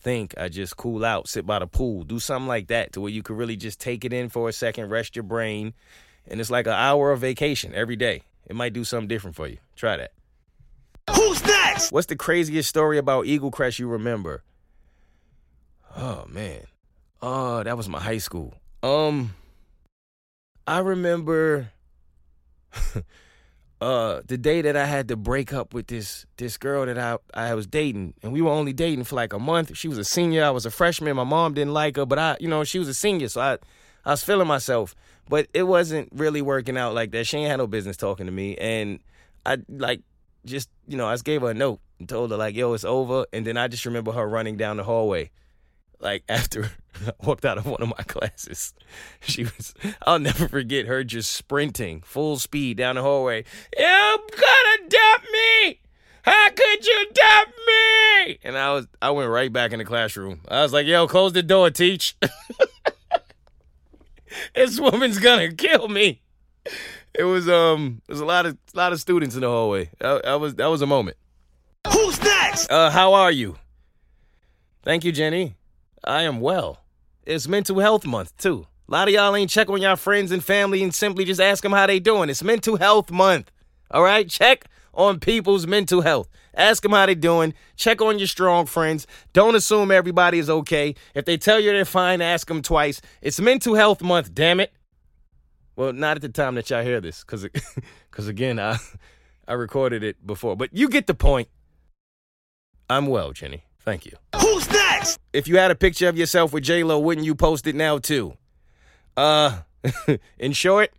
think. 0.00 0.34
I 0.38 0.48
just 0.48 0.76
cool 0.76 1.04
out, 1.04 1.28
sit 1.28 1.44
by 1.46 1.58
the 1.58 1.66
pool, 1.66 2.04
do 2.04 2.18
something 2.18 2.46
like 2.46 2.68
that 2.68 2.92
to 2.92 3.00
where 3.00 3.10
you 3.10 3.22
can 3.22 3.36
really 3.36 3.56
just 3.56 3.80
take 3.80 4.04
it 4.04 4.12
in 4.12 4.28
for 4.28 4.48
a 4.48 4.52
second, 4.52 4.90
rest 4.90 5.16
your 5.16 5.24
brain. 5.24 5.74
And 6.26 6.40
it's 6.40 6.50
like 6.50 6.66
an 6.66 6.74
hour 6.74 7.10
of 7.10 7.20
vacation 7.20 7.74
every 7.74 7.96
day. 7.96 8.22
It 8.46 8.54
might 8.54 8.72
do 8.72 8.84
something 8.84 9.08
different 9.08 9.36
for 9.36 9.48
you. 9.48 9.58
Try 9.76 9.96
that. 9.96 10.12
Who's 11.14 11.44
next? 11.44 11.90
What's 11.90 12.06
the 12.06 12.16
craziest 12.16 12.68
story 12.68 12.98
about 12.98 13.26
Eagle 13.26 13.50
Crest 13.50 13.78
you 13.78 13.88
remember? 13.88 14.42
Oh 15.96 16.26
man. 16.28 16.64
Oh, 17.20 17.62
that 17.62 17.76
was 17.76 17.88
my 17.88 18.00
high 18.00 18.18
school. 18.18 18.54
Um 18.82 19.34
I 20.66 20.78
remember 20.78 21.70
uh 23.80 24.20
the 24.26 24.38
day 24.38 24.62
that 24.62 24.76
I 24.76 24.84
had 24.84 25.08
to 25.08 25.16
break 25.16 25.52
up 25.52 25.74
with 25.74 25.88
this 25.88 26.26
this 26.36 26.56
girl 26.56 26.86
that 26.86 26.98
I 26.98 27.18
I 27.34 27.54
was 27.54 27.66
dating 27.66 28.14
and 28.22 28.32
we 28.32 28.40
were 28.40 28.50
only 28.50 28.72
dating 28.72 29.04
for 29.04 29.16
like 29.16 29.32
a 29.32 29.38
month. 29.38 29.76
She 29.76 29.88
was 29.88 29.98
a 29.98 30.04
senior, 30.04 30.44
I 30.44 30.50
was 30.50 30.64
a 30.64 30.70
freshman. 30.70 31.16
My 31.16 31.24
mom 31.24 31.54
didn't 31.54 31.72
like 31.72 31.96
her, 31.96 32.06
but 32.06 32.18
I, 32.18 32.36
you 32.38 32.48
know, 32.48 32.62
she 32.64 32.78
was 32.78 32.88
a 32.88 32.94
senior, 32.94 33.28
so 33.28 33.40
I 33.40 33.58
I 34.04 34.12
was 34.12 34.22
feeling 34.22 34.46
myself, 34.46 34.94
but 35.28 35.48
it 35.52 35.64
wasn't 35.64 36.10
really 36.12 36.40
working 36.40 36.78
out 36.78 36.94
like 36.94 37.10
that. 37.12 37.26
She 37.26 37.38
ain't 37.38 37.50
had 37.50 37.56
no 37.56 37.66
business 37.66 37.96
talking 37.96 38.26
to 38.26 38.32
me 38.32 38.56
and 38.56 39.00
I 39.44 39.58
like 39.68 40.02
just, 40.44 40.70
you 40.86 40.96
know, 40.96 41.08
I 41.08 41.14
just 41.14 41.24
gave 41.24 41.40
her 41.40 41.50
a 41.50 41.54
note 41.54 41.80
and 41.98 42.08
told 42.08 42.30
her 42.30 42.36
like, 42.36 42.54
"Yo, 42.54 42.72
it's 42.74 42.84
over." 42.84 43.26
And 43.32 43.44
then 43.44 43.56
I 43.56 43.66
just 43.66 43.84
remember 43.86 44.12
her 44.12 44.26
running 44.26 44.56
down 44.56 44.76
the 44.76 44.84
hallway 44.84 45.30
like 46.00 46.24
after 46.28 46.64
I 47.06 47.12
walked 47.24 47.44
out 47.44 47.58
of 47.58 47.66
one 47.66 47.82
of 47.82 47.88
my 47.88 48.04
classes, 48.04 48.74
she 49.20 49.44
was 49.44 49.74
I'll 50.06 50.18
never 50.18 50.48
forget 50.48 50.86
her 50.86 51.04
just 51.04 51.32
sprinting 51.32 52.02
full 52.02 52.38
speed 52.38 52.78
down 52.78 52.96
the 52.96 53.02
hallway. 53.02 53.44
You 53.76 54.18
gonna 54.30 54.88
dump 54.88 55.24
me? 55.32 55.80
How 56.22 56.50
could 56.50 56.86
you 56.86 57.06
dump 57.12 57.48
me? 57.66 58.38
And 58.44 58.58
I 58.58 58.72
was 58.72 58.86
I 59.00 59.10
went 59.10 59.30
right 59.30 59.52
back 59.52 59.72
in 59.72 59.78
the 59.78 59.84
classroom. 59.84 60.40
I 60.48 60.62
was 60.62 60.72
like, 60.72 60.86
yo, 60.86 61.06
close 61.06 61.32
the 61.32 61.42
door, 61.42 61.70
teach. 61.70 62.16
this 64.54 64.78
woman's 64.78 65.18
gonna 65.18 65.52
kill 65.52 65.88
me. 65.88 66.20
It 67.14 67.24
was 67.24 67.48
um 67.48 68.02
there's 68.06 68.20
a 68.20 68.26
lot 68.26 68.46
of 68.46 68.56
a 68.74 68.76
lot 68.76 68.92
of 68.92 69.00
students 69.00 69.34
in 69.34 69.40
the 69.40 69.48
hallway. 69.48 69.90
That, 69.98 70.24
that 70.24 70.34
was 70.34 70.54
that 70.56 70.66
was 70.66 70.82
a 70.82 70.86
moment. 70.86 71.16
Who's 71.90 72.22
next? 72.22 72.70
Uh 72.70 72.90
how 72.90 73.14
are 73.14 73.32
you? 73.32 73.56
Thank 74.82 75.04
you, 75.04 75.12
Jenny. 75.12 75.57
I 76.04 76.22
am 76.22 76.40
well. 76.40 76.80
It's 77.24 77.48
mental 77.48 77.78
health 77.80 78.06
month 78.06 78.36
too. 78.36 78.66
A 78.88 78.92
lot 78.92 79.08
of 79.08 79.14
y'all 79.14 79.36
ain't 79.36 79.50
check 79.50 79.68
on 79.68 79.82
y'all 79.82 79.96
friends 79.96 80.32
and 80.32 80.42
family 80.42 80.82
and 80.82 80.94
simply 80.94 81.24
just 81.24 81.40
ask 81.40 81.62
them 81.62 81.72
how 81.72 81.86
they 81.86 82.00
doing. 82.00 82.30
It's 82.30 82.42
mental 82.42 82.76
health 82.76 83.10
month. 83.10 83.50
All 83.90 84.02
right? 84.02 84.28
Check 84.28 84.66
on 84.94 85.20
people's 85.20 85.66
mental 85.66 86.00
health. 86.00 86.28
Ask 86.54 86.82
them 86.82 86.92
how 86.92 87.06
they 87.06 87.14
doing. 87.14 87.54
Check 87.76 88.00
on 88.00 88.18
your 88.18 88.26
strong 88.26 88.66
friends. 88.66 89.06
Don't 89.32 89.54
assume 89.54 89.90
everybody 89.90 90.38
is 90.38 90.48
okay. 90.48 90.94
If 91.14 91.24
they 91.24 91.36
tell 91.36 91.60
you 91.60 91.70
they're 91.70 91.84
fine, 91.84 92.20
ask 92.20 92.48
them 92.48 92.62
twice. 92.62 93.00
It's 93.20 93.40
mental 93.40 93.74
health 93.74 94.02
month, 94.02 94.34
damn 94.34 94.58
it. 94.58 94.72
Well, 95.76 95.92
not 95.92 96.16
at 96.16 96.22
the 96.22 96.28
time 96.28 96.54
that 96.56 96.70
y'all 96.70 96.82
hear 96.82 97.00
this 97.00 97.22
cuz 97.22 97.46
cuz 98.10 98.26
again, 98.26 98.58
I 98.58 98.78
I 99.46 99.52
recorded 99.52 100.02
it 100.02 100.26
before, 100.26 100.56
but 100.56 100.70
you 100.72 100.88
get 100.88 101.06
the 101.06 101.14
point. 101.14 101.48
I'm 102.90 103.06
well, 103.06 103.32
Jenny. 103.32 103.64
Thank 103.80 104.06
you. 104.06 104.16
Next? 104.98 105.20
If 105.32 105.46
you 105.46 105.58
had 105.58 105.70
a 105.70 105.74
picture 105.74 106.08
of 106.08 106.16
yourself 106.16 106.52
with 106.52 106.64
J 106.64 106.82
Lo, 106.82 106.98
wouldn't 106.98 107.24
you 107.24 107.34
post 107.34 107.66
it 107.66 107.74
now 107.76 107.98
too? 107.98 108.34
Uh, 109.16 109.60
in 110.38 110.52
short, 110.52 110.90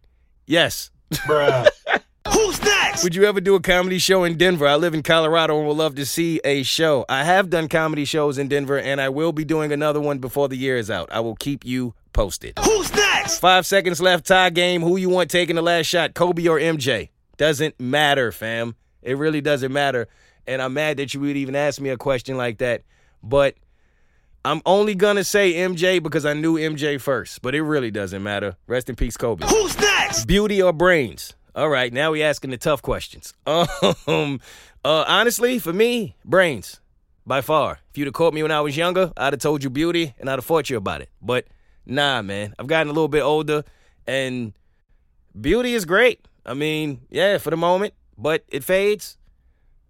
yes. 0.45 0.91
Bruh. 1.11 1.67
Who's 2.33 2.61
next? 2.61 3.03
Would 3.03 3.15
you 3.15 3.25
ever 3.25 3.41
do 3.41 3.55
a 3.55 3.59
comedy 3.59 3.97
show 3.97 4.23
in 4.23 4.37
Denver? 4.37 4.67
I 4.67 4.75
live 4.75 4.93
in 4.93 5.03
Colorado 5.03 5.57
and 5.57 5.67
would 5.67 5.77
love 5.77 5.95
to 5.95 6.05
see 6.05 6.39
a 6.43 6.63
show. 6.63 7.05
I 7.09 7.23
have 7.23 7.49
done 7.49 7.67
comedy 7.67 8.05
shows 8.05 8.37
in 8.37 8.47
Denver, 8.47 8.77
and 8.79 9.01
I 9.01 9.09
will 9.09 9.31
be 9.31 9.43
doing 9.43 9.71
another 9.71 9.99
one 9.99 10.19
before 10.19 10.47
the 10.47 10.55
year 10.55 10.77
is 10.77 10.91
out. 10.91 11.09
I 11.11 11.19
will 11.21 11.35
keep 11.35 11.65
you 11.65 11.95
posted. 12.13 12.59
Who's 12.59 12.93
next? 12.93 13.39
Five 13.39 13.65
seconds 13.65 13.99
left, 13.99 14.27
tie 14.27 14.49
game. 14.51 14.81
Who 14.81 14.97
you 14.97 15.09
want 15.09 15.31
taking 15.31 15.55
the 15.55 15.61
last 15.61 15.87
shot, 15.87 16.13
Kobe 16.13 16.47
or 16.47 16.59
MJ? 16.59 17.09
Doesn't 17.37 17.79
matter, 17.79 18.31
fam. 18.31 18.75
It 19.01 19.17
really 19.17 19.41
doesn't 19.41 19.73
matter. 19.73 20.07
And 20.45 20.61
I'm 20.61 20.73
mad 20.73 20.97
that 20.97 21.13
you 21.13 21.19
would 21.21 21.37
even 21.37 21.55
ask 21.55 21.81
me 21.81 21.89
a 21.89 21.97
question 21.97 22.37
like 22.37 22.59
that. 22.59 22.83
But 23.23 23.55
I'm 24.45 24.61
only 24.65 24.95
gonna 24.95 25.23
say 25.23 25.53
MJ 25.53 26.01
because 26.01 26.25
I 26.25 26.33
knew 26.33 26.55
MJ 26.55 26.99
first. 26.99 27.41
But 27.41 27.55
it 27.55 27.61
really 27.61 27.91
doesn't 27.91 28.23
matter. 28.23 28.55
Rest 28.67 28.89
in 28.89 28.95
peace, 28.95 29.17
Kobe. 29.17 29.45
Who's 29.47 29.77
next? 29.79 30.25
Beauty 30.25 30.61
or 30.61 30.73
brains? 30.73 31.33
All 31.55 31.69
right, 31.69 31.91
now 31.91 32.11
we 32.11 32.23
asking 32.23 32.51
the 32.51 32.57
tough 32.57 32.81
questions. 32.81 33.33
Um, 34.07 34.39
uh, 34.85 35.03
honestly, 35.07 35.59
for 35.59 35.73
me, 35.73 36.15
brains, 36.23 36.79
by 37.25 37.41
far. 37.41 37.79
If 37.89 37.97
you'd 37.97 38.05
have 38.05 38.13
caught 38.13 38.33
me 38.33 38.41
when 38.41 38.51
I 38.51 38.61
was 38.61 38.77
younger, 38.77 39.11
I'd 39.17 39.33
have 39.33 39.41
told 39.41 39.63
you 39.63 39.69
beauty 39.69 40.15
and 40.19 40.29
I'd 40.29 40.37
have 40.37 40.45
fought 40.45 40.69
you 40.69 40.77
about 40.77 41.01
it. 41.01 41.09
But 41.21 41.45
nah, 41.85 42.21
man, 42.21 42.55
I've 42.57 42.67
gotten 42.67 42.87
a 42.87 42.93
little 42.93 43.09
bit 43.09 43.21
older, 43.23 43.65
and 44.07 44.53
beauty 45.39 45.73
is 45.73 45.83
great. 45.83 46.25
I 46.45 46.53
mean, 46.53 47.01
yeah, 47.09 47.37
for 47.39 47.49
the 47.49 47.57
moment, 47.57 47.93
but 48.17 48.43
it 48.47 48.63
fades. 48.63 49.17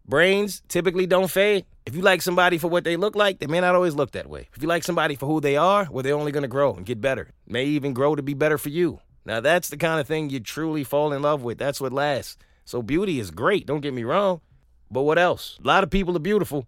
Brains 0.09 0.63
typically 0.67 1.05
don't 1.05 1.29
fade. 1.29 1.65
If 1.85 1.95
you 1.95 2.01
like 2.01 2.23
somebody 2.23 2.57
for 2.57 2.67
what 2.67 2.83
they 2.83 2.95
look 2.95 3.15
like, 3.15 3.37
they 3.37 3.45
may 3.45 3.59
not 3.59 3.75
always 3.75 3.93
look 3.93 4.11
that 4.13 4.27
way. 4.27 4.49
If 4.55 4.61
you 4.63 4.67
like 4.67 4.83
somebody 4.83 5.13
for 5.13 5.27
who 5.27 5.39
they 5.39 5.55
are, 5.55 5.87
well, 5.91 6.01
they're 6.01 6.15
only 6.15 6.31
going 6.31 6.41
to 6.41 6.47
grow 6.47 6.73
and 6.73 6.83
get 6.83 6.99
better. 6.99 7.29
May 7.45 7.65
even 7.65 7.93
grow 7.93 8.15
to 8.15 8.23
be 8.23 8.33
better 8.33 8.57
for 8.57 8.69
you. 8.69 9.01
Now, 9.23 9.39
that's 9.39 9.69
the 9.69 9.77
kind 9.77 9.99
of 9.99 10.07
thing 10.07 10.31
you 10.31 10.39
truly 10.39 10.83
fall 10.83 11.13
in 11.13 11.21
love 11.21 11.43
with. 11.43 11.59
That's 11.59 11.79
what 11.79 11.93
lasts. 11.93 12.37
So, 12.65 12.81
beauty 12.81 13.19
is 13.19 13.29
great, 13.29 13.67
don't 13.67 13.81
get 13.81 13.93
me 13.93 14.03
wrong. 14.03 14.41
But 14.89 15.03
what 15.03 15.19
else? 15.19 15.59
A 15.63 15.67
lot 15.67 15.83
of 15.83 15.91
people 15.91 16.15
are 16.15 16.19
beautiful. 16.19 16.65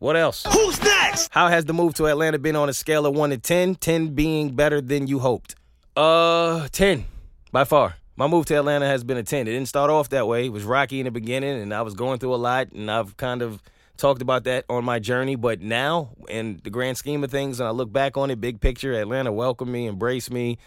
What 0.00 0.16
else? 0.16 0.44
Who's 0.52 0.82
next? 0.82 1.28
How 1.30 1.46
has 1.46 1.66
the 1.66 1.72
move 1.72 1.94
to 1.94 2.08
Atlanta 2.08 2.40
been 2.40 2.56
on 2.56 2.68
a 2.68 2.74
scale 2.74 3.06
of 3.06 3.14
1 3.14 3.30
to 3.30 3.38
10? 3.38 3.76
10 3.76 4.08
being 4.16 4.56
better 4.56 4.80
than 4.80 5.06
you 5.06 5.20
hoped. 5.20 5.54
Uh, 5.96 6.66
10 6.72 7.04
by 7.52 7.62
far. 7.62 7.94
My 8.16 8.28
move 8.28 8.46
to 8.46 8.54
Atlanta 8.54 8.86
has 8.86 9.02
been 9.02 9.16
a 9.16 9.24
10. 9.24 9.48
It 9.48 9.50
didn't 9.50 9.66
start 9.66 9.90
off 9.90 10.10
that 10.10 10.28
way. 10.28 10.46
It 10.46 10.52
was 10.52 10.62
rocky 10.62 11.00
in 11.00 11.04
the 11.04 11.10
beginning, 11.10 11.60
and 11.60 11.74
I 11.74 11.82
was 11.82 11.94
going 11.94 12.20
through 12.20 12.34
a 12.34 12.36
lot, 12.36 12.70
and 12.70 12.88
I've 12.88 13.16
kind 13.16 13.42
of 13.42 13.60
talked 13.96 14.22
about 14.22 14.44
that 14.44 14.64
on 14.68 14.84
my 14.84 15.00
journey. 15.00 15.34
But 15.34 15.60
now, 15.60 16.10
in 16.28 16.60
the 16.62 16.70
grand 16.70 16.96
scheme 16.96 17.24
of 17.24 17.32
things, 17.32 17.58
and 17.58 17.66
I 17.66 17.72
look 17.72 17.92
back 17.92 18.16
on 18.16 18.30
it, 18.30 18.40
big 18.40 18.60
picture, 18.60 18.92
Atlanta 18.92 19.32
welcomed 19.32 19.72
me, 19.72 19.88
embraced 19.88 20.30
me. 20.30 20.58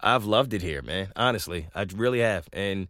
I've 0.00 0.24
loved 0.24 0.52
it 0.52 0.62
here, 0.62 0.82
man. 0.82 1.12
Honestly, 1.14 1.68
I 1.76 1.86
really 1.94 2.20
have. 2.20 2.48
And 2.52 2.88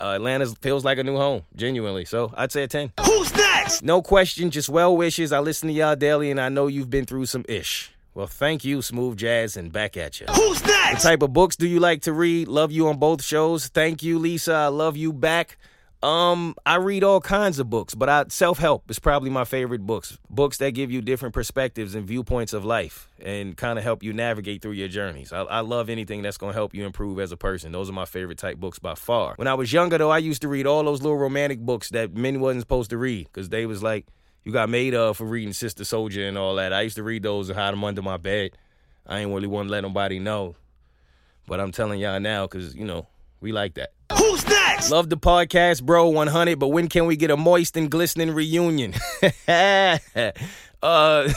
uh, 0.00 0.10
Atlanta 0.10 0.46
feels 0.60 0.84
like 0.84 0.98
a 0.98 1.02
new 1.02 1.16
home, 1.16 1.42
genuinely. 1.56 2.04
So 2.04 2.32
I'd 2.36 2.52
say 2.52 2.62
a 2.62 2.68
10. 2.68 2.92
Who's 3.04 3.34
next? 3.34 3.82
No 3.82 4.02
question, 4.02 4.52
just 4.52 4.68
well 4.68 4.96
wishes. 4.96 5.32
I 5.32 5.40
listen 5.40 5.68
to 5.68 5.74
y'all 5.74 5.96
daily, 5.96 6.30
and 6.30 6.40
I 6.40 6.48
know 6.48 6.68
you've 6.68 6.90
been 6.90 7.06
through 7.06 7.26
some 7.26 7.44
ish. 7.48 7.90
Well, 8.18 8.26
thank 8.26 8.64
you, 8.64 8.82
Smooth 8.82 9.16
Jazz, 9.16 9.56
and 9.56 9.70
back 9.70 9.96
at 9.96 10.18
you. 10.18 10.26
Who's 10.26 10.60
that? 10.62 10.86
What 10.86 10.90
next? 10.90 11.04
type 11.04 11.22
of 11.22 11.32
books 11.32 11.54
do 11.54 11.68
you 11.68 11.78
like 11.78 12.02
to 12.02 12.12
read? 12.12 12.48
Love 12.48 12.72
you 12.72 12.88
on 12.88 12.98
both 12.98 13.22
shows. 13.22 13.68
Thank 13.68 14.02
you, 14.02 14.18
Lisa. 14.18 14.54
I 14.54 14.66
love 14.66 14.96
you 14.96 15.12
back. 15.12 15.56
Um, 16.02 16.56
I 16.66 16.78
read 16.78 17.04
all 17.04 17.20
kinds 17.20 17.60
of 17.60 17.70
books, 17.70 17.94
but 17.94 18.08
I 18.08 18.24
self-help 18.26 18.90
is 18.90 18.98
probably 18.98 19.30
my 19.30 19.44
favorite 19.44 19.86
books. 19.86 20.18
Books 20.28 20.58
that 20.58 20.72
give 20.72 20.90
you 20.90 21.00
different 21.00 21.32
perspectives 21.32 21.94
and 21.94 22.08
viewpoints 22.08 22.52
of 22.52 22.64
life 22.64 23.08
and 23.22 23.56
kind 23.56 23.78
of 23.78 23.84
help 23.84 24.02
you 24.02 24.12
navigate 24.12 24.62
through 24.62 24.72
your 24.72 24.88
journeys. 24.88 25.32
I, 25.32 25.42
I 25.42 25.60
love 25.60 25.88
anything 25.88 26.22
that's 26.22 26.38
going 26.38 26.54
to 26.54 26.58
help 26.58 26.74
you 26.74 26.86
improve 26.86 27.20
as 27.20 27.30
a 27.30 27.36
person. 27.36 27.70
Those 27.70 27.88
are 27.88 27.92
my 27.92 28.04
favorite 28.04 28.38
type 28.38 28.56
books 28.56 28.80
by 28.80 28.96
far. 28.96 29.34
When 29.36 29.46
I 29.46 29.54
was 29.54 29.72
younger, 29.72 29.96
though, 29.96 30.10
I 30.10 30.18
used 30.18 30.42
to 30.42 30.48
read 30.48 30.66
all 30.66 30.82
those 30.82 31.02
little 31.02 31.18
romantic 31.18 31.60
books 31.60 31.90
that 31.90 32.16
men 32.16 32.40
wasn't 32.40 32.62
supposed 32.62 32.90
to 32.90 32.98
read 32.98 33.28
because 33.28 33.50
they 33.50 33.64
was 33.64 33.80
like, 33.80 34.06
you 34.44 34.52
got 34.52 34.68
made 34.68 34.94
of 34.94 35.16
for 35.16 35.26
reading 35.26 35.52
Sister 35.52 35.84
Souljah 35.84 36.28
and 36.28 36.38
all 36.38 36.54
that. 36.56 36.72
I 36.72 36.82
used 36.82 36.96
to 36.96 37.02
read 37.02 37.22
those 37.22 37.48
and 37.48 37.58
hide 37.58 37.72
them 37.72 37.84
under 37.84 38.02
my 38.02 38.16
bed. 38.16 38.52
I 39.06 39.20
ain't 39.20 39.32
really 39.32 39.46
want 39.46 39.68
to 39.68 39.72
let 39.72 39.82
nobody 39.82 40.18
know. 40.18 40.56
But 41.46 41.60
I'm 41.60 41.72
telling 41.72 41.98
y'all 41.98 42.20
now 42.20 42.46
because, 42.46 42.74
you 42.74 42.84
know, 42.84 43.06
we 43.40 43.52
like 43.52 43.74
that. 43.74 43.92
Who's 44.16 44.46
next? 44.46 44.90
Love 44.90 45.08
the 45.08 45.16
podcast, 45.16 45.82
bro, 45.82 46.08
100, 46.08 46.58
but 46.58 46.68
when 46.68 46.88
can 46.88 47.06
we 47.06 47.16
get 47.16 47.30
a 47.30 47.36
moist 47.36 47.76
and 47.76 47.90
glistening 47.90 48.30
reunion? 48.32 48.94
uh, 49.48 49.98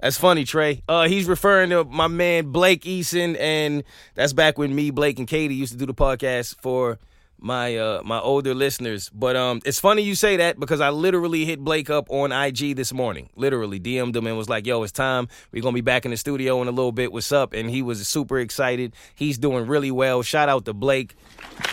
that's 0.00 0.18
funny, 0.18 0.44
Trey. 0.44 0.82
Uh, 0.88 1.08
he's 1.08 1.26
referring 1.26 1.70
to 1.70 1.84
my 1.84 2.08
man 2.08 2.50
Blake 2.50 2.82
Eason, 2.82 3.36
and 3.38 3.84
that's 4.14 4.32
back 4.32 4.58
when 4.58 4.74
me, 4.74 4.90
Blake, 4.90 5.18
and 5.18 5.28
Katie 5.28 5.54
used 5.54 5.72
to 5.72 5.78
do 5.78 5.86
the 5.86 5.94
podcast 5.94 6.56
for 6.60 6.98
my 7.42 7.76
uh 7.76 8.02
my 8.04 8.18
older 8.20 8.54
listeners. 8.54 9.10
But 9.10 9.36
um 9.36 9.60
it's 9.64 9.80
funny 9.80 10.02
you 10.02 10.14
say 10.14 10.36
that 10.36 10.58
because 10.58 10.80
I 10.80 10.90
literally 10.90 11.44
hit 11.44 11.60
Blake 11.60 11.90
up 11.90 12.10
on 12.10 12.32
IG 12.32 12.76
this 12.76 12.92
morning. 12.92 13.30
Literally 13.36 13.80
DM'd 13.80 14.16
him 14.16 14.26
and 14.26 14.36
was 14.38 14.48
like, 14.48 14.66
"Yo, 14.66 14.82
it's 14.82 14.92
time. 14.92 15.28
We're 15.52 15.62
going 15.62 15.74
to 15.74 15.76
be 15.76 15.80
back 15.80 16.04
in 16.04 16.10
the 16.10 16.16
studio 16.16 16.62
in 16.62 16.68
a 16.68 16.72
little 16.72 16.92
bit. 16.92 17.12
What's 17.12 17.32
up?" 17.32 17.52
And 17.52 17.68
he 17.68 17.82
was 17.82 18.06
super 18.06 18.38
excited. 18.38 18.94
He's 19.14 19.38
doing 19.38 19.66
really 19.66 19.90
well. 19.90 20.22
Shout 20.22 20.48
out 20.48 20.64
to 20.66 20.72
Blake. 20.72 21.14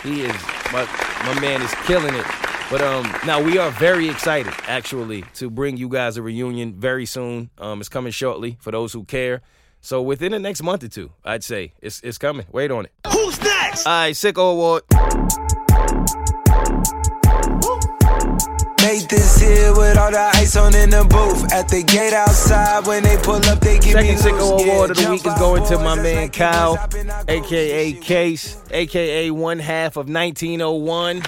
He 0.02 0.22
is 0.22 0.34
my 0.72 0.84
my 1.24 1.40
man 1.40 1.62
is 1.62 1.72
killing 1.84 2.14
it. 2.14 2.26
But 2.70 2.82
um 2.82 3.04
now 3.26 3.42
we 3.42 3.58
are 3.58 3.70
very 3.70 4.08
excited 4.08 4.52
actually 4.66 5.22
to 5.34 5.50
bring 5.50 5.76
you 5.76 5.88
guys 5.88 6.16
a 6.16 6.22
reunion 6.22 6.74
very 6.74 7.06
soon. 7.06 7.50
Um 7.58 7.80
it's 7.80 7.88
coming 7.88 8.12
shortly 8.12 8.56
for 8.60 8.70
those 8.70 8.92
who 8.92 9.04
care. 9.04 9.42
So 9.82 10.02
within 10.02 10.32
the 10.32 10.38
next 10.38 10.62
month 10.62 10.84
or 10.84 10.88
two, 10.88 11.12
I'd 11.24 11.42
say 11.42 11.72
it's 11.80 12.00
it's 12.02 12.18
coming. 12.18 12.46
Wait 12.52 12.70
on 12.70 12.86
it. 12.86 12.92
Who's 13.10 13.40
next? 13.42 13.86
All 13.86 13.92
right, 13.92 14.14
Sicko 14.14 14.52
Award. 14.52 14.82
All 20.14 20.30
the 20.32 20.38
ice 20.38 20.56
on 20.56 20.74
in 20.74 20.90
the 20.90 21.04
booth. 21.04 21.52
At 21.52 21.68
the 21.68 21.82
gate 21.82 22.12
outside, 22.12 22.86
when 22.86 23.02
they 23.02 23.16
pull 23.18 23.44
up, 23.46 23.60
they 23.60 23.78
give 23.78 23.96
me 23.96 24.16
Second. 24.16 24.38
Sicko 24.38 24.62
Award 24.62 24.90
of 24.90 24.96
the 24.96 25.10
week 25.10 25.26
is 25.26 25.34
going 25.34 25.64
to 25.66 25.78
my 25.78 25.94
man 25.96 26.30
Kyle, 26.30 26.76
keep 26.76 26.82
us 26.82 26.90
hopping, 26.92 27.10
I 27.10 27.24
go 27.24 27.32
aka. 27.32 27.92
Case, 27.92 28.62
aka 28.70 29.30
one 29.30 29.58
half 29.58 29.96
of 29.96 30.08
1901. 30.08 31.22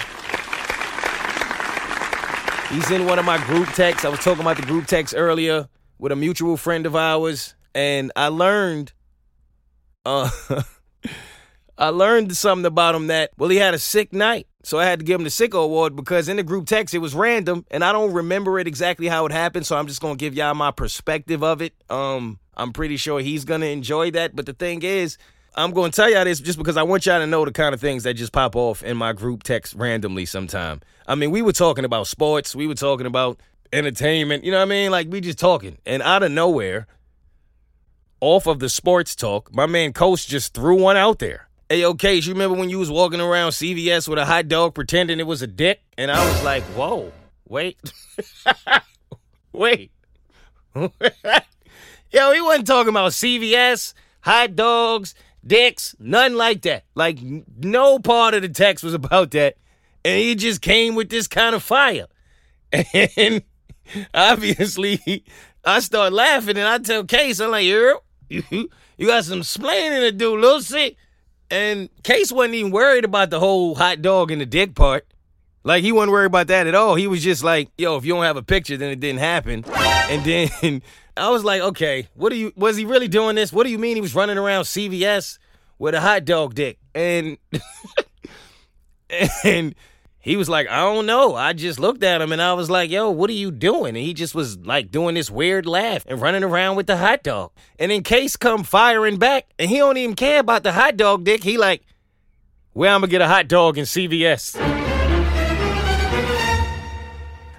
He's 2.71 2.91
in 2.91 3.07
one 3.07 3.19
of 3.19 3.25
my 3.25 3.43
group 3.45 3.69
texts. 3.69 4.05
I 4.05 4.09
was 4.09 4.21
talking 4.21 4.41
about 4.41 4.57
the 4.57 4.63
group 4.63 4.87
text 4.87 5.15
earlier 5.17 5.69
with 5.99 6.13
a 6.13 6.17
mutual 6.17 6.57
friend 6.57 6.87
of 6.87 6.97
ours, 6.97 7.55
and 7.75 8.11
I 8.17 8.29
learned, 8.29 8.93
uh, 10.07 10.31
I 11.79 11.89
learned 11.89 12.37
something 12.37 12.67
about 12.67 12.95
him 12.95 13.07
that 13.07 13.31
well, 13.39 13.49
he 13.49 13.57
had 13.57 13.75
a 13.75 13.79
sick 13.79 14.13
night, 14.13 14.47
so 14.63 14.79
I 14.79 14.85
had 14.85 14.99
to 15.01 15.05
give 15.05 15.19
him 15.19 15.25
the 15.25 15.31
sicko 15.31 15.65
award 15.65 15.97
because 15.97 16.29
in 16.29 16.37
the 16.37 16.43
group 16.43 16.67
text 16.67 16.95
it 16.95 16.99
was 16.99 17.15
random, 17.15 17.65
and 17.71 17.83
I 17.83 17.93
don't 17.93 18.13
remember 18.13 18.59
it 18.59 18.67
exactly 18.67 19.09
how 19.09 19.27
it 19.27 19.33
happened. 19.33 19.67
So 19.67 19.77
I'm 19.77 19.87
just 19.87 20.01
gonna 20.01 20.17
give 20.17 20.35
y'all 20.35 20.55
my 20.55 20.71
perspective 20.71 21.43
of 21.43 21.63
it. 21.63 21.75
Um, 21.89 22.39
I'm 22.57 22.73
pretty 22.73 22.97
sure 22.97 23.21
he's 23.21 23.45
gonna 23.45 23.67
enjoy 23.67 24.11
that, 24.13 24.37
but 24.37 24.47
the 24.47 24.55
thing 24.55 24.83
is. 24.83 25.19
I'm 25.55 25.75
to 25.75 25.91
tell 25.91 26.11
y'all 26.11 26.25
this 26.25 26.41
just 26.41 26.57
because 26.57 26.79
I 26.79 26.83
want 26.83 27.05
y'all 27.05 27.21
to 27.21 27.27
know 27.27 27.45
the 27.45 27.53
kind 27.53 27.75
of 27.75 27.81
things 27.81 28.05
that 28.05 28.15
just 28.15 28.33
pop 28.33 28.57
off 28.57 28.83
in 28.83 28.97
my 28.97 29.13
group 29.13 29.43
text 29.43 29.75
randomly 29.75 30.25
sometime. 30.25 30.81
I 31.07 31.15
mean, 31.15 31.31
we 31.31 31.43
were 31.43 31.53
talking 31.53 31.85
about 31.85 32.07
sports, 32.07 32.55
we 32.55 32.67
were 32.67 32.75
talking 32.75 33.05
about 33.05 33.39
entertainment, 33.71 34.45
you 34.45 34.51
know 34.51 34.57
what 34.57 34.63
I 34.63 34.71
mean? 34.71 34.91
Like, 34.91 35.09
we 35.11 35.21
just 35.21 35.39
talking. 35.39 35.77
And 35.85 36.03
out 36.03 36.23
of 36.23 36.33
nowhere, 36.33 36.87
off 38.21 38.47
of 38.47 38.61
the 38.61 38.69
sports 38.69 39.15
talk, 39.15 39.55
my 39.55 39.67
man 39.67 39.93
Coach 39.93 40.27
just 40.27 40.55
threw 40.55 40.81
one 40.81 40.97
out 40.97 41.19
there. 41.19 41.49
Hey, 41.73 41.81
yo, 41.81 41.95
Case, 41.95 42.27
you 42.27 42.35
remember 42.35 42.59
when 42.59 42.69
you 42.69 42.79
was 42.79 42.91
walking 42.91 43.19
around 43.19 43.53
CVS 43.53 44.07
with 44.07 44.19
a 44.19 44.27
hot 44.27 44.47
dog 44.47 44.75
pretending 44.75 45.19
it 45.21 45.27
was 45.27 45.41
a 45.41 45.47
dick? 45.47 45.81
And 45.97 46.11
I 46.11 46.23
was 46.23 46.45
like, 46.45 46.63
whoa, 46.65 47.11
wait. 47.49 47.79
wait. 49.55 49.91
Yo, 50.75 50.93
he 52.33 52.43
wasn't 52.43 52.67
talking 52.67 52.91
about 52.91 53.13
CVS, 53.13 53.95
hot 54.21 54.55
dogs, 54.55 55.15
dicks, 55.47 55.97
nothing 55.99 56.37
like 56.37 56.61
that. 56.61 56.85
Like, 56.95 57.19
no 57.23 57.99
part 57.99 58.35
of 58.35 58.43
the 58.43 58.51
text 58.51 58.85
was 58.85 58.93
about 58.93 59.31
that. 59.31 59.57
And 60.05 60.19
he 60.19 60.35
just 60.35 60.61
came 60.61 60.95
with 60.95 61.09
this 61.09 61.27
kind 61.27 61.55
of 61.55 61.63
fire. 61.63 62.05
And 63.17 63.45
obviously, 64.13 65.25
I 65.65 65.81
start 65.81 66.13
laughing 66.13 66.59
and 66.59 66.69
I 66.69 66.77
tell 66.81 67.05
Case, 67.05 67.41
I'm 67.41 67.51
like, 67.51 67.65
you 67.65 67.99
you 68.29 69.07
got 69.07 69.25
some 69.25 69.41
splaining 69.41 70.01
to 70.01 70.13
do, 70.13 70.37
little 70.37 70.57
Lucy. 70.57 70.99
And 71.53 71.91
Case 72.03 72.33
wasn't 72.33 72.55
even 72.55 72.71
worried 72.71 73.05
about 73.05 73.29
the 73.29 73.39
whole 73.39 73.75
hot 73.75 74.01
dog 74.01 74.31
and 74.31 74.41
the 74.41 74.47
dick 74.47 74.75
part. 74.75 75.07
Like 75.65 75.85
he 75.85 75.93
wasn't 75.93 76.13
worried 76.13 76.27
about 76.27 76.47
that 76.47 76.67
at 76.67 76.75
all. 76.75 76.95
He 76.95 77.07
was 77.07 77.23
just 77.23 77.45
like, 77.45 77.69
"Yo, 77.77 77.99
if 77.99 78.07
you 78.07 78.15
don't 78.15 78.25
have 78.25 78.39
a 78.39 78.43
picture, 78.43 78.79
then 78.79 78.91
it 78.91 79.01
didn't 79.01 79.21
happen." 79.21 79.63
And 79.67 80.25
then 80.25 80.83
I 81.17 81.29
was 81.29 81.45
like, 81.45 81.61
"Okay, 81.61 82.09
what 82.15 82.31
do 82.31 82.37
you? 82.37 82.55
Was 82.57 82.79
he 82.79 82.87
really 82.87 83.07
doing 83.07 83.37
this? 83.37 83.53
What 83.53 83.65
do 83.65 83.71
you 83.71 83.79
mean 83.79 83.97
he 83.97 84.01
was 84.01 84.15
running 84.15 84.39
around 84.39 84.65
CVS 84.65 85.39
with 85.79 85.95
a 85.95 86.01
hot 86.01 86.25
dog 86.25 86.55
dick?" 86.55 86.79
And 86.95 87.37
and 89.45 89.75
he 90.23 90.37
was 90.37 90.49
like, 90.49 90.69
"I 90.69 90.77
don't 90.77 91.05
know. 91.05 91.35
I 91.35 91.53
just 91.53 91.79
looked 91.79 92.03
at 92.03 92.23
him 92.23 92.33
and 92.33 92.41
I 92.41 92.55
was 92.55 92.71
like, 92.71 92.91
"Yo, 92.91 93.11
what 93.11 93.29
are 93.29 93.35
you 93.35 93.51
doing?" 93.51 93.89
And 93.89 94.05
he 94.05 94.15
just 94.15 94.35
was 94.35 94.57
like 94.59 94.91
doing 94.91 95.15
this 95.15 95.31
weird 95.31 95.67
laugh 95.67 96.05
and 96.07 96.21
running 96.21 96.45
around 96.45 96.77
with 96.77 96.87
the 96.87 96.97
hot 96.97 97.23
dog. 97.23 97.51
And 97.79 97.91
then 97.91 98.03
Case 98.03 98.37
come 98.37 98.63
firing 98.63 99.19
back, 99.19 99.47
and 99.59 99.69
he 99.69 99.79
don't 99.79 99.99
even 99.99 100.17
care 100.17 100.41
about 100.41 100.63
the 100.63 100.73
hot 100.73 100.97
dog 100.97 101.25
dick. 101.25 101.43
He 101.43 101.59
like, 101.59 101.83
"Where 102.73 102.91
I'm 102.91 103.01
gonna 103.01 103.11
get 103.11 103.21
a 103.21 103.29
hot 103.29 103.49
dog 103.49 103.77
in 103.77 103.85
CVS?" 103.85 104.57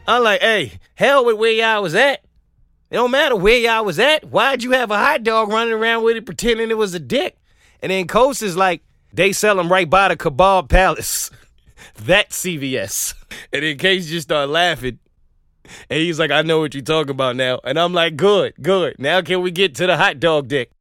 I'm 0.07 0.23
like, 0.23 0.41
hey, 0.41 0.73
hell 0.95 1.23
with 1.25 1.37
where 1.37 1.51
y'all 1.51 1.81
was 1.81 1.95
at. 1.95 2.23
It 2.89 2.95
don't 2.95 3.11
matter 3.11 3.35
where 3.35 3.57
y'all 3.57 3.85
was 3.85 3.99
at. 3.99 4.25
Why'd 4.25 4.61
you 4.61 4.71
have 4.71 4.91
a 4.91 4.97
hot 4.97 5.23
dog 5.23 5.49
running 5.49 5.73
around 5.73 6.03
with 6.03 6.17
it 6.17 6.25
pretending 6.25 6.69
it 6.69 6.77
was 6.77 6.93
a 6.93 6.99
dick? 6.99 7.37
And 7.81 7.91
then 7.91 8.07
Coast 8.07 8.41
is 8.41 8.57
like, 8.57 8.83
they 9.13 9.31
sell 9.31 9.55
them 9.55 9.71
right 9.71 9.89
by 9.89 10.09
the 10.09 10.17
Kebab 10.17 10.69
Palace. 10.69 11.29
That's 11.95 12.41
CVS. 12.41 13.13
And 13.51 13.63
then 13.63 13.77
Case 13.77 14.07
just 14.07 14.27
started 14.27 14.51
laughing. 14.51 14.99
And 15.89 15.99
he's 15.99 16.19
like, 16.19 16.31
I 16.31 16.41
know 16.41 16.59
what 16.59 16.73
you're 16.73 16.83
talking 16.83 17.11
about 17.11 17.35
now. 17.35 17.59
And 17.63 17.79
I'm 17.79 17.93
like, 17.93 18.15
good, 18.15 18.53
good. 18.61 18.95
Now 18.99 19.21
can 19.21 19.41
we 19.41 19.51
get 19.51 19.75
to 19.75 19.87
the 19.87 19.97
hot 19.97 20.19
dog 20.19 20.47
dick? 20.47 20.71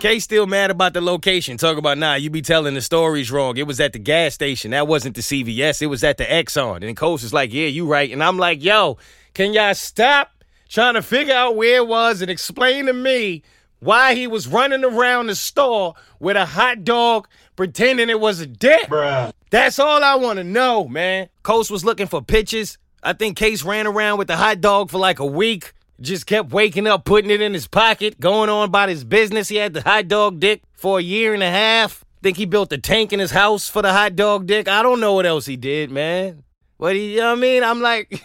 Kay 0.00 0.20
still 0.20 0.46
mad 0.46 0.70
about 0.70 0.92
the 0.92 1.00
location. 1.00 1.56
Talk 1.56 1.76
about 1.76 1.98
nah, 1.98 2.14
you 2.14 2.30
be 2.30 2.40
telling 2.40 2.74
the 2.74 2.80
stories 2.80 3.32
wrong. 3.32 3.56
It 3.56 3.66
was 3.66 3.80
at 3.80 3.92
the 3.92 3.98
gas 3.98 4.32
station. 4.32 4.70
That 4.70 4.86
wasn't 4.86 5.16
the 5.16 5.22
CVS. 5.22 5.82
It 5.82 5.86
was 5.86 6.04
at 6.04 6.18
the 6.18 6.24
Exxon. 6.24 6.86
And 6.86 6.96
Coast 6.96 7.24
is 7.24 7.32
like, 7.32 7.52
yeah, 7.52 7.66
you 7.66 7.84
right. 7.84 8.08
And 8.12 8.22
I'm 8.22 8.38
like, 8.38 8.62
yo, 8.62 8.98
can 9.34 9.52
y'all 9.52 9.74
stop 9.74 10.30
trying 10.68 10.94
to 10.94 11.02
figure 11.02 11.34
out 11.34 11.56
where 11.56 11.76
it 11.76 11.88
was 11.88 12.22
and 12.22 12.30
explain 12.30 12.86
to 12.86 12.92
me 12.92 13.42
why 13.80 14.14
he 14.14 14.26
was 14.26 14.48
running 14.48 14.84
around 14.84 15.28
the 15.28 15.34
store 15.34 15.94
with 16.18 16.36
a 16.36 16.46
hot 16.46 16.84
dog 16.84 17.28
pretending 17.56 18.08
it 18.08 18.20
was 18.20 18.40
a 18.40 18.46
dick? 18.46 18.88
Bruh. 18.88 19.32
That's 19.50 19.78
all 19.78 20.02
I 20.02 20.16
want 20.16 20.38
to 20.38 20.44
know, 20.44 20.88
man. 20.88 21.28
Coast 21.42 21.70
was 21.70 21.84
looking 21.84 22.06
for 22.06 22.20
pictures. 22.22 22.76
I 23.02 23.12
think 23.12 23.36
Case 23.36 23.62
ran 23.62 23.86
around 23.86 24.18
with 24.18 24.28
the 24.28 24.36
hot 24.36 24.60
dog 24.60 24.90
for 24.90 24.98
like 24.98 25.20
a 25.20 25.26
week. 25.26 25.72
Just 26.00 26.26
kept 26.26 26.50
waking 26.50 26.86
up, 26.86 27.04
putting 27.04 27.30
it 27.30 27.40
in 27.40 27.54
his 27.54 27.66
pocket, 27.66 28.20
going 28.20 28.50
on 28.50 28.68
about 28.68 28.88
his 28.88 29.04
business. 29.04 29.48
He 29.48 29.56
had 29.56 29.74
the 29.74 29.82
hot 29.82 30.06
dog 30.06 30.38
dick 30.38 30.62
for 30.72 30.98
a 30.98 31.02
year 31.02 31.34
and 31.34 31.42
a 31.42 31.50
half. 31.50 32.04
Think 32.22 32.36
he 32.36 32.46
built 32.46 32.72
a 32.72 32.78
tank 32.78 33.12
in 33.12 33.20
his 33.20 33.30
house 33.30 33.68
for 33.68 33.82
the 33.82 33.92
hot 33.92 34.14
dog 34.16 34.46
dick. 34.46 34.68
I 34.68 34.82
don't 34.82 35.00
know 35.00 35.14
what 35.14 35.26
else 35.26 35.46
he 35.46 35.56
did, 35.56 35.90
man. 35.90 36.44
What 36.76 36.94
he, 36.94 37.14
you 37.14 37.18
know 37.18 37.30
what 37.30 37.38
I 37.38 37.40
mean? 37.40 37.64
I'm 37.64 37.80
like, 37.80 38.22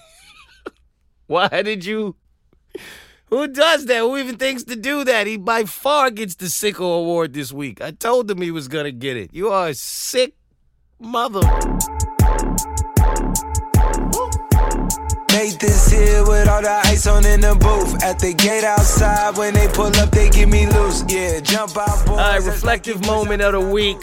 why 1.28 1.48
did 1.64 1.86
you? 1.86 2.16
Who 3.34 3.48
does 3.48 3.88
that? 3.88 3.98
Who 4.02 4.16
even 4.18 4.38
thinks 4.38 4.62
to 4.66 4.76
do 4.76 5.04
that? 5.06 5.26
He 5.26 5.38
by 5.38 5.64
far 5.64 6.12
gets 6.12 6.36
the 6.36 6.46
sicko 6.46 7.00
award 7.00 7.34
this 7.34 7.52
week. 7.52 7.82
I 7.82 7.90
told 7.90 8.30
him 8.30 8.40
he 8.40 8.52
was 8.52 8.68
gonna 8.68 8.92
get 8.92 9.18
it. 9.18 9.34
You 9.34 9.50
are 9.50 9.70
a 9.70 9.74
sick 9.74 10.36
mother. 11.00 11.40
Made 15.32 15.58
this 15.60 15.90
here 15.90 16.24
with 16.28 16.48
all 16.48 16.62
the 16.62 16.80
ice 16.86 17.08
on 17.08 17.26
in 17.26 17.42
the 17.42 17.56
booth. 17.56 18.04
At 18.04 18.20
the 18.20 18.36
gate 18.36 18.64
outside, 18.64 19.36
when 19.36 19.56
they 19.56 19.68
pull 19.68 19.88
up, 19.88 20.12
they 20.12 20.30
give 20.30 20.50
me 20.50 20.68
loose. 20.68 21.04
Yeah, 21.08 21.40
jump 21.40 21.76
out, 21.76 22.06
boys. 22.06 22.10
All 22.10 22.18
right, 22.18 22.44
reflective 22.44 22.98
like 22.98 23.08
moment 23.08 23.42
of 23.42 23.54
the 23.54 23.62
week. 23.62 24.02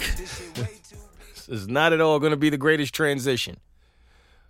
This 1.36 1.48
is 1.48 1.68
not 1.68 1.92
at 1.92 2.00
all 2.00 2.18
going 2.18 2.32
to 2.32 2.36
be 2.36 2.50
the 2.50 2.58
greatest 2.58 2.92
transition. 2.92 3.58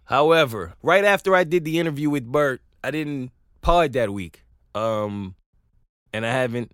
However, 0.05 0.73
right 0.83 1.05
after 1.05 1.37
I 1.37 1.45
did 1.45 1.67
the 1.67 1.79
interview 1.79 2.09
with 2.09 2.25
Bert, 2.25 2.63
I 2.83 2.91
didn't 2.91 3.31
pod 3.61 3.93
that 3.93 4.11
week. 4.11 4.43
Um, 4.75 5.35
and 6.13 6.25
I 6.27 6.33
haven't 6.33 6.73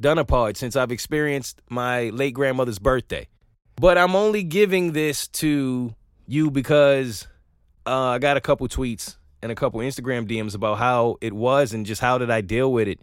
done 0.00 0.18
a 0.18 0.24
pod 0.24 0.56
since 0.56 0.76
I've 0.76 0.92
experienced 0.92 1.60
my 1.68 2.10
late 2.10 2.34
grandmother's 2.34 2.78
birthday. 2.78 3.28
But 3.76 3.96
I'm 3.98 4.16
only 4.16 4.42
giving 4.42 4.92
this 4.92 5.28
to 5.28 5.94
you 6.26 6.50
because 6.50 7.26
uh, 7.86 8.08
I 8.08 8.18
got 8.18 8.36
a 8.36 8.40
couple 8.40 8.66
tweets 8.68 9.16
and 9.42 9.52
a 9.52 9.54
couple 9.54 9.80
Instagram 9.80 10.28
DMs 10.28 10.54
about 10.54 10.78
how 10.78 11.16
it 11.20 11.32
was 11.32 11.72
and 11.72 11.86
just 11.86 12.00
how 12.00 12.18
did 12.18 12.30
I 12.30 12.40
deal 12.40 12.72
with 12.72 12.88
it 12.88 13.00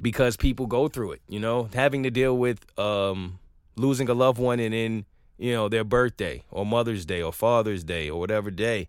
because 0.00 0.36
people 0.36 0.66
go 0.66 0.88
through 0.88 1.12
it, 1.12 1.22
you 1.28 1.38
know, 1.38 1.68
having 1.74 2.02
to 2.02 2.10
deal 2.10 2.36
with 2.36 2.58
um, 2.78 3.38
losing 3.76 4.08
a 4.08 4.14
loved 4.14 4.38
one 4.38 4.58
and 4.58 4.74
then, 4.74 5.04
you 5.38 5.52
know, 5.52 5.68
their 5.68 5.84
birthday 5.84 6.42
or 6.50 6.66
Mother's 6.66 7.04
Day 7.04 7.22
or 7.22 7.32
Father's 7.32 7.84
Day 7.84 8.10
or 8.10 8.18
whatever 8.18 8.50
day. 8.50 8.88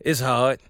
It's 0.00 0.20
hard. 0.20 0.60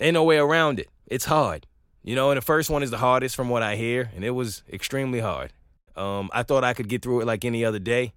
Ain't 0.00 0.14
no 0.14 0.24
way 0.24 0.38
around 0.38 0.80
it. 0.80 0.88
It's 1.06 1.26
hard. 1.26 1.66
You 2.06 2.14
know, 2.14 2.30
and 2.30 2.36
the 2.36 2.42
first 2.42 2.70
one 2.70 2.84
is 2.84 2.92
the 2.92 2.98
hardest 2.98 3.34
from 3.34 3.48
what 3.48 3.64
I 3.64 3.74
hear, 3.74 4.12
and 4.14 4.24
it 4.24 4.30
was 4.30 4.62
extremely 4.72 5.18
hard. 5.18 5.52
Um, 5.96 6.30
I 6.32 6.44
thought 6.44 6.62
I 6.62 6.72
could 6.72 6.88
get 6.88 7.02
through 7.02 7.20
it 7.20 7.26
like 7.26 7.44
any 7.44 7.64
other 7.64 7.80
day. 7.80 8.12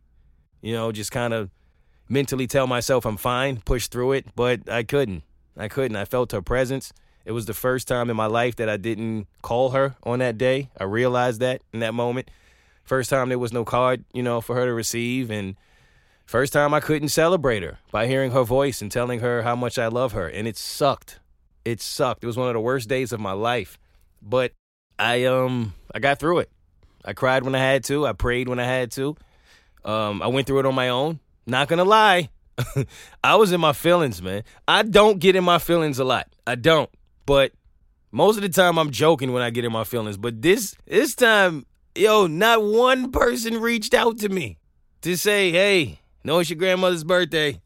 You 0.62 0.74
know, 0.74 0.92
just 0.92 1.12
kind 1.12 1.34
of 1.34 1.50
mentally 2.08 2.46
tell 2.46 2.68
myself 2.68 3.04
I'm 3.04 3.18
fine, 3.18 3.62
push 3.62 3.88
through 3.88 4.12
it, 4.12 4.28
but 4.36 4.70
I 4.70 4.84
couldn't. 4.84 5.24
I 5.58 5.70
couldn't. 5.70 5.98
I 5.98 6.06
felt 6.06 6.32
her 6.34 6.42
presence. 6.44 6.94
It 7.26 7.32
was 7.32 7.48
the 7.48 7.54
first 7.56 7.88
time 7.88 8.12
in 8.12 8.16
my 8.16 8.28
life 8.28 8.58
that 8.58 8.70
I 8.70 8.78
didn't 8.78 9.28
call 9.42 9.72
her 9.72 9.96
on 10.04 10.20
that 10.20 10.38
day. 10.38 10.70
I 10.80 10.84
realized 10.84 11.40
that 11.40 11.64
in 11.74 11.80
that 11.80 11.96
moment. 11.96 12.30
First 12.84 13.10
time 13.10 13.30
there 13.30 13.40
was 13.40 13.52
no 13.52 13.66
card, 13.66 14.06
you 14.14 14.22
know, 14.22 14.40
for 14.40 14.56
her 14.56 14.66
to 14.68 14.74
receive. 14.74 15.32
And 15.32 15.56
first 16.28 16.54
time 16.54 16.76
I 16.76 16.80
couldn't 16.80 17.10
celebrate 17.10 17.64
her 17.64 17.80
by 17.92 18.06
hearing 18.06 18.32
her 18.32 18.44
voice 18.44 18.84
and 18.84 18.92
telling 18.92 19.22
her 19.22 19.42
how 19.42 19.56
much 19.56 19.80
I 19.80 19.88
love 19.88 20.12
her. 20.12 20.28
And 20.28 20.48
it 20.48 20.58
sucked. 20.58 21.20
It 21.66 21.82
sucked. 21.82 22.24
It 22.24 22.28
was 22.28 22.38
one 22.38 22.48
of 22.48 22.54
the 22.54 22.60
worst 22.60 22.90
days 22.90 23.12
of 23.12 23.20
my 23.20 23.34
life. 23.34 23.78
But 24.22 24.54
I 24.98 25.26
um 25.26 25.74
I 25.94 26.00
got 26.00 26.20
through 26.20 26.40
it. 26.40 26.52
I 27.04 27.14
cried 27.14 27.44
when 27.44 27.56
I 27.56 27.60
had 27.60 27.84
to. 27.86 28.06
I 28.06 28.14
prayed 28.14 28.50
when 28.50 28.60
I 28.60 28.66
had 28.66 28.92
to. 28.92 29.16
Um, 29.86 30.22
I 30.22 30.28
went 30.28 30.48
through 30.48 30.60
it 30.60 30.66
on 30.66 30.76
my 30.76 30.90
own. 30.90 31.20
Not 31.46 31.68
gonna 31.68 31.86
lie. 31.86 32.30
I 33.24 33.36
was 33.36 33.52
in 33.52 33.62
my 33.62 33.74
feelings, 33.74 34.22
man. 34.22 34.44
I 34.68 34.84
don't 34.84 35.20
get 35.20 35.36
in 35.36 35.44
my 35.44 35.60
feelings 35.60 36.00
a 36.00 36.04
lot. 36.04 36.28
I 36.46 36.56
don't. 36.56 36.90
But 37.26 37.54
most 38.12 38.36
of 38.36 38.42
the 38.42 38.50
time 38.50 38.78
I'm 38.78 38.92
joking 38.92 39.32
when 39.32 39.42
I 39.42 39.50
get 39.50 39.66
in 39.66 39.72
my 39.72 39.84
feelings. 39.84 40.18
But 40.18 40.42
this 40.42 40.76
this 40.86 41.16
time, 41.16 41.66
yo, 41.96 42.28
not 42.28 42.64
one 42.64 43.12
person 43.12 43.62
reached 43.62 43.94
out 43.94 44.18
to 44.20 44.30
me 44.30 44.58
to 45.02 45.16
say, 45.16 45.52
hey, 45.52 46.00
know 46.24 46.40
it's 46.40 46.50
your 46.50 46.60
grandmother's 46.60 47.04
birthday. 47.04 47.62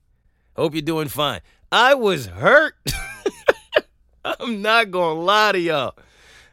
Hope 0.55 0.73
you're 0.73 0.81
doing 0.81 1.07
fine. 1.07 1.41
I 1.71 1.95
was 1.95 2.27
hurt. 2.27 2.75
I'm 4.39 4.61
not 4.61 4.91
gonna 4.91 5.19
lie 5.19 5.51
to 5.53 5.59
y'all. 5.59 5.95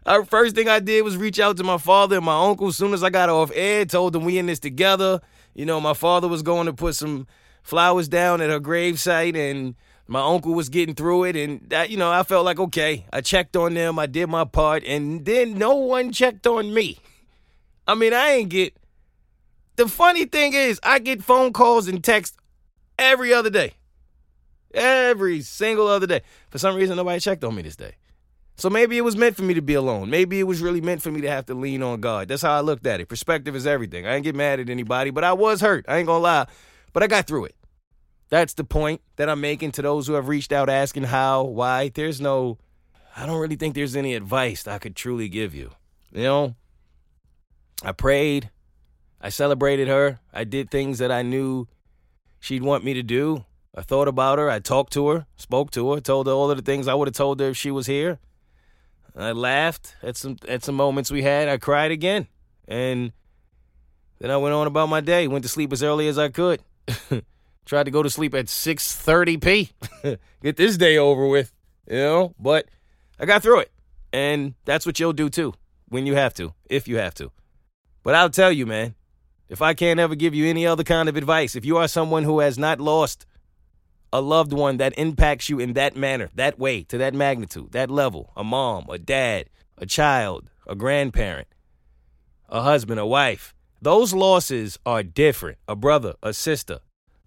Our 0.07 0.25
first 0.25 0.55
thing 0.55 0.69
I 0.69 0.81
did 0.81 1.03
was 1.03 1.17
reach 1.17 1.39
out 1.39 1.57
to 1.59 1.65
my 1.65 1.79
father 1.79 2.17
and 2.17 2.25
my 2.25 2.47
uncle 2.49 2.69
as 2.69 2.77
soon 2.77 2.95
as 2.95 3.05
I 3.05 3.11
got 3.11 3.29
off 3.29 3.53
air, 3.55 3.85
told 3.85 4.13
them 4.13 4.25
we 4.25 4.39
in 4.39 4.47
this 4.47 4.59
together. 4.59 5.21
You 5.55 5.67
know, 5.67 5.81
my 5.81 5.95
father 5.95 6.27
was 6.27 6.43
going 6.43 6.67
to 6.67 6.73
put 6.73 6.95
some 6.95 7.27
flowers 7.63 8.09
down 8.09 8.41
at 8.41 8.51
her 8.51 8.61
gravesite 8.61 9.37
and 9.37 9.75
my 10.07 10.21
uncle 10.21 10.55
was 10.55 10.69
getting 10.69 10.95
through 10.95 11.25
it 11.25 11.37
and 11.37 11.69
that 11.69 11.91
you 11.91 11.97
know, 11.97 12.11
I 12.11 12.23
felt 12.23 12.45
like 12.45 12.59
okay, 12.59 13.07
I 13.13 13.21
checked 13.21 13.57
on 13.57 13.75
them, 13.75 13.99
I 13.99 14.07
did 14.07 14.29
my 14.29 14.45
part 14.45 14.83
and 14.85 15.25
then 15.25 15.59
no 15.59 15.75
one 15.77 16.13
checked 16.13 16.47
on 16.47 16.73
me. 16.73 16.99
I 17.87 17.95
mean, 17.95 18.15
I 18.15 18.31
ain't 18.31 18.49
get 18.49 18.77
The 19.77 19.87
funny 19.87 20.25
thing 20.25 20.55
is, 20.55 20.81
I 20.83 20.99
get 20.99 21.23
phone 21.23 21.53
calls 21.53 21.89
and 21.89 22.03
texts 22.03 22.37
every 22.99 23.33
other 23.33 23.51
day. 23.51 23.75
Every 24.73 25.43
single 25.43 25.87
other 25.87 26.07
day. 26.07 26.23
For 26.51 26.59
some 26.59 26.77
reason 26.77 26.97
nobody 26.97 27.21
checked 27.21 27.45
on 27.45 27.55
me 27.55 27.63
this 27.63 27.77
day. 27.77 27.97
So 28.57 28.69
maybe 28.69 28.99
it 28.99 29.01
was 29.01 29.17
meant 29.17 29.37
for 29.37 29.43
me 29.43 29.55
to 29.55 29.63
be 29.63 29.73
alone. 29.73 30.11
Maybe 30.11 30.39
it 30.39 30.43
was 30.43 30.61
really 30.61 30.83
meant 30.83 31.01
for 31.01 31.11
me 31.11 31.23
to 31.23 31.31
have 31.31 31.47
to 31.47 31.55
lean 31.55 31.83
on 31.83 32.01
God. 32.01 32.29
That's 32.29 32.43
how 32.43 32.53
I 32.53 32.61
looked 32.61 32.87
at 32.87 33.01
it. 33.01 33.09
Perspective 33.09 33.57
is 33.57 33.67
everything. 33.67 34.07
I 34.07 34.15
ain't 34.15 34.25
get 34.25 34.35
mad 34.35 34.61
at 34.61 34.69
anybody, 34.69 35.11
but 35.11 35.25
I 35.25 35.33
was 35.33 35.63
hurt. 35.63 35.87
I 35.89 35.97
ain't 35.97 36.07
gonna 36.07 36.23
lie. 36.23 36.47
But 36.93 37.03
I 37.03 37.07
got 37.07 37.27
through 37.27 37.47
it. 37.47 37.55
That's 38.29 38.55
the 38.55 38.65
point 38.65 39.01
that 39.17 39.29
I'm 39.29 39.41
making 39.41 39.73
to 39.73 39.83
those 39.83 40.07
who 40.07 40.13
have 40.13 40.29
reached 40.29 40.53
out 40.53 40.69
asking 40.69 41.05
how, 41.05 41.45
why. 41.45 41.89
There's 41.89 42.21
no, 42.21 42.59
I 43.17 43.27
don't 43.27 43.41
really 43.41 43.57
think 43.57 43.75
there's 43.75 43.97
any 43.97 44.15
advice 44.15 44.67
I 44.69 44.79
could 44.79 44.95
truly 44.95 45.29
give 45.29 45.55
you. 45.55 45.71
You 46.13 46.23
know, 46.23 46.55
I 47.83 47.93
prayed, 47.93 48.51
I 49.21 49.31
celebrated 49.31 49.89
her, 49.89 50.21
I 50.33 50.45
did 50.45 50.71
things 50.71 50.99
that 50.99 51.11
I 51.11 51.23
knew 51.23 51.67
she'd 52.41 52.63
want 52.63 52.85
me 52.85 52.95
to 52.95 53.03
do. 53.03 53.45
I 53.75 53.83
thought 53.83 54.09
about 54.09 54.39
her, 54.39 54.51
I 54.51 54.59
talked 54.59 54.93
to 54.95 55.09
her, 55.09 55.27
spoke 55.37 55.71
to 55.73 55.93
her, 55.93 56.01
told 56.01 56.27
her 56.27 56.33
all 56.33 56.51
of 56.51 56.57
the 56.57 56.63
things 56.63 56.89
I 56.89 56.95
would 56.95 57.09
have 57.09 57.15
told 57.15 57.39
her 57.41 57.51
if 57.51 57.57
she 57.57 57.71
was 57.71 57.87
here. 57.87 58.19
I 59.17 59.33
laughed 59.33 59.95
at 60.03 60.17
some 60.17 60.37
at 60.49 60.63
some 60.63 60.75
moments 60.75 61.11
we 61.11 61.23
had. 61.23 61.49
I 61.49 61.59
cried 61.59 61.91
again, 61.91 62.29
and 62.67 63.13
then 64.19 64.31
I 64.31 64.37
went 64.37 64.55
on 64.55 64.67
about 64.67 64.89
my 64.89 65.01
day. 65.01 65.29
Went 65.29 65.45
to 65.45 65.49
sleep 65.49 65.73
as 65.73 65.83
early 65.83 66.09
as 66.09 66.19
I 66.19 66.29
could. 66.29 66.63
Tried 67.67 67.85
to 67.85 67.91
go 67.91 68.03
to 68.03 68.11
sleep 68.11 68.35
at 68.35 68.49
six 68.49 68.95
thirty 68.95 69.37
p. 69.37 69.71
Get 70.43 70.57
this 70.57 70.77
day 70.77 70.97
over 70.97 71.27
with, 71.27 71.53
you 71.89 71.97
know. 71.97 72.35
But 72.39 72.67
I 73.19 73.27
got 73.27 73.43
through 73.43 73.61
it, 73.61 73.73
and 74.13 74.55
that's 74.65 74.87
what 74.87 74.99
you'll 75.01 75.13
do 75.13 75.29
too 75.29 75.55
when 75.89 76.07
you 76.07 76.15
have 76.15 76.35
to, 76.35 76.55
if 76.69 76.89
you 76.89 76.99
have 76.99 77.15
to. 77.15 77.33
But 78.03 78.15
I'll 78.15 78.31
tell 78.31 78.53
you, 78.53 78.65
man, 78.65 78.95
if 79.49 79.61
I 79.61 79.75
can't 79.75 80.01
ever 80.01 80.15
give 80.15 80.35
you 80.35 80.47
any 80.47 80.67
other 80.67 80.85
kind 80.85 81.09
of 81.09 81.17
advice, 81.17 81.57
if 81.57 81.65
you 81.65 81.77
are 81.77 81.89
someone 81.89 82.25
who 82.25 82.41
has 82.41 82.59
not 82.59 82.81
lost 82.81 83.27
a 84.13 84.21
loved 84.21 84.53
one 84.53 84.79
that 84.79 84.99
impacts 84.99 85.49
you 85.49 85.61
in 85.61 85.75
that 85.75 85.97
manner, 85.97 86.31
that 86.35 86.59
way, 86.59 86.83
to 86.85 86.99
that 86.99 87.15
magnitude, 87.15 87.73
that 87.73 87.91
level, 87.91 88.33
a 88.37 88.45
mom, 88.45 88.87
a 88.89 88.99
dad, 88.99 89.49
a 89.79 89.87
child, 89.87 90.51
a 90.67 90.75
grandparent, 90.75 91.49
a 92.49 92.63
husband, 92.63 92.99
a 92.99 93.07
wife, 93.07 93.55
those 93.83 94.13
losses 94.13 94.79
are 94.85 95.03
different. 95.03 95.59
A 95.67 95.75
brother, 95.75 96.15
a 96.23 96.35
sister. 96.35 96.81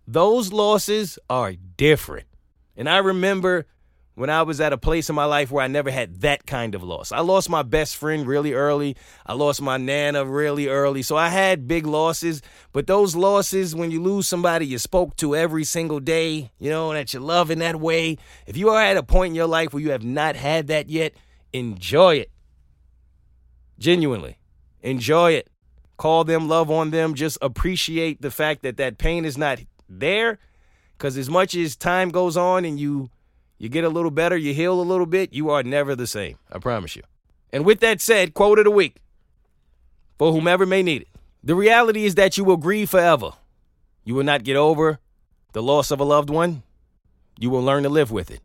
Those 0.05 0.53
losses 0.53 1.17
are 1.29 1.53
different. 1.53 2.27
And 2.75 2.87
I 2.87 2.97
remember 2.97 3.65
when 4.15 4.29
I 4.29 4.43
was 4.43 4.61
at 4.61 4.73
a 4.73 4.77
place 4.77 5.09
in 5.09 5.15
my 5.15 5.25
life 5.25 5.51
where 5.51 5.63
I 5.63 5.67
never 5.67 5.89
had 5.89 6.21
that 6.21 6.45
kind 6.45 6.75
of 6.75 6.83
loss. 6.83 7.11
I 7.11 7.19
lost 7.19 7.49
my 7.49 7.63
best 7.63 7.95
friend 7.95 8.27
really 8.27 8.53
early. 8.53 8.95
I 9.25 9.33
lost 9.33 9.61
my 9.61 9.77
nana 9.77 10.23
really 10.25 10.67
early. 10.67 11.01
So 11.01 11.15
I 11.15 11.29
had 11.29 11.67
big 11.67 11.87
losses, 11.87 12.41
but 12.71 12.85
those 12.85 13.15
losses, 13.15 13.75
when 13.75 13.89
you 13.89 14.01
lose 14.01 14.27
somebody 14.27 14.67
you 14.67 14.77
spoke 14.77 15.15
to 15.17 15.35
every 15.35 15.63
single 15.63 15.99
day, 15.99 16.51
you 16.59 16.69
know, 16.69 16.93
that 16.93 17.13
you 17.13 17.19
love 17.19 17.49
in 17.49 17.59
that 17.59 17.79
way, 17.79 18.17
if 18.45 18.55
you 18.55 18.69
are 18.69 18.81
at 18.81 18.97
a 18.97 19.03
point 19.03 19.31
in 19.31 19.35
your 19.35 19.47
life 19.47 19.73
where 19.73 19.81
you 19.81 19.91
have 19.91 20.03
not 20.03 20.35
had 20.35 20.67
that 20.67 20.89
yet, 20.89 21.13
enjoy 21.51 22.15
it. 22.15 22.31
Genuinely, 23.79 24.37
enjoy 24.81 25.31
it. 25.31 25.49
Call 25.97 26.23
them, 26.23 26.47
love 26.47 26.69
on 26.69 26.91
them, 26.91 27.13
just 27.15 27.37
appreciate 27.41 28.21
the 28.21 28.31
fact 28.31 28.61
that 28.63 28.77
that 28.77 28.97
pain 28.97 29.25
is 29.25 29.37
not 29.37 29.59
there. 29.89 30.37
Because 30.97 31.17
as 31.17 31.29
much 31.29 31.55
as 31.55 31.75
time 31.75 32.09
goes 32.09 32.37
on 32.37 32.65
and 32.65 32.79
you 32.79 33.09
you 33.63 33.69
get 33.69 33.85
a 33.85 33.89
little 33.89 34.11
better, 34.11 34.35
you 34.35 34.53
heal 34.53 34.77
a 34.77 34.83
little 34.83 35.05
bit, 35.05 35.31
you 35.31 35.49
are 35.49 35.63
never 35.63 35.95
the 35.95 36.05
same. 36.05 36.37
I 36.51 36.59
promise 36.59 36.97
you. 36.97 37.03
And 37.53 37.63
with 37.63 37.79
that 37.79 38.01
said, 38.01 38.33
quote 38.33 38.59
of 38.59 38.65
the 38.65 38.71
week 38.71 38.97
for 40.17 40.33
whomever 40.33 40.65
may 40.65 40.83
need 40.83 41.03
it. 41.03 41.07
The 41.45 41.55
reality 41.55 42.03
is 42.03 42.15
that 42.15 42.37
you 42.37 42.43
will 42.43 42.57
grieve 42.57 42.89
forever. 42.89 43.31
You 44.03 44.15
will 44.15 44.25
not 44.25 44.43
get 44.43 44.57
over 44.57 44.99
the 45.53 45.63
loss 45.63 45.91
of 45.91 46.01
a 46.01 46.03
loved 46.03 46.29
one. 46.29 46.63
You 47.39 47.49
will 47.49 47.63
learn 47.63 47.83
to 47.83 47.89
live 47.89 48.11
with 48.11 48.31
it. 48.31 48.41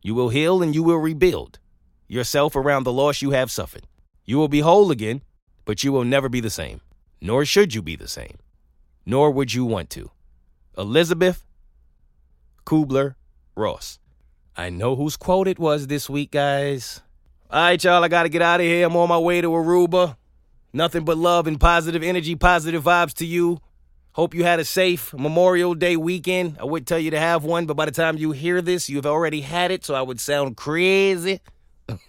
You 0.00 0.14
will 0.14 0.30
heal 0.30 0.62
and 0.62 0.74
you 0.74 0.82
will 0.82 0.96
rebuild 0.96 1.58
yourself 2.08 2.56
around 2.56 2.84
the 2.84 2.92
loss 2.94 3.20
you 3.20 3.32
have 3.32 3.50
suffered. 3.50 3.86
You 4.24 4.38
will 4.38 4.48
be 4.48 4.60
whole 4.60 4.90
again, 4.90 5.20
but 5.66 5.84
you 5.84 5.92
will 5.92 6.04
never 6.04 6.30
be 6.30 6.40
the 6.40 6.48
same. 6.48 6.80
Nor 7.20 7.44
should 7.44 7.74
you 7.74 7.82
be 7.82 7.94
the 7.94 8.08
same. 8.08 8.38
Nor 9.04 9.32
would 9.32 9.52
you 9.52 9.66
want 9.66 9.90
to. 9.90 10.12
Elizabeth 10.78 11.44
Kubler 12.64 13.16
Ross. 13.54 13.98
I 14.58 14.70
know 14.70 14.96
whose 14.96 15.18
quote 15.18 15.48
it 15.48 15.58
was 15.58 15.86
this 15.86 16.08
week, 16.08 16.30
guys. 16.30 17.02
All 17.50 17.60
right, 17.60 17.84
y'all, 17.84 18.02
I 18.02 18.08
got 18.08 18.22
to 18.22 18.30
get 18.30 18.40
out 18.40 18.60
of 18.60 18.66
here. 18.66 18.86
I'm 18.86 18.96
on 18.96 19.08
my 19.08 19.18
way 19.18 19.42
to 19.42 19.48
Aruba. 19.48 20.16
Nothing 20.72 21.04
but 21.04 21.18
love 21.18 21.46
and 21.46 21.60
positive 21.60 22.02
energy, 22.02 22.34
positive 22.36 22.82
vibes 22.84 23.12
to 23.14 23.26
you. 23.26 23.60
Hope 24.12 24.34
you 24.34 24.44
had 24.44 24.58
a 24.58 24.64
safe 24.64 25.12
Memorial 25.12 25.74
Day 25.74 25.94
weekend. 25.96 26.56
I 26.58 26.64
would 26.64 26.86
tell 26.86 26.98
you 26.98 27.10
to 27.10 27.20
have 27.20 27.44
one, 27.44 27.66
but 27.66 27.74
by 27.74 27.84
the 27.84 27.90
time 27.90 28.16
you 28.16 28.32
hear 28.32 28.62
this, 28.62 28.88
you've 28.88 29.04
already 29.04 29.42
had 29.42 29.70
it, 29.70 29.84
so 29.84 29.94
I 29.94 30.00
would 30.00 30.20
sound 30.20 30.56
crazy. 30.56 31.40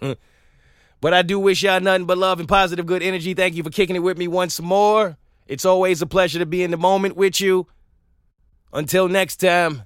but 0.00 1.12
I 1.14 1.20
do 1.20 1.38
wish 1.38 1.62
y'all 1.62 1.80
nothing 1.80 2.06
but 2.06 2.16
love 2.16 2.40
and 2.40 2.48
positive, 2.48 2.86
good 2.86 3.02
energy. 3.02 3.34
Thank 3.34 3.56
you 3.56 3.62
for 3.62 3.70
kicking 3.70 3.94
it 3.94 3.98
with 4.00 4.16
me 4.16 4.26
once 4.26 4.58
more. 4.58 5.18
It's 5.46 5.66
always 5.66 6.00
a 6.00 6.06
pleasure 6.06 6.38
to 6.38 6.46
be 6.46 6.62
in 6.62 6.70
the 6.70 6.78
moment 6.78 7.14
with 7.14 7.42
you. 7.42 7.66
Until 8.72 9.08
next 9.08 9.36
time. 9.36 9.82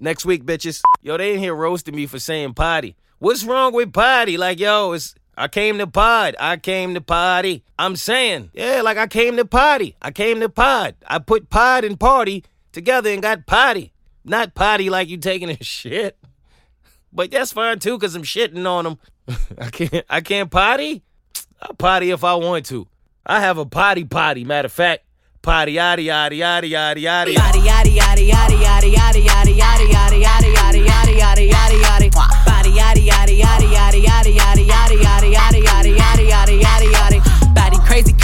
Next 0.00 0.24
week, 0.24 0.44
bitches. 0.44 0.80
Yo, 1.02 1.16
they 1.18 1.34
in 1.34 1.38
here 1.38 1.54
roasting 1.54 1.94
me 1.94 2.06
for 2.06 2.18
saying 2.18 2.54
potty. 2.54 2.96
What's 3.18 3.44
wrong 3.44 3.74
with 3.74 3.92
potty? 3.92 4.38
Like, 4.38 4.58
yo, 4.58 4.92
it's 4.92 5.14
I 5.36 5.48
came 5.48 5.78
to 5.78 5.86
pod. 5.86 6.36
I 6.40 6.56
came 6.56 6.94
to 6.94 7.00
potty. 7.00 7.64
I'm 7.78 7.96
saying, 7.96 8.50
yeah, 8.54 8.80
like 8.82 8.96
I 8.96 9.06
came 9.06 9.36
to 9.36 9.44
potty. 9.44 9.96
I 10.00 10.10
came 10.10 10.40
to 10.40 10.48
pod. 10.48 10.94
I 11.06 11.18
put 11.18 11.50
pod 11.50 11.84
and 11.84 12.00
party 12.00 12.44
together 12.72 13.10
and 13.10 13.22
got 13.22 13.46
potty. 13.46 13.92
Not 14.24 14.54
potty 14.54 14.90
like 14.90 15.08
you 15.08 15.18
taking 15.18 15.50
a 15.50 15.56
shit. 15.62 16.16
But 17.12 17.30
that's 17.30 17.52
fine 17.52 17.78
too, 17.78 17.98
cause 17.98 18.14
I'm 18.14 18.22
shitting 18.22 18.66
on 18.66 18.84
them. 18.84 18.98
I 19.58 19.70
can't 19.70 20.04
I 20.08 20.20
can't 20.20 20.50
potty? 20.50 21.02
I'll 21.60 21.74
potty 21.74 22.10
if 22.10 22.24
I 22.24 22.34
want 22.34 22.66
to. 22.66 22.86
I 23.26 23.40
have 23.40 23.58
a 23.58 23.66
potty 23.66 24.04
potty, 24.04 24.44
matter 24.44 24.66
of 24.66 24.72
fact. 24.72 25.04
Potty 25.42 25.74
yaddy 25.74 26.04
yaddy 26.04 26.38
yaddy 26.38 26.70
yaddy 26.70 27.02
yaddy. 27.02 27.34
Yaddy 27.34 27.64
yaddy 27.66 27.96
yaddy 27.96 28.30
yaddy 28.30 28.92
yaddy 28.94 29.24
yaddy 29.24 29.49
yada 29.82 30.16
yada 30.16 30.16
yada. 30.16 30.39